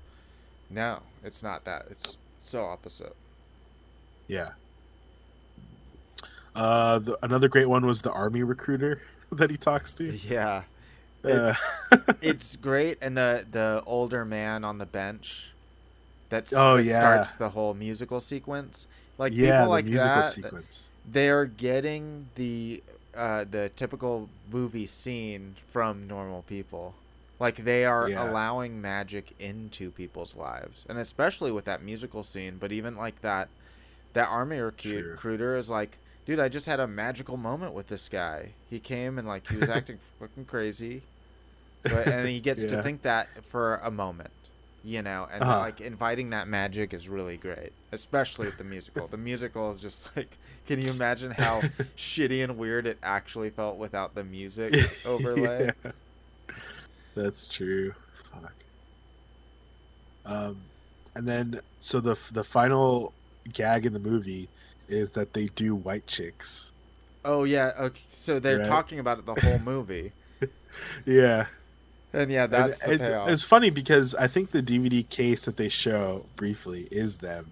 no, 0.68 1.00
it's 1.22 1.44
not 1.44 1.64
that. 1.64 1.86
It's 1.90 2.16
so 2.40 2.64
opposite. 2.64 3.14
yeah. 4.26 4.50
Uh, 6.54 6.98
the, 6.98 7.18
another 7.22 7.48
great 7.48 7.68
one 7.68 7.86
was 7.86 8.02
the 8.02 8.12
army 8.12 8.42
recruiter 8.42 9.00
that 9.36 9.50
he 9.50 9.56
talks 9.56 9.94
to. 9.94 10.14
Yeah, 10.28 10.64
Uh, 11.24 11.54
it's 11.54 11.78
it's 12.20 12.56
great. 12.56 12.98
And 13.02 13.16
the 13.16 13.46
the 13.50 13.82
older 13.86 14.24
man 14.24 14.64
on 14.64 14.78
the 14.78 14.86
bench, 14.86 15.54
that's 16.30 16.52
Oh, 16.54 16.76
that 16.76 16.84
yeah. 16.86 16.96
starts 16.96 17.34
the 17.34 17.50
whole 17.50 17.74
musical 17.74 18.20
sequence. 18.20 18.86
Like 19.18 19.38
yeah, 19.38 19.38
people 19.38 19.68
the 19.68 19.78
like 19.78 19.82
musical 19.82 20.22
that. 20.22 20.22
sequence. 20.22 20.92
they're 21.04 21.46
getting 21.46 22.28
the 22.36 22.82
uh, 23.14 23.44
the 23.50 23.70
typical 23.76 24.30
movie 24.50 24.86
scene 24.86 25.56
from 25.70 26.06
normal 26.06 26.42
people. 26.42 26.94
Like 27.40 27.64
they 27.64 27.84
are 27.84 28.10
Yeah. 28.10 28.14
allowing 28.14 28.80
magic 28.80 29.34
into 29.38 29.90
people's 29.90 30.36
lives, 30.36 30.86
and 30.88 30.98
especially 30.98 31.52
with 31.52 31.64
that 31.66 31.82
musical 31.82 32.22
scene. 32.22 32.58
But 32.58 32.72
even 32.72 32.96
like 32.96 33.22
that, 33.22 33.48
that 34.14 34.28
army 34.28 34.58
recruiter 34.60 35.56
is 35.56 35.70
like, 35.70 35.98
dude, 36.26 36.40
I 36.40 36.48
just 36.48 36.66
had 36.66 36.80
a 36.80 36.86
magical 36.86 37.36
moment 37.36 37.74
with 37.74 37.88
this 37.88 38.08
guy. 38.08 38.50
He 38.68 38.78
came 38.78 39.18
and 39.18 39.26
like 39.28 39.48
he 39.48 39.56
was 39.56 39.68
acting 39.68 39.98
fucking 40.20 40.44
crazy, 40.46 41.02
so, 41.86 41.96
and 41.98 42.28
he 42.28 42.40
gets 42.40 42.64
to 42.64 42.82
think 42.82 43.02
that 43.02 43.28
for 43.44 43.76
a 43.76 43.90
moment, 43.90 44.30
you 44.84 45.02
know, 45.02 45.26
and 45.32 45.42
Uh-huh. 45.42 45.58
like 45.58 45.80
inviting 45.80 46.30
that 46.30 46.48
magic 46.48 46.92
is 46.94 47.08
really 47.08 47.36
great, 47.36 47.72
especially 47.92 48.46
with 48.46 48.58
the 48.58 48.64
musical. 48.64 49.06
the 49.08 49.16
musical 49.16 49.70
is 49.70 49.80
just 49.80 50.10
like, 50.16 50.38
can 50.66 50.80
you 50.80 50.90
imagine 50.90 51.32
how 51.32 51.60
shitty 51.96 52.42
and 52.42 52.56
weird 52.56 52.86
it 52.86 52.98
actually 53.02 53.50
felt 53.50 53.76
without 53.78 54.14
the 54.14 54.24
music 54.24 54.72
overlay? 55.04 55.70
Yeah. 55.84 55.92
That's 57.14 57.46
true. 57.46 57.92
Fuck. 58.32 58.54
Um, 60.24 60.62
and 61.14 61.26
then 61.28 61.60
so 61.78 62.00
the 62.00 62.16
the 62.32 62.44
final 62.44 63.12
gag 63.52 63.84
in 63.84 63.92
the 63.92 63.98
movie 63.98 64.48
is 64.88 65.12
that 65.12 65.32
they 65.34 65.46
do 65.46 65.74
white 65.74 66.06
chicks. 66.06 66.72
Oh 67.24 67.44
yeah, 67.44 67.72
okay. 67.78 68.00
So 68.08 68.38
they're 68.40 68.58
Right. 68.58 68.66
talking 68.66 68.98
about 68.98 69.18
it 69.18 69.26
the 69.26 69.34
whole 69.40 69.58
movie, 69.60 70.12
Yeah, 71.06 71.46
and 72.12 72.30
yeah, 72.30 72.44
And 72.44 72.52
that's 72.52 72.80
the 72.80 72.92
it- 72.94 73.00
payoff. 73.00 73.28
it's 73.28 73.42
funny 73.44 73.70
because 73.70 74.14
I 74.16 74.26
think 74.26 74.50
the 74.50 74.62
DVD 74.62 75.08
case 75.08 75.44
that 75.44 75.56
they 75.56 75.68
show 75.68 76.26
briefly 76.36 76.88
is 76.90 77.18
them 77.18 77.46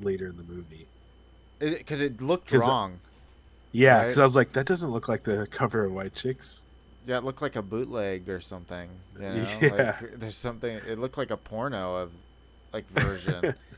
later 0.00 0.26
in 0.28 0.36
the 0.36 0.42
movie. 0.42 0.86
Because 1.58 2.00
it 2.02 2.20
looked 2.20 2.50
'Cause- 2.50 2.64
uh, 2.64 2.68
wrong. 2.68 3.00
Yeah, 3.72 3.96
Right. 3.98 4.02
because 4.04 4.18
I 4.18 4.24
was 4.24 4.36
like, 4.36 4.52
that 4.52 4.66
doesn't 4.66 4.90
look 4.90 5.08
like 5.08 5.22
the 5.24 5.46
cover 5.50 5.84
of 5.84 5.92
White 5.92 6.14
Chicks. 6.14 6.62
Yeah, 7.06 7.18
it 7.18 7.24
looked 7.24 7.40
like 7.42 7.56
a 7.56 7.62
bootleg 7.62 8.28
or 8.28 8.40
something. 8.40 8.88
You 9.14 9.20
know, 9.22 9.34
Yeah. 9.60 9.96
like 10.00 10.18
there's 10.18 10.36
something. 10.36 10.76
It 10.86 10.98
looked 10.98 11.16
like 11.16 11.30
a 11.30 11.36
porno 11.36 11.96
of 11.96 12.10
like 12.72 12.88
version. 12.90 13.54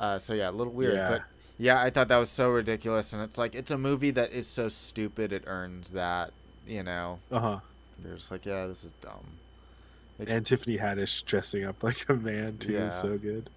uh, 0.00 0.18
so 0.18 0.34
yeah, 0.34 0.50
a 0.50 0.52
little 0.52 0.72
weird, 0.72 0.94
Yeah. 0.94 1.08
but 1.10 1.22
yeah, 1.58 1.82
I 1.82 1.90
thought 1.90 2.08
that 2.08 2.18
was 2.18 2.30
so 2.30 2.50
ridiculous, 2.50 3.12
and 3.12 3.22
it's 3.22 3.36
like 3.38 3.54
it's 3.54 3.70
a 3.70 3.78
movie 3.78 4.10
that 4.12 4.32
is 4.32 4.46
so 4.46 4.68
stupid 4.68 5.32
it 5.32 5.44
earns 5.46 5.90
that. 5.90 6.32
You 6.66 6.82
know, 6.82 7.18
Uh 7.30 7.40
huh. 7.40 7.60
you're 8.04 8.16
just 8.16 8.30
like, 8.30 8.44
yeah, 8.44 8.66
this 8.66 8.84
is 8.84 8.90
dumb. 9.00 9.26
Like, 10.18 10.28
And 10.28 10.44
Tiffany 10.44 10.76
Haddish 10.76 11.24
dressing 11.24 11.64
up 11.64 11.82
like 11.82 12.06
a 12.10 12.14
man 12.14 12.58
too 12.58 12.76
is 12.76 12.94
so 12.94 13.16
good. 13.18 13.48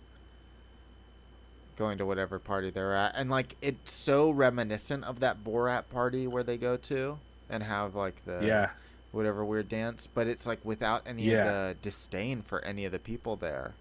going 1.78 1.98
to 1.98 2.06
whatever 2.06 2.38
party 2.40 2.70
they're 2.70 2.96
at, 2.96 3.14
and 3.16 3.30
like 3.30 3.56
it's 3.62 3.92
so 3.92 4.30
reminiscent 4.30 5.04
of 5.04 5.20
that 5.20 5.44
Borat 5.44 5.84
party 5.90 6.28
where 6.28 6.44
they 6.44 6.58
go 6.58 6.78
to 6.78 7.18
and 7.50 7.64
have 7.64 7.96
like 7.96 8.24
the 8.26 8.40
yeah, 8.44 8.70
whatever 9.12 9.44
weird 9.44 9.68
dance, 9.68 10.08
but 10.08 10.28
it's 10.28 10.46
like 10.46 10.60
without 10.64 11.02
any 11.06 11.24
Yeah. 11.24 11.38
of 11.40 11.46
the 11.48 11.76
disdain 11.82 12.42
for 12.44 12.64
any 12.64 12.86
of 12.86 12.92
the 12.92 13.00
people 13.00 13.36
there. 13.36 13.74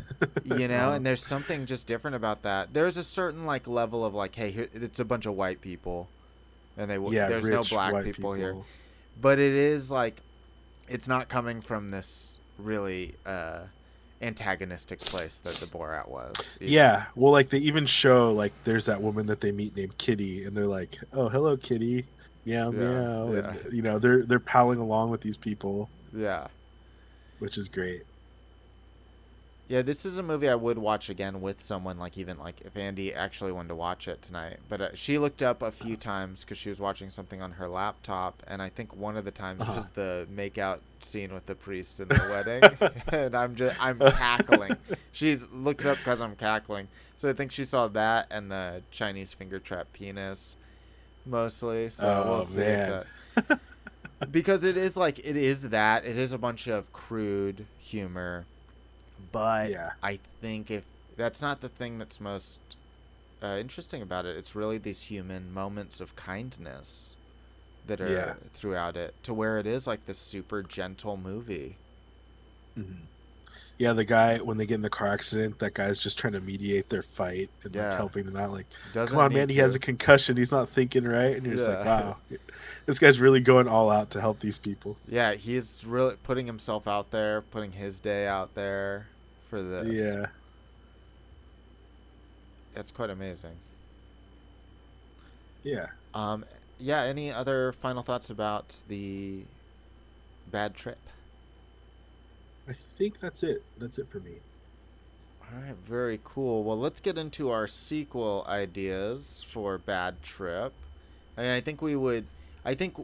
You 0.44 0.68
know, 0.68 0.92
and 0.92 1.04
there's 1.04 1.24
something 1.24 1.66
just 1.66 1.86
different 1.88 2.14
about 2.14 2.42
that. 2.42 2.72
There's 2.72 2.96
a 2.96 3.02
certain 3.02 3.44
like 3.44 3.66
level 3.66 4.04
of 4.04 4.14
like, 4.14 4.34
hey, 4.36 4.50
here, 4.52 4.68
it's 4.72 5.00
a 5.00 5.04
bunch 5.04 5.26
of 5.26 5.34
white 5.34 5.60
people, 5.60 6.08
and 6.76 6.88
they 6.90 6.94
w- 6.94 7.16
yeah, 7.16 7.28
there's 7.28 7.48
no 7.48 7.64
black 7.64 7.92
white 7.92 8.04
people, 8.04 8.32
here, 8.34 8.56
but 9.20 9.38
it 9.40 9.52
is 9.52 9.90
like, 9.90 10.20
it's 10.88 11.08
not 11.08 11.28
coming 11.28 11.60
from 11.60 11.90
this 11.90 12.38
really 12.58 13.14
uh 13.26 13.62
antagonistic 14.20 15.00
place 15.00 15.40
that 15.40 15.56
the 15.56 15.66
Borat 15.66 16.08
was. 16.08 16.32
either. 16.60 16.70
Yeah, 16.70 17.04
well, 17.16 17.32
like 17.32 17.48
they 17.48 17.58
even 17.58 17.86
show 17.86 18.32
like 18.32 18.52
there's 18.64 18.86
that 18.86 19.02
woman 19.02 19.26
that 19.26 19.40
they 19.40 19.52
meet 19.52 19.76
named 19.76 19.98
Kitty, 19.98 20.44
and 20.44 20.56
they're 20.56 20.66
like, 20.66 20.98
"Oh, 21.12 21.28
hello, 21.28 21.56
Kitty, 21.56 22.06
meow 22.44 22.70
Yeah, 22.70 22.78
meow," 22.78 23.32
yeah. 23.32 23.38
and 23.38 23.72
you 23.72 23.82
know 23.82 23.98
they're 23.98 24.22
they're 24.22 24.38
palling 24.38 24.78
along 24.78 25.10
with 25.10 25.20
these 25.20 25.36
people, 25.36 25.88
yeah. 26.14 26.46
which 27.40 27.58
is 27.58 27.68
great. 27.68 28.02
Yeah, 29.68 29.80
this 29.80 30.04
is 30.04 30.18
a 30.18 30.22
movie 30.22 30.50
I 30.50 30.54
would 30.54 30.76
watch 30.76 31.08
again 31.08 31.40
with 31.40 31.62
someone, 31.62 31.98
like 31.98 32.18
even 32.18 32.36
like 32.38 32.60
if 32.60 32.76
Andy 32.76 33.14
actually 33.14 33.52
wanted 33.52 33.68
to 33.68 33.74
watch 33.74 34.06
it 34.06 34.20
tonight. 34.20 34.58
But 34.68 34.80
uh, 34.82 34.88
she 34.94 35.16
looked 35.16 35.42
up 35.42 35.62
a 35.62 35.70
few 35.70 35.96
times 35.96 36.42
because 36.42 36.58
she 36.58 36.68
was 36.68 36.78
watching 36.78 37.08
something 37.08 37.40
on 37.40 37.52
her 37.52 37.68
laptop, 37.68 38.42
and 38.46 38.60
I 38.60 38.68
think 38.68 38.94
one 38.94 39.16
of 39.16 39.24
the 39.24 39.30
times 39.30 39.62
Uh-huh. 39.62 39.72
was 39.74 39.88
the 39.90 40.26
makeout 40.34 40.80
scene 41.00 41.32
with 41.32 41.46
the 41.46 41.54
priest 41.54 42.00
in 42.00 42.08
the 42.08 42.20
wedding, 42.28 42.92
and 43.08 43.34
I'm 43.34 43.54
just 43.54 43.82
I'm 43.82 43.98
cackling. 43.98 44.76
She's 45.12 45.46
looks 45.50 45.86
up 45.86 45.96
because 45.98 46.20
I'm 46.20 46.36
cackling, 46.36 46.88
so 47.16 47.30
I 47.30 47.32
think 47.32 47.50
she 47.50 47.64
saw 47.64 47.88
that 47.88 48.26
and 48.30 48.50
the 48.50 48.82
Chinese 48.90 49.32
finger 49.32 49.58
trap 49.58 49.86
penis, 49.94 50.56
mostly. 51.24 51.88
So 51.88 52.24
Oh, 52.26 52.28
we'll 52.30 52.42
see. 52.42 52.60
man. 52.60 53.04
that- 53.36 53.60
because 54.30 54.64
it 54.64 54.76
is 54.76 54.96
like 54.98 55.18
it 55.20 55.36
is 55.36 55.70
that 55.70 56.04
it 56.04 56.18
is 56.18 56.32
a 56.34 56.38
bunch 56.38 56.66
of 56.68 56.92
crude 56.92 57.64
humor, 57.78 58.44
but 59.32 59.70
Yeah. 59.70 59.92
I 60.02 60.18
think 60.40 60.70
if 60.70 60.84
that's 61.16 61.42
not 61.42 61.60
the 61.60 61.68
thing 61.68 61.98
that's 61.98 62.20
most 62.20 62.60
uh, 63.42 63.56
interesting 63.58 64.00
about 64.02 64.24
it, 64.24 64.36
it's 64.36 64.54
really 64.54 64.78
these 64.78 65.04
human 65.04 65.52
moments 65.52 66.00
of 66.00 66.14
kindness 66.14 67.16
that 67.88 68.00
are 68.00 68.08
Yeah. 68.08 68.34
throughout 68.54 68.96
it, 68.96 69.14
to 69.24 69.34
where 69.34 69.58
it 69.58 69.66
is 69.66 69.86
like 69.86 70.06
this 70.06 70.18
super 70.18 70.62
gentle 70.62 71.16
movie. 71.16 71.76
Mhm. 72.78 72.98
Yeah, 73.78 73.94
the 73.94 74.04
guy 74.04 74.38
when 74.38 74.58
they 74.58 74.66
get 74.66 74.76
in 74.76 74.82
the 74.82 74.90
car 74.90 75.08
accident, 75.08 75.58
that 75.58 75.74
guy's 75.74 75.98
just 75.98 76.16
trying 76.16 76.34
to 76.34 76.40
mediate 76.40 76.88
their 76.88 77.02
fight 77.02 77.50
and 77.64 77.74
Yeah. 77.74 77.88
like 77.88 77.96
helping 77.96 78.26
them 78.26 78.36
out. 78.36 78.52
Like, 78.52 78.66
Doesn't 78.92 79.12
come 79.12 79.24
on, 79.24 79.32
man, 79.34 79.48
he 79.48 79.56
has 79.56 79.74
a 79.74 79.80
concussion. 79.80 80.36
He's 80.36 80.52
not 80.52 80.68
thinking 80.68 81.02
right, 81.04 81.36
and 81.36 81.44
you're 81.44 81.56
just 81.56 81.68
like, 81.68 81.84
wow, 81.84 82.18
this 82.86 83.00
guy's 83.00 83.18
really 83.18 83.40
going 83.40 83.66
all 83.66 83.90
out 83.90 84.10
to 84.10 84.20
help 84.20 84.38
these 84.38 84.58
people. 84.58 84.96
Yeah, 85.08 85.32
he's 85.34 85.84
really 85.84 86.14
putting 86.22 86.46
himself 86.46 86.86
out 86.86 87.10
there, 87.10 87.42
putting 87.42 87.72
his 87.72 87.98
day 87.98 88.28
out 88.28 88.54
there 88.54 89.08
for 89.52 89.62
this. 89.62 89.86
Yeah. 90.00 90.26
That's 92.72 92.90
quite 92.90 93.10
amazing. 93.10 93.52
Yeah. 95.62 95.88
Um, 96.14 96.46
yeah. 96.80 97.02
Any 97.02 97.30
other 97.30 97.72
final 97.72 98.02
thoughts 98.02 98.30
about 98.30 98.80
the 98.88 99.42
bad 100.50 100.74
trip? 100.74 100.96
I 102.66 102.72
think 102.96 103.20
that's 103.20 103.42
it. 103.42 103.62
That's 103.76 103.98
it 103.98 104.08
for 104.10 104.20
me. 104.20 104.36
All 105.42 105.60
right, 105.60 105.76
very 105.86 106.18
cool. 106.24 106.64
Well, 106.64 106.78
let's 106.78 107.02
get 107.02 107.18
into 107.18 107.50
our 107.50 107.66
sequel 107.66 108.46
ideas 108.48 109.44
for 109.46 109.76
Bad 109.76 110.22
Trip. 110.22 110.72
I 111.36 111.42
mean, 111.42 111.50
I 111.50 111.60
think 111.60 111.82
we 111.82 111.94
would. 111.94 112.24
I 112.64 112.72
think 112.72 112.96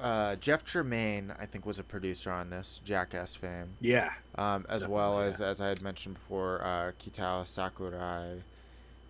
uh, 0.00 0.36
Jeff 0.36 0.64
Tremaine, 0.64 1.32
I 1.38 1.46
think, 1.46 1.66
was 1.66 1.78
a 1.78 1.84
producer 1.84 2.30
on 2.30 2.50
this 2.50 2.80
Jackass 2.84 3.34
fame, 3.36 3.74
Yeah. 3.80 4.10
um, 4.36 4.66
as 4.68 4.86
well 4.88 5.20
as 5.20 5.40
as 5.40 5.60
I 5.60 5.68
had 5.68 5.82
mentioned 5.82 6.14
before, 6.14 6.62
uh, 6.64 6.92
Kitao 7.00 7.46
Sakurai, 7.46 8.42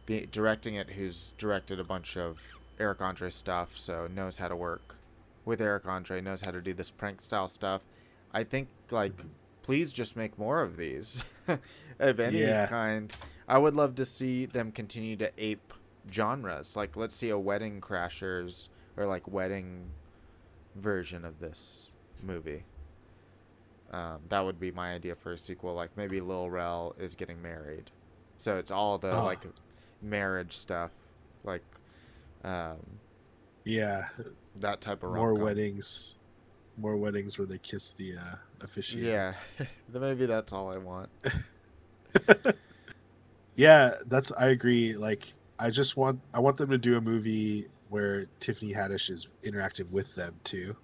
be, 0.06 0.26
directing 0.30 0.74
it, 0.74 0.90
who's 0.90 1.32
directed 1.38 1.78
a 1.80 1.84
bunch 1.84 2.16
of 2.16 2.40
Eric 2.78 3.00
Andre 3.00 3.30
stuff, 3.30 3.76
so 3.76 4.06
knows 4.06 4.38
how 4.38 4.48
to 4.48 4.56
work 4.56 4.96
with 5.44 5.60
Eric 5.60 5.86
Andre, 5.86 6.20
knows 6.20 6.42
how 6.44 6.50
to 6.50 6.60
do 6.60 6.72
this 6.74 6.90
prank 6.90 7.20
style 7.20 7.48
stuff. 7.48 7.82
I 8.32 8.44
think 8.44 8.68
like 8.90 9.16
Mhm. 9.16 9.28
please 9.62 9.92
just 9.92 10.16
make 10.16 10.38
more 10.38 10.62
of 10.62 10.76
these 10.76 11.24
of 11.98 12.20
any 12.20 12.40
Yeah. 12.40 12.66
kind. 12.66 13.14
I 13.48 13.58
would 13.58 13.74
love 13.74 13.94
to 13.96 14.04
see 14.04 14.46
them 14.46 14.70
continue 14.72 15.16
to 15.16 15.30
ape 15.38 15.72
genres. 16.10 16.76
Like 16.76 16.96
let's 16.96 17.14
see 17.16 17.28
a 17.30 17.38
Wedding 17.38 17.80
Crashers 17.80 18.68
or 18.96 19.06
like 19.06 19.26
wedding 19.28 19.90
version 20.76 21.24
of 21.24 21.38
this 21.40 21.90
movie. 22.22 22.64
Um, 23.92 24.20
that 24.28 24.40
would 24.44 24.60
be 24.60 24.70
my 24.70 24.92
idea 24.92 25.14
for 25.16 25.32
a 25.32 25.38
sequel. 25.38 25.74
Like 25.74 25.97
maybe 25.97 26.20
Lil 26.20 26.48
Rel 26.51 26.94
is 26.98 27.14
getting 27.14 27.42
married, 27.42 27.90
so 28.38 28.56
it's 28.56 28.70
all 28.70 28.98
the 28.98 29.10
Oh. 29.12 29.24
like 29.24 29.40
marriage 30.01 30.56
stuff, 30.56 30.90
like 31.44 31.64
um, 32.44 32.76
Yeah. 33.64 34.09
that 34.60 34.80
type 34.80 35.02
of 35.02 35.12
More 35.12 35.28
rom-com. 35.30 35.44
weddings. 35.44 36.16
More 36.78 36.97
weddings 36.97 37.36
where 37.36 37.47
they 37.47 37.59
kiss 37.59 37.90
the 37.90 38.16
uh, 38.16 38.36
officiant. 38.60 39.02
Yeah, 39.02 39.34
maybe 39.92 40.24
that's 40.26 40.52
all 40.52 40.70
I 40.70 40.78
want. 40.78 41.10
Yeah, 43.56 43.97
that's 44.06 44.32
I 44.32 44.47
agree. 44.48 44.94
Like 44.94 45.34
I 45.59 45.70
just 45.70 45.97
want 45.97 46.20
I 46.32 46.40
want 46.40 46.56
them 46.56 46.70
to 46.70 46.78
do 46.78 46.97
a 46.97 47.01
movie 47.01 47.66
where 47.90 48.26
Tiffany 48.40 48.72
Haddish 48.72 49.10
is 49.10 49.28
interacting 49.42 49.90
with 49.90 50.14
them 50.14 50.34
too. 50.44 50.74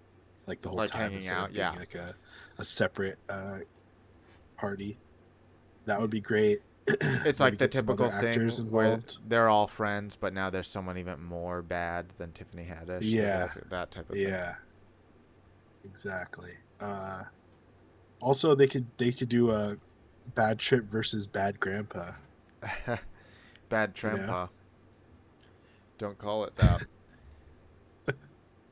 Like 0.47 0.61
the 0.61 0.69
whole 0.69 0.79
Like 0.79 0.91
time 0.91 1.01
hanging 1.03 1.17
instead 1.17 1.37
out, 1.39 1.49
of 1.49 1.55
being 1.55 1.65
yeah. 1.65 1.79
like 1.79 1.95
a, 1.95 2.15
a 2.59 2.65
separate 2.65 3.19
uh 3.29 3.59
party. 4.57 4.99
That 5.87 6.01
would 6.01 6.11
be 6.11 6.21
great. 6.21 6.61
It's 7.01 7.41
like 7.41 7.55
the 7.59 7.67
get 7.67 7.75
some 7.75 7.89
other 7.89 8.05
typical 8.05 8.21
thing 8.21 8.29
actors 8.31 8.63
where 8.63 9.01
they're 9.27 9.49
all 9.49 9.67
friends, 9.67 10.15
but 10.15 10.33
now 10.33 10.51
there's 10.51 10.69
someone 10.69 10.99
even 10.99 11.21
more 11.21 11.63
bad 11.63 12.07
than 12.19 12.31
Tiffany 12.33 12.65
Haddish. 12.65 12.99
Yeah. 13.03 13.39
that's- 13.39 13.59
that 13.71 13.91
type 13.91 14.11
of 14.11 14.17
Yeah. 14.17 14.55
Exactly. 15.85 16.53
Uh 16.81 17.23
also 18.21 18.55
they 18.55 18.67
could 18.67 18.87
they 18.99 19.13
could 19.13 19.29
do 19.29 19.51
a 19.51 19.77
bad 20.35 20.59
trip 20.59 20.85
versus 20.85 21.27
bad 21.27 21.59
grandpa. 21.61 22.13
thing. 22.85 22.99
bad 23.69 23.95
trampa. 23.95 24.49
Don't 25.99 26.19
call 26.19 26.45
it 26.45 26.55
that. 26.57 26.83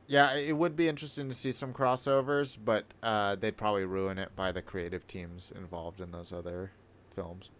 yeah, 0.07 0.35
it 0.35 0.57
would 0.57 0.77
be 0.77 0.89
interesting 0.89 1.29
to 1.29 1.35
see 1.35 1.53
some 1.53 1.73
crossovers, 1.73 2.57
but 2.63 2.85
uh, 3.03 3.37
they'd 3.37 3.57
probably 3.57 3.85
ruin 3.85 4.19
it 4.19 4.35
by 4.37 4.53
the 4.53 4.63
creative 4.63 5.07
teams 5.07 5.53
involved 5.55 6.01
in 6.01 6.11
those 6.13 6.33
other 6.33 6.73
films. 7.15 7.51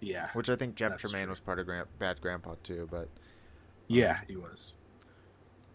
Yeah. 0.00 0.28
Which 0.32 0.48
I 0.48 0.56
think 0.56 0.76
Jeff 0.76 0.96
Tremaine 0.98 1.24
true. 1.24 1.30
was 1.30 1.40
part 1.40 1.58
of 1.58 1.66
Gran- 1.66 1.86
Bad 1.98 2.20
Grandpa 2.20 2.54
too, 2.62 2.88
but 2.90 3.08
Yeah, 3.88 4.20
he 4.28 4.36
was. 4.36 4.76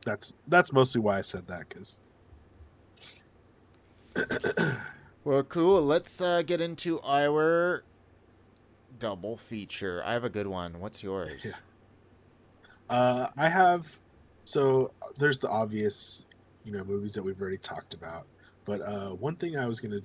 That's 0.06 0.36
that's 0.48 0.72
mostly 0.72 1.02
why 1.02 1.18
I 1.18 1.22
said 1.22 1.48
that 1.48 1.70
cuz 1.70 2.00
Well, 5.24 5.44
cool. 5.44 5.82
Let's 5.82 6.20
uh, 6.22 6.42
get 6.42 6.60
into 6.62 7.00
our 7.02 7.84
double 9.00 9.38
feature. 9.38 10.02
I 10.06 10.14
have 10.14 10.24
a 10.26 10.30
good 10.30 10.48
one. 10.48 10.80
What's 10.82 11.02
yours? 11.02 11.42
Yeah. 11.46 11.52
Uh, 12.90 13.30
I 13.38 13.48
have. 13.50 14.00
So 14.46 14.92
there's 15.18 15.40
the 15.40 15.50
obvious, 15.50 16.26
you 16.66 16.72
know, 16.72 16.84
movies 16.84 17.14
that 17.14 17.24
we've 17.24 17.40
already 17.40 17.58
talked 17.58 17.96
about. 17.96 18.26
But 18.66 18.82
uh, 18.82 19.10
one 19.10 19.36
thing 19.36 19.58
I 19.58 19.66
was 19.66 19.80
gonna, 19.80 20.00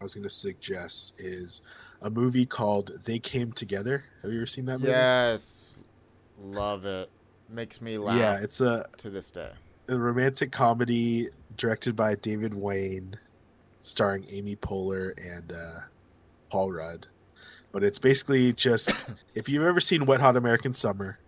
I 0.00 0.04
was 0.04 0.14
gonna 0.14 0.30
suggest 0.30 1.14
is 1.18 1.62
a 2.02 2.10
movie 2.10 2.46
called 2.46 2.92
They 3.04 3.18
Came 3.18 3.52
Together. 3.52 4.04
Have 4.22 4.32
you 4.32 4.38
ever 4.38 4.46
seen 4.46 4.66
that 4.66 4.78
movie? 4.78 4.90
Yes. 4.92 5.78
Love 6.40 6.84
it. 6.84 7.10
Makes 7.50 7.80
me 7.80 7.96
laugh 7.98 8.18
Yeah, 8.18 8.36
it's 8.38 8.60
a, 8.60 8.86
to 8.98 9.08
this 9.10 9.30
day. 9.30 9.50
a 9.88 9.98
romantic 9.98 10.52
comedy 10.52 11.30
directed 11.56 11.96
by 11.96 12.14
David 12.14 12.52
Wain, 12.54 13.16
starring 13.82 14.26
Amy 14.28 14.54
Poehler 14.54 15.12
and 15.18 15.50
uh, 15.52 15.80
Paul 16.50 16.72
Rudd. 16.72 17.06
But 17.72 17.82
it's 17.82 17.98
basically 17.98 18.52
just 18.52 19.08
if 19.34 19.48
you've 19.48 19.64
ever 19.64 19.80
seen 19.80 20.04
Wet 20.06 20.20
Hot 20.20 20.36
American 20.36 20.72
Summer, 20.74 21.18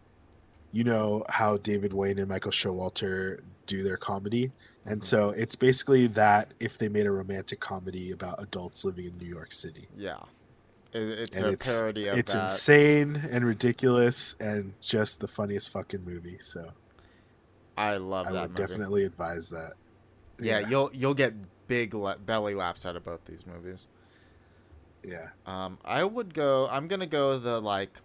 you 0.73 0.85
know 0.85 1.25
how 1.29 1.57
David 1.59 1.93
Wain 1.93 2.19
and 2.19 2.29
Michael 2.29 2.53
Showalter 2.53 3.41
do 3.67 3.83
their 3.83 3.97
comedy, 3.97 4.53
and 4.85 5.01
Mhm. 5.01 5.05
so 5.05 5.31
it's 5.31 5.55
basically 5.57 6.07
that 6.09 6.53
if 6.61 6.79
they 6.79 6.89
made 6.89 7.07
a 7.07 7.11
romantic 7.11 7.61
comedy 7.61 8.11
about 8.13 8.43
adults 8.43 8.85
living 8.85 9.07
in 9.07 9.17
New 9.19 9.27
York 9.29 9.53
City. 9.53 9.89
Yeah. 9.97 10.19
It, 10.93 11.03
it's 11.03 11.37
And 11.37 11.47
a 11.47 11.51
it's- 11.53 11.69
parody 11.79 12.09
of 12.09 12.19
It's 12.19 12.33
that. 12.33 12.51
insane 12.51 13.17
and 13.31 13.45
ridiculous 13.45 14.35
and 14.41 14.73
just 14.81 15.21
the 15.21 15.29
funniest 15.29 15.71
fucking 15.71 16.05
movie. 16.05 16.39
So 16.41 16.73
I 17.79 17.97
love 17.99 18.27
I 18.27 18.33
that 18.33 18.39
I 18.39 18.43
would 18.43 18.51
movie. 18.51 18.63
definitely 18.67 19.05
advise 19.05 19.51
that. 19.51 19.75
Yeah, 20.41 20.61
you'll 20.69 20.91
you'll 20.93 21.15
get 21.15 21.35
big 21.69 21.95
la- 21.95 22.17
belly 22.17 22.55
laughs 22.55 22.85
out 22.85 22.97
of 22.97 23.05
both 23.05 23.25
these 23.27 23.47
movies. 23.47 23.87
yeah. 25.05 25.29
Um, 25.47 25.79
I 25.85 26.03
would 26.05 26.35
go. 26.35 26.69
I'm 26.71 26.89
gonna 26.89 27.07
go 27.07 27.39
the 27.39 27.61
like. 27.61 27.99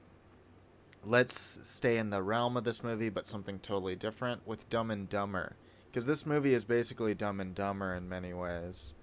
Let's 1.06 1.60
stay 1.64 1.98
in 1.98 2.10
the 2.10 2.22
realm 2.23 2.57
of 2.57 2.64
this 2.64 2.84
movie, 2.84 3.10
but 3.10 3.27
something 3.27 3.60
totally 3.60 3.95
different 3.95 4.45
with 4.48 4.69
Dumb 4.69 4.90
and 4.90 5.07
Dumber, 5.07 5.56
because 5.88 6.06
this 6.07 6.26
movie 6.26 6.53
is 6.53 6.65
basically 6.65 7.14
Dumb 7.14 7.40
and 7.40 7.53
Dumber 7.53 7.94
in 7.94 8.10
many 8.10 8.34
ways. 8.34 8.94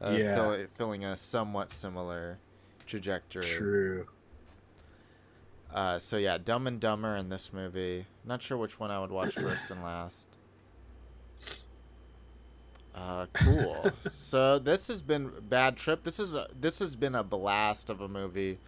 Uh, 0.00 0.10
Yeah. 0.18 0.34
fill- 0.36 0.66
filling 0.76 1.04
a 1.04 1.16
somewhat 1.16 1.70
similar 1.70 2.38
trajectory. 2.86 3.42
True. 3.42 4.06
Uh, 5.72 5.98
so 5.98 6.16
yeah, 6.16 6.38
Dumb 6.38 6.66
and 6.68 6.78
Dumber 6.78 7.16
in 7.16 7.30
this 7.30 7.52
movie. 7.52 8.06
Not 8.24 8.40
sure 8.42 8.56
which 8.56 8.78
one 8.78 8.92
I 8.92 9.00
would 9.00 9.10
watch 9.10 9.34
first 9.34 9.70
and 9.72 9.82
last. 9.82 10.28
Uh, 12.94 13.26
cool. 13.32 13.90
so 14.10 14.58
this 14.60 14.86
has 14.86 15.02
been 15.02 15.32
bad 15.48 15.76
trip. 15.76 16.04
This 16.04 16.20
is 16.20 16.34
a, 16.36 16.46
this 16.58 16.78
has 16.78 16.94
been 16.94 17.16
a 17.16 17.24
blast 17.24 17.90
of 17.90 18.00
a 18.00 18.06
movie. 18.08 18.58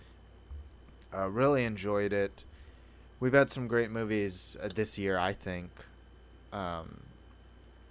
Uh, 1.15 1.31
really 1.31 1.65
enjoyed 1.65 2.13
it. 2.13 2.45
We've 3.21 3.33
had 3.33 3.51
some 3.51 3.67
great 3.67 3.91
movies 3.91 4.57
uh, 4.63 4.69
this 4.75 4.99
year. 4.99 5.19
I 5.19 5.33
think. 5.33 5.71
Um, 6.53 7.01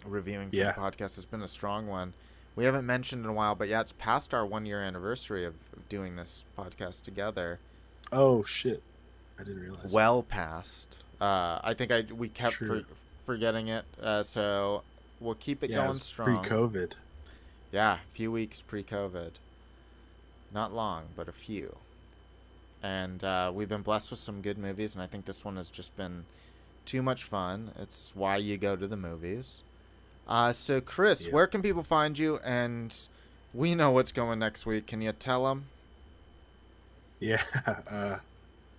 reviewing 0.05 0.49
for 0.49 0.55
Yeah. 0.55 0.71
the 0.71 0.79
podcast 0.81 1.15
has 1.15 1.25
been 1.25 1.41
a 1.41 1.47
strong 1.47 1.87
one. 1.87 2.13
We 2.55 2.65
haven't 2.65 2.85
mentioned 2.85 3.23
in 3.25 3.29
a 3.29 3.33
while, 3.33 3.53
but 3.55 3.67
yeah, 3.67 3.81
it's 3.81 3.93
past 3.93 4.33
our 4.33 4.45
one 4.45 4.65
year 4.65 4.81
anniversary 4.81 5.43
of 5.45 5.55
doing 5.89 6.15
this 6.15 6.45
podcast 6.57 7.03
together 7.03 7.59
Oh 8.11 8.43
shit! 8.43 8.81
I 9.39 9.43
didn't 9.43 9.61
realize. 9.61 9.91
well 9.91 10.21
past. 10.23 10.99
Uh, 11.19 11.59
I 11.63 11.73
think 11.73 11.91
I 11.91 12.01
we 12.13 12.29
kept 12.29 12.55
for, 12.55 12.83
forgetting 13.25 13.67
it. 13.67 13.83
Uh, 14.01 14.21
so 14.23 14.83
we'll 15.19 15.35
keep 15.35 15.63
it 15.63 15.71
yeah, 15.71 15.77
going 15.85 15.97
it 15.97 16.01
strong. 16.03 16.41
Pre-COVID. 16.43 16.93
Yeah, 17.71 17.95
a 17.95 17.99
few 18.13 18.31
weeks 18.31 18.61
pre-COVID. 18.61 19.31
Not 20.53 20.71
long, 20.73 21.05
but 21.15 21.27
a 21.27 21.31
few. 21.33 21.75
And 22.85 23.23
uh, 23.23 23.51
we've 23.51 23.67
been 23.67 23.81
blessed 23.81 24.11
with 24.11 24.19
some 24.19 24.41
good 24.41 24.59
movies, 24.59 24.93
and 24.93 25.01
I 25.01 25.07
think 25.07 25.25
this 25.25 25.43
one 25.43 25.55
has 25.55 25.71
just 25.71 25.97
been 25.97 26.25
too 26.85 27.01
much 27.01 27.23
fun. 27.23 27.71
It's 27.79 28.11
why 28.13 28.37
you 28.37 28.57
go 28.57 28.75
to 28.75 28.85
the 28.85 28.95
movies. 28.95 29.63
Uh, 30.27 30.53
so, 30.53 30.81
Chris, 30.81 31.25
Yeah. 31.27 31.33
where 31.33 31.47
can 31.47 31.63
people 31.63 31.81
find 31.81 32.15
you? 32.15 32.37
And 32.43 32.95
we 33.55 33.73
know 33.73 33.89
what's 33.89 34.11
going 34.11 34.37
next 34.37 34.67
week. 34.67 34.85
Can 34.85 35.01
you 35.01 35.11
tell 35.13 35.45
them? 35.45 35.65
Yeah. 37.19 37.41
Uh, 37.89 38.17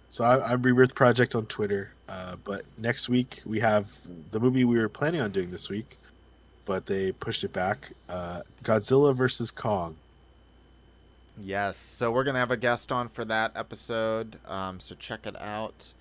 so 0.08 0.24
I, 0.24 0.52
I'm 0.52 0.62
Rebirth 0.62 0.94
Project 0.94 1.34
on 1.34 1.46
Twitter. 1.46 1.90
Uh, 2.08 2.36
but 2.44 2.64
next 2.78 3.08
week 3.08 3.42
we 3.44 3.58
have 3.58 3.88
the 4.30 4.38
movie 4.38 4.64
we 4.64 4.78
were 4.78 4.88
planning 4.88 5.20
on 5.20 5.32
doing 5.32 5.50
this 5.50 5.68
week, 5.68 5.98
but 6.64 6.86
they 6.86 7.10
pushed 7.10 7.42
it 7.42 7.52
back. 7.52 7.90
Uh, 8.08 8.42
Godzilla 8.62 9.12
versus 9.16 9.50
Kong. 9.50 9.96
Yes. 11.38 11.76
So 11.76 12.10
we're 12.10 12.24
gonna 12.24 12.38
have 12.38 12.50
a 12.50 12.56
guest 12.56 12.90
on 12.90 13.08
for 13.08 13.24
that 13.26 13.52
episode. 13.54 14.38
Um, 14.46 14.80
so 14.80 14.94
check 14.94 15.26
it 15.26 15.38
out. 15.40 15.92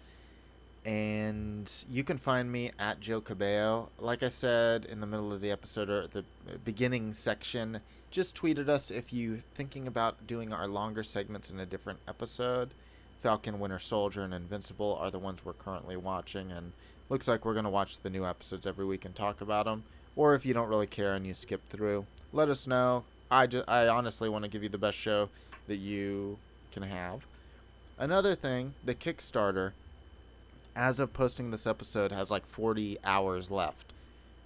And 0.86 1.72
you 1.90 2.04
can 2.04 2.18
find 2.18 2.52
me 2.52 2.72
at 2.78 3.00
Joe 3.00 3.20
Cabello. 3.20 3.90
Like 4.00 4.22
I 4.22 4.30
said 4.30 4.86
in 4.86 5.02
the 5.02 5.08
middle 5.08 5.34
of 5.34 5.42
the 5.42 5.52
episode 5.52 5.90
or 5.90 6.08
the 6.08 6.24
beginning 6.64 7.14
section, 7.14 7.82
just 8.12 8.36
tweeted 8.36 8.70
us 8.70 8.92
if 8.92 9.12
you 9.12 9.40
thinking 9.56 9.88
about 9.88 10.28
doing 10.28 10.54
our 10.54 10.68
longer 10.68 11.04
segments 11.04 11.50
in 11.50 11.60
a 11.60 11.66
different 11.66 12.00
episode. 12.08 12.70
Falcon, 13.22 13.60
Winter 13.60 13.80
Soldier, 13.80 14.22
and 14.22 14.34
Invincible 14.34 14.96
are 15.02 15.10
the 15.10 15.18
ones 15.18 15.44
we're 15.44 15.54
currently 15.54 15.98
watching, 15.98 16.52
and 16.52 16.74
looks 17.10 17.28
like 17.28 17.44
we're 17.44 17.56
gonna 17.56 17.72
watch 17.72 18.00
the 18.00 18.10
new 18.10 18.24
episodes 18.26 18.68
every 18.68 18.86
week 18.86 19.04
and 19.04 19.16
talk 19.16 19.42
about 19.42 19.66
them. 19.66 19.84
Or 20.16 20.36
if 20.36 20.46
you 20.46 20.54
don't 20.54 20.70
really 20.70 20.88
care 20.88 21.16
and 21.16 21.26
you 21.26 21.34
skip 21.34 21.68
through, 21.68 22.06
let 22.32 22.48
us 22.48 22.68
know. 22.68 23.04
I, 23.32 23.48
ju- 23.48 23.64
I 23.68 23.88
honestly 23.88 24.30
want 24.30 24.44
to 24.46 24.50
give 24.50 24.64
you 24.64 24.70
the 24.70 24.78
best 24.78 24.98
show 24.98 25.30
that 25.68 25.78
you 25.78 26.38
can 26.72 26.84
have. 26.84 27.26
Another 27.98 28.36
thing, 28.36 28.74
the 28.84 28.94
Kickstarter, 28.94 29.72
as 30.76 31.00
of 31.00 31.14
posting 31.14 31.52
this 31.52 31.66
episode, 31.66 32.12
has 32.12 32.30
like 32.30 32.46
40 32.46 32.98
hours 33.04 33.50
left. 33.50 33.94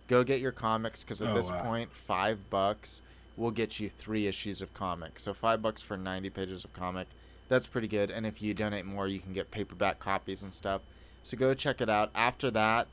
Go 0.08 0.24
get 0.24 0.40
your 0.40 0.52
comics 0.52 1.04
because 1.04 1.22
at 1.22 1.30
Oh, 1.30 1.34
this 1.36 1.50
wow. 1.50 1.62
point, 1.64 1.94
five 1.94 2.50
bucks 2.50 3.02
will 3.38 3.52
get 3.52 3.80
you 3.80 3.90
three 3.90 4.28
issues 4.28 4.62
of 4.62 4.74
comic. 4.74 5.20
So 5.20 5.34
five 5.34 5.62
bucks 5.62 5.82
for 5.82 5.98
90 5.98 6.30
pages 6.30 6.64
of 6.64 6.74
comic. 6.74 7.08
That's 7.48 7.68
pretty 7.68 7.88
good. 7.88 8.12
And 8.12 8.26
if 8.26 8.42
you 8.42 8.54
donate 8.54 8.86
more, 8.86 9.08
you 9.08 9.20
can 9.20 9.34
get 9.34 9.50
paperback 9.52 10.00
copies 10.00 10.44
and 10.44 10.54
stuff. 10.54 10.82
So 11.24 11.38
go 11.38 11.54
check 11.54 11.82
it 11.82 11.90
out. 11.90 12.12
After 12.14 12.52
that, 12.52 12.88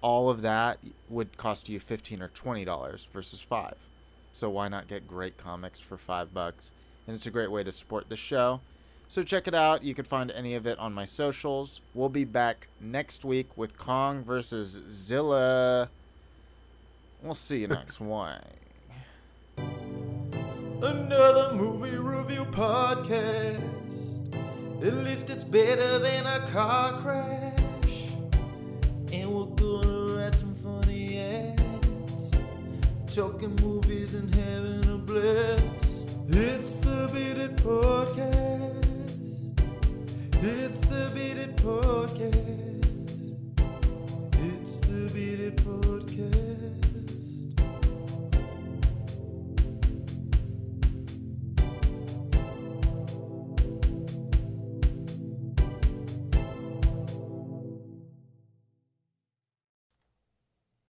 all 0.00 0.30
of 0.30 0.42
that 0.42 0.78
would 1.08 1.36
cost 1.36 1.68
you 1.68 1.80
15 1.80 2.22
or 2.22 2.28
20 2.28 2.64
dollars 2.64 3.06
versus 3.12 3.40
5. 3.40 3.74
So 4.32 4.50
why 4.50 4.68
not 4.68 4.88
get 4.88 5.08
great 5.08 5.36
comics 5.36 5.80
for 5.80 5.96
5 5.96 6.32
bucks? 6.32 6.72
And 7.06 7.16
it's 7.16 7.26
a 7.26 7.30
great 7.30 7.50
way 7.50 7.64
to 7.64 7.72
support 7.72 8.08
the 8.08 8.16
show. 8.16 8.60
So 9.08 9.22
check 9.22 9.48
it 9.48 9.54
out. 9.54 9.82
You 9.82 9.94
can 9.94 10.04
find 10.04 10.30
any 10.30 10.54
of 10.54 10.66
it 10.66 10.78
on 10.78 10.92
my 10.92 11.06
socials. 11.06 11.80
We'll 11.94 12.10
be 12.10 12.24
back 12.24 12.68
next 12.78 13.24
week 13.24 13.56
with 13.56 13.78
Kong 13.78 14.22
versus 14.22 14.78
Zilla. 14.90 15.88
We'll 17.22 17.34
see 17.34 17.60
you 17.60 17.66
next 17.68 18.00
one. 18.00 18.42
Another 20.82 21.54
movie 21.54 21.96
review 21.96 22.44
podcast. 22.52 23.64
At 24.84 24.94
least 24.94 25.30
it's 25.30 25.42
better 25.42 25.98
than 25.98 26.26
a 26.26 26.46
car 26.52 26.92
crash. 27.00 27.58
And 29.10 29.34
we're 29.34 29.46
gonna 29.56 29.87
talking 33.14 33.56
movies 33.62 34.12
and 34.12 34.34
having 34.34 34.90
a 34.90 34.98
blast. 34.98 36.14
It's 36.28 36.74
the 36.74 37.08
Beat 37.12 37.56
Podcast. 37.56 38.84
It's 40.42 40.78
the 40.80 41.10
Beat 41.14 41.56
Podcast. 41.56 42.84
It's 44.34 44.78
the 44.80 45.10
Beat 45.14 45.56
Podcast. 45.56 46.47